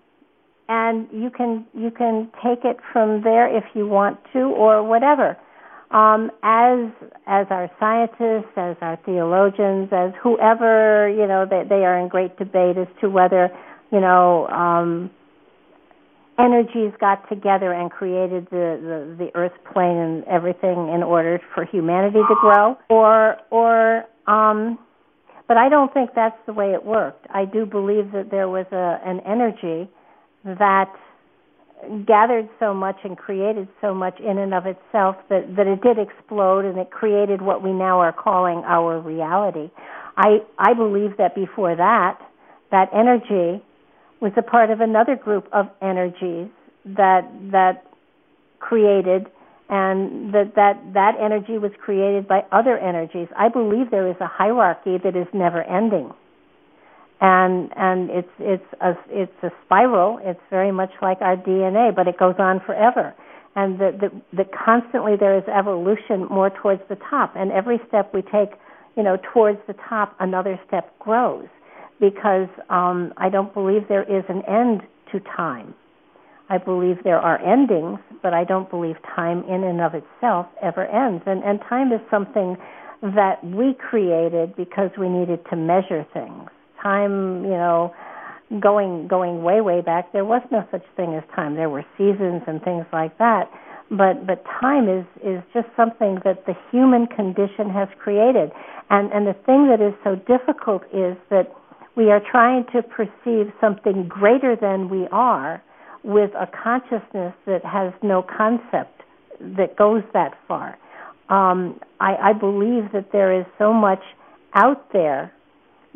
and 0.69 1.07
you 1.11 1.29
can 1.29 1.65
you 1.73 1.91
can 1.91 2.29
take 2.43 2.65
it 2.65 2.77
from 2.91 3.21
there 3.23 3.55
if 3.55 3.63
you 3.73 3.87
want 3.87 4.19
to 4.33 4.39
or 4.39 4.83
whatever 4.83 5.37
um, 5.91 6.31
as 6.43 6.91
as 7.27 7.47
our 7.49 7.71
scientists, 7.79 8.51
as 8.57 8.75
our 8.81 8.99
theologians, 9.05 9.89
as 9.91 10.11
whoever 10.21 11.09
you 11.09 11.27
know, 11.27 11.45
they, 11.49 11.63
they 11.67 11.85
are 11.85 11.97
in 11.97 12.09
great 12.09 12.37
debate 12.37 12.77
as 12.77 12.87
to 13.01 13.09
whether 13.09 13.49
you 13.91 14.01
know 14.01 14.47
um, 14.47 15.09
energies 16.37 16.91
got 16.99 17.27
together 17.29 17.71
and 17.71 17.89
created 17.89 18.47
the, 18.51 19.15
the 19.17 19.25
the 19.25 19.35
Earth 19.35 19.53
plane 19.71 19.97
and 19.97 20.23
everything 20.25 20.89
in 20.93 21.03
order 21.03 21.39
for 21.55 21.63
humanity 21.63 22.19
to 22.19 22.35
grow, 22.41 22.77
or 22.89 23.37
or 23.49 24.03
um, 24.27 24.77
but 25.47 25.55
I 25.55 25.69
don't 25.69 25.93
think 25.93 26.09
that's 26.13 26.37
the 26.45 26.53
way 26.53 26.73
it 26.73 26.83
worked. 26.83 27.27
I 27.29 27.45
do 27.45 27.65
believe 27.65 28.11
that 28.11 28.29
there 28.29 28.49
was 28.49 28.65
a 28.73 28.99
an 29.05 29.21
energy 29.21 29.89
that 30.43 30.93
gathered 32.05 32.49
so 32.59 32.73
much 32.73 32.97
and 33.03 33.17
created 33.17 33.67
so 33.81 33.93
much 33.93 34.19
in 34.19 34.37
and 34.37 34.53
of 34.53 34.65
itself 34.65 35.15
that, 35.29 35.55
that 35.55 35.67
it 35.67 35.81
did 35.81 35.97
explode 35.99 36.65
and 36.65 36.77
it 36.77 36.89
created 36.89 37.41
what 37.41 37.63
we 37.63 37.71
now 37.71 37.99
are 37.99 38.11
calling 38.11 38.63
our 38.65 38.99
reality. 38.99 39.69
I, 40.17 40.39
I 40.57 40.73
believe 40.73 41.17
that 41.17 41.35
before 41.35 41.75
that, 41.75 42.19
that 42.71 42.89
energy 42.93 43.63
was 44.19 44.31
a 44.35 44.41
part 44.41 44.71
of 44.71 44.81
another 44.81 45.15
group 45.15 45.47
of 45.53 45.67
energies 45.81 46.49
that 46.85 47.29
that 47.51 47.85
created 48.59 49.27
and 49.69 50.33
that 50.33 50.53
that 50.55 50.81
that 50.93 51.13
energy 51.21 51.57
was 51.57 51.71
created 51.79 52.27
by 52.27 52.43
other 52.51 52.77
energies. 52.77 53.27
I 53.37 53.49
believe 53.49 53.91
there 53.91 54.09
is 54.09 54.15
a 54.19 54.27
hierarchy 54.27 54.97
that 55.03 55.15
is 55.15 55.27
never 55.33 55.61
ending 55.63 56.11
and 57.19 57.71
and 57.75 58.09
it's 58.11 58.29
it's 58.39 58.73
a 58.81 58.93
it's 59.09 59.43
a 59.43 59.49
spiral. 59.65 60.19
It's 60.21 60.39
very 60.49 60.71
much 60.71 60.91
like 61.01 61.17
our 61.21 61.35
DNA, 61.35 61.95
but 61.95 62.07
it 62.07 62.17
goes 62.17 62.35
on 62.37 62.61
forever. 62.65 63.13
And 63.55 63.79
that 63.79 63.99
the, 63.99 64.09
the 64.35 64.45
constantly 64.45 65.13
there 65.19 65.35
is 65.35 65.43
evolution 65.47 66.27
more 66.29 66.51
towards 66.51 66.81
the 66.89 66.97
top, 67.09 67.33
and 67.35 67.51
every 67.51 67.79
step 67.87 68.13
we 68.13 68.21
take, 68.21 68.51
you 68.95 69.01
know, 69.01 69.17
towards 69.33 69.57
the 69.65 69.73
top, 69.89 70.15
another 70.19 70.59
step 70.67 70.93
grows. 70.99 71.47
Because 71.99 72.49
um, 72.69 73.11
I 73.17 73.29
don't 73.29 73.51
believe 73.55 73.87
there 73.89 74.03
is 74.03 74.23
an 74.29 74.43
end 74.47 74.81
to 75.11 75.19
time. 75.35 75.73
I 76.49 76.59
believe 76.59 76.97
there 77.03 77.17
are 77.17 77.41
endings, 77.41 77.97
but 78.21 78.35
I 78.35 78.43
don't 78.43 78.69
believe 78.69 78.95
time 79.15 79.43
in 79.49 79.63
and 79.63 79.81
of 79.81 79.95
itself 79.95 80.45
ever 80.61 80.85
ends. 80.85 81.23
And 81.25 81.43
and 81.43 81.59
time 81.67 81.91
is 81.91 82.01
something 82.11 82.57
that 83.01 83.43
we 83.43 83.73
created 83.89 84.55
because 84.55 84.91
we 84.99 85.09
needed 85.09 85.39
to 85.49 85.55
measure 85.55 86.05
things 86.13 86.51
time, 86.81 87.43
you 87.43 87.51
know, 87.51 87.93
going 88.61 89.07
going 89.07 89.43
way 89.43 89.61
way 89.61 89.81
back, 89.81 90.13
there 90.13 90.25
was 90.25 90.41
no 90.51 90.65
such 90.71 90.83
thing 90.95 91.15
as 91.15 91.23
time. 91.35 91.55
There 91.55 91.69
were 91.69 91.85
seasons 91.97 92.43
and 92.47 92.61
things 92.63 92.85
like 92.93 93.17
that. 93.17 93.51
But 93.89 94.25
but 94.25 94.43
time 94.59 94.89
is 94.89 95.05
is 95.23 95.43
just 95.53 95.67
something 95.75 96.19
that 96.23 96.45
the 96.45 96.53
human 96.71 97.07
condition 97.07 97.69
has 97.69 97.87
created. 97.99 98.51
And 98.89 99.11
and 99.11 99.27
the 99.27 99.35
thing 99.45 99.67
that 99.67 99.81
is 99.81 99.93
so 100.03 100.15
difficult 100.15 100.83
is 100.93 101.17
that 101.29 101.53
we 101.95 102.11
are 102.11 102.21
trying 102.31 102.65
to 102.73 102.83
perceive 102.83 103.51
something 103.59 104.07
greater 104.07 104.55
than 104.55 104.89
we 104.89 105.07
are 105.11 105.61
with 106.03 106.31
a 106.35 106.47
consciousness 106.47 107.33
that 107.45 107.65
has 107.65 107.91
no 108.03 108.21
concept 108.21 109.01
that 109.39 109.75
goes 109.75 110.03
that 110.13 110.37
far. 110.47 110.77
Um, 111.29 111.79
I, 111.99 112.29
I 112.29 112.33
believe 112.33 112.91
that 112.93 113.11
there 113.11 113.37
is 113.37 113.45
so 113.57 113.73
much 113.73 114.01
out 114.53 114.93
there 114.93 115.33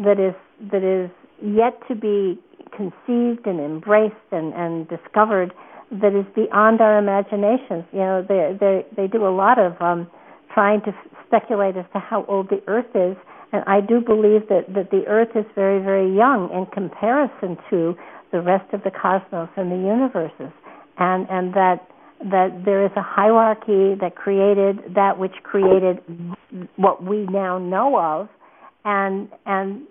that 0.03 0.19
is 0.19 0.35
that 0.71 0.83
is 0.83 1.09
yet 1.41 1.79
to 1.87 1.95
be 1.95 2.39
conceived 2.75 3.45
and 3.45 3.59
embraced 3.59 4.15
and, 4.31 4.53
and 4.53 4.87
discovered 4.87 5.53
that 5.91 6.15
is 6.15 6.25
beyond 6.35 6.79
our 6.79 6.97
imaginations. 6.97 7.83
You 7.91 7.99
know, 7.99 8.25
they 8.27 8.57
they 8.59 8.85
they 8.95 9.07
do 9.07 9.27
a 9.27 9.33
lot 9.33 9.59
of 9.59 9.79
um, 9.81 10.09
trying 10.53 10.81
to 10.81 10.91
speculate 11.27 11.75
as 11.77 11.85
to 11.93 11.99
how 11.99 12.25
old 12.27 12.49
the 12.49 12.61
Earth 12.67 12.89
is, 12.95 13.17
and 13.51 13.63
I 13.67 13.81
do 13.81 13.99
believe 13.99 14.47
that 14.49 14.73
that 14.73 14.91
the 14.91 15.03
Earth 15.07 15.35
is 15.35 15.45
very 15.55 15.83
very 15.83 16.15
young 16.15 16.49
in 16.53 16.65
comparison 16.67 17.57
to 17.69 17.95
the 18.31 18.41
rest 18.41 18.73
of 18.73 18.83
the 18.83 18.91
cosmos 18.91 19.49
and 19.57 19.71
the 19.71 19.75
universes, 19.75 20.53
and 20.97 21.27
and 21.29 21.53
that 21.53 21.87
that 22.29 22.63
there 22.65 22.85
is 22.85 22.91
a 22.95 23.01
hierarchy 23.01 23.95
that 23.99 24.15
created 24.15 24.93
that 24.95 25.17
which 25.17 25.33
created 25.43 25.99
what 26.75 27.03
we 27.03 27.25
now 27.25 27.57
know 27.57 27.97
of, 27.97 28.29
and 28.85 29.29
and 29.45 29.83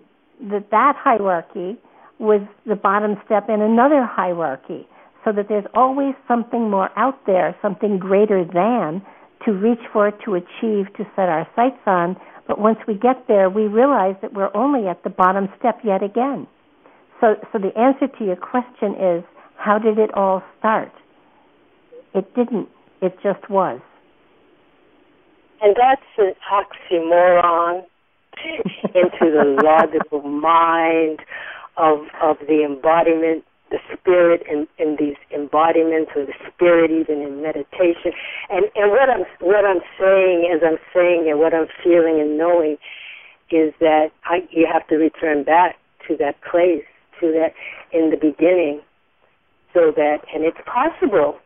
that 0.49 0.69
that 0.71 0.95
hierarchy 0.97 1.77
was 2.19 2.41
the 2.65 2.75
bottom 2.75 3.15
step 3.25 3.49
in 3.49 3.61
another 3.61 4.05
hierarchy 4.05 4.87
so 5.25 5.31
that 5.31 5.47
there's 5.49 5.65
always 5.73 6.13
something 6.27 6.69
more 6.69 6.89
out 6.95 7.25
there, 7.25 7.55
something 7.61 7.99
greater 7.99 8.43
than 8.43 9.01
to 9.45 9.51
reach 9.51 9.81
for, 9.91 10.11
to 10.25 10.35
achieve, 10.35 10.85
to 10.97 11.03
set 11.15 11.29
our 11.29 11.47
sights 11.55 11.81
on. 11.85 12.15
But 12.47 12.59
once 12.59 12.77
we 12.87 12.95
get 12.95 13.27
there, 13.27 13.49
we 13.49 13.63
realize 13.63 14.15
that 14.21 14.33
we're 14.33 14.55
only 14.55 14.87
at 14.87 15.03
the 15.03 15.09
bottom 15.09 15.47
step 15.59 15.79
yet 15.83 16.03
again. 16.03 16.47
So, 17.19 17.35
so 17.51 17.59
the 17.59 17.75
answer 17.79 18.07
to 18.17 18.25
your 18.25 18.35
question 18.35 18.95
is, 18.99 19.23
how 19.57 19.77
did 19.77 19.99
it 19.99 20.11
all 20.15 20.41
start? 20.57 20.91
It 22.13 22.33
didn't. 22.35 22.67
It 23.01 23.15
just 23.23 23.49
was. 23.49 23.79
And 25.61 25.75
that's 25.75 26.01
an 26.17 26.33
oxymoron 26.51 27.83
into 28.95 29.31
the 29.31 29.61
logical 29.63 30.21
mind 30.21 31.19
of 31.77 31.99
of 32.21 32.37
the 32.47 32.63
embodiment, 32.63 33.43
the 33.69 33.79
spirit 33.93 34.43
in, 34.49 34.67
in 34.77 34.97
these 34.99 35.15
embodiments 35.33 36.11
of 36.15 36.27
the 36.27 36.33
spirit 36.53 36.91
even 36.91 37.21
in 37.21 37.41
meditation. 37.41 38.11
And 38.49 38.65
and 38.75 38.91
what 38.91 39.09
I'm 39.09 39.25
what 39.39 39.65
I'm 39.65 39.81
saying 39.99 40.51
as 40.53 40.61
I'm 40.65 40.79
saying 40.93 41.27
and 41.29 41.39
what 41.39 41.53
I'm 41.53 41.67
feeling 41.83 42.19
and 42.19 42.37
knowing 42.37 42.77
is 43.49 43.73
that 43.79 44.11
I 44.25 44.47
you 44.49 44.67
have 44.71 44.87
to 44.87 44.95
return 44.95 45.43
back 45.43 45.77
to 46.07 46.17
that 46.17 46.41
place, 46.41 46.85
to 47.19 47.31
that 47.31 47.53
in 47.91 48.09
the 48.09 48.17
beginning 48.17 48.81
so 49.73 49.91
that 49.95 50.19
and 50.33 50.43
it's 50.43 50.59
possible 50.65 51.37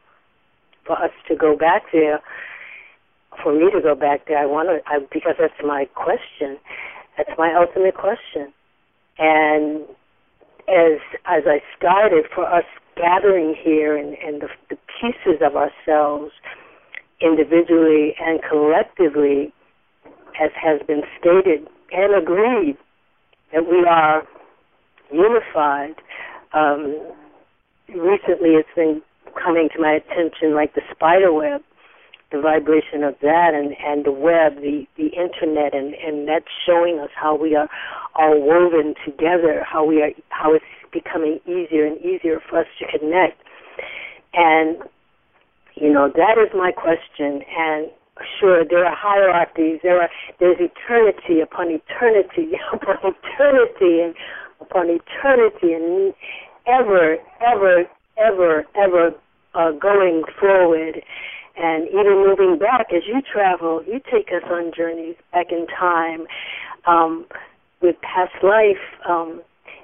for 0.85 1.01
us 1.01 1.11
to 1.27 1.35
go 1.35 1.55
back 1.55 1.83
there 1.91 2.21
for 3.41 3.53
me 3.53 3.71
to 3.71 3.81
go 3.81 3.95
back 3.95 4.27
there, 4.27 4.37
I 4.37 4.45
want 4.45 4.69
to 4.69 4.79
I, 4.89 4.99
because 5.11 5.35
that's 5.39 5.53
my 5.63 5.85
question. 5.95 6.57
That's 7.17 7.31
my 7.37 7.53
ultimate 7.53 7.95
question. 7.95 8.53
And 9.17 9.81
as 10.67 10.99
as 11.25 11.43
I 11.45 11.61
started 11.77 12.25
for 12.33 12.45
us 12.45 12.65
gathering 12.95 13.55
here 13.61 13.97
and, 13.97 14.15
and 14.23 14.41
the, 14.41 14.47
the 14.69 14.77
pieces 14.99 15.41
of 15.41 15.55
ourselves 15.55 16.31
individually 17.21 18.15
and 18.19 18.39
collectively, 18.47 19.53
as 20.41 20.51
has 20.55 20.81
been 20.87 21.01
stated 21.19 21.67
and 21.91 22.15
agreed, 22.15 22.77
that 23.53 23.69
we 23.69 23.85
are 23.87 24.23
unified. 25.11 25.95
Um, 26.53 26.97
recently, 27.89 28.55
it's 28.55 28.69
been 28.75 29.01
coming 29.41 29.69
to 29.75 29.81
my 29.81 29.91
attention 29.91 30.55
like 30.55 30.73
the 30.75 30.81
spider 30.91 31.31
web 31.31 31.61
the 32.31 32.41
vibration 32.41 33.03
of 33.03 33.15
that 33.21 33.51
and 33.53 33.75
and 33.85 34.05
the 34.05 34.11
web 34.11 34.55
the 34.57 34.85
the 34.97 35.07
internet 35.07 35.73
and 35.73 35.93
and 35.95 36.27
that's 36.27 36.45
showing 36.65 36.99
us 36.99 37.09
how 37.15 37.35
we 37.35 37.55
are 37.55 37.69
all 38.15 38.41
woven 38.41 38.95
together 39.05 39.63
how 39.63 39.85
we 39.85 40.01
are 40.01 40.11
how 40.29 40.53
it's 40.53 40.65
becoming 40.95 41.39
easier 41.45 41.85
and 41.85 41.99
easier 41.99 42.41
for 42.49 42.59
us 42.61 42.67
to 42.79 42.85
connect. 42.97 43.37
And 44.33 44.77
you 45.75 45.91
know 45.91 46.09
that 46.15 46.37
is 46.39 46.49
my 46.55 46.71
question. 46.71 47.43
And 47.57 47.91
sure 48.39 48.63
there 48.63 48.85
are 48.85 48.95
hierarchies 48.95 49.79
there 49.83 50.01
are 50.01 50.09
there's 50.39 50.57
eternity 50.59 51.41
upon 51.41 51.67
eternity 51.69 52.51
upon 52.73 52.95
eternity 53.03 54.01
and 54.01 54.15
upon 54.61 54.87
eternity 54.89 55.73
and 55.73 56.13
ever 56.65 57.17
ever 57.45 57.83
ever 58.17 58.65
ever 58.75 59.11
uh, 59.53 59.71
going 59.71 60.23
forward 60.39 61.01
and 61.57 61.87
even 61.87 62.25
moving 62.25 62.57
back 62.59 62.87
as 62.93 63.03
you 63.07 63.21
travel, 63.21 63.83
you 63.85 63.99
take 64.11 64.27
us 64.29 64.43
on 64.49 64.71
journeys 64.75 65.15
back 65.31 65.47
in 65.51 65.67
time 65.67 66.25
um, 66.85 67.25
with 67.81 67.95
past 68.01 68.33
life 68.43 68.81
um, 69.07 69.41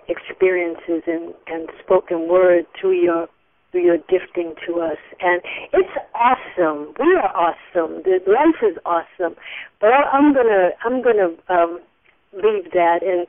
experiences 0.08 1.04
and, 1.08 1.34
and 1.48 1.70
spoken 1.84 2.28
word 2.28 2.66
through 2.80 3.02
your 3.02 3.28
through 3.72 3.86
your 3.86 3.98
gifting 4.10 4.54
to 4.68 4.82
us, 4.82 4.98
and 5.22 5.42
it's 5.72 5.96
awesome. 6.14 6.94
We 7.00 7.16
are 7.16 7.32
awesome. 7.34 8.04
The 8.04 8.20
life 8.28 8.60
is 8.62 8.78
awesome, 8.86 9.36
but 9.80 9.88
I'm 9.88 10.34
gonna 10.34 10.72
I'm 10.84 11.02
gonna 11.02 11.36
um, 11.48 11.80
leave 12.34 12.72
that 12.74 13.00
and 13.02 13.26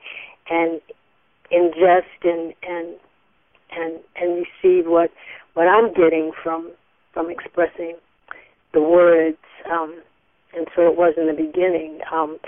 and 0.51 0.81
ingest 1.52 2.24
and 2.24 2.55
and 2.62 2.97
and 3.70 4.01
and 4.16 4.44
receive 4.62 4.86
what 4.86 5.10
what 5.55 5.69
I'm 5.69 5.93
getting 5.94 6.32
from 6.43 6.73
from 7.14 7.31
expressing 7.31 7.97
the 8.73 8.81
words, 8.81 9.39
um, 9.70 10.03
and 10.55 10.66
so 10.74 10.82
it 10.82 10.97
was 10.97 11.15
in 11.16 11.27
the 11.27 11.32
beginning. 11.32 12.01
Um, 12.12 12.39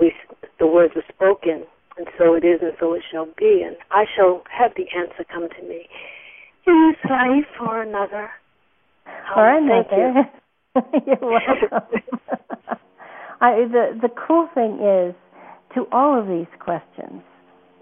we, 0.00 0.12
the 0.58 0.66
words 0.66 0.94
were 0.94 1.04
spoken, 1.08 1.64
and 1.96 2.06
so 2.18 2.34
it 2.34 2.44
is, 2.44 2.60
and 2.62 2.72
so 2.78 2.94
it 2.94 3.02
shall 3.10 3.26
be, 3.36 3.62
and 3.66 3.76
I 3.90 4.04
shall 4.16 4.42
have 4.50 4.72
the 4.76 4.86
answer 4.96 5.24
come 5.32 5.48
to 5.48 5.68
me 5.68 5.88
in 6.66 6.92
this 6.92 7.10
life 7.10 7.50
or 7.60 7.82
another. 7.82 8.30
Or 9.36 9.50
um, 9.50 9.64
another. 9.64 10.28
You. 10.76 10.82
You're 11.06 11.30
welcome. 11.30 12.00
I, 13.40 13.64
the 13.70 13.98
the 14.02 14.08
cool 14.26 14.48
thing 14.54 14.80
is, 14.82 15.14
to 15.74 15.86
all 15.92 16.18
of 16.18 16.26
these 16.26 16.52
questions, 16.58 17.22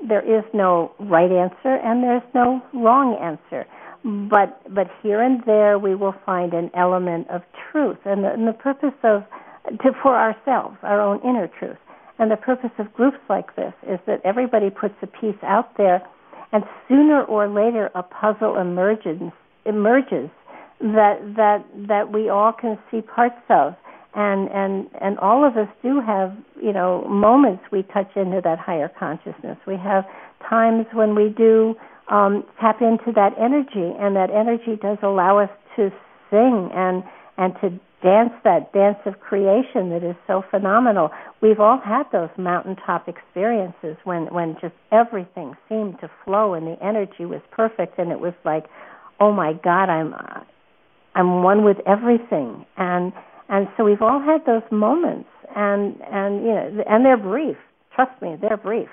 there 0.07 0.23
is 0.23 0.45
no 0.53 0.93
right 1.01 1.31
answer 1.31 1.77
and 1.83 2.03
there's 2.03 2.23
no 2.35 2.63
wrong 2.75 3.17
answer 3.21 3.67
but 4.07 4.63
but 4.73 4.87
here 5.03 5.21
and 5.21 5.43
there 5.47 5.79
we 5.79 5.97
will 5.97 6.15
find 6.25 6.53
an 6.55 6.71
element 6.75 7.29
of 7.29 7.43
truth 7.73 7.99
and 8.05 8.23
the, 8.23 8.33
and 8.33 8.47
the 8.47 8.53
purpose 8.53 8.95
of 9.03 9.25
to 9.83 9.91
for 10.01 10.17
ourselves 10.17 10.77
our 10.83 11.01
own 11.01 11.21
inner 11.23 11.49
truth. 11.59 11.79
And 12.19 12.31
the 12.31 12.37
purpose 12.37 12.71
of 12.79 12.93
groups 12.95 13.19
like 13.29 13.57
this 13.57 13.75
is 13.83 13.99
that 14.07 14.21
everybody 14.25 14.71
puts 14.71 14.95
a 15.03 15.07
piece 15.07 15.37
out 15.43 15.77
there 15.77 16.01
and 16.53 16.63
sooner 16.89 17.25
or 17.25 17.49
later 17.49 17.91
a 17.97 18.03
puzzle 18.03 18.57
emerges 18.59 19.21
emerges 19.65 20.31
that 20.81 21.19
that 21.37 21.65
that 21.89 22.13
we 22.13 22.29
all 22.29 22.53
can 22.53 22.79
see 22.91 23.01
parts 23.01 23.43
of. 23.51 23.75
And 24.15 24.49
and 24.51 24.89
and 25.01 25.19
all 25.19 25.45
of 25.45 25.57
us 25.57 25.69
do 25.83 26.01
have 26.01 26.33
you 26.63 26.73
know 26.73 27.05
moments 27.09 27.65
we 27.73 27.83
touch 27.83 28.11
into 28.15 28.41
that 28.45 28.61
higher 28.61 28.89
consciousness. 28.89 29.59
We 29.67 29.77
have 29.77 30.05
times 30.49 30.87
when 30.93 31.17
we 31.17 31.29
do 31.37 31.75
um, 32.09 32.45
tap 32.61 32.81
into 32.81 33.13
that 33.15 33.33
energy, 33.39 33.95
and 33.99 34.15
that 34.17 34.31
energy 34.31 34.79
does 34.81 34.99
allow 35.03 35.39
us 35.39 35.51
to 35.77 35.91
sing 36.31 36.71
and 36.75 37.03
and 37.39 37.55
to 37.61 37.69
dance 38.03 38.33
that 38.45 38.73
dance 38.73 38.99
of 39.05 39.21
creation 39.21 39.91
that 39.91 40.03
is 40.03 40.17
so 40.27 40.43
phenomenal. 40.51 41.11
We've 41.43 41.61
all 41.61 41.81
had 41.85 42.05
those 42.13 42.31
mountaintop 42.39 43.09
experiences 43.09 43.97
when 44.05 44.27
when 44.27 44.57
just 44.61 44.75
everything 44.93 45.55
seemed 45.69 46.01
to 46.01 46.11
flow 46.25 46.55
and 46.55 46.67
the 46.67 46.77
energy 46.85 47.25
was 47.25 47.41
perfect, 47.51 47.99
and 47.99 48.13
it 48.13 48.21
was 48.21 48.35
like, 48.45 48.65
oh 49.21 49.33
my 49.33 49.53
God, 49.65 49.89
I'm 49.91 50.15
I'm 51.15 51.43
one 51.43 51.65
with 51.65 51.79
everything, 51.87 52.65
and 52.77 53.13
and 53.49 53.67
so 53.77 53.85
we've 53.85 54.03
all 54.03 54.21
had 54.21 54.47
those 54.47 54.67
moments, 54.71 55.29
and 55.57 55.97
and 56.03 56.45
you 56.45 56.53
know, 56.53 56.85
and 56.89 57.05
they're 57.05 57.17
brief. 57.17 57.57
Trust 57.95 58.21
me, 58.23 58.37
they're 58.41 58.59
brief 58.59 58.89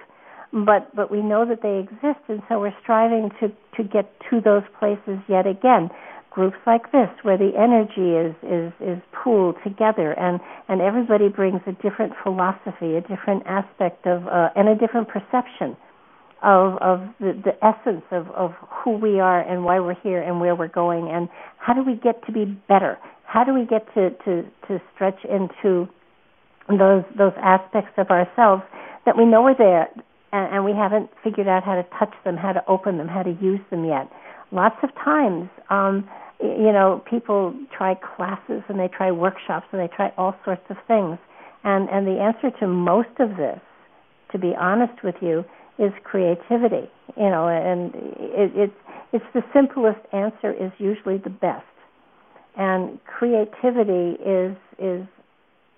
but 0.53 0.95
but 0.95 1.09
we 1.09 1.21
know 1.21 1.45
that 1.45 1.63
they 1.63 1.79
exist, 1.79 2.21
and 2.29 2.41
so 2.47 2.59
we're 2.59 2.75
striving 2.83 3.31
to 3.41 3.49
to 3.75 3.83
get 3.83 4.13
to 4.29 4.39
those 4.39 4.63
places 4.79 5.17
yet 5.27 5.47
again. 5.47 5.89
Groups 6.29 6.57
like 6.65 6.91
this, 6.91 7.09
where 7.23 7.37
the 7.37 7.51
energy 7.57 8.13
is 8.13 8.35
is 8.45 8.73
is 8.79 9.01
pooled 9.11 9.55
together, 9.63 10.13
and 10.13 10.39
and 10.69 10.81
everybody 10.81 11.27
brings 11.27 11.61
a 11.65 11.71
different 11.81 12.13
philosophy, 12.21 12.95
a 12.95 13.01
different 13.01 13.43
aspect 13.47 14.05
of, 14.05 14.27
uh, 14.27 14.49
and 14.55 14.69
a 14.69 14.75
different 14.75 15.07
perception 15.09 15.75
of 16.43 16.77
of 16.81 17.01
the, 17.19 17.33
the 17.43 17.57
essence 17.65 18.05
of 18.11 18.29
of 18.31 18.51
who 18.69 18.97
we 18.97 19.19
are 19.19 19.41
and 19.41 19.65
why 19.65 19.79
we're 19.79 19.99
here 20.01 20.21
and 20.21 20.39
where 20.39 20.55
we're 20.55 20.67
going, 20.67 21.09
and 21.09 21.29
how 21.57 21.73
do 21.73 21.83
we 21.83 21.95
get 21.95 22.23
to 22.27 22.31
be 22.31 22.45
better? 22.45 22.99
How 23.25 23.43
do 23.43 23.53
we 23.53 23.65
get 23.65 23.91
to 23.95 24.11
to 24.25 24.43
to 24.67 24.81
stretch 24.93 25.23
into 25.25 25.89
those 26.69 27.03
those 27.17 27.33
aspects 27.41 27.93
of 27.97 28.09
ourselves 28.11 28.61
that 29.05 29.17
we 29.17 29.25
know 29.25 29.45
are 29.45 29.57
there 29.57 29.89
and, 30.33 30.55
and 30.55 30.65
we 30.65 30.73
haven't 30.73 31.09
figured 31.23 31.47
out 31.47 31.63
how 31.63 31.75
to 31.75 31.83
touch 31.97 32.13
them, 32.25 32.35
how 32.35 32.51
to 32.51 32.63
open 32.67 32.97
them, 32.97 33.07
how 33.07 33.23
to 33.23 33.37
use 33.39 33.61
them 33.69 33.85
yet. 33.85 34.11
Lots 34.51 34.75
of 34.83 34.89
times, 34.95 35.47
um, 35.69 36.09
you 36.41 36.73
know, 36.73 37.01
people 37.09 37.53
try 37.75 37.95
classes 37.95 38.63
and 38.67 38.79
they 38.79 38.89
try 38.89 39.11
workshops 39.11 39.67
and 39.71 39.79
they 39.79 39.87
try 39.95 40.11
all 40.17 40.35
sorts 40.43 40.63
of 40.69 40.77
things. 40.87 41.17
And 41.63 41.87
and 41.89 42.05
the 42.05 42.19
answer 42.19 42.51
to 42.59 42.67
most 42.67 43.15
of 43.19 43.37
this, 43.37 43.59
to 44.33 44.37
be 44.37 44.53
honest 44.59 45.03
with 45.03 45.15
you, 45.21 45.45
is 45.79 45.93
creativity. 46.03 46.89
You 47.15 47.29
know, 47.29 47.47
and 47.47 47.95
it, 47.95 48.51
it's 48.55 48.73
it's 49.13 49.25
the 49.33 49.43
simplest 49.53 50.01
answer 50.11 50.51
is 50.51 50.71
usually 50.79 51.19
the 51.19 51.29
best. 51.29 51.63
And 52.57 52.99
creativity 53.05 54.21
is 54.21 54.57
is 54.77 55.07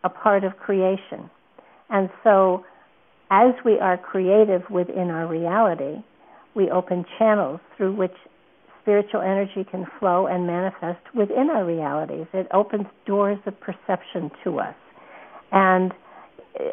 a 0.03 0.09
part 0.09 0.43
of 0.43 0.57
creation. 0.57 1.29
And 1.89 2.09
so 2.23 2.65
as 3.31 3.53
we 3.63 3.79
are 3.79 3.97
creative 3.97 4.61
within 4.69 5.09
our 5.09 5.27
reality, 5.27 6.01
we 6.55 6.69
open 6.69 7.05
channels 7.17 7.59
through 7.75 7.95
which 7.95 8.13
spiritual 8.81 9.21
energy 9.21 9.65
can 9.69 9.85
flow 9.99 10.27
and 10.27 10.45
manifest 10.45 11.01
within 11.15 11.49
our 11.49 11.65
realities. 11.65 12.27
It 12.33 12.47
opens 12.53 12.85
doors 13.05 13.39
of 13.45 13.59
perception 13.59 14.29
to 14.43 14.59
us. 14.59 14.75
And 15.51 15.91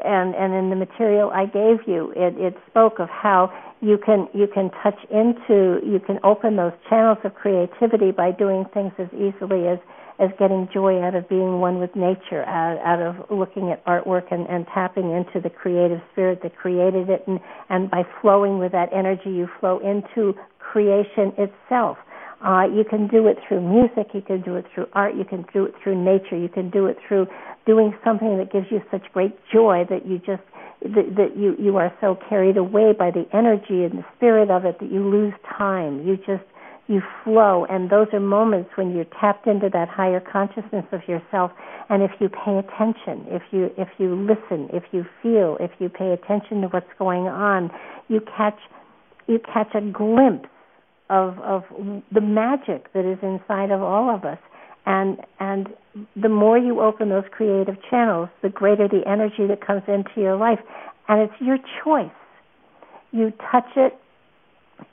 and 0.04 0.34
and 0.34 0.54
in 0.54 0.70
the 0.70 0.76
material 0.76 1.30
I 1.30 1.46
gave 1.46 1.88
you, 1.88 2.12
it, 2.14 2.38
it 2.38 2.54
spoke 2.70 3.00
of 3.00 3.08
how 3.08 3.50
you 3.80 3.98
can 3.98 4.28
you 4.32 4.46
can 4.46 4.70
touch 4.82 4.98
into 5.10 5.80
you 5.84 6.00
can 6.06 6.20
open 6.22 6.56
those 6.56 6.72
channels 6.88 7.18
of 7.24 7.34
creativity 7.34 8.12
by 8.12 8.30
doing 8.30 8.64
things 8.72 8.92
as 8.98 9.08
easily 9.12 9.66
as 9.66 9.78
as 10.22 10.30
getting 10.38 10.68
joy 10.72 11.02
out 11.02 11.14
of 11.14 11.28
being 11.28 11.58
one 11.58 11.78
with 11.80 11.90
nature, 11.96 12.44
out, 12.44 12.78
out 12.84 13.02
of 13.02 13.30
looking 13.30 13.70
at 13.72 13.84
artwork 13.84 14.30
and, 14.30 14.46
and 14.46 14.66
tapping 14.72 15.10
into 15.10 15.40
the 15.42 15.50
creative 15.50 16.00
spirit 16.12 16.40
that 16.42 16.54
created 16.56 17.10
it, 17.10 17.24
and, 17.26 17.40
and 17.68 17.90
by 17.90 18.02
flowing 18.20 18.58
with 18.58 18.70
that 18.70 18.88
energy, 18.92 19.30
you 19.30 19.48
flow 19.58 19.80
into 19.80 20.32
creation 20.58 21.32
itself. 21.36 21.98
Uh, 22.44 22.64
you 22.72 22.84
can 22.88 23.06
do 23.08 23.26
it 23.26 23.38
through 23.46 23.60
music, 23.60 24.14
you 24.14 24.22
can 24.22 24.42
do 24.42 24.56
it 24.56 24.64
through 24.74 24.86
art, 24.92 25.14
you 25.16 25.24
can 25.24 25.44
do 25.52 25.64
it 25.64 25.74
through 25.82 25.94
nature, 25.94 26.36
you 26.36 26.48
can 26.48 26.70
do 26.70 26.86
it 26.86 26.96
through 27.06 27.26
doing 27.66 27.94
something 28.04 28.38
that 28.38 28.52
gives 28.52 28.66
you 28.70 28.80
such 28.90 29.02
great 29.12 29.36
joy 29.52 29.84
that 29.88 30.06
you 30.06 30.18
just 30.18 30.42
that, 30.82 31.14
that 31.16 31.36
you 31.36 31.54
you 31.58 31.76
are 31.76 31.92
so 32.00 32.18
carried 32.28 32.56
away 32.56 32.92
by 32.98 33.10
the 33.10 33.24
energy 33.32 33.84
and 33.84 33.98
the 33.98 34.04
spirit 34.16 34.50
of 34.50 34.64
it 34.64 34.80
that 34.80 34.90
you 34.90 35.08
lose 35.08 35.32
time. 35.56 36.04
You 36.04 36.16
just 36.16 36.42
you 36.92 37.00
flow. 37.24 37.66
And 37.68 37.88
those 37.90 38.08
are 38.12 38.20
moments 38.20 38.70
when 38.76 38.94
you're 38.94 39.06
tapped 39.20 39.46
into 39.46 39.68
that 39.72 39.88
higher 39.88 40.20
consciousness 40.20 40.84
of 40.92 41.00
yourself. 41.08 41.50
And 41.88 42.02
if 42.02 42.10
you 42.20 42.28
pay 42.28 42.58
attention 42.58 43.26
if 43.28 43.42
you 43.50 43.70
if 43.76 43.88
you 43.98 44.14
listen 44.14 44.68
if 44.72 44.84
you 44.92 45.04
feel 45.22 45.56
if 45.60 45.70
you 45.78 45.88
pay 45.88 46.12
attention 46.12 46.62
to 46.62 46.68
what's 46.68 46.86
going 46.98 47.26
on 47.26 47.70
you 48.08 48.20
catch 48.36 48.58
you 49.26 49.38
catch 49.52 49.74
a 49.74 49.80
glimpse 49.80 50.48
of 51.10 51.38
of 51.40 51.62
the 52.12 52.20
magic 52.20 52.92
that 52.94 53.04
is 53.04 53.18
inside 53.22 53.70
of 53.70 53.82
all 53.82 54.14
of 54.14 54.24
us. 54.24 54.38
And 54.86 55.18
and 55.38 55.68
the 56.16 56.28
more 56.28 56.56
you 56.56 56.80
open 56.80 57.10
those 57.10 57.24
creative 57.30 57.76
channels 57.90 58.28
the 58.42 58.48
greater 58.48 58.88
the 58.88 59.02
energy 59.06 59.46
that 59.48 59.64
comes 59.64 59.82
into 59.86 60.12
your 60.16 60.36
life. 60.36 60.60
And 61.08 61.20
it's 61.20 61.40
your 61.40 61.58
choice. 61.84 62.10
You 63.10 63.32
touch 63.50 63.68
it 63.76 63.98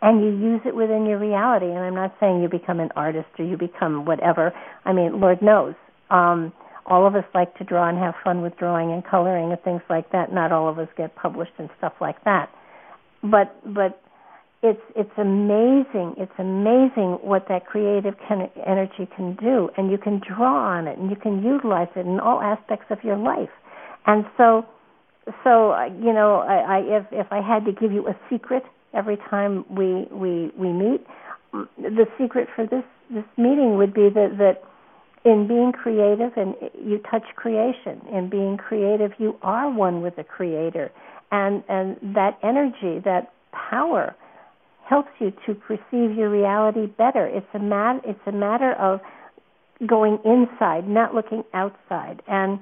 and 0.02 0.22
you 0.22 0.30
use 0.30 0.62
it 0.66 0.76
within 0.76 1.06
your 1.06 1.20
reality. 1.20 1.66
And 1.68 1.80
I'm 1.80 1.96
not 1.96 2.16
saying 2.20 2.42
you 2.42 2.50
become 2.50 2.80
an 2.80 2.90
artist 2.96 3.28
or 3.38 3.46
you 3.46 3.58
become 3.58 4.06
whatever. 4.06 4.54
I 4.86 4.94
mean, 4.94 5.20
Lord 5.20 5.42
knows. 5.42 5.76
Um, 6.10 6.54
all 6.86 7.06
of 7.06 7.16
us 7.16 7.24
like 7.36 7.56
to 7.58 7.64
draw 7.64 7.88
and 7.88 7.98
have 8.00 8.16
fun 8.24 8.42
with 8.42 8.58
drawing 8.58 8.92
and 8.92 9.06
coloring 9.06 9.52
and 9.52 9.62
things 9.62 9.82
like 9.90 10.12
that. 10.12 10.34
Not 10.34 10.52
all 10.52 10.68
of 10.68 10.80
us 10.80 10.88
get 10.98 11.16
published 11.16 11.52
and 11.60 11.70
stuff 11.78 11.94
like 12.02 12.24
that. 12.24 12.50
But 13.22 13.56
but 13.74 14.02
it's 14.64 14.82
it's 14.96 15.12
amazing. 15.18 16.16
It's 16.18 16.34
amazing 16.40 17.20
what 17.22 17.48
that 17.48 17.66
creative 17.66 18.16
can, 18.28 18.50
energy 18.66 19.08
can 19.16 19.36
do, 19.36 19.70
and 19.78 19.92
you 19.92 19.98
can 19.98 20.20
draw 20.20 20.78
on 20.78 20.88
it 20.88 20.98
and 20.98 21.10
you 21.10 21.16
can 21.16 21.44
utilize 21.44 21.90
it 21.96 22.06
in 22.06 22.20
all 22.20 22.42
aspects 22.42 22.88
of 22.90 22.98
your 23.04 23.18
life. 23.18 23.50
And 24.06 24.26
so 24.36 24.66
so 25.44 25.76
you 26.02 26.12
know, 26.12 26.40
I, 26.40 26.78
I 26.78 26.80
if 26.80 27.06
if 27.12 27.28
I 27.32 27.42
had 27.42 27.66
to 27.66 27.72
give 27.72 27.92
you 27.92 28.08
a 28.08 28.18
secret 28.30 28.64
every 28.94 29.18
time 29.30 29.66
we 29.70 30.08
we 30.12 30.52
we 30.58 30.72
meet. 30.72 31.06
The 31.78 32.06
secret 32.18 32.48
for 32.56 32.66
this 32.66 32.84
this 33.10 33.26
meeting 33.38 33.78
would 33.78 33.94
be 33.94 34.10
that 34.10 34.38
that 34.38 34.64
in 35.26 35.48
being 35.48 35.72
creative 35.72 36.32
and 36.38 36.56
you 36.74 37.00
touch 37.12 37.24
creation 37.36 38.02
in 38.14 38.30
being 38.30 38.56
creative 38.58 39.12
you 39.18 39.38
are 39.42 39.70
one 39.70 40.02
with 40.02 40.16
the 40.16 40.24
creator. 40.24 40.92
And 41.32 41.64
and 41.68 41.98
that 42.16 42.38
energy 42.44 43.00
that 43.06 43.32
power 43.52 44.16
helps 44.88 45.10
you 45.20 45.32
to 45.46 45.54
perceive 45.54 46.18
your 46.18 46.30
reality 46.30 46.88
better. 46.88 47.28
It's 47.28 47.48
a 47.54 47.60
mat 47.60 48.02
it's 48.06 48.20
a 48.26 48.32
matter 48.32 48.74
of 48.74 49.02
going 49.86 50.20
inside 50.26 50.88
not 50.88 51.14
looking 51.14 51.44
outside. 51.54 52.22
And 52.28 52.60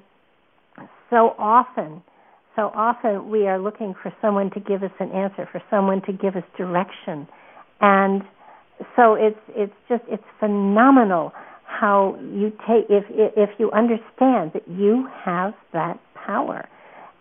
so 1.09 1.35
often 1.37 2.03
so 2.57 2.71
often 2.75 3.29
we 3.29 3.47
are 3.47 3.59
looking 3.59 3.93
for 4.01 4.11
someone 4.19 4.49
to 4.51 4.59
give 4.59 4.81
us 4.81 4.91
an 4.99 5.11
answer, 5.11 5.47
for 5.51 5.61
someone 5.69 6.01
to 6.07 6.11
give 6.11 6.35
us 6.35 6.43
direction. 6.57 7.27
And 7.79 8.23
so 8.95 9.13
it's 9.13 9.39
it's 9.49 9.73
just 9.87 10.03
it's 10.07 10.23
phenomenal 10.39 11.31
how 11.65 12.17
you 12.33 12.49
take 12.67 12.89
if 12.89 13.05
if 13.09 13.51
you 13.59 13.71
understand 13.71 14.51
that 14.53 14.67
you 14.67 15.07
have 15.23 15.53
that 15.73 15.99
power. 16.15 16.67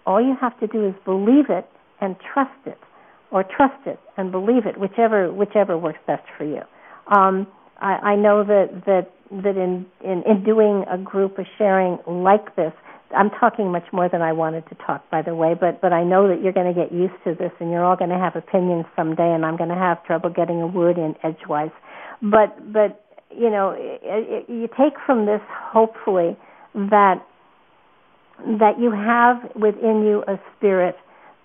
All 0.06 0.20
you 0.20 0.34
have 0.40 0.58
to 0.60 0.66
do 0.66 0.88
is 0.88 0.94
believe 1.04 1.50
it 1.50 1.68
and 2.00 2.16
trust 2.32 2.50
it, 2.64 2.78
or 3.30 3.42
trust 3.44 3.86
it 3.86 4.00
and 4.16 4.32
believe 4.32 4.64
it, 4.64 4.80
whichever 4.80 5.30
whichever 5.32 5.76
works 5.76 5.98
best 6.06 6.22
for 6.38 6.44
you. 6.44 6.62
Um, 7.14 7.46
I, 7.78 8.12
I 8.12 8.16
know 8.16 8.42
that 8.42 8.84
that 8.86 9.10
that 9.30 9.56
in, 9.56 9.84
in 10.02 10.22
in 10.24 10.44
doing 10.44 10.84
a 10.90 10.96
group 10.96 11.38
of 11.38 11.44
sharing 11.58 11.98
like 12.06 12.56
this, 12.56 12.72
I'm 13.14 13.30
talking 13.30 13.70
much 13.70 13.84
more 13.92 14.08
than 14.08 14.22
I 14.22 14.32
wanted 14.32 14.68
to 14.68 14.74
talk, 14.86 15.08
by 15.10 15.22
the 15.22 15.34
way, 15.34 15.54
but 15.58 15.80
but 15.80 15.92
I 15.92 16.02
know 16.04 16.28
that 16.28 16.42
you're 16.42 16.52
going 16.52 16.72
to 16.72 16.78
get 16.78 16.92
used 16.92 17.14
to 17.24 17.34
this, 17.34 17.52
and 17.60 17.70
you're 17.70 17.84
all 17.84 17.96
going 17.96 18.10
to 18.10 18.18
have 18.18 18.36
opinions 18.36 18.86
someday, 18.96 19.32
and 19.32 19.44
I'm 19.44 19.56
going 19.56 19.70
to 19.70 19.76
have 19.76 20.04
trouble 20.04 20.30
getting 20.30 20.60
a 20.60 20.66
word 20.66 20.98
in 20.98 21.14
edgewise. 21.22 21.70
But 22.22 22.72
but 22.72 23.04
you 23.30 23.50
know, 23.50 23.74
it, 23.76 24.00
it, 24.02 24.50
you 24.50 24.68
take 24.68 24.94
from 25.04 25.26
this 25.26 25.40
hopefully 25.48 26.36
that 26.74 27.24
that 28.58 28.78
you 28.78 28.90
have 28.90 29.38
within 29.54 30.04
you 30.04 30.22
a 30.28 30.38
spirit 30.56 30.96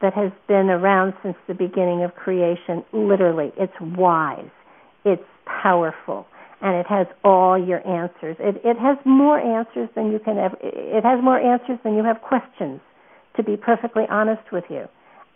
that 0.02 0.14
has 0.14 0.32
been 0.48 0.70
around 0.70 1.14
since 1.24 1.36
the 1.48 1.54
beginning 1.54 2.04
of 2.04 2.14
creation. 2.16 2.84
Literally, 2.92 3.52
it's 3.58 3.74
wise, 3.80 4.50
it's 5.06 5.24
powerful, 5.46 6.26
and 6.62 6.76
it 6.76 6.86
has 6.88 7.08
all 7.24 7.58
your 7.58 7.86
answers. 7.88 8.38
It, 8.40 8.62
it 8.64 8.78
has 8.78 8.98
more 9.06 9.40
answers 9.40 9.90
than 9.96 10.12
you 10.12 10.20
can 10.20 10.38
ever. 10.38 10.58
It 10.62 11.04
has 11.04 11.24
more 11.24 11.40
answers 11.40 11.80
than 11.84 11.96
you 11.96 12.04
have 12.04 12.22
questions. 12.22 12.80
To 13.38 13.44
be 13.44 13.56
perfectly 13.56 14.04
honest 14.10 14.52
with 14.52 14.66
you, 14.70 14.86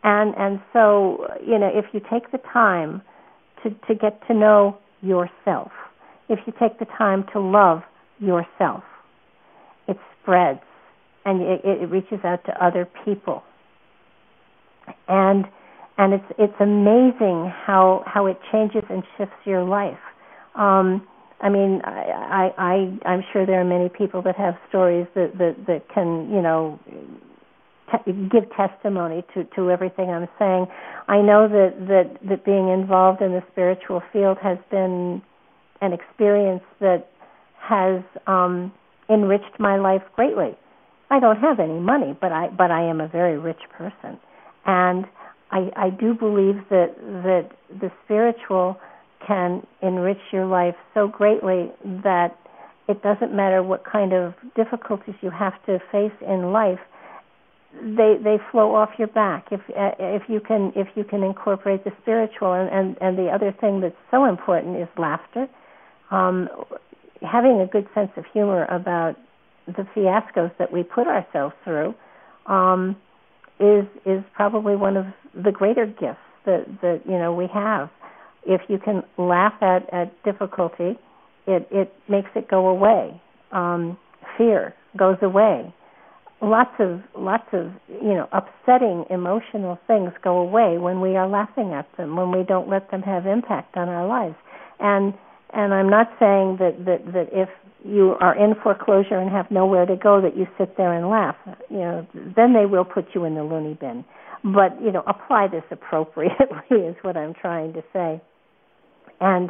and 0.04 0.36
and 0.38 0.60
so 0.74 1.28
you 1.42 1.58
know 1.58 1.72
if 1.74 1.86
you 1.94 2.02
take 2.12 2.30
the 2.32 2.40
time 2.52 3.02
to 3.64 3.70
to 3.88 3.96
get 3.96 4.20
to 4.28 4.34
know 4.34 4.78
yourself, 5.02 5.72
if 6.28 6.40
you 6.46 6.54
take 6.60 6.78
the 6.78 6.86
time 6.98 7.26
to 7.32 7.40
love 7.40 7.84
yourself, 8.20 8.84
it 9.88 9.98
spreads 10.22 10.60
and 11.26 11.42
it, 11.42 11.62
it 11.64 11.90
reaches 11.90 12.20
out 12.24 12.44
to 12.46 12.64
other 12.64 12.88
people. 13.04 13.44
And 15.08 15.46
and 15.98 16.14
it's 16.14 16.26
it's 16.38 16.60
amazing 16.60 17.52
how 17.66 18.04
how 18.06 18.28
it 18.28 18.38
changes 18.52 18.84
and 18.90 19.04
shifts 19.18 19.36
your 19.46 19.64
life. 19.64 19.98
Um, 20.56 21.08
I 21.42 21.50
mean, 21.50 21.82
I, 21.84 21.90
I, 21.90 22.54
I, 22.58 23.10
I'm 23.10 23.24
sure 23.34 23.46
there 23.46 23.60
are 23.60 23.66
many 23.66 23.90
people 23.90 24.22
that 24.24 24.36
have 24.36 24.56
stories 24.70 25.08
that 25.16 25.38
that, 25.38 25.56
that 25.68 25.90
can, 25.94 26.30
you 26.30 26.42
know, 26.42 26.80
te- 27.92 28.12
give 28.32 28.44
testimony 28.56 29.24
to 29.34 29.44
to 29.56 29.70
everything 29.70 30.10
I'm 30.10 30.28
saying. 30.40 30.68
I 31.08 31.22
know 31.22 31.48
that 31.48 31.88
that 31.88 32.30
that 32.30 32.46
being 32.46 32.70
involved 32.70 33.22
in 33.22 33.32
the 33.32 33.44
spiritual 33.52 34.02
field 34.14 34.38
has 34.42 34.58
been 34.72 35.22
an 35.82 35.94
experience 35.94 36.64
that 36.80 37.10
has 37.60 38.02
um, 38.28 38.72
enriched 39.10 39.60
my 39.60 39.78
life 39.78 40.02
greatly. 40.16 40.58
I 41.10 41.20
don't 41.20 41.38
have 41.38 41.60
any 41.60 41.80
money, 41.80 42.18
but 42.20 42.32
I 42.32 42.48
but 42.50 42.72
I 42.72 42.82
am 42.82 43.02
a 43.02 43.08
very 43.08 43.38
rich 43.38 43.62
person, 43.78 44.20
and 44.66 45.06
I 45.52 45.70
I 45.76 45.90
do 45.90 46.14
believe 46.14 46.56
that 46.70 46.96
that 47.24 47.50
the 47.70 47.92
spiritual 48.06 48.78
can 49.26 49.66
enrich 49.82 50.20
your 50.32 50.46
life 50.46 50.76
so 50.94 51.08
greatly 51.08 51.72
that 52.04 52.38
it 52.88 53.02
doesn't 53.02 53.36
matter 53.36 53.64
what 53.64 53.84
kind 53.84 54.14
of 54.14 54.34
difficulties 54.56 55.16
you 55.22 55.32
have 55.32 55.54
to 55.66 55.80
face 55.92 56.14
in 56.28 56.52
life 56.52 56.80
they 57.82 58.16
they 58.24 58.38
flow 58.52 58.74
off 58.76 58.90
your 58.98 59.08
back. 59.08 59.48
If 59.52 59.60
uh, 59.70 59.92
if 60.00 60.24
you 60.28 60.40
can 60.40 60.72
if 60.76 60.88
you 60.96 61.04
can 61.04 61.24
incorporate 61.24 61.84
the 61.84 61.92
spiritual 62.02 62.54
and 62.54 62.70
and, 62.70 62.98
and 63.02 63.18
the 63.18 63.30
other 63.30 63.54
thing 63.60 63.82
that's 63.82 63.96
so 64.12 64.26
important 64.26 64.78
is 64.78 64.88
laughter. 64.98 65.48
Um 66.12 66.50
having 67.22 67.60
a 67.60 67.68
good 67.68 67.88
sense 67.94 68.12
of 68.18 68.26
humor 68.34 68.66
about 68.66 69.16
the 69.68 69.88
fiascos 69.96 70.56
that 70.58 70.72
we 70.72 70.84
put 70.84 71.08
ourselves 71.08 71.56
through 71.64 71.96
um 72.46 72.96
is 73.60 73.86
is 74.06 74.24
probably 74.34 74.76
one 74.76 74.96
of 74.96 75.06
the 75.34 75.52
greater 75.52 75.86
gifts 75.86 76.20
that 76.46 76.66
that 76.82 77.02
you 77.06 77.18
know 77.18 77.34
we 77.34 77.48
have 77.54 77.90
if 78.46 78.62
you 78.70 78.78
can 78.78 79.04
laugh 79.18 79.54
at, 79.62 79.92
at 79.94 80.24
difficulty, 80.24 80.98
it, 81.48 81.68
it 81.72 81.94
makes 82.10 82.30
it 82.36 82.50
go 82.50 82.68
away. 82.68 83.22
Um, 83.52 83.98
fear 84.38 84.74
goes 84.98 85.18
away. 85.22 85.74
Lots 86.42 86.72
of 86.80 87.00
lots 87.18 87.48
of 87.54 87.72
you 87.88 88.14
know 88.14 88.28
upsetting 88.34 89.06
emotional 89.10 89.80
things 89.88 90.12
go 90.22 90.38
away 90.38 90.78
when 90.78 91.00
we 91.00 91.16
are 91.16 91.28
laughing 91.28 91.74
at 91.74 91.88
them, 91.98 92.18
when 92.18 92.32
we 92.32 92.44
don't 92.44 92.70
let 92.70 92.92
them 92.92 93.02
have 93.02 93.26
impact 93.26 93.78
on 93.78 93.88
our 93.88 94.06
lives. 94.06 94.36
And 94.80 95.14
and 95.54 95.74
I'm 95.74 95.90
not 95.90 96.08
saying 96.20 96.58
that 96.60 96.86
that 96.86 97.14
that 97.14 97.28
if 97.32 97.50
you 97.86 98.16
are 98.20 98.36
in 98.36 98.56
foreclosure 98.62 99.18
and 99.18 99.30
have 99.30 99.50
nowhere 99.50 99.86
to 99.86 99.96
go 99.96 100.20
that 100.22 100.36
you 100.36 100.48
sit 100.58 100.76
there 100.76 100.92
and 100.92 101.08
laugh. 101.08 101.36
You 101.70 101.78
know, 101.78 102.08
then 102.36 102.54
they 102.54 102.66
will 102.66 102.86
put 102.86 103.06
you 103.14 103.26
in 103.26 103.36
the 103.36 103.44
loony 103.44 103.78
bin. 103.80 104.04
But 104.44 104.82
you 104.84 104.92
know, 104.92 105.04
apply 105.08 105.48
this 105.48 105.64
appropriately 105.72 106.38
is 106.72 106.96
what 107.02 107.16
I'm 107.16 107.34
trying 107.34 107.74
to 107.74 107.84
say 107.94 108.22
and 109.22 109.50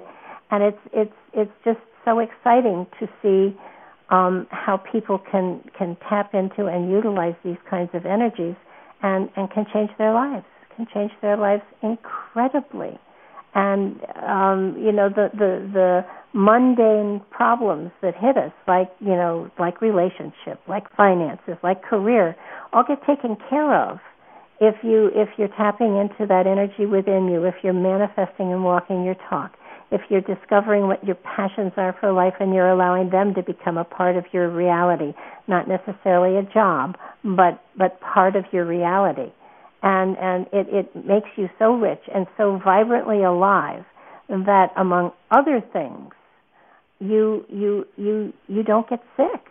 and 0.51 0.63
it's 0.63 0.79
it's 0.93 1.13
it's 1.33 1.51
just 1.63 1.79
so 2.03 2.19
exciting 2.19 2.85
to 2.99 3.07
see 3.21 3.57
um, 4.09 4.47
how 4.51 4.77
people 4.77 5.19
can 5.31 5.61
can 5.77 5.97
tap 6.07 6.33
into 6.33 6.67
and 6.67 6.89
utilize 6.89 7.35
these 7.43 7.57
kinds 7.69 7.89
of 7.93 8.05
energies 8.05 8.55
and 9.01 9.29
and 9.35 9.49
can 9.51 9.65
change 9.73 9.89
their 9.97 10.13
lives, 10.13 10.45
can 10.75 10.87
change 10.93 11.11
their 11.21 11.37
lives 11.37 11.63
incredibly. 11.81 12.99
And 13.55 14.01
um, 14.21 14.75
you 14.79 14.91
know 14.91 15.09
the 15.09 15.29
the 15.33 15.69
the 15.73 16.05
mundane 16.33 17.21
problems 17.31 17.91
that 18.01 18.13
hit 18.15 18.37
us, 18.37 18.51
like 18.67 18.91
you 18.99 19.15
know, 19.15 19.49
like 19.57 19.81
relationship, 19.81 20.59
like 20.67 20.83
finances, 20.95 21.55
like 21.63 21.81
career, 21.81 22.35
all 22.73 22.83
get 22.83 22.99
taken 23.07 23.37
care 23.49 23.73
of 23.73 23.99
if 24.59 24.75
you 24.83 25.11
if 25.13 25.29
you're 25.37 25.49
tapping 25.49 25.97
into 25.97 26.25
that 26.27 26.47
energy 26.47 26.85
within 26.85 27.27
you, 27.27 27.43
if 27.45 27.55
you're 27.63 27.73
manifesting 27.73 28.51
and 28.51 28.63
walking 28.63 29.03
your 29.03 29.15
talk, 29.29 29.51
if 29.91 30.01
you're 30.09 30.21
discovering 30.21 30.87
what 30.87 31.03
your 31.03 31.15
passions 31.15 31.73
are 31.77 31.95
for 31.99 32.11
life 32.11 32.33
and 32.39 32.53
you're 32.53 32.69
allowing 32.69 33.09
them 33.09 33.33
to 33.35 33.43
become 33.43 33.77
a 33.77 33.83
part 33.83 34.15
of 34.15 34.25
your 34.31 34.49
reality, 34.49 35.13
not 35.47 35.67
necessarily 35.67 36.37
a 36.37 36.53
job, 36.53 36.95
but 37.23 37.61
but 37.77 37.99
part 38.01 38.35
of 38.35 38.45
your 38.51 38.65
reality. 38.65 39.31
And 39.83 40.17
and 40.17 40.47
it, 40.53 40.67
it 40.71 41.05
makes 41.05 41.29
you 41.35 41.49
so 41.59 41.75
rich 41.75 42.01
and 42.13 42.25
so 42.37 42.59
vibrantly 42.63 43.23
alive 43.23 43.83
that 44.29 44.71
among 44.75 45.11
other 45.31 45.61
things 45.73 46.11
you 46.99 47.45
you 47.49 47.85
you 47.97 48.33
you 48.47 48.63
don't 48.63 48.89
get 48.89 49.01
sick 49.17 49.41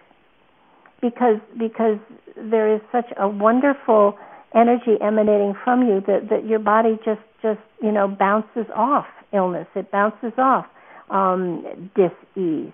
because 1.01 1.37
because 1.59 1.99
there 2.37 2.75
is 2.75 2.81
such 2.91 3.07
a 3.19 3.29
wonderful 3.29 4.17
energy 4.55 5.01
emanating 5.01 5.55
from 5.65 5.83
you 5.83 6.01
that 6.07 6.29
that 6.31 6.47
your 6.47 6.59
body 6.59 6.99
just 7.05 7.21
just 7.43 7.61
you 7.83 7.93
know 7.93 8.09
bounces 8.09 8.67
off 8.75 9.07
illness 9.33 9.67
it 9.75 9.91
bounces 9.91 10.33
off 10.39 10.67
um 11.11 11.91
dis-ease 11.97 12.73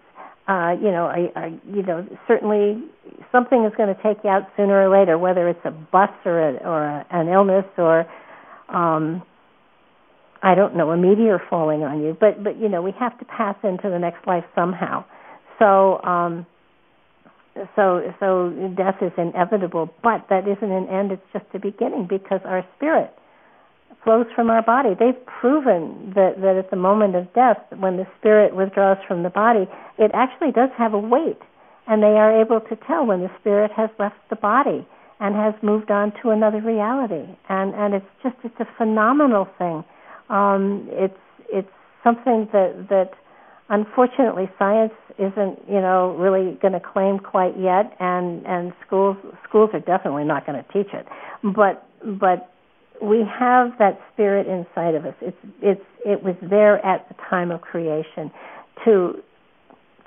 uh 0.48 0.74
you 0.80 0.90
know 0.90 1.06
I, 1.06 1.30
I 1.34 1.46
you 1.66 1.82
know 1.82 2.06
certainly 2.28 2.82
something 3.32 3.64
is 3.64 3.72
going 3.76 3.94
to 3.94 4.02
take 4.02 4.22
you 4.24 4.30
out 4.30 4.48
sooner 4.56 4.88
or 4.88 4.90
later 4.90 5.16
whether 5.18 5.48
it's 5.48 5.64
a 5.64 5.70
bus 5.70 6.10
or 6.24 6.50
a, 6.50 6.52
or 6.58 6.84
a, 6.84 7.06
an 7.10 7.28
illness 7.28 7.64
or 7.78 8.06
um 8.68 9.22
I 10.42 10.54
don't 10.54 10.74
know, 10.74 10.90
a 10.90 10.96
meteor 10.96 11.38
falling 11.50 11.82
on 11.82 12.00
you. 12.00 12.16
But 12.18 12.42
but 12.42 12.58
you 12.58 12.68
know, 12.68 12.80
we 12.80 12.92
have 12.98 13.18
to 13.18 13.24
pass 13.26 13.56
into 13.62 13.90
the 13.90 13.98
next 13.98 14.26
life 14.26 14.44
somehow. 14.54 15.04
So 15.58 16.00
um 16.02 16.46
so 17.76 18.12
so 18.20 18.50
death 18.76 19.02
is 19.02 19.12
inevitable, 19.18 19.92
but 20.02 20.26
that 20.30 20.46
isn't 20.46 20.70
an 20.70 20.88
end, 20.88 21.12
it's 21.12 21.26
just 21.32 21.46
a 21.54 21.58
beginning 21.58 22.06
because 22.08 22.40
our 22.44 22.64
spirit 22.76 23.12
flows 24.04 24.26
from 24.34 24.50
our 24.50 24.62
body. 24.62 24.90
They've 24.98 25.26
proven 25.26 26.12
that, 26.14 26.40
that 26.40 26.56
at 26.56 26.70
the 26.70 26.76
moment 26.76 27.16
of 27.16 27.32
death, 27.34 27.58
when 27.78 27.96
the 27.96 28.06
spirit 28.18 28.56
withdraws 28.56 28.96
from 29.06 29.22
the 29.22 29.30
body, 29.30 29.68
it 29.98 30.10
actually 30.14 30.52
does 30.52 30.70
have 30.78 30.94
a 30.94 30.98
weight. 30.98 31.40
And 31.86 32.02
they 32.02 32.16
are 32.16 32.40
able 32.40 32.60
to 32.60 32.76
tell 32.86 33.04
when 33.04 33.20
the 33.20 33.30
spirit 33.40 33.70
has 33.72 33.90
left 33.98 34.16
the 34.30 34.36
body 34.36 34.86
and 35.18 35.34
has 35.34 35.54
moved 35.62 35.90
on 35.90 36.12
to 36.22 36.30
another 36.30 36.60
reality. 36.60 37.36
And 37.48 37.74
and 37.74 37.94
it's 37.94 38.12
just 38.22 38.36
it's 38.44 38.60
a 38.60 38.68
phenomenal 38.78 39.48
thing 39.58 39.84
um, 40.30 40.86
it's 40.92 41.18
it's 41.52 41.68
something 42.04 42.48
that 42.52 42.86
that 42.88 43.10
unfortunately 43.70 44.50
science 44.58 44.92
isn't 45.18 45.58
you 45.68 45.80
know 45.80 46.14
really 46.18 46.58
going 46.60 46.74
to 46.74 46.80
claim 46.80 47.18
quite 47.18 47.58
yet, 47.58 47.96
and 48.00 48.44
and 48.46 48.72
schools 48.86 49.16
schools 49.48 49.70
are 49.72 49.80
definitely 49.80 50.24
not 50.24 50.46
going 50.46 50.62
to 50.62 50.72
teach 50.72 50.92
it, 50.92 51.06
but 51.54 51.86
but 52.20 52.52
we 53.02 53.24
have 53.38 53.72
that 53.78 53.98
spirit 54.12 54.46
inside 54.46 54.94
of 54.94 55.06
us. 55.06 55.14
It's 55.20 55.36
it's 55.62 55.84
it 56.04 56.22
was 56.22 56.36
there 56.42 56.84
at 56.84 57.08
the 57.08 57.14
time 57.30 57.50
of 57.50 57.60
creation 57.60 58.30
to 58.84 59.22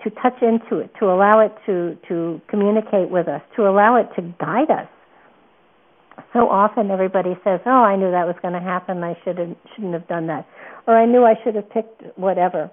to 0.04 0.10
touch 0.22 0.42
into 0.42 0.80
it, 0.80 0.92
to 1.00 1.06
allow 1.06 1.40
it 1.40 1.54
to 1.66 1.98
to 2.10 2.42
communicate 2.48 3.10
with 3.10 3.28
us, 3.28 3.42
to 3.56 3.68
allow 3.68 3.96
it 3.96 4.08
to 4.16 4.22
guide 4.40 4.70
us 4.70 4.88
so 6.34 6.50
often 6.50 6.92
everybody 6.92 7.38
says, 7.44 7.60
"Oh, 7.66 7.84
I 7.84 7.96
knew 7.96 8.12
that 8.12 8.26
was 8.26 8.36
going 8.42 8.54
to 8.54 8.60
happen. 8.60 9.04
I 9.04 9.18
shouldn't 9.24 9.58
shouldn't 9.74 9.94
have 9.94 10.08
done 10.08 10.28
that," 10.28 10.46
or 10.88 10.96
"I 10.96 11.06
knew 11.06 11.24
I 11.26 11.36
should 11.44 11.56
have 11.56 11.70
picked 11.70 12.02
whatever." 12.18 12.70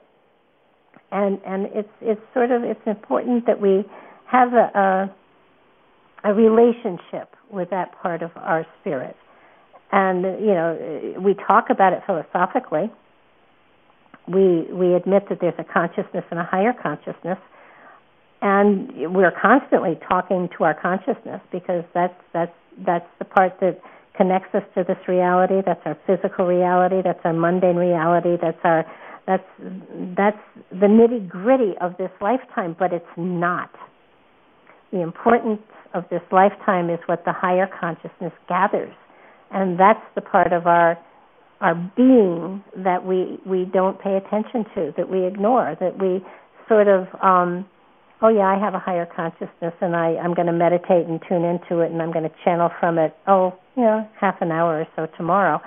And 1.12 1.40
and 1.44 1.66
it's 1.74 1.88
it's 2.00 2.20
sort 2.34 2.50
of 2.50 2.62
it's 2.62 2.80
important 2.86 3.46
that 3.46 3.60
we 3.60 3.84
have 4.26 4.52
a 4.52 5.10
a, 6.24 6.30
a 6.30 6.34
relationship 6.34 7.34
with 7.50 7.70
that 7.70 8.00
part 8.00 8.22
of 8.22 8.30
our 8.36 8.64
spirit, 8.80 9.16
and 9.90 10.22
you 10.40 10.54
know 10.54 11.14
we 11.20 11.34
talk 11.34 11.70
about 11.70 11.92
it 11.92 12.02
philosophically. 12.06 12.90
We 14.28 14.68
we 14.72 14.94
admit 14.94 15.28
that 15.30 15.40
there's 15.40 15.58
a 15.58 15.64
consciousness 15.64 16.24
and 16.30 16.38
a 16.38 16.44
higher 16.44 16.72
consciousness, 16.72 17.38
and 18.40 19.12
we're 19.12 19.32
constantly 19.32 19.98
talking 20.08 20.48
to 20.58 20.64
our 20.64 20.74
consciousness 20.74 21.40
because 21.50 21.84
that's 21.92 22.14
that's 22.32 22.54
that's 22.86 23.08
the 23.18 23.24
part 23.24 23.58
that 23.60 23.80
connects 24.16 24.54
us 24.54 24.62
to 24.74 24.84
this 24.84 24.98
reality. 25.08 25.62
That's 25.64 25.80
our 25.84 25.96
physical 26.06 26.46
reality. 26.46 27.00
That's 27.02 27.20
our 27.24 27.32
mundane 27.32 27.76
reality. 27.76 28.36
That's 28.40 28.58
our 28.64 28.84
that's 29.26 29.44
that's 30.16 30.42
the 30.70 30.86
nitty 30.86 31.28
gritty 31.28 31.74
of 31.80 31.96
this 31.98 32.10
lifetime, 32.20 32.76
but 32.78 32.92
it's 32.92 33.04
not. 33.16 33.70
The 34.92 35.02
importance 35.02 35.62
of 35.94 36.04
this 36.10 36.22
lifetime 36.32 36.90
is 36.90 36.98
what 37.06 37.24
the 37.24 37.32
higher 37.32 37.68
consciousness 37.80 38.32
gathers, 38.48 38.94
and 39.52 39.78
that's 39.78 40.02
the 40.14 40.20
part 40.20 40.52
of 40.52 40.66
our 40.66 40.98
our 41.60 41.74
being 41.96 42.64
that 42.76 43.04
we 43.04 43.38
we 43.46 43.66
don't 43.72 44.00
pay 44.00 44.16
attention 44.16 44.64
to, 44.74 44.92
that 44.96 45.08
we 45.08 45.26
ignore, 45.26 45.76
that 45.80 45.98
we 45.98 46.24
sort 46.68 46.88
of 46.88 47.06
um, 47.22 47.66
oh 48.22 48.28
yeah, 48.28 48.46
I 48.46 48.58
have 48.58 48.74
a 48.74 48.78
higher 48.78 49.06
consciousness 49.06 49.74
and 49.80 49.96
I, 49.96 50.16
I'm 50.16 50.34
going 50.34 50.46
to 50.46 50.52
meditate 50.52 51.06
and 51.06 51.20
tune 51.28 51.44
into 51.44 51.80
it 51.80 51.90
and 51.90 52.02
I'm 52.02 52.12
going 52.12 52.24
to 52.24 52.34
channel 52.44 52.70
from 52.78 52.98
it, 52.98 53.16
oh, 53.26 53.54
you 53.76 53.82
know, 53.82 54.08
half 54.20 54.36
an 54.40 54.52
hour 54.52 54.80
or 54.80 54.86
so 54.96 55.06
tomorrow. 55.16 55.60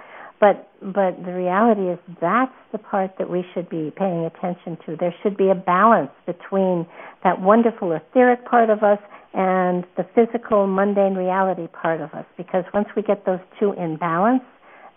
But 0.44 0.68
but 0.82 1.24
the 1.24 1.32
reality 1.32 1.84
is 1.84 1.98
that's 2.20 2.52
the 2.74 2.78
part 2.78 3.12
that 3.18 3.30
we 3.30 3.46
should 3.54 3.70
be 3.70 3.94
paying 3.96 4.26
attention 4.26 4.78
to. 4.86 4.98
There 5.00 5.16
should 5.24 5.38
be 5.38 5.48
a 5.50 5.56
balance 5.56 6.12
between 6.26 6.86
that 7.24 7.40
wonderful 7.40 7.94
etheric 7.94 8.44
part 8.44 8.70
of 8.70 8.84
us 8.84 9.00
and 9.34 9.86
the 9.96 10.06
physical 10.14 10.68
mundane 10.68 11.16
reality 11.16 11.68
part 11.68 12.02
of 12.02 12.14
us 12.14 12.26
because 12.36 12.66
once 12.74 12.90
we 12.94 13.04
get 13.04 13.26
those 13.26 13.40
two 13.58 13.72
in 13.72 13.96
balance, 13.96 14.44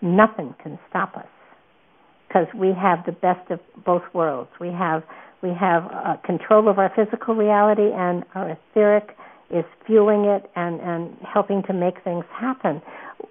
nothing 0.01 0.53
can 0.61 0.77
stop 0.89 1.15
us 1.15 1.31
because 2.27 2.47
we 2.53 2.73
have 2.73 3.05
the 3.05 3.13
best 3.13 3.49
of 3.49 3.61
both 3.85 4.03
worlds. 4.13 4.49
We 4.59 4.67
have 4.67 5.01
we 5.41 5.51
have 5.57 5.85
uh, 5.85 6.17
control 6.25 6.67
of 6.67 6.77
our 6.77 6.91
physical 6.93 7.35
reality, 7.35 7.89
and 7.95 8.25
our 8.35 8.49
etheric 8.49 9.15
is 9.49 9.63
fueling 9.85 10.25
it 10.25 10.51
and, 10.57 10.81
and 10.81 11.15
helping 11.21 11.63
to 11.63 11.73
make 11.73 12.03
things 12.03 12.25
happen. 12.37 12.81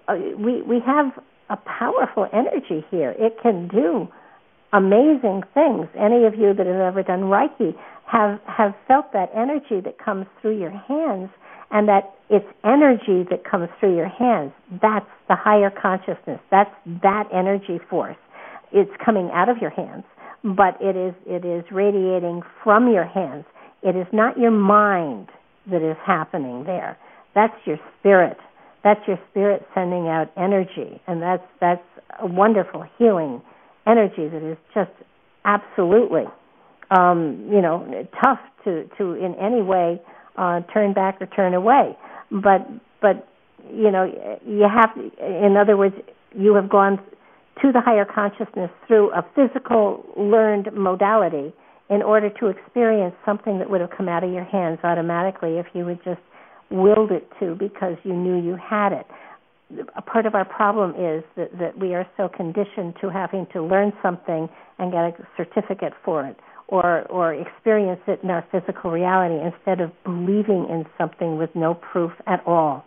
Uh, 0.07 0.15
we 0.35 0.63
we 0.63 0.79
have 0.83 1.11
a 1.49 1.57
powerful 1.57 2.27
energy 2.33 2.85
here. 2.89 3.15
It 3.17 3.37
can 3.41 3.67
do 3.67 4.07
amazing 4.73 5.43
things. 5.53 5.87
Any 5.97 6.25
of 6.25 6.35
you 6.35 6.53
that 6.53 6.65
have 6.65 6.81
ever 6.81 7.03
done 7.03 7.23
Reiki 7.23 7.75
have 8.05 8.39
have 8.45 8.73
felt 8.87 9.13
that 9.13 9.29
energy 9.35 9.81
that 9.83 9.97
comes 9.97 10.25
through 10.41 10.59
your 10.59 10.71
hands, 10.71 11.29
and 11.71 11.87
that 11.87 12.15
it's 12.29 12.47
energy 12.63 13.27
that 13.29 13.43
comes 13.49 13.69
through 13.79 13.95
your 13.95 14.09
hands. 14.09 14.51
That's 14.81 15.09
the 15.27 15.35
higher 15.35 15.69
consciousness. 15.69 16.39
That's 16.51 16.73
that 17.03 17.27
energy 17.33 17.79
force. 17.89 18.17
It's 18.71 18.91
coming 19.03 19.29
out 19.33 19.49
of 19.49 19.57
your 19.59 19.71
hands 19.71 20.03
but 20.43 20.77
it 20.79 20.95
is 20.95 21.13
it 21.25 21.45
is 21.45 21.65
radiating 21.71 22.41
from 22.63 22.91
your 22.91 23.05
hands. 23.05 23.45
It 23.83 23.95
is 23.95 24.07
not 24.13 24.37
your 24.37 24.51
mind 24.51 25.29
that 25.69 25.81
is 25.81 25.97
happening 26.05 26.63
there. 26.63 26.97
That's 27.35 27.53
your 27.65 27.77
spirit. 27.99 28.37
That's 28.87 29.05
your 29.05 29.19
spirit 29.29 29.67
sending 29.75 30.07
out 30.07 30.31
energy, 30.37 31.01
and 31.07 31.21
that's 31.21 31.43
that's 31.59 31.83
a 32.21 32.25
wonderful 32.25 32.85
healing 32.97 33.41
energy 33.85 34.29
that 34.29 34.49
is 34.49 34.57
just 34.73 34.91
absolutely, 35.43 36.23
um, 36.89 37.49
you 37.51 37.61
know, 37.61 37.85
tough 38.23 38.39
to 38.63 38.89
to 38.97 39.11
in 39.15 39.35
any 39.35 39.61
way 39.61 40.01
uh, 40.37 40.61
turn 40.73 40.93
back 40.93 41.21
or 41.21 41.25
turn 41.25 41.53
away. 41.53 41.97
But 42.31 42.65
but 43.01 43.27
you 43.69 43.91
know, 43.91 44.05
you 44.45 44.65
have. 44.73 44.91
In 45.19 45.57
other 45.57 45.75
words, 45.75 45.95
you 46.33 46.55
have 46.55 46.69
gone 46.69 46.95
to 47.61 47.73
the 47.73 47.81
higher 47.81 48.05
consciousness 48.05 48.71
through 48.87 49.11
a 49.11 49.25
physical 49.35 50.05
learned 50.15 50.69
modality 50.73 51.53
in 51.89 52.01
order 52.01 52.29
to 52.29 52.47
experience 52.47 53.15
something 53.25 53.59
that 53.59 53.69
would 53.69 53.81
have 53.81 53.89
come 53.89 54.07
out 54.07 54.23
of 54.23 54.31
your 54.31 54.45
hands 54.45 54.79
automatically 54.85 55.57
if 55.57 55.65
you 55.73 55.83
would 55.83 56.01
just 56.05 56.21
willed 56.69 57.11
it 57.11 57.27
to 57.39 57.55
because 57.55 57.95
you 58.03 58.13
knew 58.13 58.41
you 58.41 58.57
had 58.57 58.91
it. 58.91 59.05
A 59.95 60.01
part 60.01 60.25
of 60.25 60.33
our 60.33 60.45
problem 60.45 60.91
is 60.91 61.23
that, 61.35 61.57
that 61.59 61.77
we 61.77 61.93
are 61.93 62.07
so 62.15 62.29
conditioned 62.29 62.95
to 63.01 63.09
having 63.09 63.47
to 63.53 63.61
learn 63.61 63.91
something 64.01 64.47
and 64.79 64.91
get 64.91 65.01
a 65.01 65.13
certificate 65.35 65.93
for 66.05 66.25
it 66.25 66.37
or 66.67 67.03
or 67.07 67.33
experience 67.33 67.99
it 68.07 68.19
in 68.23 68.29
our 68.29 68.45
physical 68.51 68.91
reality 68.91 69.35
instead 69.43 69.79
of 69.79 69.91
believing 70.03 70.67
in 70.69 70.85
something 70.97 71.37
with 71.37 71.49
no 71.55 71.73
proof 71.73 72.11
at 72.27 72.41
all. 72.45 72.83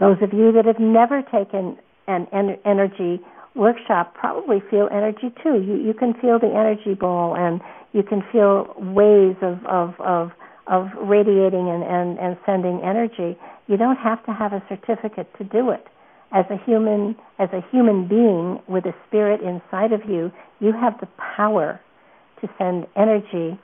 Those 0.00 0.16
of 0.22 0.32
you 0.32 0.52
that 0.52 0.64
have 0.64 0.80
never 0.80 1.22
taken 1.22 1.78
an 2.08 2.26
en- 2.32 2.58
energy 2.64 3.20
workshop 3.54 4.14
probably 4.14 4.62
feel 4.70 4.88
energy 4.90 5.32
too. 5.42 5.62
You 5.62 5.76
you 5.76 5.94
can 5.94 6.14
feel 6.14 6.38
the 6.38 6.48
energy 6.48 6.94
ball 6.94 7.36
and 7.36 7.60
you 7.92 8.02
can 8.02 8.22
feel 8.32 8.74
waves 8.78 9.38
of 9.42 9.64
of 9.66 9.94
of 10.00 10.30
of 10.66 10.88
radiating 11.00 11.68
and, 11.68 11.82
and, 11.82 12.18
and 12.18 12.36
sending 12.46 12.80
energy, 12.82 13.38
you 13.66 13.76
don't 13.76 13.96
have 13.96 14.24
to 14.26 14.32
have 14.32 14.52
a 14.52 14.62
certificate 14.68 15.28
to 15.38 15.44
do 15.44 15.70
it. 15.70 15.86
As 16.32 16.44
a 16.50 16.56
human 16.64 17.14
as 17.38 17.48
a 17.52 17.60
human 17.70 18.08
being 18.08 18.60
with 18.66 18.84
a 18.86 18.94
spirit 19.06 19.40
inside 19.40 19.92
of 19.92 20.00
you, 20.08 20.32
you 20.58 20.72
have 20.72 20.98
the 21.00 21.08
power 21.36 21.80
to 22.40 22.48
send 22.58 22.86
energy 22.96 23.58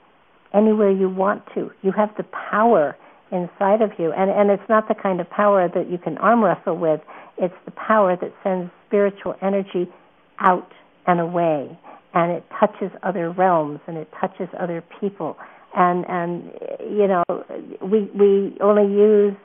anywhere 0.53 0.89
you 0.89 1.09
want 1.09 1.43
to. 1.55 1.71
You 1.81 1.91
have 1.91 2.09
the 2.15 2.23
power 2.23 2.95
inside 3.31 3.81
of 3.81 3.91
you. 3.99 4.13
And 4.13 4.31
and 4.31 4.49
it's 4.49 4.69
not 4.69 4.87
the 4.87 4.95
kind 4.95 5.19
of 5.19 5.29
power 5.29 5.67
that 5.67 5.89
you 5.91 5.97
can 5.97 6.17
arm 6.19 6.43
wrestle 6.43 6.77
with. 6.77 7.01
It's 7.37 7.53
the 7.65 7.71
power 7.71 8.15
that 8.15 8.31
sends 8.41 8.71
spiritual 8.87 9.35
energy 9.41 9.91
out 10.39 10.71
and 11.07 11.19
away 11.19 11.77
and 12.13 12.31
it 12.31 12.43
touches 12.59 12.91
other 13.03 13.31
realms 13.31 13.79
and 13.87 13.97
it 13.97 14.09
touches 14.19 14.47
other 14.59 14.83
people 14.99 15.37
and 15.75 16.05
and 16.07 16.51
you 16.79 17.07
know 17.07 17.23
we 17.81 18.09
we 18.13 18.57
only 18.61 18.91
use 18.93 19.35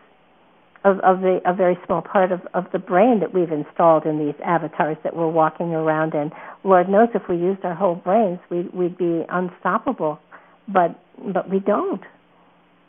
of, 0.85 0.99
of 1.01 1.21
the 1.21 1.41
a 1.45 1.55
very 1.55 1.77
small 1.87 2.03
part 2.03 2.31
of, 2.33 2.41
of 2.55 2.65
the 2.73 2.79
brain 2.79 3.21
that 3.21 3.35
we've 3.35 3.51
installed 3.51 4.05
in 4.07 4.19
these 4.19 4.35
avatars 4.45 4.97
that 5.05 5.15
we're 5.17 5.31
walking 5.31 5.69
around 5.75 6.15
in. 6.15 6.31
Lord 6.65 6.89
knows 6.89 7.09
if 7.15 7.23
we 7.29 7.37
used 7.37 7.65
our 7.65 7.75
whole 7.75 7.97
brains 7.97 8.39
we'd 8.51 8.73
we'd 8.73 8.97
be 8.99 9.23
unstoppable. 9.29 10.19
But 10.69 10.99
but 11.33 11.49
we 11.51 11.61
don't. 11.61 12.03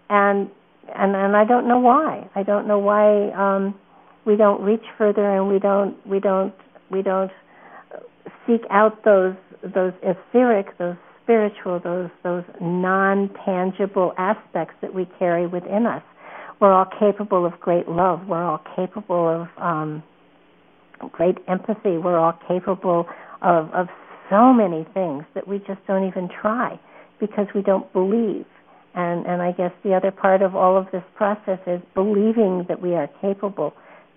And 0.10 0.50
and 0.96 1.16
and 1.16 1.36
I 1.36 1.46
don't 1.46 1.68
know 1.68 1.80
why. 1.80 2.30
I 2.36 2.44
don't 2.44 2.68
know 2.68 2.80
why 2.80 3.32
um 3.32 3.76
we 4.26 4.36
don't 4.36 4.62
reach 4.62 4.84
further 4.98 5.26
and 5.36 5.48
we 5.50 5.60
don't 5.60 5.96
we 6.08 6.20
don't 6.20 6.54
we 6.92 7.02
don't 7.02 7.32
seek 8.46 8.62
out 8.70 9.04
those 9.04 9.36
those 9.62 9.94
etheric, 10.04 10.78
those 10.78 10.96
spiritual, 11.28 11.80
those 11.84 12.10
those 12.24 12.44
non-tangible 12.62 14.14
aspects 14.18 14.76
that 14.82 14.94
we 14.94 15.06
carry 15.20 15.45
within 15.45 15.86
us. 15.86 16.02
We're 16.62 16.72
all 16.72 16.88
capable 16.99 17.45
of 17.45 17.60
great 17.60 17.90
love. 17.90 18.22
We're 18.28 18.44
all 18.44 18.62
capable 18.76 19.28
of 19.28 19.48
um, 19.62 20.04
great 21.12 21.38
empathy. 21.49 21.98
We're 21.98 22.18
all 22.18 22.40
capable 22.48 23.08
of 23.41 23.70
of 23.72 23.88
so 24.30 24.54
many 24.54 24.88
things 24.94 25.26
that 25.36 25.48
we 25.48 25.60
just 25.60 25.86
don't 25.86 26.08
even 26.08 26.30
try 26.30 26.80
because 27.20 27.48
we 27.54 27.62
don't 27.62 27.91
believe. 27.91 28.45
And 28.95 29.26
and 29.26 29.41
I 29.41 29.52
guess 29.52 29.72
the 29.84 29.94
other 29.94 30.12
part 30.12 30.41
of 30.41 30.56
all 30.56 30.78
of 30.78 30.88
this 30.94 31.04
process 31.16 31.60
is 31.68 31.82
believing 31.94 32.66
that 32.70 32.82
we 32.82 32.95
are 32.95 33.10
capable, 33.20 33.74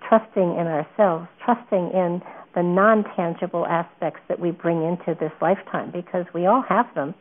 trusting 0.09 0.57
in 0.61 0.66
ourselves, 0.69 1.27
trusting 1.45 1.91
in 1.93 2.23
the 2.55 2.62
non-tangible 2.62 3.66
aspects 3.66 4.20
that 4.28 4.39
we 4.39 4.51
bring 4.51 4.82
into 4.82 5.18
this 5.20 5.32
lifetime 5.40 5.90
because 5.93 6.27
we 6.35 6.47
all 6.47 6.62
have 6.68 6.86
them. 6.94 7.14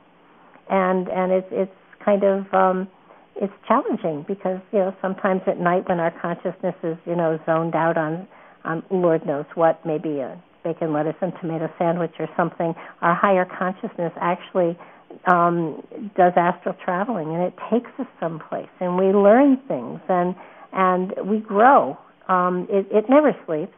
And 0.70 1.08
and 1.10 1.32
it's 1.32 1.48
it's 1.52 1.76
kind 2.04 2.24
of 2.24 2.52
um 2.54 2.88
it's 3.36 3.54
challenging 3.68 4.26
because 4.28 4.60
you 4.72 4.80
know 4.80 4.96
sometimes 5.02 5.42
at 5.48 5.60
night 5.60 5.88
when 5.88 6.00
our 6.00 6.12
consciousness 6.22 6.76
is 6.84 6.98
you 7.06 7.16
know 7.16 7.40
zoned 7.46 7.76
out 7.76 7.98
on 7.98 8.28
on 8.66 8.84
lord 8.92 9.26
knows 9.26 9.46
what 9.56 9.84
maybe 9.86 10.20
a 10.20 10.42
bacon 10.64 10.94
lettuce 10.94 11.16
and 11.22 11.34
tomato 11.42 11.68
sandwich 11.80 12.12
or 12.20 12.28
something 12.38 12.76
our 13.02 13.16
higher 13.16 13.46
consciousness 13.46 14.12
actually 14.22 14.78
um 15.26 15.82
does 16.16 16.34
astral 16.36 16.76
traveling 16.84 17.34
and 17.34 17.42
it 17.42 17.54
takes 17.72 17.90
us 18.00 18.08
someplace 18.20 18.70
and 18.80 18.98
we 18.98 19.06
learn 19.08 19.58
things 19.68 20.00
and 20.08 20.36
and 20.74 21.14
we 21.26 21.40
grow. 21.40 21.98
Um 22.28 22.68
it 22.70 22.88
it 22.92 23.06
never 23.10 23.36
sleeps 23.46 23.74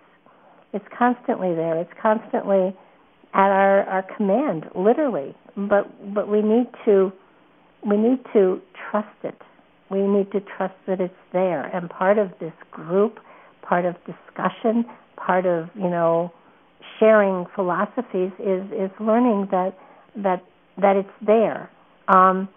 it's 0.73 0.85
constantly 0.97 1.53
there. 1.55 1.79
It's 1.79 1.91
constantly 2.01 2.75
at 3.33 3.49
our, 3.49 3.83
our 3.83 4.05
command, 4.17 4.65
literally. 4.75 5.35
But 5.55 6.13
but 6.13 6.27
we 6.29 6.41
need 6.41 6.67
to 6.85 7.11
we 7.87 7.97
need 7.97 8.19
to 8.33 8.61
trust 8.89 9.07
it. 9.23 9.35
We 9.89 10.01
need 10.01 10.31
to 10.31 10.39
trust 10.57 10.75
that 10.87 11.01
it's 11.01 11.13
there. 11.33 11.63
And 11.75 11.89
part 11.89 12.17
of 12.17 12.29
this 12.39 12.53
group, 12.71 13.19
part 13.61 13.85
of 13.85 13.95
discussion, 14.05 14.85
part 15.17 15.45
of 15.45 15.69
you 15.75 15.89
know 15.89 16.31
sharing 16.99 17.45
philosophies 17.55 18.31
is 18.39 18.63
is 18.71 18.91
learning 18.99 19.47
that 19.51 19.77
that 20.15 20.43
that 20.77 20.95
it's 20.95 21.25
there. 21.25 21.69
Um, 22.07 22.49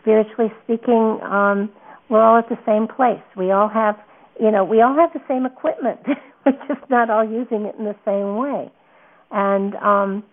spiritually 0.00 0.52
speaking, 0.64 1.18
um, 1.22 1.70
we're 2.08 2.22
all 2.22 2.38
at 2.38 2.48
the 2.48 2.58
same 2.66 2.86
place. 2.88 3.22
We 3.36 3.50
all 3.50 3.68
have 3.68 3.96
you 4.40 4.50
know 4.50 4.64
we 4.64 4.80
all 4.80 4.94
have 4.94 5.12
the 5.12 5.22
same 5.28 5.46
equipment. 5.46 6.00
we're 6.46 6.52
just 6.68 6.88
not 6.90 7.10
all 7.10 7.24
using 7.24 7.66
it 7.66 7.74
in 7.78 7.84
the 7.84 7.96
same 8.04 8.36
way. 8.36 8.70
And 9.30 9.74
um, 9.76 10.24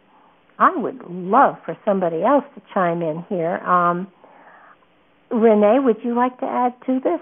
I 0.60 0.76
would 0.76 1.00
love 1.10 1.56
for 1.66 1.78
somebody 1.86 2.24
else 2.24 2.46
to 2.56 2.62
chime 2.74 3.02
in 3.02 3.26
here. 3.30 3.58
Um, 3.58 4.08
Renee, 5.30 5.80
would 5.80 5.98
you 6.04 6.16
like 6.16 6.40
to 6.40 6.46
add 6.46 6.74
to 6.86 7.00
this? 7.04 7.20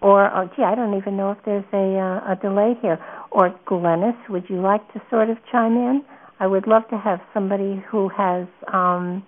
Or, 0.00 0.26
oh, 0.36 0.50
gee, 0.56 0.64
I 0.64 0.74
don't 0.74 0.96
even 0.98 1.16
know 1.16 1.30
if 1.30 1.38
there's 1.44 1.64
a, 1.72 1.98
uh, 1.98 2.32
a 2.32 2.36
delay 2.40 2.74
here. 2.82 2.98
Or 3.30 3.54
Glennis, 3.66 4.16
would 4.28 4.44
you 4.48 4.60
like 4.60 4.80
to 4.94 5.02
sort 5.10 5.30
of 5.30 5.36
chime 5.52 5.76
in? 5.76 6.02
I 6.40 6.46
would 6.48 6.66
love 6.66 6.82
to 6.90 6.98
have 6.98 7.20
somebody 7.32 7.80
who 7.88 8.08
has 8.08 8.48
um, 8.72 9.24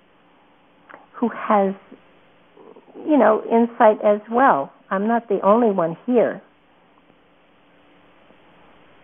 who 1.12 1.28
has 1.28 1.74
you 3.06 3.16
know 3.16 3.40
insight 3.44 4.04
as 4.04 4.20
well. 4.28 4.72
I'm 4.90 5.06
not 5.06 5.28
the 5.28 5.38
only 5.44 5.70
one 5.70 5.96
here 6.06 6.42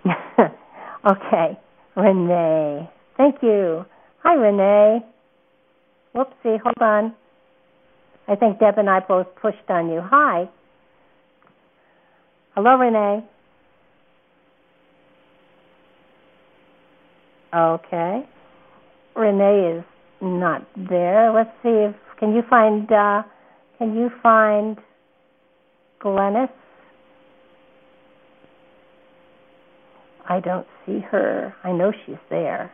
okay, 1.11 1.59
Renee. 1.97 2.89
Thank 3.17 3.37
you. 3.43 3.85
Hi, 4.23 4.35
Renee. 4.35 5.05
Whoopsie, 6.15 6.61
hold 6.61 6.75
on. 6.81 7.15
I 8.29 8.37
think 8.37 8.59
Deb 8.59 8.79
and 8.79 8.89
I 8.89 9.01
both 9.01 9.27
pushed 9.41 9.69
on 9.69 9.91
you. 9.91 10.01
Hi. 10.03 10.49
Hello, 12.55 12.77
Renee. 12.77 13.25
Okay. 17.55 18.23
Renee 19.17 19.79
is 19.79 19.85
not 20.21 20.67
there. 20.77 21.33
Let's 21.33 21.51
see 21.63 21.69
if 21.71 21.95
can 22.19 22.35
you 22.35 22.43
find 22.49 22.91
uh 22.93 23.23
can 23.79 23.97
you 23.97 24.11
find 24.23 24.79
Glennis? 26.01 26.51
I 30.31 30.39
don't 30.39 30.67
see 30.87 31.01
her. 31.11 31.53
I 31.65 31.73
know 31.73 31.93
she's 32.07 32.15
there. 32.31 32.73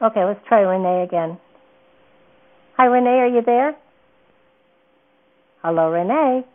Okay, 0.00 0.24
let's 0.24 0.40
try 0.46 0.60
Renee 0.60 1.02
again. 1.02 1.36
Hi, 2.76 2.84
Renee, 2.84 3.08
are 3.08 3.26
you 3.26 3.42
there? 3.44 3.76
Hello, 5.62 5.90
Renee. 5.90 6.46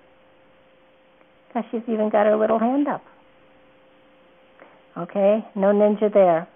Gosh, 1.53 1.65
she's 1.69 1.81
even 1.89 2.09
got 2.09 2.27
her 2.27 2.37
little 2.37 2.59
hand 2.59 2.87
up. 2.87 3.03
Okay, 4.97 5.39
no 5.53 5.67
ninja 5.67 6.11
there. 6.13 6.47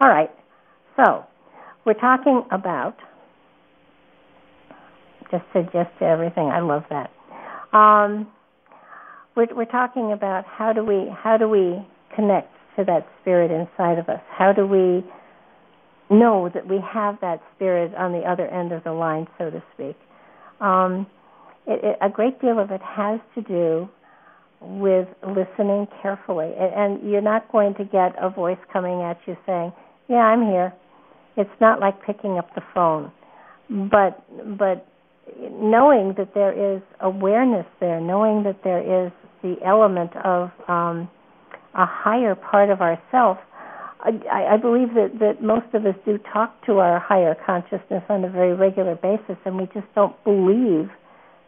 All 0.00 0.08
right, 0.08 0.30
so 0.96 1.26
we're 1.84 1.92
talking 1.92 2.44
about 2.50 2.96
just 5.30 5.44
suggest 5.52 5.90
everything. 6.00 6.46
I 6.46 6.60
love 6.60 6.84
that. 6.88 7.10
Um, 7.76 8.26
we're, 9.36 9.54
we're 9.54 9.64
talking 9.64 10.12
about 10.12 10.44
how 10.46 10.72
do 10.72 10.84
we 10.84 11.10
how 11.22 11.36
do 11.36 11.48
we 11.48 11.86
connect 12.14 12.52
to 12.76 12.84
that 12.84 13.06
spirit 13.20 13.50
inside 13.50 13.98
of 13.98 14.08
us? 14.08 14.20
How 14.30 14.52
do 14.52 14.66
we 14.66 15.04
know 16.14 16.50
that 16.52 16.66
we 16.68 16.78
have 16.92 17.16
that 17.20 17.40
spirit 17.54 17.94
on 17.94 18.12
the 18.12 18.20
other 18.20 18.46
end 18.48 18.72
of 18.72 18.82
the 18.84 18.92
line, 18.92 19.26
so 19.38 19.50
to 19.50 19.62
speak? 19.74 19.96
Um, 20.60 21.06
it, 21.66 21.84
it, 21.84 21.98
a 22.00 22.08
great 22.08 22.40
deal 22.40 22.58
of 22.58 22.70
it 22.70 22.80
has 22.82 23.20
to 23.34 23.42
do 23.42 23.88
with 24.60 25.08
listening 25.26 25.86
carefully, 26.02 26.52
and, 26.58 27.00
and 27.02 27.10
you're 27.10 27.22
not 27.22 27.50
going 27.50 27.74
to 27.74 27.84
get 27.84 28.12
a 28.20 28.28
voice 28.28 28.58
coming 28.72 29.02
at 29.02 29.18
you 29.26 29.36
saying, 29.46 29.72
"Yeah, 30.08 30.18
I'm 30.18 30.42
here." 30.42 30.74
It's 31.36 31.60
not 31.60 31.80
like 31.80 31.94
picking 32.04 32.38
up 32.38 32.54
the 32.54 32.62
phone, 32.74 33.12
but 33.90 34.22
but 34.58 34.86
knowing 35.38 36.14
that 36.18 36.34
there 36.34 36.52
is 36.52 36.82
awareness 37.00 37.66
there, 37.80 38.00
knowing 38.00 38.42
that 38.44 38.62
there 38.64 39.06
is 39.06 39.12
the 39.42 39.56
element 39.64 40.14
of 40.24 40.50
um, 40.68 41.08
a 41.74 41.86
higher 41.86 42.34
part 42.34 42.70
of 42.70 42.80
ourself, 42.80 43.38
I, 44.02 44.54
I 44.54 44.56
believe 44.56 44.94
that, 44.94 45.18
that 45.20 45.42
most 45.42 45.74
of 45.74 45.84
us 45.84 45.94
do 46.04 46.18
talk 46.32 46.64
to 46.66 46.78
our 46.78 46.98
higher 46.98 47.36
consciousness 47.46 48.02
on 48.08 48.24
a 48.24 48.30
very 48.30 48.54
regular 48.54 48.94
basis, 48.94 49.36
and 49.44 49.56
we 49.56 49.66
just 49.74 49.86
don't 49.94 50.16
believe 50.24 50.90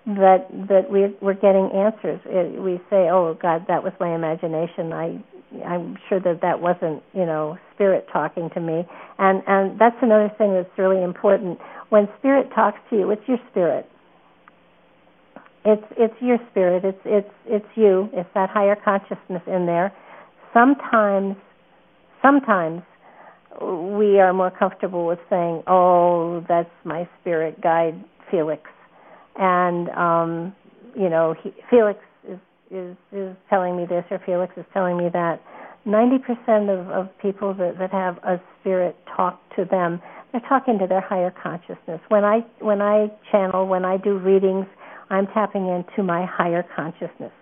that 0.04 0.48
that 0.68 0.90
we're 0.90 1.12
we're 1.20 1.34
getting 1.34 1.70
answers. 1.72 2.20
We 2.58 2.78
say, 2.90 3.08
"Oh 3.08 3.38
God, 3.40 3.66
that 3.68 3.82
was 3.82 3.92
my 4.00 4.14
imagination." 4.14 4.92
I 4.92 5.22
I'm 5.66 5.96
sure 6.08 6.20
that 6.20 6.40
that 6.42 6.60
wasn't 6.60 7.02
you 7.12 7.26
know 7.26 7.58
spirit 7.74 8.06
talking 8.12 8.50
to 8.54 8.60
me, 8.60 8.84
and 9.18 9.42
and 9.46 9.78
that's 9.78 9.96
another 10.02 10.30
thing 10.38 10.54
that's 10.54 10.78
really 10.78 11.02
important. 11.02 11.58
When 11.90 12.08
spirit 12.18 12.48
talks 12.54 12.78
to 12.90 12.96
you, 12.96 13.10
it's 13.10 13.22
your 13.26 13.38
spirit. 13.50 13.86
It's 15.64 15.84
it's 15.96 16.14
your 16.20 16.38
spirit. 16.50 16.84
It's 16.84 17.00
it's 17.04 17.34
it's 17.46 17.66
you. 17.76 18.08
It's 18.12 18.28
that 18.34 18.50
higher 18.50 18.76
consciousness 18.76 19.42
in 19.46 19.66
there. 19.66 19.92
Sometimes 20.52 21.36
sometimes 22.20 22.82
we 23.60 24.18
are 24.18 24.32
more 24.32 24.50
comfortable 24.50 25.06
with 25.06 25.18
saying, 25.28 25.62
"Oh, 25.66 26.44
that's 26.48 26.70
my 26.84 27.08
spirit 27.20 27.60
guide, 27.60 28.02
Felix," 28.30 28.62
and 29.36 29.88
um, 29.90 30.56
you 30.96 31.08
know, 31.08 31.34
he, 31.42 31.52
Felix 31.70 32.00
is 32.72 32.96
is 33.12 33.36
telling 33.50 33.76
me 33.76 33.86
this, 33.86 34.04
or 34.10 34.20
Felix 34.24 34.52
is 34.56 34.64
telling 34.72 34.96
me 34.96 35.08
that. 35.12 35.40
Ninety 35.84 36.18
percent 36.18 36.70
of 36.70 36.88
of 36.90 37.08
people 37.20 37.54
that 37.54 37.76
that 37.78 37.90
have 37.90 38.18
a 38.18 38.40
spirit 38.60 38.96
talk 39.16 39.40
to 39.56 39.64
them, 39.64 40.00
they're 40.30 40.40
talking 40.48 40.78
to 40.78 40.86
their 40.86 41.00
higher 41.00 41.32
consciousness. 41.42 42.00
When 42.08 42.24
I 42.24 42.40
when 42.60 42.80
I 42.80 43.10
channel, 43.30 43.66
when 43.66 43.84
I 43.84 43.96
do 43.96 44.18
readings, 44.18 44.66
I'm 45.10 45.26
tapping 45.28 45.66
into 45.66 46.02
my 46.02 46.24
higher 46.24 46.64
consciousness. 46.76 47.32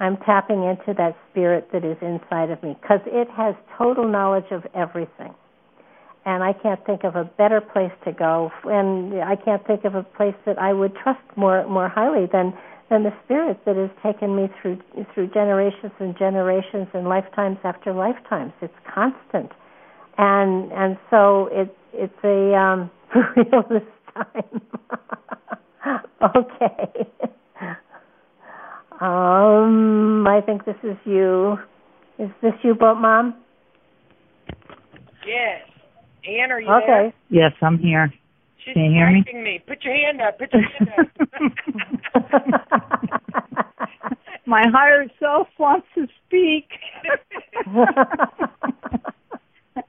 I'm 0.00 0.16
tapping 0.18 0.64
into 0.64 0.94
that 0.96 1.14
spirit 1.30 1.68
that 1.72 1.84
is 1.84 1.98
inside 2.00 2.50
of 2.50 2.62
me 2.62 2.76
because 2.80 3.00
it 3.06 3.28
has 3.36 3.54
total 3.78 4.08
knowledge 4.08 4.50
of 4.50 4.64
everything 4.74 5.34
and 6.24 6.42
I 6.42 6.52
can't 6.52 6.84
think 6.86 7.04
of 7.04 7.16
a 7.16 7.24
better 7.24 7.60
place 7.60 7.90
to 8.04 8.12
go, 8.12 8.50
and 8.64 9.22
I 9.22 9.34
can't 9.36 9.66
think 9.66 9.84
of 9.84 9.94
a 9.94 10.02
place 10.04 10.36
that 10.46 10.58
I 10.58 10.72
would 10.72 10.94
trust 11.02 11.20
more 11.36 11.66
more 11.66 11.88
highly 11.88 12.26
than 12.32 12.54
than 12.90 13.04
the 13.04 13.12
spirit 13.24 13.58
that 13.64 13.76
has 13.76 13.90
taken 14.02 14.36
me 14.36 14.48
through 14.60 14.78
through 15.14 15.28
generations 15.28 15.92
and 15.98 16.16
generations 16.18 16.88
and 16.94 17.08
lifetimes 17.08 17.58
after 17.64 17.92
lifetimes. 17.92 18.52
It's 18.60 18.74
constant, 18.92 19.50
and 20.18 20.72
and 20.72 20.96
so 21.10 21.48
it 21.52 21.74
it's 21.92 22.24
a 22.24 22.54
um, 22.54 22.90
for 23.12 23.32
real 23.36 23.62
this 23.68 23.82
time. 24.14 24.60
okay. 26.36 27.10
um, 29.00 30.26
I 30.26 30.40
think 30.44 30.64
this 30.64 30.76
is 30.82 30.96
you. 31.04 31.56
Is 32.18 32.30
this 32.42 32.52
you, 32.62 32.74
boat 32.74 32.98
mom? 33.00 33.34
Yes. 35.26 35.62
Anne, 36.24 36.52
are 36.52 36.60
you 36.60 36.68
okay. 36.68 36.86
there? 36.86 37.12
Yes, 37.30 37.52
I'm 37.62 37.78
here. 37.78 38.12
She's 38.64 38.74
Can 38.74 38.84
you 38.84 38.92
hear 38.92 39.10
me? 39.10 39.24
me? 39.42 39.58
Put 39.66 39.82
your 39.84 39.94
hand 39.94 40.20
up. 40.20 40.38
Put 40.38 40.52
your 40.52 40.62
hand 40.62 41.10
up. 42.14 42.22
My 44.46 44.64
higher 44.72 45.06
self 45.18 45.48
wants 45.58 45.88
to 45.94 46.06
speak. 46.26 46.68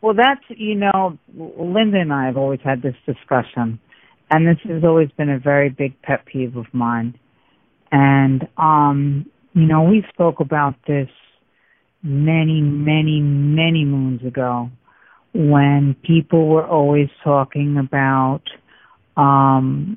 well, 0.00 0.14
that's, 0.14 0.40
you 0.48 0.76
know, 0.76 1.18
Linda 1.36 2.00
and 2.00 2.12
I 2.12 2.26
have 2.26 2.36
always 2.36 2.60
had 2.64 2.82
this 2.82 2.96
discussion, 3.04 3.78
and 4.30 4.46
this 4.46 4.58
has 4.64 4.84
always 4.84 5.10
been 5.16 5.28
a 5.28 5.38
very 5.38 5.68
big 5.68 6.00
pet 6.02 6.24
peeve 6.24 6.56
of 6.56 6.66
mine. 6.72 7.18
And, 7.92 8.48
um, 8.56 9.26
you 9.54 9.66
know, 9.66 9.82
we 9.82 10.04
spoke 10.12 10.38
about 10.40 10.74
this 10.86 11.08
many, 12.02 12.60
many, 12.60 13.20
many 13.20 13.84
moons 13.84 14.24
ago 14.24 14.70
when 15.32 15.94
people 16.02 16.48
were 16.48 16.66
always 16.66 17.08
talking 17.22 17.76
about 17.78 18.42
um 19.16 19.96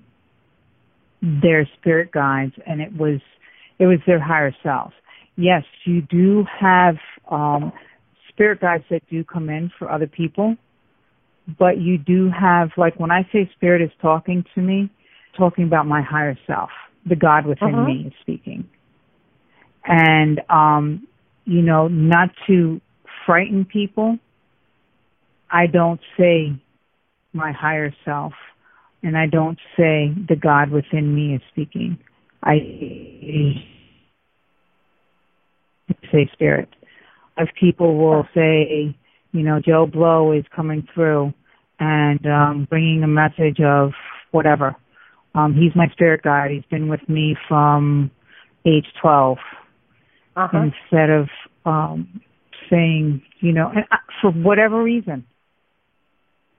their 1.22 1.68
spirit 1.78 2.12
guides 2.12 2.54
and 2.68 2.82
it 2.82 2.96
was 2.96 3.20
it 3.80 3.88
was 3.88 4.00
their 4.06 4.20
higher 4.20 4.56
self. 4.62 4.94
Yes, 5.36 5.64
you 5.86 6.02
do 6.02 6.46
have 6.60 6.98
um 7.32 7.72
spirit 8.30 8.60
guides 8.62 8.84
that 8.90 9.02
do 9.10 9.24
come 9.24 9.50
in 9.50 9.72
for 9.80 9.90
other 9.90 10.08
people, 10.08 10.56
but 11.58 11.80
you 11.80 11.98
do 11.98 12.30
have 12.30 12.70
like 12.78 13.00
when 13.00 13.12
I 13.12 13.28
say 13.32 13.50
spirit 13.56 13.82
is 13.82 13.92
talking 14.02 14.44
to 14.54 14.62
me, 14.62 14.90
talking 15.38 15.64
about 15.64 15.88
my 15.88 16.02
higher 16.02 16.38
self, 16.46 16.70
the 17.06 17.16
God 17.16 17.46
within 17.46 17.74
Uh-huh. 17.74 17.86
me 17.86 18.06
is 18.08 18.14
speaking. 18.22 18.70
And 19.86 20.42
um 20.50 21.08
you 21.46 21.62
know, 21.62 21.88
not 21.88 22.30
to 22.48 22.80
frighten 23.26 23.66
people, 23.66 24.18
I 25.54 25.68
don't 25.68 26.02
say 26.18 26.52
my 27.32 27.52
higher 27.52 27.94
self 28.04 28.34
and 29.04 29.16
I 29.18 29.28
don't 29.28 29.60
say 29.78 30.12
the 30.28 30.36
God 30.36 30.72
within 30.72 31.14
me 31.14 31.36
is 31.36 31.42
speaking. 31.52 31.98
I 32.42 32.56
say 36.12 36.30
spirit. 36.34 36.70
If 37.38 37.50
people 37.60 37.98
will 37.98 38.28
say, 38.34 38.96
you 39.32 39.44
know, 39.44 39.60
Joe 39.66 39.86
Blow 39.86 40.32
is 40.32 40.44
coming 40.56 40.88
through 40.94 41.34
and 41.80 42.26
um, 42.26 42.68
bringing 42.70 43.04
a 43.04 43.08
message 43.08 43.60
of 43.64 43.92
whatever. 44.32 44.76
Um, 45.36 45.54
he's 45.54 45.76
my 45.76 45.88
spirit 45.92 46.22
guide. 46.24 46.52
He's 46.52 46.66
been 46.70 46.90
with 46.90 47.08
me 47.08 47.36
from 47.48 48.12
age 48.66 48.86
12 49.02 49.38
Uh-huh. 50.36 50.58
instead 50.58 51.10
of 51.10 51.28
um 51.66 52.22
saying 52.70 53.22
you 53.42 53.52
know 53.52 53.70
and 53.76 53.86
I- 53.92 53.98
for 54.22 54.32
whatever 54.32 54.82
reason 54.82 55.26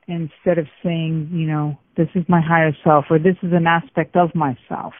instead 0.06 0.58
of 0.58 0.66
saying 0.82 1.30
you 1.32 1.46
know 1.46 1.76
this 1.96 2.08
is 2.14 2.24
my 2.28 2.40
higher 2.40 2.72
self 2.84 3.06
or 3.10 3.18
this 3.18 3.36
is 3.42 3.52
an 3.52 3.66
aspect 3.66 4.16
of 4.16 4.34
myself 4.34 4.94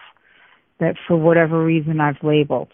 that 0.81 0.95
for 1.07 1.17
whatever 1.17 1.65
reason 1.65 2.01
I've 2.01 2.23
labeled 2.23 2.73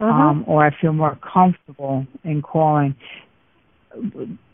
Uh-huh. 0.00 0.10
um 0.10 0.44
or 0.46 0.64
I 0.64 0.70
feel 0.80 0.92
more 0.92 1.18
comfortable 1.32 2.06
in 2.24 2.42
calling 2.42 2.94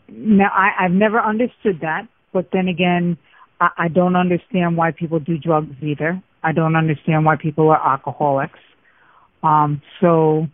now 0.09 0.51
I 0.53 0.85
I've 0.85 0.91
never 1.05 1.19
understood 1.19 1.79
that 1.81 2.07
but 2.33 2.49
then 2.51 2.67
again 2.67 3.17
I, 3.59 3.69
I 3.85 3.87
don't 3.87 4.15
understand 4.15 4.77
why 4.77 4.91
people 4.91 5.19
do 5.19 5.37
drugs 5.37 5.75
either 5.81 6.21
I 6.43 6.51
don't 6.51 6.75
understand 6.75 7.25
why 7.25 7.35
people 7.35 7.69
are 7.69 7.93
alcoholics 7.93 8.59
um 9.43 9.81
so 10.01 10.47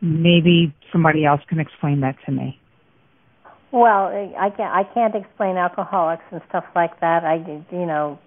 maybe 0.00 0.74
somebody 0.92 1.24
else 1.24 1.40
can 1.48 1.58
explain 1.60 2.00
that 2.00 2.16
to 2.26 2.32
me. 2.32 2.60
Well, 3.74 4.06
I 4.38 4.50
can't. 4.56 4.72
I 4.72 4.84
can't 4.94 5.16
explain 5.16 5.56
alcoholics 5.56 6.22
and 6.30 6.40
stuff 6.48 6.62
like 6.76 7.00
that. 7.00 7.24
I, 7.24 7.42
you 7.72 7.86
know, 7.86 8.20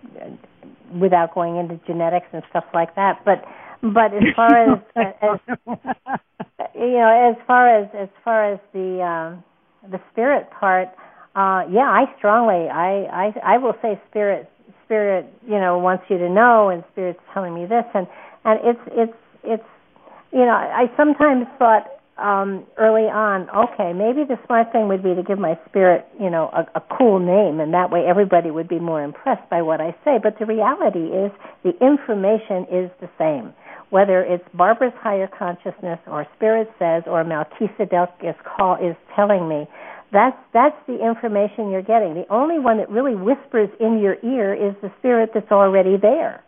without 1.01 1.33
going 1.33 1.55
into 1.55 1.79
genetics 1.87 2.27
and 2.33 2.43
stuff 2.49 2.65
like 2.73 2.93
that. 2.95 3.23
But, 3.23 3.45
but 3.81 4.13
as 4.13 4.23
far 4.35 4.73
as, 4.73 4.79
as 4.97 5.39
you 6.75 6.99
know, 6.99 7.31
as 7.31 7.47
far 7.47 7.81
as 7.81 7.89
as 7.97 8.09
far 8.25 8.51
as 8.53 8.59
the 8.73 9.01
um, 9.01 9.43
the 9.89 10.01
spirit 10.11 10.49
part, 10.51 10.89
uh, 11.37 11.63
yeah, 11.71 11.87
I 11.87 12.05
strongly, 12.17 12.67
I, 12.67 13.05
I, 13.09 13.55
I 13.55 13.57
will 13.57 13.75
say 13.81 13.97
spirit, 14.09 14.49
spirit, 14.83 15.27
you 15.47 15.59
know, 15.59 15.77
wants 15.77 16.03
you 16.09 16.17
to 16.17 16.29
know, 16.29 16.69
and 16.69 16.83
spirit's 16.91 17.21
telling 17.33 17.55
me 17.55 17.65
this, 17.65 17.85
and 17.93 18.05
and 18.43 18.59
it's 18.65 18.81
it's 18.91 19.17
it's, 19.45 19.69
you 20.33 20.43
know, 20.43 20.51
I 20.51 20.87
sometimes 20.97 21.45
thought 21.57 21.87
um 22.19 22.65
early 22.77 23.09
on 23.09 23.49
okay 23.49 23.93
maybe 23.93 24.25
the 24.25 24.37
smart 24.45 24.71
thing 24.71 24.87
would 24.87 25.03
be 25.03 25.15
to 25.15 25.23
give 25.23 25.39
my 25.39 25.57
spirit 25.69 26.05
you 26.19 26.29
know 26.29 26.49
a, 26.53 26.79
a 26.79 26.83
cool 26.97 27.19
name 27.19 27.59
and 27.59 27.73
that 27.73 27.91
way 27.91 28.05
everybody 28.07 28.51
would 28.51 28.67
be 28.67 28.79
more 28.79 29.03
impressed 29.03 29.47
by 29.49 29.61
what 29.61 29.81
i 29.81 29.91
say. 30.05 30.17
But 30.21 30.39
the 30.39 30.45
reality 30.45 31.11
is 31.13 31.31
the 31.63 31.73
information 31.85 32.65
is 32.71 32.91
the 33.01 33.09
same. 33.17 33.53
Whether 33.89 34.21
it's 34.23 34.43
barbara's 34.53 34.93
higher 34.99 35.27
consciousness 35.27 35.99
or 36.07 36.27
spirit 36.35 36.69
says 36.79 37.03
or 37.07 37.23
melchizedek 37.23 38.09
is 38.23 38.35
call 38.45 38.75
is 38.75 38.95
telling 39.15 39.47
me 39.47 39.65
that's 40.11 40.37
that's 40.53 40.77
the 40.87 40.99
information 41.05 41.69
you're 41.69 41.83
getting. 41.83 42.15
The 42.15 42.25
only 42.29 42.59
one 42.59 42.77
that 42.77 42.89
really 42.89 43.15
whispers 43.15 43.69
in 43.79 43.99
your 43.99 44.17
ear 44.23 44.53
is 44.53 44.75
the 44.81 44.91
spirit 44.99 45.31
that's 45.33 45.51
already 45.51 45.97
there 46.01 46.43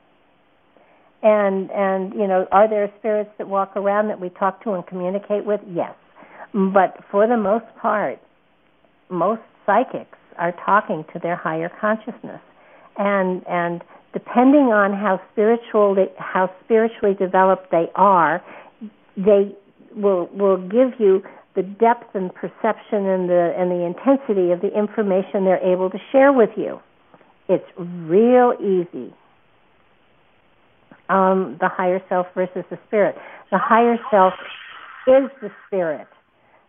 and 1.22 1.70
and 1.72 2.14
you 2.14 2.28
know 2.28 2.48
are 2.52 2.70
there 2.70 2.92
spirits 3.00 3.30
that 3.38 3.48
walk 3.48 3.76
around 3.76 4.08
that 4.08 4.20
we 4.20 4.30
talk 4.30 4.64
to 4.64 4.74
and 4.74 4.86
communicate 4.88 5.46
with? 5.46 5.60
Yes. 5.68 5.94
But 6.54 7.04
for 7.12 7.28
the 7.28 7.38
most 7.38 7.66
part 7.82 8.20
most 9.10 9.42
psychics 9.66 10.18
are 10.38 10.54
talking 10.66 11.04
to 11.14 11.20
their 11.20 11.36
higher 11.36 11.70
consciousness. 11.82 12.42
And 12.98 13.44
and 13.48 13.82
depending 14.14 14.72
on 14.72 14.94
how 14.94 15.22
spiritual 15.32 15.96
how 16.18 16.50
spiritually 16.64 17.16
developed 17.16 17.72
they 17.72 17.88
are 17.96 18.42
they 19.18 19.56
will 19.96 20.30
will 20.34 20.58
give 20.58 21.00
you 21.00 21.22
the 21.56 21.64
depth 21.64 22.16
and 22.16 22.34
perception 22.34 23.06
and 23.06 23.30
the 23.30 23.54
and 23.58 23.70
the 23.70 23.84
intensity 23.84 24.52
of 24.52 24.62
the 24.62 24.72
information 24.78 25.44
they're 25.44 25.64
able 25.66 25.90
to 25.90 25.98
share 26.12 26.32
with 26.32 26.52
you. 26.56 26.80
It's 27.50 27.66
real 27.78 28.54
easy 28.62 29.14
um, 31.10 31.58
the 31.60 31.68
higher 31.68 32.02
self 32.10 32.28
versus 32.36 32.64
the 32.70 32.80
spirit. 32.88 33.16
The 33.52 33.58
higher 33.58 33.98
self 34.12 34.34
is 35.08 35.30
the 35.42 35.50
spirit. 35.68 36.08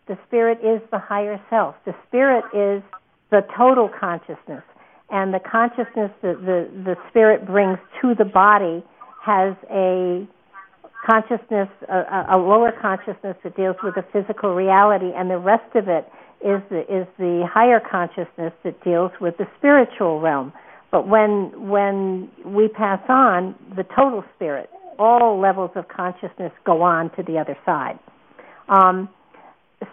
The 0.08 0.18
spirit 0.26 0.58
is 0.64 0.80
the 0.90 0.98
higher 0.98 1.40
self. 1.50 1.76
The 1.84 1.94
spirit 2.08 2.44
is 2.52 2.82
the 3.30 3.42
total 3.56 3.88
consciousness, 3.88 4.64
and 5.10 5.32
the 5.32 5.40
consciousness 5.40 6.10
that 6.22 6.40
the 6.40 6.68
the 6.84 6.96
spirit 7.10 7.46
brings 7.46 7.78
to 8.00 8.14
the 8.14 8.24
body 8.24 8.82
has 9.22 9.54
a 9.70 10.26
consciousness, 11.06 11.68
a, 11.88 12.26
a 12.30 12.38
lower 12.38 12.72
consciousness 12.72 13.36
that 13.44 13.56
deals 13.56 13.76
with 13.82 13.94
the 13.94 14.04
physical 14.12 14.54
reality, 14.54 15.12
and 15.14 15.30
the 15.30 15.38
rest 15.38 15.74
of 15.76 15.88
it 15.88 16.10
is 16.40 16.60
the 16.70 16.80
is 16.88 17.06
the 17.18 17.46
higher 17.50 17.80
consciousness 17.80 18.52
that 18.64 18.82
deals 18.82 19.12
with 19.20 19.36
the 19.36 19.46
spiritual 19.58 20.20
realm. 20.20 20.52
But 20.90 21.06
when 21.08 21.68
when 21.70 22.30
we 22.44 22.68
pass 22.68 23.00
on 23.08 23.54
the 23.76 23.84
total 23.96 24.24
spirit, 24.34 24.68
all 24.98 25.40
levels 25.40 25.70
of 25.76 25.86
consciousness 25.88 26.52
go 26.66 26.82
on 26.82 27.10
to 27.16 27.22
the 27.22 27.38
other 27.38 27.56
side. 27.64 27.98
Um, 28.68 29.08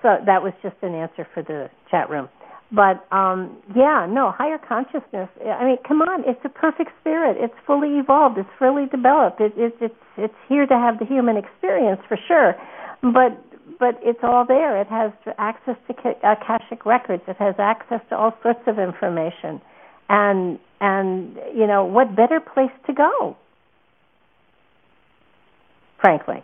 so 0.02 0.18
that 0.26 0.44
was 0.44 0.54
just 0.62 0.76
an 0.82 0.94
answer 0.94 1.28
for 1.34 1.44
the 1.44 1.70
chat 1.90 2.10
room. 2.10 2.30
but 2.72 3.06
um 3.16 3.58
yeah 3.76 4.06
no 4.10 4.30
higher 4.30 4.58
consciousness 4.58 5.30
i 5.46 5.64
mean 5.64 5.78
come 5.88 6.02
on 6.02 6.24
it's 6.28 6.44
a 6.44 6.50
perfect 6.50 6.92
spirit. 7.00 7.38
It's 7.40 7.54
fully 7.66 7.98
evolved. 7.98 8.38
It's 8.38 8.50
fully 8.60 8.86
developed. 8.88 9.40
It, 9.40 9.54
it 9.56 9.74
it's 9.80 10.02
it's 10.18 10.40
here 10.50 10.66
to 10.66 10.74
have 10.76 11.00
the 11.00 11.06
human 11.06 11.38
experience 11.38 12.02
for 12.10 12.18
sure. 12.28 12.56
But 13.02 13.40
but 13.80 13.96
it's 14.02 14.20
all 14.24 14.44
there. 14.46 14.82
It 14.82 14.88
has 14.88 15.12
access 15.38 15.78
to 15.88 15.94
akashic 16.24 16.86
records. 16.86 17.24
It 17.28 17.38
has 17.38 17.56
access 17.60 18.02
to 18.10 18.18
all 18.18 18.34
sorts 18.44 18.60
of 18.68 18.80
information 18.80 19.62
and 20.10 20.60
and 20.80 21.36
you 21.56 21.68
know 21.68 21.84
what 21.86 22.16
better 22.16 22.40
place 22.40 22.72
to 22.86 22.94
go 22.94 23.36
frankly 26.02 26.44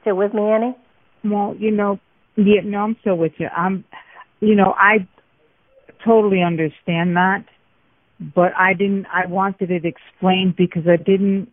still 0.00 0.16
with 0.16 0.34
me 0.34 0.42
annie 0.42 0.76
well 1.24 1.54
you 1.58 1.70
know 1.70 1.98
yeah 2.36 2.60
no 2.64 2.78
i'm 2.78 2.96
still 3.00 3.16
with 3.16 3.32
you 3.38 3.46
i'm 3.56 3.84
you 4.40 4.54
know, 4.54 4.74
I 4.76 5.06
totally 6.04 6.42
understand 6.42 7.16
that, 7.16 7.44
but 8.34 8.52
I 8.58 8.72
didn't. 8.72 9.06
I 9.12 9.26
wanted 9.26 9.70
it 9.70 9.84
explained 9.84 10.56
because 10.56 10.82
I 10.88 10.96
didn't. 10.96 11.48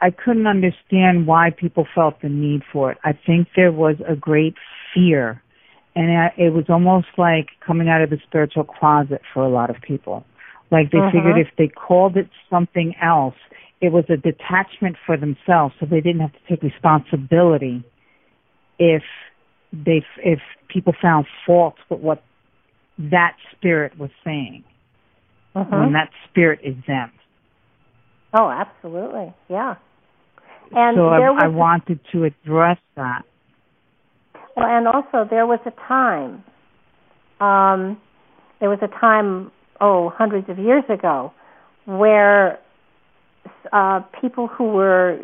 I 0.00 0.10
couldn't 0.10 0.46
understand 0.46 1.26
why 1.26 1.50
people 1.50 1.86
felt 1.94 2.20
the 2.22 2.28
need 2.28 2.62
for 2.72 2.92
it. 2.92 2.98
I 3.04 3.12
think 3.26 3.48
there 3.56 3.72
was 3.72 3.96
a 4.08 4.14
great 4.14 4.54
fear, 4.94 5.42
and 5.96 6.30
it 6.36 6.52
was 6.52 6.66
almost 6.68 7.06
like 7.16 7.48
coming 7.66 7.88
out 7.88 8.02
of 8.02 8.10
the 8.10 8.18
spiritual 8.28 8.64
closet 8.64 9.22
for 9.32 9.42
a 9.42 9.48
lot 9.48 9.70
of 9.70 9.76
people. 9.80 10.24
Like 10.70 10.90
they 10.92 10.98
uh-huh. 10.98 11.10
figured 11.10 11.38
if 11.38 11.48
they 11.56 11.68
called 11.68 12.18
it 12.18 12.28
something 12.50 12.94
else, 13.02 13.34
it 13.80 13.92
was 13.92 14.04
a 14.10 14.16
detachment 14.16 14.96
for 15.06 15.16
themselves, 15.16 15.74
so 15.80 15.86
they 15.86 16.00
didn't 16.00 16.20
have 16.20 16.32
to 16.32 16.38
take 16.48 16.62
responsibility 16.62 17.82
if 18.78 19.02
they 19.72 20.04
if 20.18 20.40
people 20.68 20.92
found 21.00 21.26
fault 21.46 21.76
with 21.88 22.00
what 22.00 22.22
that 22.98 23.36
spirit 23.52 23.98
was 23.98 24.10
saying 24.22 24.64
uh-huh. 25.54 25.76
when 25.78 25.92
that 25.94 26.10
spirit 26.28 26.60
is 26.62 26.74
them. 26.86 27.10
Oh, 28.34 28.50
absolutely, 28.50 29.32
yeah. 29.48 29.76
And 30.72 30.96
so 30.96 31.08
I, 31.08 31.44
I 31.44 31.48
wanted 31.48 32.00
to 32.12 32.24
address 32.24 32.78
that. 32.96 33.22
Well, 34.56 34.66
and 34.66 34.88
also 34.88 35.26
there 35.28 35.46
was 35.46 35.60
a 35.66 35.72
time. 35.86 36.42
Um, 37.40 38.00
there 38.60 38.70
was 38.70 38.78
a 38.82 38.88
time, 38.88 39.52
oh, 39.80 40.10
hundreds 40.10 40.48
of 40.48 40.58
years 40.58 40.84
ago, 40.88 41.32
where 41.84 42.58
uh, 43.72 44.00
people 44.20 44.48
who 44.48 44.72
were 44.72 45.18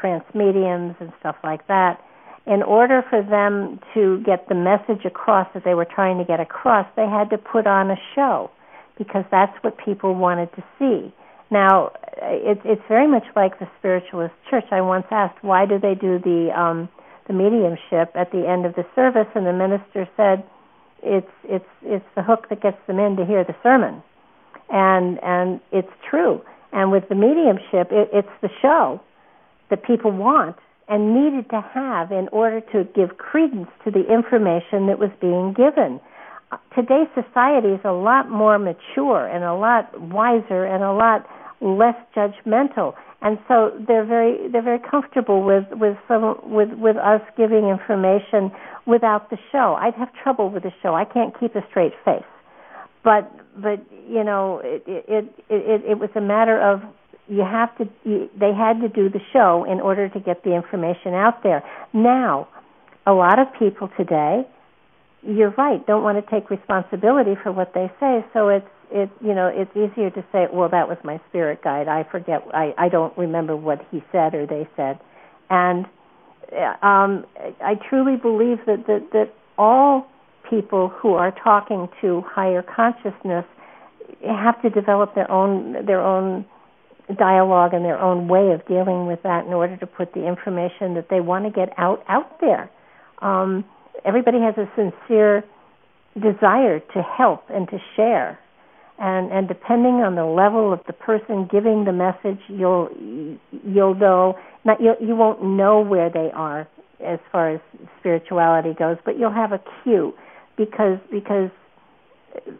trance 0.00 0.24
mediums 0.34 0.94
and 1.00 1.12
stuff 1.20 1.36
like 1.42 1.66
that 1.66 2.00
in 2.46 2.62
order 2.62 3.02
for 3.10 3.22
them 3.22 3.80
to 3.92 4.22
get 4.24 4.48
the 4.48 4.54
message 4.54 5.04
across 5.04 5.48
that 5.52 5.64
they 5.64 5.74
were 5.74 5.84
trying 5.86 6.18
to 6.18 6.24
get 6.24 6.38
across, 6.38 6.86
they 6.94 7.06
had 7.06 7.28
to 7.30 7.38
put 7.38 7.66
on 7.66 7.90
a 7.90 7.96
show 8.14 8.50
because 8.96 9.24
that's 9.30 9.52
what 9.62 9.76
people 9.84 10.14
wanted 10.14 10.48
to 10.54 10.62
see. 10.78 11.12
Now, 11.50 11.90
it's 12.22 12.60
it's 12.64 12.82
very 12.88 13.06
much 13.08 13.24
like 13.34 13.58
the 13.58 13.68
spiritualist 13.78 14.34
church. 14.48 14.64
I 14.70 14.80
once 14.80 15.06
asked, 15.10 15.42
why 15.42 15.66
do 15.66 15.78
they 15.78 15.94
do 15.94 16.18
the 16.18 16.50
um, 16.56 16.88
the 17.26 17.34
mediumship 17.34 18.14
at 18.14 18.30
the 18.30 18.48
end 18.48 18.66
of 18.66 18.74
the 18.74 18.86
service, 18.94 19.28
and 19.34 19.46
the 19.46 19.52
minister 19.52 20.08
said, 20.16 20.44
it's 21.02 21.30
it's 21.44 21.68
it's 21.82 22.04
the 22.14 22.22
hook 22.22 22.48
that 22.48 22.62
gets 22.62 22.78
them 22.86 22.98
in 22.98 23.16
to 23.16 23.24
hear 23.24 23.44
the 23.44 23.54
sermon, 23.62 24.02
and 24.70 25.22
and 25.22 25.60
it's 25.72 25.92
true. 26.08 26.40
And 26.72 26.90
with 26.90 27.08
the 27.08 27.14
mediumship, 27.14 27.92
it, 27.92 28.10
it's 28.12 28.36
the 28.42 28.50
show 28.60 29.00
that 29.70 29.84
people 29.84 30.10
want 30.10 30.56
and 30.88 31.14
needed 31.14 31.50
to 31.50 31.60
have 31.60 32.12
in 32.12 32.28
order 32.28 32.60
to 32.72 32.84
give 32.94 33.18
credence 33.18 33.68
to 33.84 33.90
the 33.90 34.12
information 34.12 34.86
that 34.86 34.98
was 34.98 35.10
being 35.20 35.52
given. 35.52 36.00
Today's 36.74 37.08
society 37.14 37.70
is 37.70 37.80
a 37.84 37.92
lot 37.92 38.30
more 38.30 38.58
mature 38.58 39.26
and 39.26 39.42
a 39.42 39.54
lot 39.54 40.00
wiser 40.00 40.64
and 40.64 40.84
a 40.84 40.92
lot 40.92 41.26
less 41.60 41.96
judgmental 42.14 42.94
and 43.26 43.38
so 43.48 43.72
they're 43.88 44.06
very 44.06 44.48
they're 44.52 44.62
very 44.62 44.78
comfortable 44.78 45.42
with 45.42 45.64
with 45.72 45.96
some 46.06 46.38
with 46.44 46.68
with 46.78 46.96
us 46.96 47.20
giving 47.36 47.66
information 47.66 48.52
without 48.86 49.30
the 49.30 49.38
show. 49.50 49.76
I'd 49.80 49.94
have 49.94 50.10
trouble 50.22 50.48
with 50.48 50.62
the 50.62 50.70
show. 50.80 50.94
I 50.94 51.04
can't 51.04 51.34
keep 51.38 51.56
a 51.56 51.62
straight 51.68 51.92
face. 52.04 52.22
But 53.02 53.28
but 53.60 53.84
you 54.08 54.22
know 54.22 54.60
it 54.62 54.84
it 54.86 55.24
it, 55.50 55.82
it 55.90 55.98
was 55.98 56.10
a 56.14 56.20
matter 56.20 56.60
of 56.60 56.82
you 57.26 57.42
have 57.42 57.76
to 57.78 57.88
you, 58.04 58.30
they 58.38 58.54
had 58.54 58.80
to 58.80 58.88
do 58.88 59.10
the 59.10 59.20
show 59.32 59.66
in 59.68 59.80
order 59.80 60.08
to 60.08 60.20
get 60.20 60.44
the 60.44 60.54
information 60.54 61.12
out 61.12 61.42
there 61.42 61.64
now 61.92 62.46
a 63.04 63.12
lot 63.12 63.40
of 63.40 63.48
people 63.58 63.90
today 63.96 64.46
you're 65.22 65.50
right 65.58 65.84
don't 65.86 66.04
want 66.04 66.24
to 66.24 66.30
take 66.30 66.48
responsibility 66.50 67.34
for 67.42 67.50
what 67.50 67.72
they 67.74 67.90
say 67.98 68.24
so 68.32 68.48
it's 68.48 68.68
it 68.90 69.10
you 69.20 69.34
know 69.34 69.48
it's 69.52 69.70
easier 69.72 70.10
to 70.10 70.24
say 70.32 70.46
well 70.52 70.68
that 70.68 70.88
was 70.88 70.98
my 71.04 71.20
spirit 71.28 71.62
guide. 71.62 71.88
I 71.88 72.04
forget 72.10 72.42
i 72.52 72.74
i 72.78 72.88
don't 72.88 73.16
remember 73.16 73.56
what 73.56 73.80
he 73.90 74.02
said 74.12 74.34
or 74.34 74.46
they 74.46 74.68
said. 74.76 74.98
And 75.50 75.86
um 76.82 77.26
i 77.60 77.74
truly 77.88 78.16
believe 78.16 78.58
that 78.66 78.86
that 78.86 79.08
that 79.12 79.34
all 79.58 80.06
people 80.48 80.88
who 80.88 81.14
are 81.14 81.32
talking 81.42 81.88
to 82.00 82.22
higher 82.22 82.62
consciousness 82.62 83.44
have 84.24 84.60
to 84.62 84.70
develop 84.70 85.14
their 85.14 85.30
own 85.30 85.84
their 85.86 86.00
own 86.00 86.44
dialogue 87.18 87.72
and 87.72 87.84
their 87.84 87.98
own 87.98 88.28
way 88.28 88.50
of 88.50 88.66
dealing 88.66 89.06
with 89.06 89.22
that 89.22 89.46
in 89.46 89.52
order 89.52 89.76
to 89.76 89.86
put 89.86 90.12
the 90.12 90.26
information 90.26 90.94
that 90.94 91.06
they 91.08 91.20
want 91.20 91.44
to 91.44 91.50
get 91.50 91.72
out 91.78 92.02
out 92.08 92.40
there. 92.40 92.70
Um, 93.22 93.64
everybody 94.04 94.38
has 94.40 94.54
a 94.56 94.68
sincere 94.74 95.44
desire 96.14 96.80
to 96.80 97.02
help 97.02 97.44
and 97.48 97.68
to 97.68 97.78
share, 97.94 98.38
and 98.98 99.30
and 99.30 99.48
depending 99.48 100.02
on 100.02 100.14
the 100.14 100.24
level 100.24 100.72
of 100.72 100.80
the 100.86 100.92
person 100.92 101.48
giving 101.50 101.84
the 101.84 101.92
message, 101.92 102.40
you'll 102.48 102.88
you'll 103.64 103.94
know 103.94 104.38
not 104.64 104.80
you 104.80 104.94
you 105.00 105.14
won't 105.14 105.42
know 105.42 105.80
where 105.80 106.10
they 106.10 106.30
are 106.34 106.68
as 107.04 107.18
far 107.30 107.50
as 107.54 107.60
spirituality 108.00 108.72
goes, 108.72 108.96
but 109.04 109.18
you'll 109.18 109.32
have 109.32 109.52
a 109.52 109.60
cue 109.82 110.14
because 110.56 110.98
because 111.10 111.50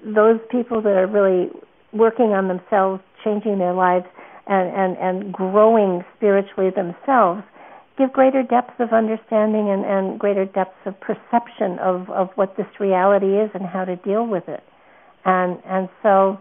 those 0.04 0.40
people 0.50 0.80
that 0.82 0.92
are 0.92 1.06
really 1.06 1.50
working 1.92 2.32
on 2.32 2.48
themselves, 2.48 3.02
changing 3.24 3.58
their 3.58 3.72
lives, 3.72 4.06
and, 4.46 4.68
and, 4.70 4.96
and 4.98 5.32
growing 5.32 6.04
spiritually 6.16 6.70
themselves 6.70 7.42
give 7.98 8.12
greater 8.12 8.42
depths 8.42 8.78
of 8.78 8.92
understanding 8.92 9.70
and, 9.70 9.84
and 9.84 10.20
greater 10.20 10.44
depths 10.44 10.78
of 10.84 10.94
perception 11.00 11.78
of, 11.80 12.08
of 12.10 12.28
what 12.34 12.56
this 12.56 12.66
reality 12.78 13.38
is 13.38 13.50
and 13.54 13.64
how 13.64 13.84
to 13.84 13.96
deal 13.96 14.26
with 14.26 14.46
it. 14.48 14.62
And 15.26 15.58
and 15.66 15.88
so, 16.02 16.38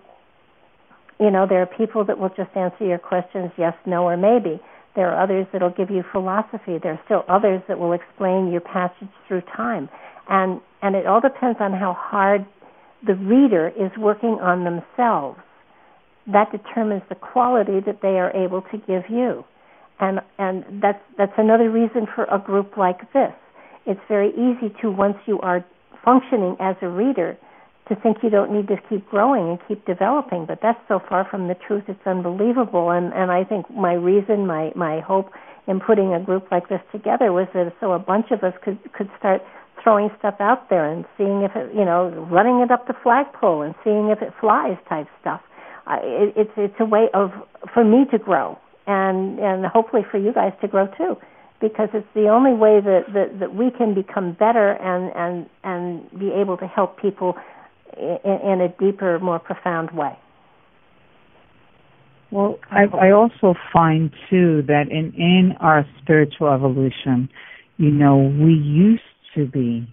you 1.20 1.32
know, 1.32 1.48
there 1.49 1.62
are 1.62 1.66
people 1.78 2.06
that 2.06 2.18
will 2.20 2.30
just 2.30 2.56
answer 2.56 2.86
your 2.86 2.99
questions 2.99 3.52
yes, 3.57 3.74
no, 3.86 4.03
or 4.03 4.16
maybe. 4.16 4.62
There 4.95 5.12
are 5.12 5.22
others 5.22 5.48
that 5.52 5.62
will 5.62 5.74
give 5.76 5.90
you 5.90 6.03
philosophy. 6.12 6.78
There 6.82 6.94
are 6.94 7.02
still 7.03 7.26
others 7.28 7.62
that 7.68 7.78
will 7.80 7.91
explain 7.91 8.52
your 8.52 8.62
passage 8.62 9.10
through 9.28 9.41
time. 9.57 9.90
And 10.30 10.62
and 10.84 10.95
it 10.95 11.07
all 11.07 11.20
depends 11.20 11.57
on 11.60 11.74
how 11.74 11.98
hard 11.98 12.45
the 13.06 13.16
reader 13.16 13.70
is 13.70 13.91
working 13.98 14.38
on 14.41 14.64
themselves 14.64 15.40
that 16.32 16.52
determines 16.52 17.03
the 17.10 17.16
quality 17.16 17.80
that 17.86 17.99
they 18.02 18.20
are 18.20 18.32
able 18.32 18.62
to 18.62 18.78
give 18.78 19.10
you. 19.10 19.44
And 19.99 20.20
and 20.38 20.64
that's 20.82 21.02
that's 21.18 21.34
another 21.40 21.72
reason 21.72 22.06
for 22.14 22.26
a 22.26 22.38
group 22.38 22.78
like 22.78 23.02
this. 23.14 23.34
It's 23.88 24.02
very 24.07 24.30
easy 24.30 24.74
to 24.82 24.91
once 24.91 25.18
you 25.26 25.40
are 25.41 25.66
functioning 26.03 26.56
as 26.60 26.76
a 26.84 26.88
reader 26.88 27.36
to 27.88 27.95
think 27.95 28.18
you 28.24 28.30
don't 28.30 28.52
need 28.52 28.68
to 28.68 28.78
keep 28.90 29.07
growing 29.10 29.49
and 29.49 29.60
keep 29.68 29.86
developing, 29.86 30.45
but 30.45 30.60
that's 30.62 30.80
so 30.88 30.99
far 31.07 31.28
from 31.30 31.48
the 31.48 31.56
truth. 31.56 31.84
It's 31.88 32.06
unbelievable. 32.06 32.90
And 32.90 33.14
and 33.14 33.32
I 33.32 33.44
think 33.44 33.70
my 33.70 33.94
reason, 33.94 34.48
my 34.48 34.72
my 34.76 35.02
hope 35.02 35.30
in 35.68 35.80
putting 35.80 36.14
a 36.14 36.20
group 36.20 36.52
like 36.52 36.70
this 36.70 36.82
together 36.91 37.32
was 37.32 37.48
that 37.53 37.74
so 37.80 37.94
a 37.94 37.99
bunch 37.99 38.32
of 38.32 38.44
us 38.44 38.53
could 38.64 38.80
could 38.94 39.10
start 39.20 39.41
throwing 39.84 40.10
stuff 40.18 40.36
out 40.40 40.70
there 40.70 40.90
and 40.91 41.06
seeing 41.18 41.44
if 41.44 41.56
it, 41.56 41.74
you 41.76 41.86
know, 41.86 42.10
running 42.32 42.62
it 42.62 42.72
up 42.72 42.88
the 42.88 42.95
flagpole 43.03 43.62
and 43.62 43.76
seeing 43.84 44.10
if 44.10 44.22
it 44.22 44.34
flies 44.40 44.78
type 44.90 45.07
stuff. 45.22 45.41
It, 45.88 46.34
it's 46.36 46.52
it's 46.57 46.80
a 46.80 46.86
way 46.86 47.10
of 47.14 47.32
for 47.72 47.84
me 47.84 48.06
to 48.10 48.18
grow 48.18 48.57
and 48.88 49.38
and 49.40 49.66
hopefully 49.66 50.02
for 50.10 50.18
you 50.18 50.34
guys 50.34 50.53
to 50.62 50.68
grow 50.68 50.88
too 50.98 51.18
because 51.62 51.90
it's 51.94 52.07
the 52.14 52.28
only 52.28 52.53
way 52.53 52.82
that, 52.82 53.06
that, 53.14 53.40
that 53.40 53.56
we 53.56 53.72
can 53.72 53.94
become 53.94 54.34
better 54.34 54.72
and, 54.72 55.12
and, 55.16 55.49
and 55.64 56.20
be 56.20 56.30
able 56.32 56.57
to 56.57 56.68
help 56.68 56.99
people 57.02 57.34
in, 57.98 58.40
in 58.52 58.62
a 58.62 58.70
deeper, 58.80 59.20
more 59.20 59.40
profound 59.40 59.91
way. 59.91 60.18
Well, 62.32 62.60
I, 62.70 62.86
I 62.86 63.12
also 63.12 63.56
find 63.72 64.12
too 64.30 64.64
that 64.68 64.90
in, 64.90 65.14
in 65.14 65.53
our 65.60 65.86
spiritual 66.02 66.52
evolution, 66.52 67.30
you 67.78 67.91
know, 67.91 68.18
we 68.18 68.53
used 68.53 69.03
to 69.36 69.45
be 69.48 69.88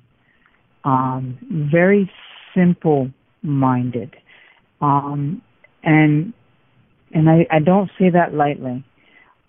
um, 0.85 1.39
very 1.73 2.11
simple 2.55 3.11
minded. 3.43 4.17
Um, 4.81 5.43
and 5.83 6.33
and 7.15 7.29
I, 7.29 7.47
I 7.51 7.59
don't 7.59 7.91
say 7.99 8.11
that 8.11 8.35
lightly. 8.35 8.85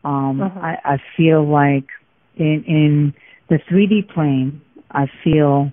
Um, 0.03 0.41
uh-huh. 0.41 0.59
I, 0.59 0.77
I 0.83 0.97
feel 1.15 1.47
like 1.47 1.87
in 2.35 2.63
in 2.67 3.13
the 3.49 3.57
3D 3.71 4.13
plane, 4.13 4.61
I 4.91 5.07
feel 5.23 5.71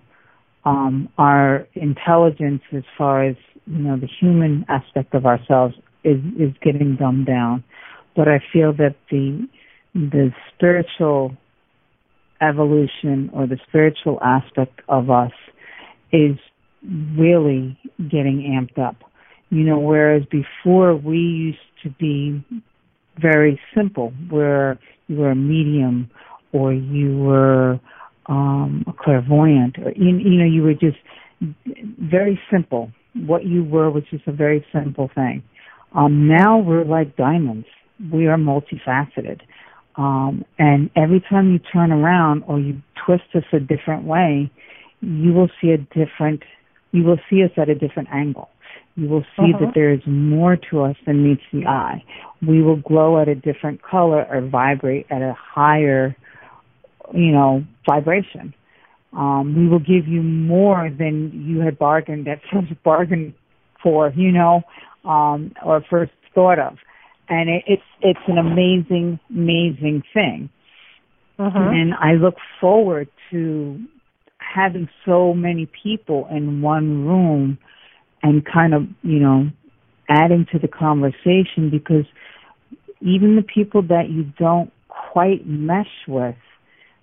um, 0.65 1.09
our 1.19 1.67
intelligence 1.75 2.63
as 2.73 2.83
far 2.97 3.25
as 3.25 3.37
you 3.67 3.79
know 3.79 3.97
the 3.97 4.09
human 4.21 4.65
aspect 4.69 5.15
of 5.15 5.27
ourselves 5.27 5.75
is 6.05 6.19
is 6.39 6.53
getting 6.63 6.97
dumbed 6.97 7.27
down. 7.27 7.65
But 8.17 8.29
i 8.29 8.43
feel 8.53 8.73
that 8.75 8.97
the 9.11 9.49
the 9.95 10.31
spiritual 10.55 11.37
evolution 12.41 13.31
or 13.33 13.47
the 13.47 13.59
spiritual 13.69 14.19
aspect 14.23 14.81
of 14.89 15.11
us 15.11 15.33
is 16.13 16.37
really 17.17 17.79
getting 17.99 18.57
amped 18.59 18.83
up. 18.83 18.97
You 19.51 19.65
know 19.65 19.79
whereas 19.79 20.23
before 20.31 20.95
we 20.95 21.19
used 21.19 21.59
to 21.83 21.91
be 21.91 22.45
very 23.21 23.61
simple 23.75 24.13
where 24.29 24.79
you 25.09 25.17
were 25.17 25.31
a 25.31 25.37
medium 25.37 26.11
or 26.53 26.73
you 26.73 27.19
were 27.19 27.81
um 28.31 28.85
a 28.87 28.93
clairvoyant. 29.03 29.75
Or 29.85 29.91
you, 30.05 30.17
you 30.17 30.37
know 30.41 30.47
you 30.57 30.63
were 30.63 30.79
just 30.89 31.01
very 32.17 32.37
simple. 32.53 32.91
What 33.15 33.43
you 33.45 33.61
were 33.65 33.91
was 33.91 34.05
just 34.11 34.27
a 34.27 34.33
very 34.33 34.65
simple 34.73 35.09
thing. 35.15 35.43
Um 35.95 36.13
now 36.29 36.53
we're 36.59 36.85
like 36.97 37.17
diamonds. 37.17 37.67
We 38.13 38.23
are 38.31 38.39
multifaceted. 38.39 39.41
Um 39.97 40.33
and 40.59 40.81
every 41.05 41.21
time 41.31 41.47
you 41.53 41.59
turn 41.59 41.91
around 41.93 42.45
or 42.49 42.57
you 42.67 42.75
twist 43.05 43.29
us 43.35 43.45
a 43.53 43.61
different 43.61 44.05
way 44.05 44.51
you 45.01 45.33
will 45.33 45.51
see 45.61 45.71
a 45.71 45.79
different 45.79 46.43
you 46.93 47.03
will 47.05 47.21
see 47.29 47.43
us 47.45 47.51
at 47.57 47.69
a 47.69 47.75
different 47.75 48.09
angle. 48.13 48.49
You 48.97 49.09
will 49.09 49.25
see 49.37 49.53
Uh-huh. 49.55 49.67
that 49.67 49.75
there 49.75 49.93
is 49.93 50.01
more 50.07 50.57
to 50.71 50.83
us 50.83 50.97
than 51.07 51.23
meets 51.23 51.43
the 51.53 51.65
eye. 51.67 52.03
We 52.47 52.63
will 52.63 52.77
glow 52.77 53.21
at 53.21 53.29
a 53.29 53.35
different 53.35 53.81
color 53.83 54.27
or 54.31 54.41
vibrate 54.43 55.07
at 55.11 55.23
a 55.23 55.35
higher 55.57 56.17
you 57.13 57.33
know 57.33 57.65
vibration. 57.93 58.47
Um 59.23 59.45
we 59.59 59.65
will 59.71 59.85
give 59.93 60.07
you 60.15 60.23
more 60.23 60.83
than 61.03 61.15
you 61.49 61.57
had 61.67 61.75
bargained 61.89 62.27
at 62.35 62.41
first 62.51 62.73
bargained 62.91 63.33
for 63.83 64.01
you 64.25 64.33
know 64.39 64.55
um 65.15 65.53
or 65.69 65.75
first 65.95 66.13
thought 66.35 66.61
of. 66.69 66.75
And 67.37 67.45
it, 67.55 67.63
it's 67.73 67.89
it's 68.11 68.27
an 68.33 68.39
amazing 68.39 69.09
amazing 69.31 69.99
thing. 70.17 70.39
Mhm. 71.41 71.67
and 71.81 71.95
i 72.09 72.13
look 72.25 72.37
forward 72.61 73.09
to 73.31 73.41
having 74.57 74.87
so 75.07 75.19
many 75.33 75.67
people 75.83 76.21
in 76.31 76.61
one 76.61 77.07
room 77.11 77.57
and 78.23 78.45
kind 78.45 78.73
of 78.75 78.83
you 79.03 79.21
know 79.25 79.39
adding 80.09 80.45
to 80.53 80.59
the 80.59 80.69
conversation 80.69 81.71
because 81.71 82.07
even 83.01 83.37
the 83.37 83.47
people 83.57 83.83
that 83.95 84.11
you 84.11 84.23
don't 84.39 84.71
quite 84.89 85.47
mesh 85.47 85.95
with 86.07 86.37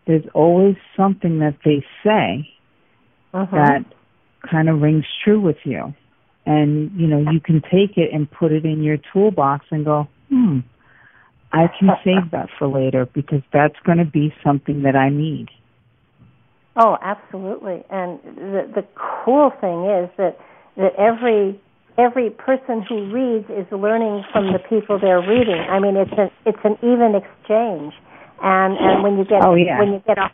there's 0.07 0.25
always 0.34 0.75
something 0.95 1.39
that 1.39 1.57
they 1.63 1.85
say 2.03 2.49
Mhm. 3.34 3.51
that 3.51 3.85
kind 4.49 4.69
of 4.69 4.81
rings 4.81 5.05
true 5.23 5.39
with 5.39 5.57
you 5.65 5.93
and 6.45 6.91
you 6.99 7.07
know 7.07 7.19
you 7.31 7.39
can 7.39 7.61
take 7.61 7.97
it 7.97 8.13
and 8.13 8.31
put 8.31 8.51
it 8.51 8.65
in 8.65 8.81
your 8.81 8.97
toolbox 9.11 9.65
and 9.71 9.84
go 9.85 10.07
hmm 10.29 10.59
i 11.51 11.67
can 11.79 11.89
save 12.03 12.31
that 12.31 12.47
for 12.57 12.67
later 12.67 13.05
because 13.13 13.41
that's 13.51 13.75
going 13.85 13.97
to 13.97 14.05
be 14.05 14.34
something 14.43 14.84
that 14.84 14.95
i 14.95 15.09
need 15.09 15.47
Oh, 16.79 16.97
absolutely. 17.01 17.84
And 17.89 18.19
the 18.38 18.69
the 18.75 18.85
cool 19.25 19.51
thing 19.59 19.85
is 19.89 20.09
that 20.17 20.38
that 20.77 20.93
every 20.95 21.59
every 21.97 22.29
person 22.29 22.85
who 22.88 23.09
reads 23.11 23.49
is 23.49 23.65
learning 23.71 24.23
from 24.31 24.53
the 24.53 24.59
people 24.59 24.99
they're 24.99 25.25
reading. 25.27 25.57
I 25.57 25.79
mean, 25.79 25.97
it's 25.97 26.11
an 26.15 26.29
it's 26.45 26.59
an 26.63 26.77
even 26.84 27.15
exchange. 27.15 27.93
And 28.41 28.77
and 28.77 29.03
when 29.03 29.18
you 29.18 29.26
get 29.26 29.43
Oh, 29.43 29.55
yeah. 29.55 29.80
when 29.80 29.93
you 29.93 30.01
get 30.05 30.18
a 30.18 30.30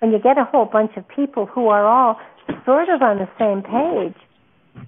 when 0.00 0.12
you 0.12 0.18
get 0.18 0.38
a 0.38 0.44
whole 0.44 0.64
bunch 0.66 0.92
of 0.96 1.06
people 1.08 1.46
who 1.46 1.68
are 1.68 1.86
all 1.86 2.16
sort 2.64 2.88
of 2.88 3.02
on 3.02 3.18
the 3.18 3.28
same 3.38 3.62
page, 3.62 4.16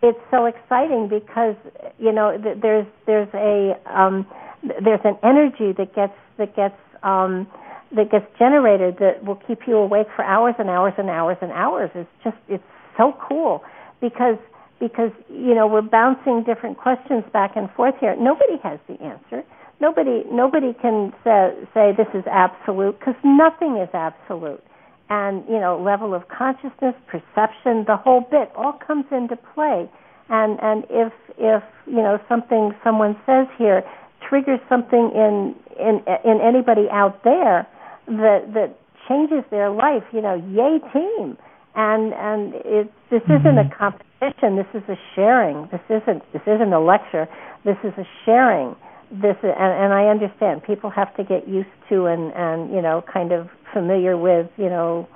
it's 0.02 0.18
so 0.30 0.46
exciting 0.46 1.08
because 1.08 1.56
you 1.98 2.12
know 2.12 2.36
th- 2.36 2.58
there's 2.62 2.86
there's 3.06 3.28
a 3.34 3.74
um 3.86 4.26
there's 4.62 5.00
an 5.04 5.16
energy 5.22 5.72
that 5.76 5.94
gets 5.94 6.14
that 6.38 6.54
gets 6.56 6.76
um 7.02 7.46
that 7.94 8.10
gets 8.10 8.26
generated 8.38 8.96
that 9.00 9.24
will 9.24 9.40
keep 9.46 9.60
you 9.66 9.76
awake 9.76 10.06
for 10.16 10.24
hours 10.24 10.54
and 10.58 10.70
hours 10.70 10.94
and 10.98 11.10
hours 11.10 11.36
and 11.42 11.52
hours. 11.52 11.90
It's 11.94 12.08
just 12.24 12.36
it's 12.48 12.64
so 12.96 13.12
cool 13.28 13.62
because 14.00 14.38
because 14.80 15.10
you 15.28 15.54
know 15.54 15.66
we're 15.66 15.82
bouncing 15.82 16.42
different 16.44 16.78
questions 16.78 17.24
back 17.32 17.52
and 17.56 17.70
forth 17.72 17.94
here. 18.00 18.16
Nobody 18.18 18.56
has 18.62 18.78
the 18.88 18.94
answer. 19.02 19.42
Nobody 19.82 20.22
nobody 20.30 20.72
can 20.80 21.12
say 21.24 21.50
say 21.74 21.90
this 21.90 22.06
is 22.14 22.22
absolute 22.30 23.00
because 23.00 23.18
nothing 23.24 23.82
is 23.82 23.88
absolute. 23.92 24.62
And 25.10 25.42
you 25.48 25.58
know 25.58 25.74
level 25.82 26.14
of 26.14 26.22
consciousness, 26.28 26.94
perception, 27.10 27.82
the 27.90 27.98
whole 27.98 28.22
bit 28.30 28.52
all 28.54 28.78
comes 28.86 29.06
into 29.10 29.34
play. 29.54 29.90
And 30.28 30.60
and 30.62 30.84
if 30.88 31.12
if 31.36 31.64
you 31.86 31.98
know 31.98 32.20
something 32.28 32.70
someone 32.84 33.18
says 33.26 33.48
here 33.58 33.82
triggers 34.28 34.60
something 34.68 35.10
in 35.14 35.56
in 35.74 35.98
in 36.24 36.38
anybody 36.40 36.86
out 36.92 37.24
there 37.24 37.66
that 38.06 38.54
that 38.54 38.78
changes 39.08 39.42
their 39.50 39.70
life, 39.70 40.04
you 40.12 40.22
know, 40.22 40.34
yay 40.34 40.78
team. 40.92 41.36
And 41.74 42.14
and 42.14 42.54
it 42.62 42.92
this 43.10 43.22
isn't 43.24 43.58
mm-hmm. 43.58 43.72
a 43.72 43.76
competition. 43.76 44.56
This 44.56 44.70
is 44.74 44.88
a 44.88 44.98
sharing. 45.16 45.68
This 45.72 45.82
isn't 45.90 46.22
this 46.32 46.42
isn't 46.46 46.72
a 46.72 46.80
lecture. 46.80 47.26
This 47.64 47.78
is 47.82 47.92
a 47.98 48.06
sharing. 48.24 48.76
This 49.12 49.36
is, 49.44 49.52
and, 49.52 49.72
and 49.76 49.92
I 49.92 50.08
understand 50.08 50.64
people 50.64 50.88
have 50.88 51.14
to 51.16 51.24
get 51.24 51.46
used 51.46 51.68
to 51.90 52.06
and 52.06 52.32
and 52.32 52.72
you 52.72 52.80
know 52.80 53.04
kind 53.12 53.30
of 53.30 53.50
familiar 53.70 54.16
with 54.16 54.48
you 54.56 54.70
know 54.70 55.06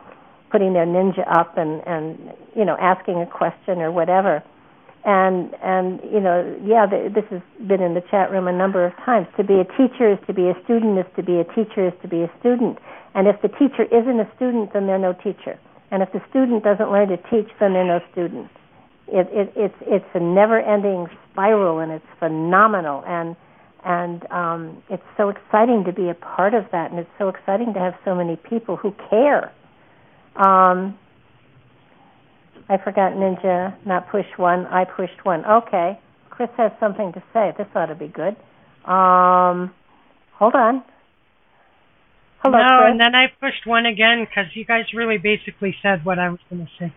putting 0.52 0.74
their 0.74 0.84
ninja 0.84 1.24
up 1.32 1.56
and 1.56 1.80
and 1.86 2.18
you 2.54 2.66
know 2.66 2.76
asking 2.78 3.22
a 3.22 3.26
question 3.26 3.80
or 3.80 3.90
whatever. 3.90 4.44
And 5.06 5.54
and 5.64 6.00
you 6.12 6.20
know 6.20 6.44
yeah 6.62 6.84
the, 6.84 7.08
this 7.08 7.24
has 7.30 7.40
been 7.66 7.80
in 7.80 7.94
the 7.94 8.02
chat 8.10 8.30
room 8.30 8.48
a 8.48 8.52
number 8.52 8.84
of 8.84 8.92
times. 9.00 9.28
To 9.38 9.44
be 9.44 9.64
a 9.64 9.68
teacher 9.80 10.12
is 10.12 10.18
to 10.26 10.34
be 10.34 10.52
a 10.52 10.54
student 10.64 10.98
is 10.98 11.08
to 11.16 11.22
be 11.22 11.40
a 11.40 11.44
teacher 11.56 11.88
is 11.88 11.94
to 12.02 12.08
be 12.08 12.20
a 12.20 12.30
student. 12.38 12.76
And 13.14 13.26
if 13.26 13.40
the 13.40 13.48
teacher 13.48 13.88
isn't 13.88 14.20
a 14.20 14.28
student 14.36 14.74
then 14.74 14.86
they're 14.86 14.98
no 15.00 15.14
teacher. 15.14 15.58
And 15.90 16.02
if 16.02 16.12
the 16.12 16.20
student 16.28 16.64
doesn't 16.64 16.92
learn 16.92 17.08
to 17.08 17.16
teach 17.32 17.48
then 17.60 17.72
they're 17.72 17.88
no 17.88 18.00
student. 18.12 18.50
It, 19.08 19.24
it 19.32 19.52
it's 19.56 19.80
it's 19.88 20.10
a 20.12 20.20
never 20.20 20.60
ending 20.60 21.08
spiral 21.32 21.78
and 21.78 21.92
it's 21.92 22.12
phenomenal. 22.18 23.02
And 23.06 23.36
and 23.86 24.30
um 24.30 24.82
it's 24.90 25.02
so 25.16 25.30
exciting 25.30 25.84
to 25.86 25.92
be 25.92 26.10
a 26.10 26.14
part 26.14 26.52
of 26.52 26.64
that 26.72 26.90
and 26.90 27.00
it's 27.00 27.16
so 27.18 27.28
exciting 27.28 27.72
to 27.72 27.80
have 27.80 27.94
so 28.04 28.14
many 28.14 28.36
people 28.36 28.76
who 28.76 28.92
care 29.08 29.52
um 30.36 30.98
I 32.68 32.78
forgot 32.82 33.12
Ninja, 33.12 33.76
not 33.86 34.10
push 34.10 34.26
one. 34.36 34.66
I 34.66 34.84
pushed 34.84 35.24
one. 35.24 35.44
Okay. 35.44 35.98
Chris 36.30 36.50
has 36.56 36.72
something 36.80 37.12
to 37.12 37.22
say. 37.32 37.52
This 37.56 37.66
ought 37.74 37.86
to 37.86 37.94
be 37.94 38.08
good. 38.08 38.36
Um, 38.90 39.72
hold 40.34 40.54
on. 40.54 40.82
Hello, 42.42 42.58
no, 42.58 42.66
Chris. 42.66 42.90
and 42.90 43.00
then 43.00 43.14
I 43.14 43.26
pushed 43.40 43.66
one 43.66 43.86
again 43.86 44.26
because 44.28 44.50
you 44.54 44.64
guys 44.64 44.84
really 44.94 45.18
basically 45.18 45.74
said 45.80 46.04
what 46.04 46.18
I 46.18 46.28
was 46.28 46.40
going 46.50 46.66
to 46.66 46.70
say. 46.78 46.92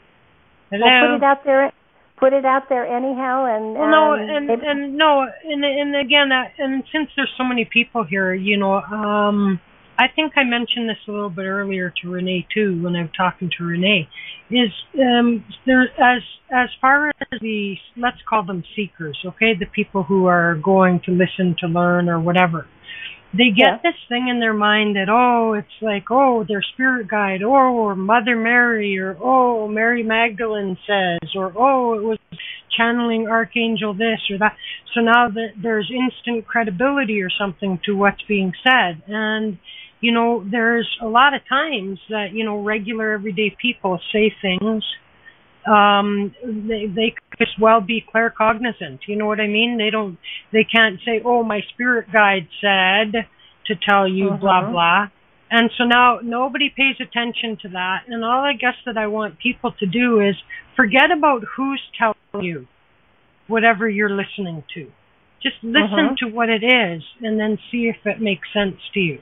Hello. 0.71 0.85
Well, 0.85 1.07
put 1.07 1.15
it 1.17 1.23
out 1.23 1.43
there. 1.45 1.71
Put 2.19 2.33
it 2.33 2.45
out 2.45 2.63
there 2.67 2.85
anyhow, 2.85 3.45
and 3.45 3.75
Well, 3.75 3.89
no, 3.89 4.13
and 4.13 4.49
and 4.49 4.61
and 4.61 4.97
no, 4.97 5.21
and 5.21 5.63
and 5.63 5.95
again, 5.95 6.31
uh, 6.31 6.43
and 6.57 6.83
since 6.91 7.09
there's 7.15 7.31
so 7.37 7.43
many 7.45 7.63
people 7.65 8.03
here, 8.03 8.33
you 8.33 8.57
know, 8.57 8.75
um, 8.75 9.59
I 9.97 10.07
think 10.13 10.33
I 10.35 10.43
mentioned 10.43 10.89
this 10.89 10.97
a 11.07 11.11
little 11.11 11.29
bit 11.29 11.43
earlier 11.43 11.93
to 12.01 12.09
Renee 12.09 12.47
too 12.53 12.81
when 12.81 12.95
i 12.95 13.01
was 13.01 13.11
talking 13.15 13.49
to 13.57 13.63
Renee. 13.63 14.07
Is 14.49 14.71
um, 14.95 15.45
there 15.65 15.83
as 15.83 16.21
as 16.51 16.69
far 16.81 17.09
as 17.09 17.39
the 17.41 17.75
let's 17.97 18.17
call 18.27 18.43
them 18.45 18.63
seekers, 18.75 19.17
okay, 19.25 19.53
the 19.59 19.65
people 19.65 20.03
who 20.03 20.25
are 20.25 20.55
going 20.55 21.01
to 21.05 21.11
listen 21.11 21.55
to 21.59 21.67
learn 21.67 22.09
or 22.09 22.19
whatever. 22.19 22.65
They 23.31 23.51
get 23.51 23.57
Yeah. 23.57 23.77
this 23.84 23.95
thing 24.07 24.27
in 24.27 24.39
their 24.39 24.53
mind 24.53 24.95
that 24.95 25.07
oh, 25.10 25.53
it's 25.53 25.81
like 25.81 26.10
oh, 26.10 26.43
their 26.43 26.61
spirit 26.61 27.07
guide, 27.07 27.43
oh, 27.43 27.49
or 27.49 27.95
Mother 27.95 28.35
Mary, 28.35 28.97
or 28.97 29.15
oh, 29.22 29.68
Mary 29.68 30.03
Magdalene 30.03 30.77
says, 30.88 31.35
or 31.35 31.53
oh, 31.56 31.93
it 31.93 32.03
was 32.03 32.18
channeling 32.76 33.27
archangel 33.27 33.93
this 33.93 34.19
or 34.30 34.38
that 34.38 34.56
so 34.93 35.01
now 35.01 35.27
that 35.27 35.49
there's 35.61 35.91
instant 35.91 36.47
credibility 36.47 37.22
or 37.22 37.30
something 37.30 37.80
to 37.85 37.93
what's 37.93 38.22
being 38.27 38.53
said 38.64 39.01
and 39.07 39.57
you 40.01 40.11
know 40.11 40.45
there's 40.49 40.88
a 41.01 41.07
lot 41.07 41.34
of 41.34 41.41
times 41.49 41.99
that 42.10 42.27
you 42.31 42.45
know 42.45 42.61
regular 42.61 43.11
everyday 43.11 43.56
people 43.61 43.99
say 44.14 44.31
things 44.41 44.84
um 45.69 46.33
they 46.43 46.87
they 46.87 47.13
could 47.29 47.41
as 47.41 47.53
well 47.61 47.79
be 47.81 48.03
claircognizant 48.13 48.99
you 49.07 49.15
know 49.15 49.27
what 49.27 49.39
i 49.39 49.47
mean 49.47 49.77
they 49.77 49.89
don't 49.89 50.17
they 50.51 50.63
can't 50.63 50.99
say 51.05 51.21
oh 51.23 51.43
my 51.43 51.61
spirit 51.73 52.07
guide 52.11 52.47
said 52.59 53.27
to 53.67 53.75
tell 53.87 54.07
you 54.07 54.31
blah 54.41 54.63
Mhm. 54.63 54.71
blah 54.71 55.07
and 55.51 55.71
so 55.77 55.83
now 55.83 56.19
nobody 56.21 56.69
pays 56.69 56.95
attention 57.01 57.57
to 57.63 57.69
that. 57.69 58.03
And 58.07 58.23
all 58.23 58.43
I 58.43 58.53
guess 58.53 58.75
that 58.85 58.97
I 58.97 59.07
want 59.07 59.39
people 59.39 59.71
to 59.79 59.85
do 59.87 60.19
is 60.21 60.35
forget 60.75 61.09
about 61.15 61.41
who's 61.55 61.81
telling 61.97 62.45
you 62.45 62.67
whatever 63.47 63.89
you're 63.89 64.11
listening 64.11 64.63
to. 64.75 64.91
Just 65.41 65.55
listen 65.63 66.09
Mhm. 66.09 66.17
to 66.17 66.25
what 66.27 66.49
it 66.49 66.63
is 66.63 67.03
and 67.21 67.39
then 67.39 67.57
see 67.71 67.87
if 67.89 68.05
it 68.05 68.21
makes 68.21 68.47
sense 68.53 68.79
to 68.93 68.99
you. 68.99 69.19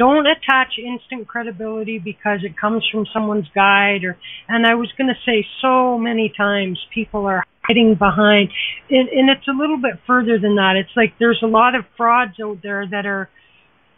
Don't 0.00 0.26
attach 0.26 0.78
instant 0.78 1.28
credibility 1.28 1.98
because 2.02 2.38
it 2.42 2.58
comes 2.58 2.82
from 2.90 3.04
someone's 3.12 3.48
guide 3.54 4.02
or 4.02 4.16
and 4.48 4.66
I 4.66 4.74
was 4.74 4.90
going 4.96 5.08
to 5.08 5.20
say 5.26 5.46
so 5.60 5.98
many 5.98 6.32
times 6.34 6.78
people 6.94 7.26
are 7.26 7.44
hiding 7.62 7.96
behind 7.98 8.48
and, 8.88 9.10
and 9.10 9.28
it's 9.28 9.46
a 9.46 9.52
little 9.52 9.76
bit 9.76 10.00
further 10.06 10.38
than 10.40 10.56
that. 10.56 10.76
It's 10.80 10.96
like 10.96 11.12
there's 11.20 11.42
a 11.42 11.46
lot 11.46 11.74
of 11.74 11.84
frauds 11.98 12.40
out 12.42 12.60
there 12.62 12.86
that 12.90 13.04
are 13.04 13.28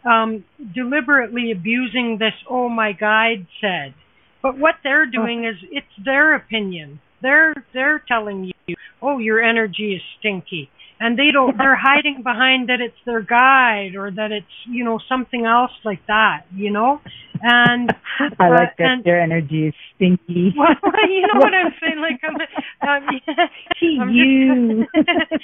um 0.05 0.43
deliberately 0.75 1.53
abusing 1.53 2.17
this 2.19 2.35
oh 2.49 2.67
my 2.67 2.91
guide 2.91 3.47
said. 3.61 3.93
But 4.41 4.57
what 4.59 4.75
they're 4.83 5.09
doing 5.09 5.45
is 5.45 5.55
it's 5.71 6.03
their 6.03 6.35
opinion. 6.35 6.99
They're 7.21 7.53
they're 7.73 8.03
telling 8.05 8.51
you, 8.67 8.75
"Oh, 9.01 9.19
your 9.19 9.41
energy 9.41 9.95
is 9.95 10.01
stinky." 10.19 10.69
And 10.99 11.17
they 11.17 11.31
don't 11.31 11.57
they're 11.57 11.75
hiding 11.81 12.23
behind 12.23 12.69
that 12.69 12.81
it's 12.81 12.97
their 13.05 13.21
guide 13.21 13.95
or 13.95 14.11
that 14.11 14.31
it's 14.31 14.45
you 14.67 14.83
know 14.83 14.99
something 15.09 15.45
else 15.45 15.71
like 15.83 16.05
that 16.07 16.45
you 16.53 16.71
know 16.71 16.99
and 17.43 17.91
I 18.39 18.47
like 18.49 18.69
uh, 18.69 18.71
that 18.77 18.87
and, 18.87 19.03
their 19.03 19.21
energy 19.21 19.67
is 19.67 19.73
stinky. 19.95 20.53
well, 20.57 20.69
you 21.09 21.21
know 21.21 21.39
what 21.39 21.53
I'm 21.53 21.73
saying? 21.81 21.99
Like, 21.99 22.21
I'm, 22.23 22.35
um, 22.87 23.21
I'm 24.01 24.09
you. 24.11 24.85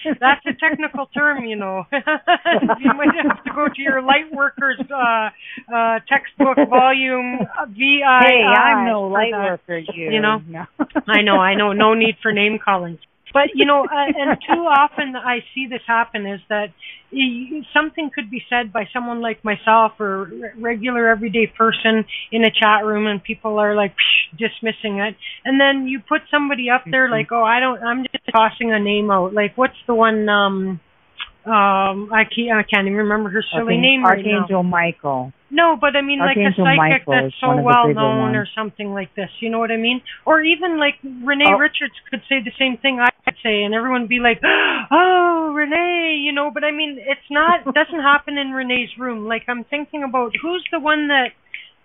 Just, 0.02 0.20
that's 0.20 0.46
a 0.46 0.54
technical 0.54 1.08
term, 1.08 1.46
you 1.46 1.58
know. 1.58 1.84
you 1.92 2.94
might 2.96 3.14
have 3.22 3.44
to 3.44 3.52
go 3.54 3.68
to 3.68 3.82
your 3.82 4.02
light 4.02 4.32
workers 4.32 4.80
uh, 4.90 5.30
uh, 5.74 6.00
textbook 6.08 6.58
volume 6.70 7.40
VI. 7.68 8.22
Hey, 8.24 8.44
I'm 8.44 8.86
no 8.88 9.04
light 9.08 9.34
worker. 9.34 9.80
You, 9.80 10.12
you 10.12 10.22
know. 10.22 10.40
No. 10.48 10.66
I 11.08 11.22
know, 11.22 11.36
I 11.36 11.56
know. 11.56 11.74
No 11.74 11.96
need 11.96 12.16
for 12.22 12.32
name 12.32 12.60
calling. 12.64 12.98
But 13.34 13.50
you 13.54 13.66
know, 13.66 13.84
uh, 13.84 14.06
and 14.18 14.38
too 14.48 14.62
often 14.62 15.16
I 15.16 15.40
see 15.54 15.68
this 15.68 15.82
happen 15.86 16.26
is 16.26 16.42
that 16.50 16.70
something 17.74 18.12
could 18.14 18.30
be 18.30 18.44
said 18.50 18.72
by 18.72 18.88
someone 18.94 19.22
like 19.22 19.44
myself 19.44 19.94
or 20.00 20.32
regular 20.58 21.10
everyday 21.10 21.48
person 21.48 22.06
in 22.32 22.44
a 22.44 22.52
chat 22.52 22.86
room, 22.86 23.08
and 23.08 23.24
people 23.24 23.58
are 23.60 23.76
like 23.76 23.92
psh, 23.92 24.38
dismissing 24.38 25.00
it, 25.00 25.16
and 25.46 25.60
then 25.60 25.88
you 25.88 26.00
put 26.00 26.22
somebody 26.32 26.70
up 26.70 26.84
there 26.90 27.10
like, 27.10 27.32
oh, 27.32 27.44
I 27.44 27.60
don't, 27.60 27.82
I'm 27.82 28.04
just 28.04 28.24
tossing 28.32 28.72
a 28.72 28.80
name 28.80 29.10
out. 29.12 29.34
Like, 29.34 29.58
what's 29.58 29.78
the 29.88 29.96
one? 29.96 30.28
um 30.30 30.80
um 31.46 32.12
I 32.12 32.24
can't 32.28 32.52
I 32.52 32.64
can't 32.64 32.86
even 32.88 33.08
remember 33.08 33.30
her 33.30 33.44
silly 33.56 33.76
Archangel, 33.76 33.82
name 33.82 34.04
right 34.04 34.18
Archangel 34.20 34.64
now. 34.64 34.70
Michael. 34.70 35.34
No, 35.50 35.78
but 35.80 35.96
I 35.96 36.02
mean 36.02 36.20
Archangel 36.22 36.64
like 36.64 36.76
a 36.76 36.78
psychic 36.78 37.08
Michael 37.08 37.14
that's 37.32 37.36
so 37.40 37.48
one 37.48 37.60
of 37.60 37.64
the 37.64 37.68
well 37.68 37.88
known 37.94 38.20
ones. 38.34 38.36
or 38.36 38.48
something 38.56 38.94
like 38.94 39.16
this. 39.16 39.30
You 39.40 39.50
know 39.50 39.60
what 39.60 39.72
I 39.72 39.78
mean? 39.78 40.02
Or 40.26 40.42
even 40.44 40.78
like 40.78 40.96
Renee 41.04 41.48
Oh. 41.48 41.58
Richards 41.58 41.96
could 42.12 42.22
say 42.30 42.44
the 42.44 42.52
same 42.60 42.78
thing 42.78 43.00
I 43.00 43.10
could 43.26 43.36
say, 43.42 43.64
and 43.64 43.74
everyone 43.74 44.02
would 44.02 44.10
be 44.10 44.20
like, 44.20 44.42
"Oh, 44.92 45.52
Renee," 45.56 46.22
you 46.22 46.32
know. 46.34 46.52
But 46.54 46.64
I 46.64 46.72
mean, 46.72 47.00
it's 47.00 47.30
not 47.32 47.66
it 47.66 47.74
doesn't 47.80 48.02
happen 48.04 48.38
in 48.38 48.52
Renee's 48.52 48.90
room. 49.00 49.26
Like 49.26 49.44
I'm 49.48 49.64
thinking 49.64 50.04
about 50.04 50.34
who's 50.42 50.64
the 50.72 50.80
one 50.80 51.08
that 51.08 51.32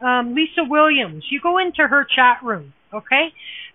um 0.05 0.35
Lisa 0.35 0.65
Williams. 0.69 1.25
You 1.31 1.41
go 1.41 1.59
into 1.59 1.87
her 1.87 2.05
chat 2.05 2.43
room, 2.43 2.75
okay? 2.95 3.29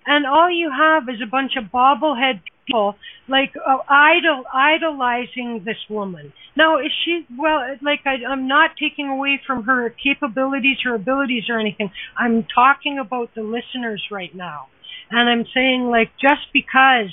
And 0.06 0.26
all 0.26 0.50
you 0.50 0.72
have 0.72 1.04
is 1.10 1.22
a 1.22 1.30
bunch 1.30 1.54
of 1.58 1.72
bobblehead 1.72 2.42
people 2.66 2.96
like 3.28 3.54
uh, 3.56 3.78
idol 3.88 4.44
idolizing 4.54 5.64
this 5.66 5.78
woman. 5.90 6.34
Now, 6.56 6.80
is 6.80 6.92
she 7.06 7.26
well? 7.38 7.76
Like 7.82 8.02
I, 8.06 8.26
I'm 8.28 8.48
not 8.48 8.72
taking 8.80 9.08
away 9.08 9.40
from 9.46 9.64
her 9.64 9.90
capabilities, 9.90 10.78
her 10.84 10.96
abilities, 10.96 11.44
or 11.50 11.60
anything. 11.60 11.92
I'm 12.18 12.46
talking 12.54 13.00
about 13.00 13.36
the 13.36 13.42
listeners 13.42 14.04
right 14.12 14.34
now, 14.34 14.68
and 15.12 15.30
I'm 15.30 15.46
saying 15.54 15.90
like 15.90 16.12
just 16.20 16.52
because 16.54 17.12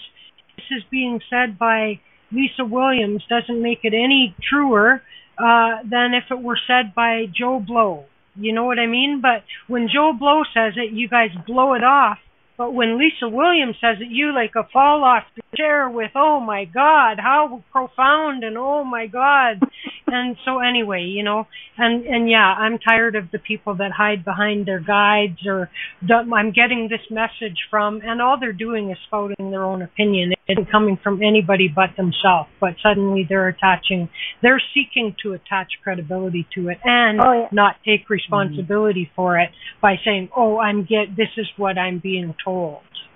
this 0.56 0.66
is 0.78 0.82
being 0.90 1.20
said 1.30 1.58
by 1.58 2.00
Lisa 2.32 2.64
Williams 2.64 3.22
doesn't 3.28 3.62
make 3.62 3.80
it 3.82 3.94
any 3.94 4.34
truer 4.48 5.02
uh, 5.38 5.82
than 5.84 6.14
if 6.14 6.24
it 6.30 6.42
were 6.42 6.58
said 6.66 6.94
by 6.94 7.26
Joe 7.32 7.62
Blow. 7.64 8.06
You 8.38 8.52
know 8.52 8.64
what 8.64 8.78
I 8.78 8.86
mean? 8.86 9.20
But 9.22 9.44
when 9.66 9.88
Joe 9.92 10.12
Blow 10.18 10.42
says 10.54 10.74
it, 10.76 10.92
you 10.92 11.08
guys 11.08 11.30
blow 11.46 11.74
it 11.74 11.84
off. 11.84 12.18
But 12.58 12.72
when 12.72 12.98
Lisa 12.98 13.28
Williams 13.28 13.76
says 13.80 13.98
it, 14.00 14.08
you 14.10 14.34
like 14.34 14.52
a 14.56 14.66
fall 14.72 15.04
off 15.04 15.24
the 15.34 15.42
chair 15.56 15.88
with, 15.90 16.12
oh 16.14 16.40
my 16.40 16.64
God, 16.64 17.18
how 17.18 17.62
profound 17.70 18.44
and 18.44 18.56
oh 18.56 18.84
my 18.84 19.06
God. 19.06 19.60
and 20.06 20.36
so 20.44 20.60
anyway, 20.60 21.02
you 21.02 21.22
know, 21.22 21.46
and, 21.76 22.06
and 22.06 22.30
yeah, 22.30 22.54
I'm 22.58 22.78
tired 22.78 23.14
of 23.16 23.30
the 23.30 23.38
people 23.38 23.76
that 23.76 23.90
hide 23.92 24.24
behind 24.24 24.66
their 24.66 24.80
guides 24.80 25.46
or 25.46 25.68
I'm 26.10 26.52
getting 26.52 26.88
this 26.90 27.00
message 27.10 27.58
from, 27.70 28.00
and 28.02 28.22
all 28.22 28.38
they're 28.40 28.52
doing 28.52 28.90
is 28.90 28.96
spouting 29.06 29.50
their 29.50 29.64
own 29.64 29.82
opinion. 29.82 30.32
It 30.32 30.52
isn't 30.52 30.70
coming 30.70 30.98
from 31.02 31.22
anybody 31.22 31.68
but 31.74 31.90
themselves, 31.96 32.48
but 32.60 32.74
suddenly 32.82 33.26
they're 33.28 33.48
attaching, 33.48 34.08
they're 34.42 34.62
seeking 34.72 35.14
to 35.22 35.32
attach 35.34 35.68
credibility 35.82 36.46
to 36.54 36.68
it 36.68 36.78
and 36.84 37.20
Oh, 37.20 37.32
yeah. 37.32 37.48
not 37.52 37.76
take 37.84 38.08
responsibility 38.08 39.10
for 39.16 39.38
it 39.38 39.50
by 39.82 39.96
saying, 40.04 40.30
"Oh, 40.36 40.58
I'm 40.58 40.84
get 40.84 41.16
this 41.16 41.28
is 41.36 41.46
what 41.56 41.76
I'm 41.78 41.98
being 41.98 42.34
told." 42.44 42.45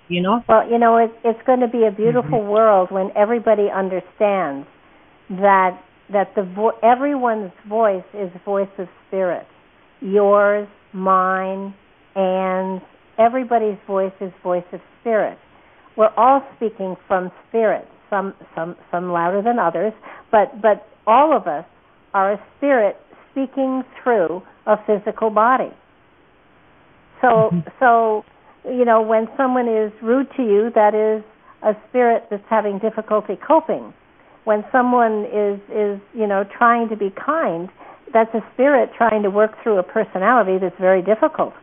You 0.07 0.21
know? 0.21 0.43
Well, 0.47 0.69
you 0.69 0.77
know, 0.77 0.97
it, 0.97 1.11
it's 1.23 1.39
going 1.45 1.61
to 1.61 1.67
be 1.67 1.79
a 1.79 1.91
mm-hmm. 1.91 2.01
beautiful 2.01 2.45
world 2.45 2.89
when 2.91 3.09
everybody 3.15 3.67
understands 3.73 4.67
that 5.29 5.81
that 6.11 6.35
the 6.35 6.43
vo- 6.43 6.77
everyone's 6.83 7.53
voice 7.69 8.03
is 8.13 8.29
voice 8.43 8.67
of 8.77 8.87
spirit. 9.07 9.47
Yours, 10.01 10.67
mine, 10.93 11.73
and 12.15 12.81
everybody's 13.17 13.77
voice 13.87 14.11
is 14.19 14.31
voice 14.43 14.65
of 14.73 14.81
spirit. 14.99 15.37
We're 15.95 16.13
all 16.17 16.45
speaking 16.57 16.95
from 17.07 17.31
spirit. 17.47 17.87
Some 18.09 18.33
some 18.55 18.75
some 18.91 19.11
louder 19.11 19.41
than 19.41 19.57
others, 19.59 19.93
but 20.31 20.61
but 20.61 20.85
all 21.07 21.35
of 21.35 21.47
us 21.47 21.65
are 22.13 22.33
a 22.33 22.43
spirit 22.57 22.97
speaking 23.31 23.83
through 24.03 24.41
a 24.65 24.75
physical 24.85 25.29
body. 25.29 25.71
So 27.21 27.27
mm-hmm. 27.27 27.59
so 27.79 28.23
you 28.65 28.85
know 28.85 29.01
when 29.01 29.27
someone 29.37 29.67
is 29.67 29.91
rude 30.01 30.27
to 30.37 30.43
you, 30.43 30.71
that 30.75 30.93
is 30.93 31.23
a 31.63 31.73
spirit 31.89 32.27
that's 32.29 32.43
having 32.49 32.79
difficulty 32.79 33.35
coping. 33.35 33.93
When 34.43 34.65
someone 34.71 35.25
is 35.25 35.59
is 35.69 35.99
you 36.13 36.27
know 36.27 36.43
trying 36.57 36.89
to 36.89 36.95
be 36.95 37.11
kind, 37.11 37.69
that's 38.13 38.33
a 38.33 38.41
spirit 38.53 38.91
trying 38.97 39.23
to 39.23 39.29
work 39.29 39.51
through 39.63 39.77
a 39.77 39.83
personality 39.83 40.57
that's 40.59 40.79
very 40.79 41.01
difficult. 41.01 41.53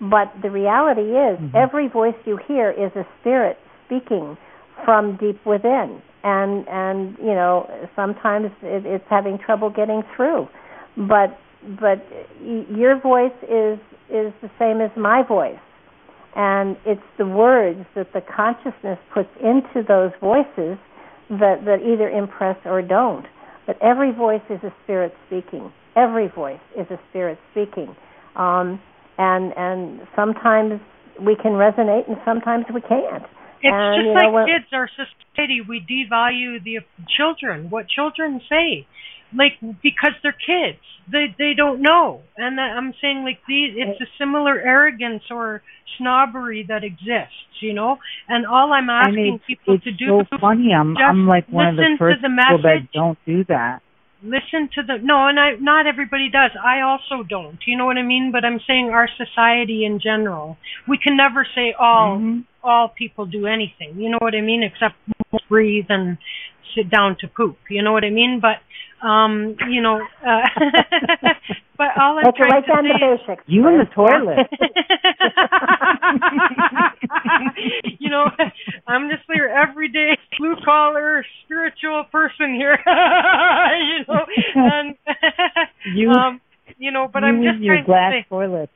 But 0.00 0.32
the 0.42 0.50
reality 0.50 1.10
is, 1.10 1.38
mm-hmm. 1.38 1.56
every 1.56 1.88
voice 1.88 2.14
you 2.24 2.38
hear 2.46 2.70
is 2.70 2.92
a 2.94 3.04
spirit 3.20 3.58
speaking 3.86 4.36
from 4.84 5.16
deep 5.16 5.44
within, 5.44 6.00
and 6.22 6.66
and 6.68 7.16
you 7.18 7.34
know 7.34 7.68
sometimes 7.96 8.50
it, 8.62 8.86
it's 8.86 9.04
having 9.10 9.38
trouble 9.38 9.70
getting 9.70 10.02
through. 10.14 10.48
But 10.96 11.38
but 11.80 12.04
y- 12.40 12.66
your 12.70 13.00
voice 13.00 13.34
is 13.42 13.78
is 14.08 14.32
the 14.40 14.50
same 14.58 14.80
as 14.80 14.90
my 14.96 15.22
voice, 15.26 15.58
and 16.38 16.76
it's 16.86 17.02
the 17.18 17.26
words 17.26 17.84
that 17.96 18.12
the 18.14 18.20
consciousness 18.22 18.98
puts 19.12 19.28
into 19.42 19.82
those 19.86 20.12
voices 20.20 20.78
that 21.28 21.66
that 21.66 21.82
either 21.82 22.08
impress 22.08 22.56
or 22.64 22.80
don't. 22.80 23.26
But 23.66 23.76
every 23.82 24.12
voice 24.12 24.46
is 24.48 24.60
a 24.62 24.72
spirit 24.84 25.12
speaking. 25.26 25.72
Every 25.96 26.28
voice 26.28 26.62
is 26.78 26.86
a 26.90 26.98
spirit 27.10 27.38
speaking, 27.50 27.94
um, 28.36 28.80
and 29.18 29.52
and 29.56 30.00
sometimes 30.14 30.80
we 31.20 31.34
can 31.34 31.58
resonate, 31.58 32.06
and 32.08 32.16
sometimes 32.24 32.66
we 32.72 32.80
can't. 32.82 33.26
It's 33.60 33.74
And, 33.74 34.06
just 34.06 34.14
like 34.14 34.30
know, 34.30 34.46
kids, 34.46 34.70
our 34.72 34.88
society, 34.88 35.60
we 35.68 35.82
devalue 35.82 36.62
the 36.62 36.78
children, 37.16 37.68
what 37.68 37.88
children 37.88 38.40
say, 38.48 38.86
like 39.34 39.54
because 39.82 40.12
they're 40.22 40.32
kids, 40.32 40.78
they 41.10 41.34
they 41.38 41.52
don't 41.56 41.80
know. 41.82 42.22
And 42.36 42.60
I'm 42.60 42.94
saying 43.00 43.24
like 43.24 43.38
these, 43.48 43.74
it's 43.76 44.00
a 44.00 44.06
similar 44.18 44.58
arrogance 44.60 45.22
or 45.30 45.62
snobbery 45.98 46.64
that 46.68 46.84
exists, 46.84 47.60
you 47.60 47.72
know. 47.74 47.98
And 48.28 48.46
all 48.46 48.72
I'm 48.72 48.88
asking 48.90 49.40
people 49.46 49.74
it's 49.74 49.84
to 49.84 49.92
do 49.92 50.06
so 50.30 50.38
funny. 50.40 50.72
I'm 50.72 50.94
just 50.94 51.02
I'm 51.02 51.26
like 51.26 51.48
one 51.48 51.68
of 51.68 51.76
the 51.76 51.96
first 51.98 52.22
the 52.22 52.28
people 52.28 52.62
that 52.62 52.88
don't 52.92 53.18
do 53.26 53.44
that. 53.48 53.80
listen 54.22 54.68
to 54.74 54.82
the 54.82 54.98
no 55.00 55.28
and 55.28 55.38
i 55.38 55.52
not 55.60 55.86
everybody 55.86 56.28
does 56.28 56.50
i 56.64 56.80
also 56.80 57.22
don't 57.22 57.58
you 57.68 57.76
know 57.78 57.86
what 57.86 57.96
i 57.96 58.02
mean 58.02 58.32
but 58.32 58.44
i'm 58.44 58.58
saying 58.66 58.90
our 58.90 59.08
society 59.16 59.84
in 59.84 60.00
general 60.00 60.56
we 60.88 60.98
can 60.98 61.16
never 61.16 61.46
say 61.54 61.72
all 61.78 62.18
Mhm. 62.18 62.42
all 62.64 62.88
people 62.88 63.26
do 63.26 63.46
anything 63.46 63.94
you 64.00 64.08
know 64.10 64.18
what 64.20 64.34
i 64.34 64.40
mean 64.40 64.64
except 64.64 64.96
breathe 65.48 65.86
and 65.88 66.18
sit 66.74 66.90
down 66.90 67.16
to 67.20 67.28
poop 67.28 67.58
you 67.70 67.80
know 67.80 67.92
what 67.92 68.02
i 68.04 68.10
mean 68.10 68.40
but 68.40 68.56
um 69.02 69.56
you 69.70 69.80
know 69.80 70.00
uh 70.26 70.40
but 71.78 71.88
all 72.00 72.18
i'm 72.18 72.24
Let's 72.24 72.36
trying 72.36 72.50
write 72.50 72.66
to 72.66 72.72
down 72.72 72.84
say 72.84 72.90
the 72.92 73.16
basics. 73.26 73.44
You 73.46 73.66
in 73.68 73.78
the 73.78 73.84
toilet. 73.94 74.48
you 78.00 78.10
know, 78.10 78.26
I'm 78.86 79.08
just 79.10 79.22
your 79.28 79.48
everyday 79.48 80.16
blue 80.38 80.56
collar 80.64 81.24
spiritual 81.44 82.04
person 82.10 82.54
here. 82.54 82.78
you 82.86 84.04
know, 84.08 84.24
and 84.54 84.96
You- 85.84 86.10
um, 86.10 86.40
you 86.78 86.90
know, 86.90 87.08
but 87.12 87.22
you 87.22 87.28
I'm 87.28 87.42
just 87.42 87.58
your 87.62 87.74
trying 87.76 87.84
glass 87.86 88.12
to 88.12 88.20
say, 88.22 88.26
toilet. 88.28 88.70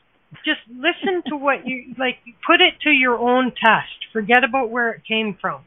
just 0.45 0.61
listen 0.69 1.23
to 1.29 1.37
what 1.37 1.67
you 1.67 1.95
like. 1.99 2.17
Put 2.47 2.61
it 2.61 2.75
to 2.85 2.91
your 2.91 3.19
own 3.19 3.51
test. 3.53 4.07
Forget 4.13 4.45
about 4.45 4.71
where 4.71 4.91
it 4.93 5.03
came 5.07 5.37
from, 5.41 5.63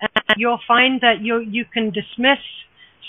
and 0.00 0.10
you'll 0.36 0.60
find 0.68 1.00
that 1.00 1.20
you 1.22 1.38
you 1.38 1.64
can 1.72 1.90
dismiss 1.90 2.38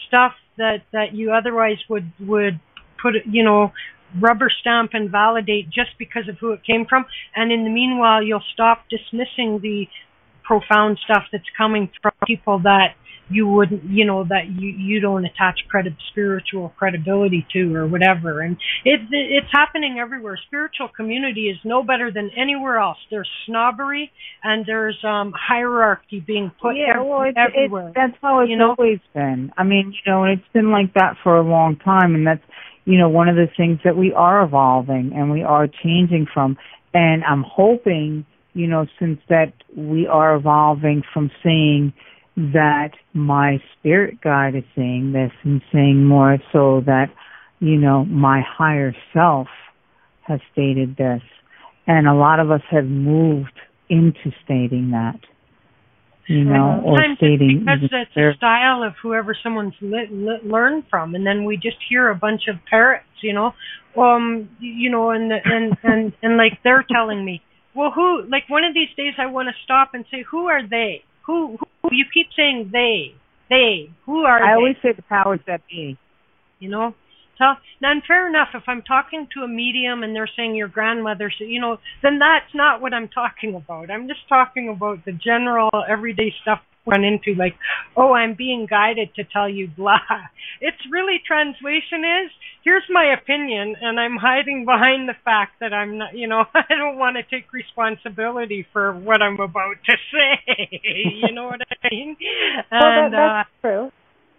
stuff 0.08 0.34
that 0.58 0.84
that 0.92 1.14
you 1.14 1.32
otherwise 1.32 1.78
would 1.90 2.12
would 2.20 2.60
put 3.02 3.14
you 3.26 3.44
know 3.44 3.72
rubber 4.20 4.50
stamp 4.62 4.92
and 4.94 5.10
validate 5.10 5.70
just 5.70 5.92
because 5.98 6.28
of 6.30 6.38
who 6.38 6.52
it 6.52 6.64
came 6.64 6.86
from. 6.86 7.06
And 7.36 7.52
in 7.52 7.64
the 7.64 7.70
meanwhile, 7.70 8.24
you'll 8.24 8.44
stop 8.54 8.86
dismissing 8.90 9.60
the 9.62 9.88
profound 10.44 11.00
stuff 11.04 11.24
that's 11.32 11.50
coming 11.58 11.90
from 12.02 12.12
people 12.26 12.60
that 12.60 12.96
you 13.30 13.48
wouldn't, 13.48 13.84
you 13.86 14.06
know, 14.06 14.24
that 14.24 14.48
you 14.48 14.70
you 14.70 15.00
don't 15.00 15.26
attach 15.26 15.60
credit 15.68 15.94
spiritual 16.12 16.74
credibility 16.78 17.46
to 17.54 17.76
or 17.76 17.88
whatever. 17.88 18.42
And 18.42 18.58
it 18.84 19.02
it's 19.12 19.48
happening 19.52 19.98
everywhere. 20.00 20.40
Spiritual 20.48 20.90
community 20.96 21.48
is 21.48 21.58
no 21.64 21.84
better 21.84 22.12
than 22.12 22.30
anywhere 22.38 22.78
else. 22.78 22.98
There's 23.10 23.30
snobbery 23.46 24.12
and 24.44 24.66
there's 24.66 24.98
um 25.04 25.34
hierarchy 25.36 26.24
being 26.26 26.52
put 26.62 26.76
yeah, 26.76 26.96
every, 26.96 27.10
well, 27.10 27.22
it's, 27.24 27.38
everywhere. 27.38 27.88
It's, 27.88 27.96
that's 27.96 28.18
how 28.22 28.42
it's 28.42 28.50
you 28.50 28.58
know? 28.58 28.76
always 28.78 29.00
been. 29.14 29.52
I 29.58 29.64
mean, 29.64 29.94
you 29.94 30.12
know, 30.12 30.26
it's 30.26 30.48
been 30.54 30.72
like 30.72 30.94
that 30.94 31.16
for 31.24 31.38
a 31.38 31.44
long 31.44 31.78
time, 31.78 32.14
and 32.16 32.28
that's 32.28 32.44
you 32.86 33.00
know 33.00 33.10
one 33.10 33.28
of 33.28 33.36
the 33.36 33.48
things 33.58 33.80
that 33.84 33.98
we 33.98 34.14
are 34.14 34.44
evolving 34.44 35.14
and 35.16 35.32
we 35.32 35.44
are 35.44 35.68
changing 35.68 36.28
from. 36.32 36.58
And 36.94 37.24
I'm 37.26 37.44
hoping, 37.46 38.26
you 38.54 38.68
know, 38.68 38.86
since 39.00 39.20
that 39.30 39.54
we 39.76 40.08
are 40.08 40.36
evolving 40.36 41.04
from 41.14 41.30
seeing 41.44 41.92
that 42.36 42.92
my 43.14 43.58
spirit 43.78 44.20
guide 44.22 44.56
is 44.56 44.64
saying 44.76 45.14
this 45.14 45.32
and 45.44 45.62
saying 45.72 46.04
more 46.04 46.38
so 46.52 46.82
that, 46.86 47.08
you 47.60 47.78
know, 47.78 48.04
my 48.06 48.42
higher 48.46 48.94
self 49.14 49.48
has 50.28 50.40
stated 50.52 50.98
this. 50.98 51.22
And 51.88 52.08
a 52.08 52.14
lot 52.14 52.40
of 52.40 52.52
us 52.52 52.62
have 52.72 52.86
moved 52.86 53.58
into 53.90 54.32
stating 54.44 54.92
that. 54.92 55.20
You 56.28 56.44
know, 56.44 56.82
or 56.84 56.98
stating 57.18 57.60
because 57.60 57.82
the 57.82 58.06
spirit- 58.10 58.34
a 58.34 58.38
style 58.38 58.82
of 58.82 58.94
whoever 59.00 59.38
someone's 59.44 59.76
learned 59.80 60.86
from, 60.90 61.14
and 61.14 61.24
then 61.24 61.46
we 61.46 61.56
just 61.56 61.78
hear 61.88 62.10
a 62.10 62.16
bunch 62.16 62.48
of 62.48 62.56
parrots, 62.68 63.06
you 63.22 63.32
know, 63.32 63.54
um, 63.96 64.50
you 64.60 64.90
know, 64.90 65.12
and 65.12 65.32
and 65.32 65.78
and 65.84 66.14
and 66.24 66.36
like 66.36 66.54
they're 66.64 66.84
telling 66.92 67.24
me, 67.24 67.44
well, 67.76 67.92
who? 67.92 68.24
Like 68.24 68.50
one 68.50 68.64
of 68.64 68.74
these 68.74 68.90
days, 68.98 69.14
I 69.20 69.28
want 69.28 69.50
to 69.50 69.54
stop 69.66 69.94
and 69.94 70.04
say, 70.10 70.24
who 70.28 70.48
are 70.48 70.68
they? 70.68 71.04
Who? 71.28 71.58
Who? 71.60 71.66
You 71.92 72.06
keep 72.14 72.28
saying 72.36 72.70
they, 72.72 73.14
they. 73.50 73.90
Who 74.06 74.24
are 74.24 74.42
I 74.44 74.52
they? 74.52 74.56
always 74.56 74.76
say 74.82 74.92
the 74.94 75.02
powers 75.04 75.40
that 75.48 75.62
be. 75.70 75.98
you 76.60 76.70
know 76.70 76.94
so 77.38 77.46
now 77.82 77.92
and 77.92 78.02
fair 78.08 78.28
enough 78.30 78.50
if 78.54 78.64
i'm 78.68 78.82
talking 78.82 79.28
to 79.34 79.42
a 79.44 79.48
medium 79.48 80.04
and 80.04 80.16
they're 80.16 80.30
saying 80.38 80.56
your 80.56 80.70
grandmother 80.70 81.30
so 81.38 81.44
you 81.44 81.60
know 81.60 81.78
then 82.02 82.18
that's 82.20 82.54
not 82.54 82.82
what 82.82 82.94
i'm 82.94 83.10
talking 83.10 83.56
about 83.56 83.92
i'm 83.92 84.08
just 84.08 84.22
talking 84.30 84.70
about 84.70 85.04
the 85.06 85.12
general 85.12 85.70
everyday 85.90 86.34
stuff 86.42 86.60
run 86.86 87.04
into 87.04 87.34
like 87.38 87.56
oh 87.98 88.14
i'm 88.14 88.34
being 88.36 88.68
guided 88.70 89.14
to 89.16 89.24
tell 89.24 89.50
you 89.50 89.68
blah 89.76 89.98
it's 90.62 90.78
really 90.92 91.18
translation 91.26 92.04
is 92.06 92.32
here's 92.64 92.84
my 92.90 93.14
opinion 93.14 93.76
and 93.82 94.00
i'm 94.00 94.18
hiding 94.18 94.66
behind 94.66 95.10
the 95.10 95.16
fact 95.24 95.54
that 95.60 95.74
i'm 95.74 95.98
not 95.98 96.16
you 96.16 96.28
know 96.28 96.44
i 96.54 96.64
don't 96.70 96.98
want 96.98 97.18
to 97.18 97.24
take 97.24 97.52
responsibility 97.54 98.66
for 98.72 98.94
what 98.94 99.22
i'm 99.22 99.40
about 99.40 99.76
to 99.86 99.96
say 100.12 100.70
you 100.84 101.32
know 101.32 101.46
what 101.48 101.62
i 101.84 101.88
mean 101.92 102.16
well, 102.72 102.82
that, 102.82 103.06
and 103.06 103.16
uh 103.16 103.18
that's 103.18 103.50
true. 103.62 103.92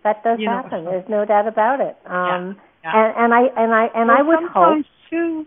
That 0.04 0.22
does 0.22 0.38
you 0.38 0.46
know, 0.46 0.62
happen. 0.62 0.84
so- 0.84 0.90
There's 0.90 1.08
no 1.08 1.24
doubt 1.24 1.48
about 1.48 1.80
it. 1.80 1.96
Um, 2.06 2.54
yeah. 2.84 2.92
And, 2.94 3.24
and 3.24 3.34
I 3.34 3.40
and 3.60 3.74
I 3.74 3.86
and 3.92 4.08
I 4.08 4.22
Well, 4.22 4.38
would 4.40 4.48
hope, 4.50 4.52
sometimes 4.54 4.86
too. 5.10 5.46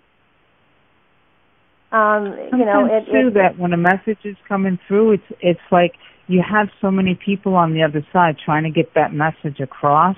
um, 1.96 2.24
you 2.52 2.66
know, 2.66 2.84
Sometimes 2.84 3.08
it, 3.08 3.12
too 3.12 3.28
it, 3.30 3.34
that 3.36 3.58
when 3.58 3.72
a 3.72 3.78
message 3.78 4.20
is 4.26 4.36
coming 4.50 4.78
through, 4.88 5.14
it's 5.14 5.24
it's 5.40 5.68
like 5.72 5.94
you 6.30 6.42
have 6.48 6.68
so 6.80 6.92
many 6.92 7.20
people 7.26 7.56
on 7.56 7.74
the 7.74 7.84
other 7.84 8.06
side 8.14 8.38
trying 8.44 8.64
to 8.64 8.70
get 8.70 8.94
that 8.96 9.12
message 9.12 9.60
across 9.60 10.16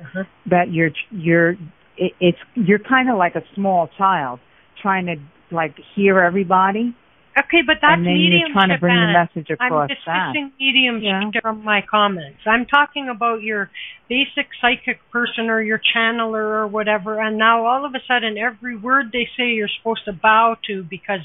uh-huh. 0.00 0.24
that 0.46 0.70
you're 0.70 0.90
you're 1.10 1.52
it, 1.96 2.12
it's 2.20 2.38
you're 2.54 2.78
kind 2.78 3.10
of 3.10 3.16
like 3.16 3.34
a 3.34 3.42
small 3.54 3.88
child 3.98 4.38
trying 4.80 5.06
to 5.06 5.16
like 5.54 5.74
hear 5.96 6.20
everybody, 6.20 6.94
Okay, 7.36 7.66
but 7.66 7.82
that's 7.82 7.98
and 7.98 8.06
then 8.06 8.14
you're 8.14 8.52
trying 8.52 8.68
to 8.68 8.78
bring 8.78 8.94
the 8.94 9.10
message 9.10 9.50
I'm 9.58 9.66
across 9.66 9.90
that. 10.06 10.34
mediumship 10.60 11.34
Yeah. 11.34 11.40
from 11.42 11.64
my 11.64 11.82
comments. 11.82 12.38
I'm 12.46 12.64
talking 12.66 13.08
about 13.08 13.42
your 13.42 13.70
basic 14.08 14.46
psychic 14.60 15.00
person 15.10 15.50
or 15.50 15.60
your 15.60 15.80
channeler 15.80 16.62
or 16.62 16.66
whatever, 16.68 17.20
and 17.20 17.36
now 17.36 17.66
all 17.66 17.84
of 17.84 17.94
a 17.94 18.00
sudden 18.06 18.38
every 18.38 18.76
word 18.76 19.10
they 19.12 19.28
say 19.36 19.50
you're 19.50 19.72
supposed 19.78 20.04
to 20.04 20.12
bow 20.12 20.56
to 20.68 20.84
because 20.84 21.20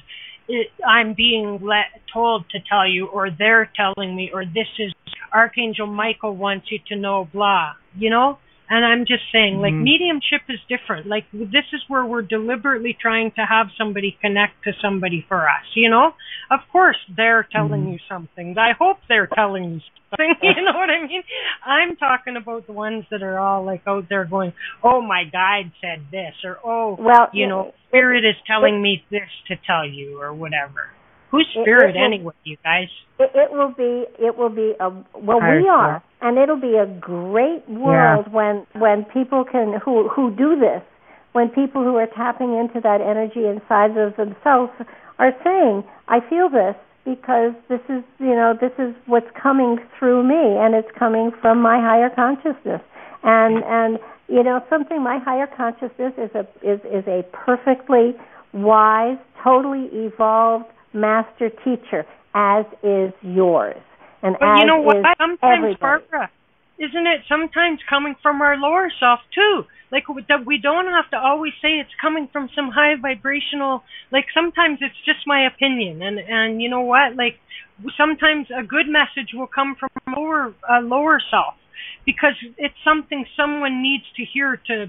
I'm 0.86 1.14
being 1.14 1.60
let, 1.62 2.02
told 2.12 2.50
to 2.52 2.60
tell 2.68 2.88
you, 2.88 3.08
or 3.08 3.30
they're 3.30 3.70
telling 3.76 4.16
me, 4.16 4.32
or 4.34 4.46
this 4.46 4.68
is 4.80 4.94
Archangel 5.34 5.88
Michael 5.88 6.36
wants 6.36 6.68
you 6.72 6.80
to 6.88 6.96
know, 6.96 7.28
blah. 7.32 7.74
You 7.96 8.10
know? 8.10 8.40
And 8.72 8.86
I'm 8.86 9.06
just 9.06 9.24
saying, 9.32 9.60
like, 9.60 9.74
Mhm. 9.74 9.82
mediumship 9.82 10.44
is 10.48 10.60
different. 10.70 11.08
Like, 11.08 11.26
this 11.34 11.66
is 11.74 11.82
where 11.88 12.06
we're 12.06 12.22
deliberately 12.22 12.94
trying 12.94 13.32
to 13.32 13.46
have 13.46 13.72
somebody 13.76 14.12
connect 14.22 14.64
to 14.66 14.74
somebody 14.74 15.22
for 15.28 15.50
us, 15.50 15.66
you 15.74 15.90
know? 15.90 16.14
Of 16.52 16.68
course, 16.72 16.98
they're 17.10 17.44
telling 17.52 17.86
Mhm. 17.88 17.94
you 17.94 18.00
something. 18.08 18.58
I 18.58 18.74
hope 18.74 19.00
they're 19.08 19.28
telling 19.28 19.64
you 19.74 19.82
something, 20.12 20.36
you 20.44 20.62
know 20.62 20.74
what 20.74 20.92
I 20.92 21.02
mean? 21.06 21.24
I'm 21.66 21.96
talking 21.96 22.36
about 22.38 22.68
the 22.68 22.74
ones 22.74 23.06
that 23.10 23.24
are 23.24 23.40
all, 23.40 23.64
like, 23.64 23.82
out 23.88 24.08
there 24.08 24.26
going, 24.26 24.54
oh, 24.84 25.02
my 25.02 25.24
guide 25.24 25.72
said 25.82 26.12
this, 26.12 26.36
or, 26.44 26.60
oh, 26.64 26.96
well, 27.00 27.30
you 27.34 27.48
know, 27.48 27.74
spirit 27.88 28.24
is 28.24 28.36
telling 28.46 28.82
me 28.82 29.04
this 29.10 29.30
to 29.48 29.56
tell 29.56 29.86
you, 29.86 30.22
or 30.22 30.32
whatever. 30.32 30.92
Who's 31.32 31.48
It- 31.56 31.62
spirit 31.62 31.96
it 31.96 32.00
will- 32.00 32.06
anyway, 32.06 32.34
you 32.44 32.58
guys? 32.64 32.90
it, 33.20 33.32
it 33.36 33.52
will 33.52 33.70
be 33.70 34.06
it 34.18 34.38
will 34.38 34.50
be 34.50 34.74
a 34.80 34.90
well 35.20 35.40
Higher 35.40 35.62
we 35.62 35.68
are 35.70 35.92
self. 35.94 36.04
and 36.22 36.38
it'll 36.38 36.56
be 36.62 36.76
a 36.78 36.86
great 36.86 37.68
world 37.70 38.32
when 38.32 38.66
when 38.74 39.06
people 39.06 39.44
can 39.44 39.74
who 39.84 40.08
who 40.10 40.32
do 40.32 40.56
this 40.56 40.82
when 41.34 41.50
people 41.50 41.84
who 41.84 41.96
are 41.98 42.08
tapping 42.08 42.58
into 42.58 42.80
that 42.82 43.02
energy 43.02 43.46
inside 43.46 43.96
of 43.98 44.16
themselves 44.16 44.72
are 45.20 45.34
saying 45.44 45.84
i 46.08 46.20
feel 46.30 46.50
this 46.50 46.76
because 47.06 47.54
this 47.68 47.82
is 47.90 48.04
you 48.20 48.34
know 48.40 48.54
this 48.60 48.72
is 48.80 48.96
what's 49.06 49.30
coming 49.32 49.78
through 49.98 50.24
me 50.24 50.58
and 50.58 50.74
it's 50.74 50.92
coming 50.98 51.32
from 51.42 51.62
my 51.62 51.78
higher 51.80 52.10
consciousness 52.10 52.82
and 53.24 53.64
and 53.66 54.00
you 54.30 54.42
know 54.44 54.64
something 54.70 55.04
my 55.04 55.18
higher 55.20 55.48
consciousness 55.48 56.14
is 56.18 56.32
a 56.36 56.44
is 56.64 56.80
is 56.86 57.06
a 57.08 57.22
perfectly 57.34 58.16
wise 58.54 59.18
totally 59.44 59.86
evolved 59.92 60.66
master 60.94 61.50
teacher 61.64 62.06
as 62.34 62.66
is 62.84 63.14
yours 63.22 63.82
and 64.22 64.36
But 64.40 64.46
as 64.46 64.60
you 64.60 64.66
know 64.66 64.80
what? 64.80 64.98
is 64.98 65.06
Sometimes. 65.18 65.78
Barbara, 65.80 66.30
isn't 66.78 67.08
it 67.08 67.22
sometimes 67.28 67.80
coming 67.90 68.16
from 68.22 68.42
our 68.42 68.56
lower 68.58 68.92
self 69.00 69.20
too? 69.34 69.64
Like 69.92 70.08
w- 70.08 70.26
that 70.30 70.46
we 70.46 70.60
don't 70.62 70.88
have 70.88 71.10
to 71.12 71.18
always 71.18 71.54
say 71.62 71.80
it's 71.80 71.94
coming 72.02 72.30
from 72.32 72.50
some 72.56 72.70
high 72.70 72.96
vibrational. 73.02 73.84
Like 74.12 74.26
sometimes 74.34 74.80
it's 74.82 74.98
just 75.06 75.26
my 75.26 75.48
opinion, 75.48 76.02
and 76.02 76.20
and 76.20 76.62
you 76.62 76.70
know 76.70 76.82
what? 76.82 77.16
Like 77.16 77.40
w- 77.80 77.96
sometimes 77.98 78.48
a 78.52 78.64
good 78.64 78.88
message 78.88 79.34
will 79.34 79.48
come 79.48 79.76
from 79.80 79.90
lower 80.16 80.54
uh, 80.70 80.82
lower 80.82 81.20
self 81.32 81.56
because 82.06 82.36
it's 82.58 82.80
something 82.84 83.26
someone 83.36 83.82
needs 83.82 84.06
to 84.16 84.24
hear 84.26 84.62
to 84.68 84.88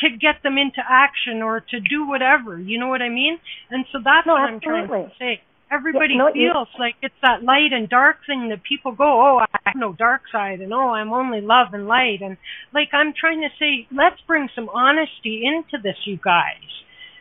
to 0.00 0.10
get 0.10 0.42
them 0.42 0.58
into 0.58 0.80
action 0.88 1.42
or 1.42 1.60
to 1.60 1.80
do 1.80 2.06
whatever. 2.06 2.58
You 2.58 2.78
know 2.78 2.88
what 2.88 3.02
I 3.02 3.08
mean? 3.08 3.38
And 3.70 3.84
so 3.92 3.98
that's 4.02 4.26
No, 4.26 4.34
what 4.34 4.42
I'm 4.42 4.60
trying 4.60 4.88
to 4.88 5.10
say. 5.18 5.40
Everybody 5.70 6.16
no, 6.16 6.28
you- 6.28 6.50
feels 6.52 6.68
like 6.78 6.94
it's 7.02 7.14
that 7.20 7.42
light 7.42 7.72
and 7.72 7.88
dark 7.88 8.18
thing 8.26 8.48
that 8.48 8.62
people 8.62 8.92
go, 8.92 9.04
oh, 9.04 9.38
I 9.40 9.58
have 9.66 9.74
no 9.76 9.92
dark 9.92 10.22
side, 10.32 10.60
and 10.60 10.72
oh, 10.72 10.90
I'm 10.90 11.12
only 11.12 11.42
love 11.42 11.74
and 11.74 11.86
light, 11.86 12.20
and 12.22 12.38
like 12.72 12.88
I'm 12.94 13.12
trying 13.12 13.42
to 13.42 13.50
say, 13.58 13.86
let's 13.92 14.16
bring 14.26 14.48
some 14.54 14.70
honesty 14.70 15.42
into 15.44 15.82
this, 15.82 15.96
you 16.06 16.18
guys. 16.24 16.64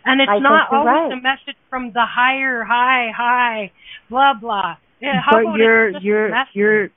And 0.05 0.21
it's 0.21 0.29
I 0.31 0.39
not 0.39 0.71
always 0.71 0.87
right. 0.87 1.11
a 1.11 1.15
message 1.17 1.59
from 1.69 1.91
the 1.91 2.05
higher, 2.07 2.63
high, 2.63 3.11
high, 3.15 3.71
blah 4.09 4.33
blah. 4.39 4.77
Yeah, 5.01 5.19
how 5.23 5.33
but 5.33 5.41
about 5.41 5.57
you're 5.57 5.87
it's 5.89 5.95
just 5.95 6.05
a 6.05 6.07
you're 6.07 6.37
you're 6.53 6.89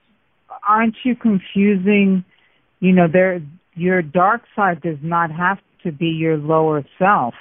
aren't 0.66 0.94
you 1.04 1.16
confusing 1.16 2.24
you 2.78 2.92
know 2.92 3.06
there 3.12 3.40
your 3.74 4.02
dark 4.02 4.42
side 4.54 4.80
does 4.82 4.98
not 5.02 5.30
have 5.32 5.58
to 5.84 5.92
be 5.92 6.06
your 6.06 6.36
lower 6.36 6.84
self. 6.98 7.34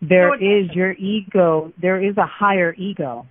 There 0.00 0.28
No, 0.28 0.34
is 0.34 0.66
doesn't. 0.68 0.76
your 0.76 0.92
ego. 0.92 1.72
There 1.80 2.02
is 2.02 2.16
a 2.16 2.26
higher 2.26 2.74
ego. 2.74 3.26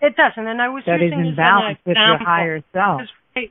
It 0.00 0.16
doesn't, 0.16 0.46
and 0.46 0.60
I 0.60 0.68
was 0.68 0.82
that 0.86 0.96
is 0.96 1.12
using 1.12 1.20
in 1.20 1.26
as 1.26 1.30
an 1.30 1.36
balance 1.36 1.78
with 1.86 1.96
your 1.96 2.18
higher 2.18 2.60
self. 2.72 3.02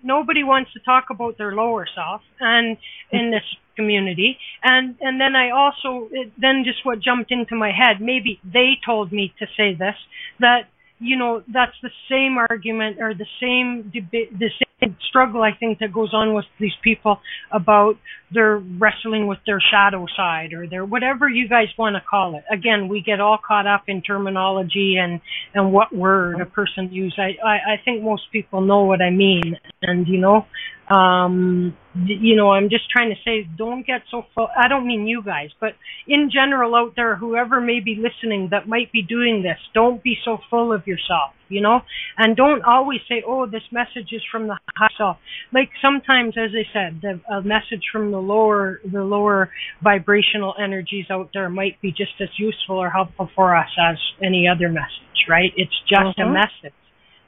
nobody 0.04 0.44
wants 0.44 0.72
to 0.74 0.80
talk 0.82 1.06
about 1.10 1.38
their 1.38 1.54
lower 1.54 1.88
self 1.96 2.22
and 2.40 2.78
in 3.12 3.32
this 3.32 3.44
community. 3.76 4.38
And 4.64 4.96
and 5.00 5.20
then 5.20 5.34
i 5.36 5.50
also 5.50 6.10
it, 6.12 6.34
then 6.38 6.64
just 6.66 6.86
what 6.86 7.00
jumped 7.00 7.32
into 7.32 7.56
my 7.56 7.72
head 7.72 8.02
maybe 8.02 8.40
they 8.44 8.78
told 8.86 9.12
me 9.14 9.34
to 9.40 9.46
say 9.58 9.74
this 9.74 9.96
that 10.40 10.64
you 11.00 11.18
know 11.18 11.42
that's 11.52 11.78
the 11.82 11.90
same 12.10 12.38
argument 12.38 12.98
or 13.00 13.14
the 13.14 13.26
same 13.40 13.90
debate 13.94 14.38
the 14.38 14.50
same 14.60 14.71
struggle 15.08 15.42
i 15.42 15.52
think 15.60 15.80
that 15.80 15.94
goes 15.94 16.14
on 16.14 16.34
with 16.34 16.46
these 16.60 16.74
people 16.84 17.20
about 17.52 17.96
their 18.34 18.58
wrestling 18.58 19.28
with 19.28 19.40
their 19.46 19.62
shadow 19.72 20.06
side 20.16 20.54
or 20.54 20.68
their 20.68 20.86
whatever 20.86 21.28
you 21.28 21.48
guys 21.50 21.68
want 21.78 21.96
to 21.96 22.02
call 22.10 22.36
it. 22.36 22.44
Again 22.52 22.88
we 22.88 23.02
get 23.02 23.20
all 23.20 23.38
caught 23.46 23.68
up 23.68 23.84
in 23.88 24.02
terminology 24.02 24.96
and 24.98 25.20
and 25.54 25.74
what 25.74 25.94
word 25.94 26.40
a 26.40 26.46
person 26.46 26.92
use. 26.92 27.16
I 27.18 27.36
i, 27.46 27.74
I 27.74 27.82
think 27.84 28.04
most 28.04 28.24
people 28.32 28.62
know 28.62 28.84
what 28.84 29.02
i 29.02 29.10
mean. 29.10 29.58
And 29.82 30.08
you 30.08 30.20
know 30.20 30.46
um 30.90 31.76
you 32.06 32.36
know 32.36 32.52
i'm 32.52 32.70
just 32.70 32.90
trying 32.90 33.10
to 33.10 33.16
say 33.24 33.48
don't 33.58 33.86
get 33.86 34.02
so 34.10 34.24
full 34.36 34.50
i 34.58 34.68
don't 34.68 34.86
mean 34.86 35.08
you 35.08 35.22
guys 35.24 35.50
but 35.60 35.70
in 36.08 36.30
general 36.34 36.76
out 36.76 36.94
there 36.96 37.16
whoever 37.16 37.62
may 37.62 37.80
be 37.80 37.96
listening 37.96 38.50
that 38.52 38.68
might 38.68 38.92
be 38.92 39.02
doing 39.02 39.42
this 39.42 39.58
don't 39.74 40.04
be 40.04 40.18
so 40.26 40.38
full 40.50 40.74
of 40.74 40.86
yourself 40.88 41.32
you 41.52 41.62
know 41.62 41.82
and 42.18 42.36
don't 42.36 42.64
always 42.64 43.00
say 43.08 43.24
oh 43.28 43.46
this 43.46 43.64
message 43.72 44.10
is 44.12 44.22
from 44.32 44.48
the 44.48 44.58
high 44.76 44.88
self 44.98 45.18
like 45.54 45.70
sometimes 45.82 46.34
as 46.38 46.52
i 46.56 46.66
said 46.74 47.00
the 47.02 47.20
a 47.34 47.42
message 47.42 47.84
from 47.92 48.12
the 48.12 48.18
lower 48.18 48.80
the 48.92 49.04
lower 49.04 49.50
vibrational 49.84 50.54
energies 50.62 51.06
out 51.12 51.30
there 51.34 51.50
might 51.50 51.80
be 51.82 51.92
just 51.92 52.14
as 52.22 52.30
useful 52.38 52.78
or 52.78 52.90
helpful 52.90 53.30
for 53.36 53.56
us 53.56 53.70
as 53.90 53.98
any 54.24 54.48
other 54.48 54.70
message 54.70 55.28
right 55.30 55.52
it's 55.58 55.78
just 55.88 56.18
Mhm. 56.18 56.30
a 56.30 56.34
message 56.34 56.78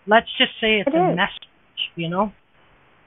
let's 0.07 0.29
just 0.37 0.53
say 0.59 0.79
it's 0.79 0.87
It 0.87 0.95
a 0.95 1.09
is. 1.11 1.15
message 1.15 1.91
you 1.95 2.09
know 2.09 2.31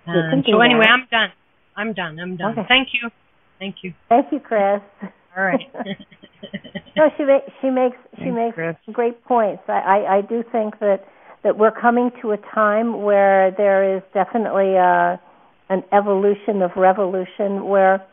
and 0.06 0.44
so 0.48 0.60
anyway, 0.60 0.84
that. 0.84 0.93
I'm 0.93 1.06
done. 1.10 1.32
I'm 1.76 1.93
done. 1.93 2.20
I'm 2.20 2.36
done. 2.36 2.52
Okay. 2.52 2.68
Thank 2.68 2.88
you. 2.94 3.10
Thank 3.59 3.76
you. 3.82 3.94
Thank 4.09 4.32
you, 4.32 4.40
Chris. 4.40 4.80
All 5.36 5.44
right. 5.44 5.60
no, 6.96 7.10
she 7.16 7.24
ma- 7.24 7.46
she 7.60 7.70
makes 7.70 7.96
she 8.22 8.30
Thanks, 8.30 8.36
makes 8.36 8.54
Chris. 8.54 8.76
great 8.92 9.24
points. 9.24 9.62
I, 9.68 9.72
I 10.06 10.16
I 10.18 10.20
do 10.22 10.44
think 10.52 10.78
that 10.80 11.04
that 11.44 11.58
we're 11.58 11.72
coming 11.72 12.10
to 12.22 12.32
a 12.32 12.38
time 12.54 13.02
where 13.02 13.52
there 13.56 13.96
is 13.96 14.02
definitely 14.14 14.74
a 14.74 15.20
an 15.70 15.84
evolution 15.92 16.62
of 16.62 16.72
revolution 16.76 17.66
where 17.66 18.04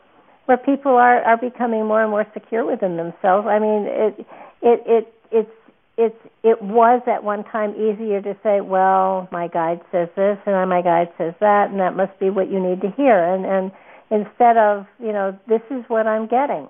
where 0.46 0.58
people 0.58 0.92
are 0.92 1.22
are 1.24 1.38
becoming 1.38 1.86
more 1.86 2.02
and 2.02 2.10
more 2.10 2.26
secure 2.34 2.64
within 2.66 2.96
themselves. 2.96 3.46
I 3.48 3.58
mean, 3.58 3.86
it 3.88 4.26
it 4.62 4.80
it 4.86 5.14
it's 5.32 5.50
it's 5.98 6.16
it 6.44 6.62
was 6.62 7.02
at 7.06 7.24
one 7.24 7.44
time 7.44 7.72
easier 7.76 8.22
to 8.22 8.36
say, 8.42 8.60
well, 8.60 9.28
my 9.32 9.48
guide 9.48 9.80
says 9.92 10.08
this 10.16 10.38
and 10.46 10.70
my 10.70 10.82
guide 10.82 11.08
says 11.18 11.34
that, 11.40 11.70
and 11.70 11.80
that 11.80 11.96
must 11.96 12.18
be 12.20 12.30
what 12.30 12.50
you 12.50 12.60
need 12.60 12.80
to 12.82 12.90
hear, 12.96 13.18
and 13.18 13.44
and 13.46 13.72
instead 14.10 14.56
of 14.56 14.86
you 15.00 15.12
know 15.12 15.38
this 15.48 15.62
is 15.70 15.84
what 15.88 16.06
I'm 16.06 16.26
getting, 16.28 16.68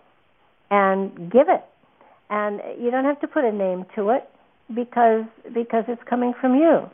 and 0.74 1.30
give 1.30 1.48
it, 1.48 1.62
and 2.30 2.60
you 2.80 2.90
don't 2.90 3.04
have 3.04 3.20
to 3.20 3.28
put 3.28 3.44
a 3.44 3.52
name 3.52 3.86
to 3.94 4.10
it 4.10 4.28
because 4.74 5.24
because 5.54 5.84
it's 5.86 6.02
coming 6.08 6.32
from 6.40 6.56
you. 6.56 6.90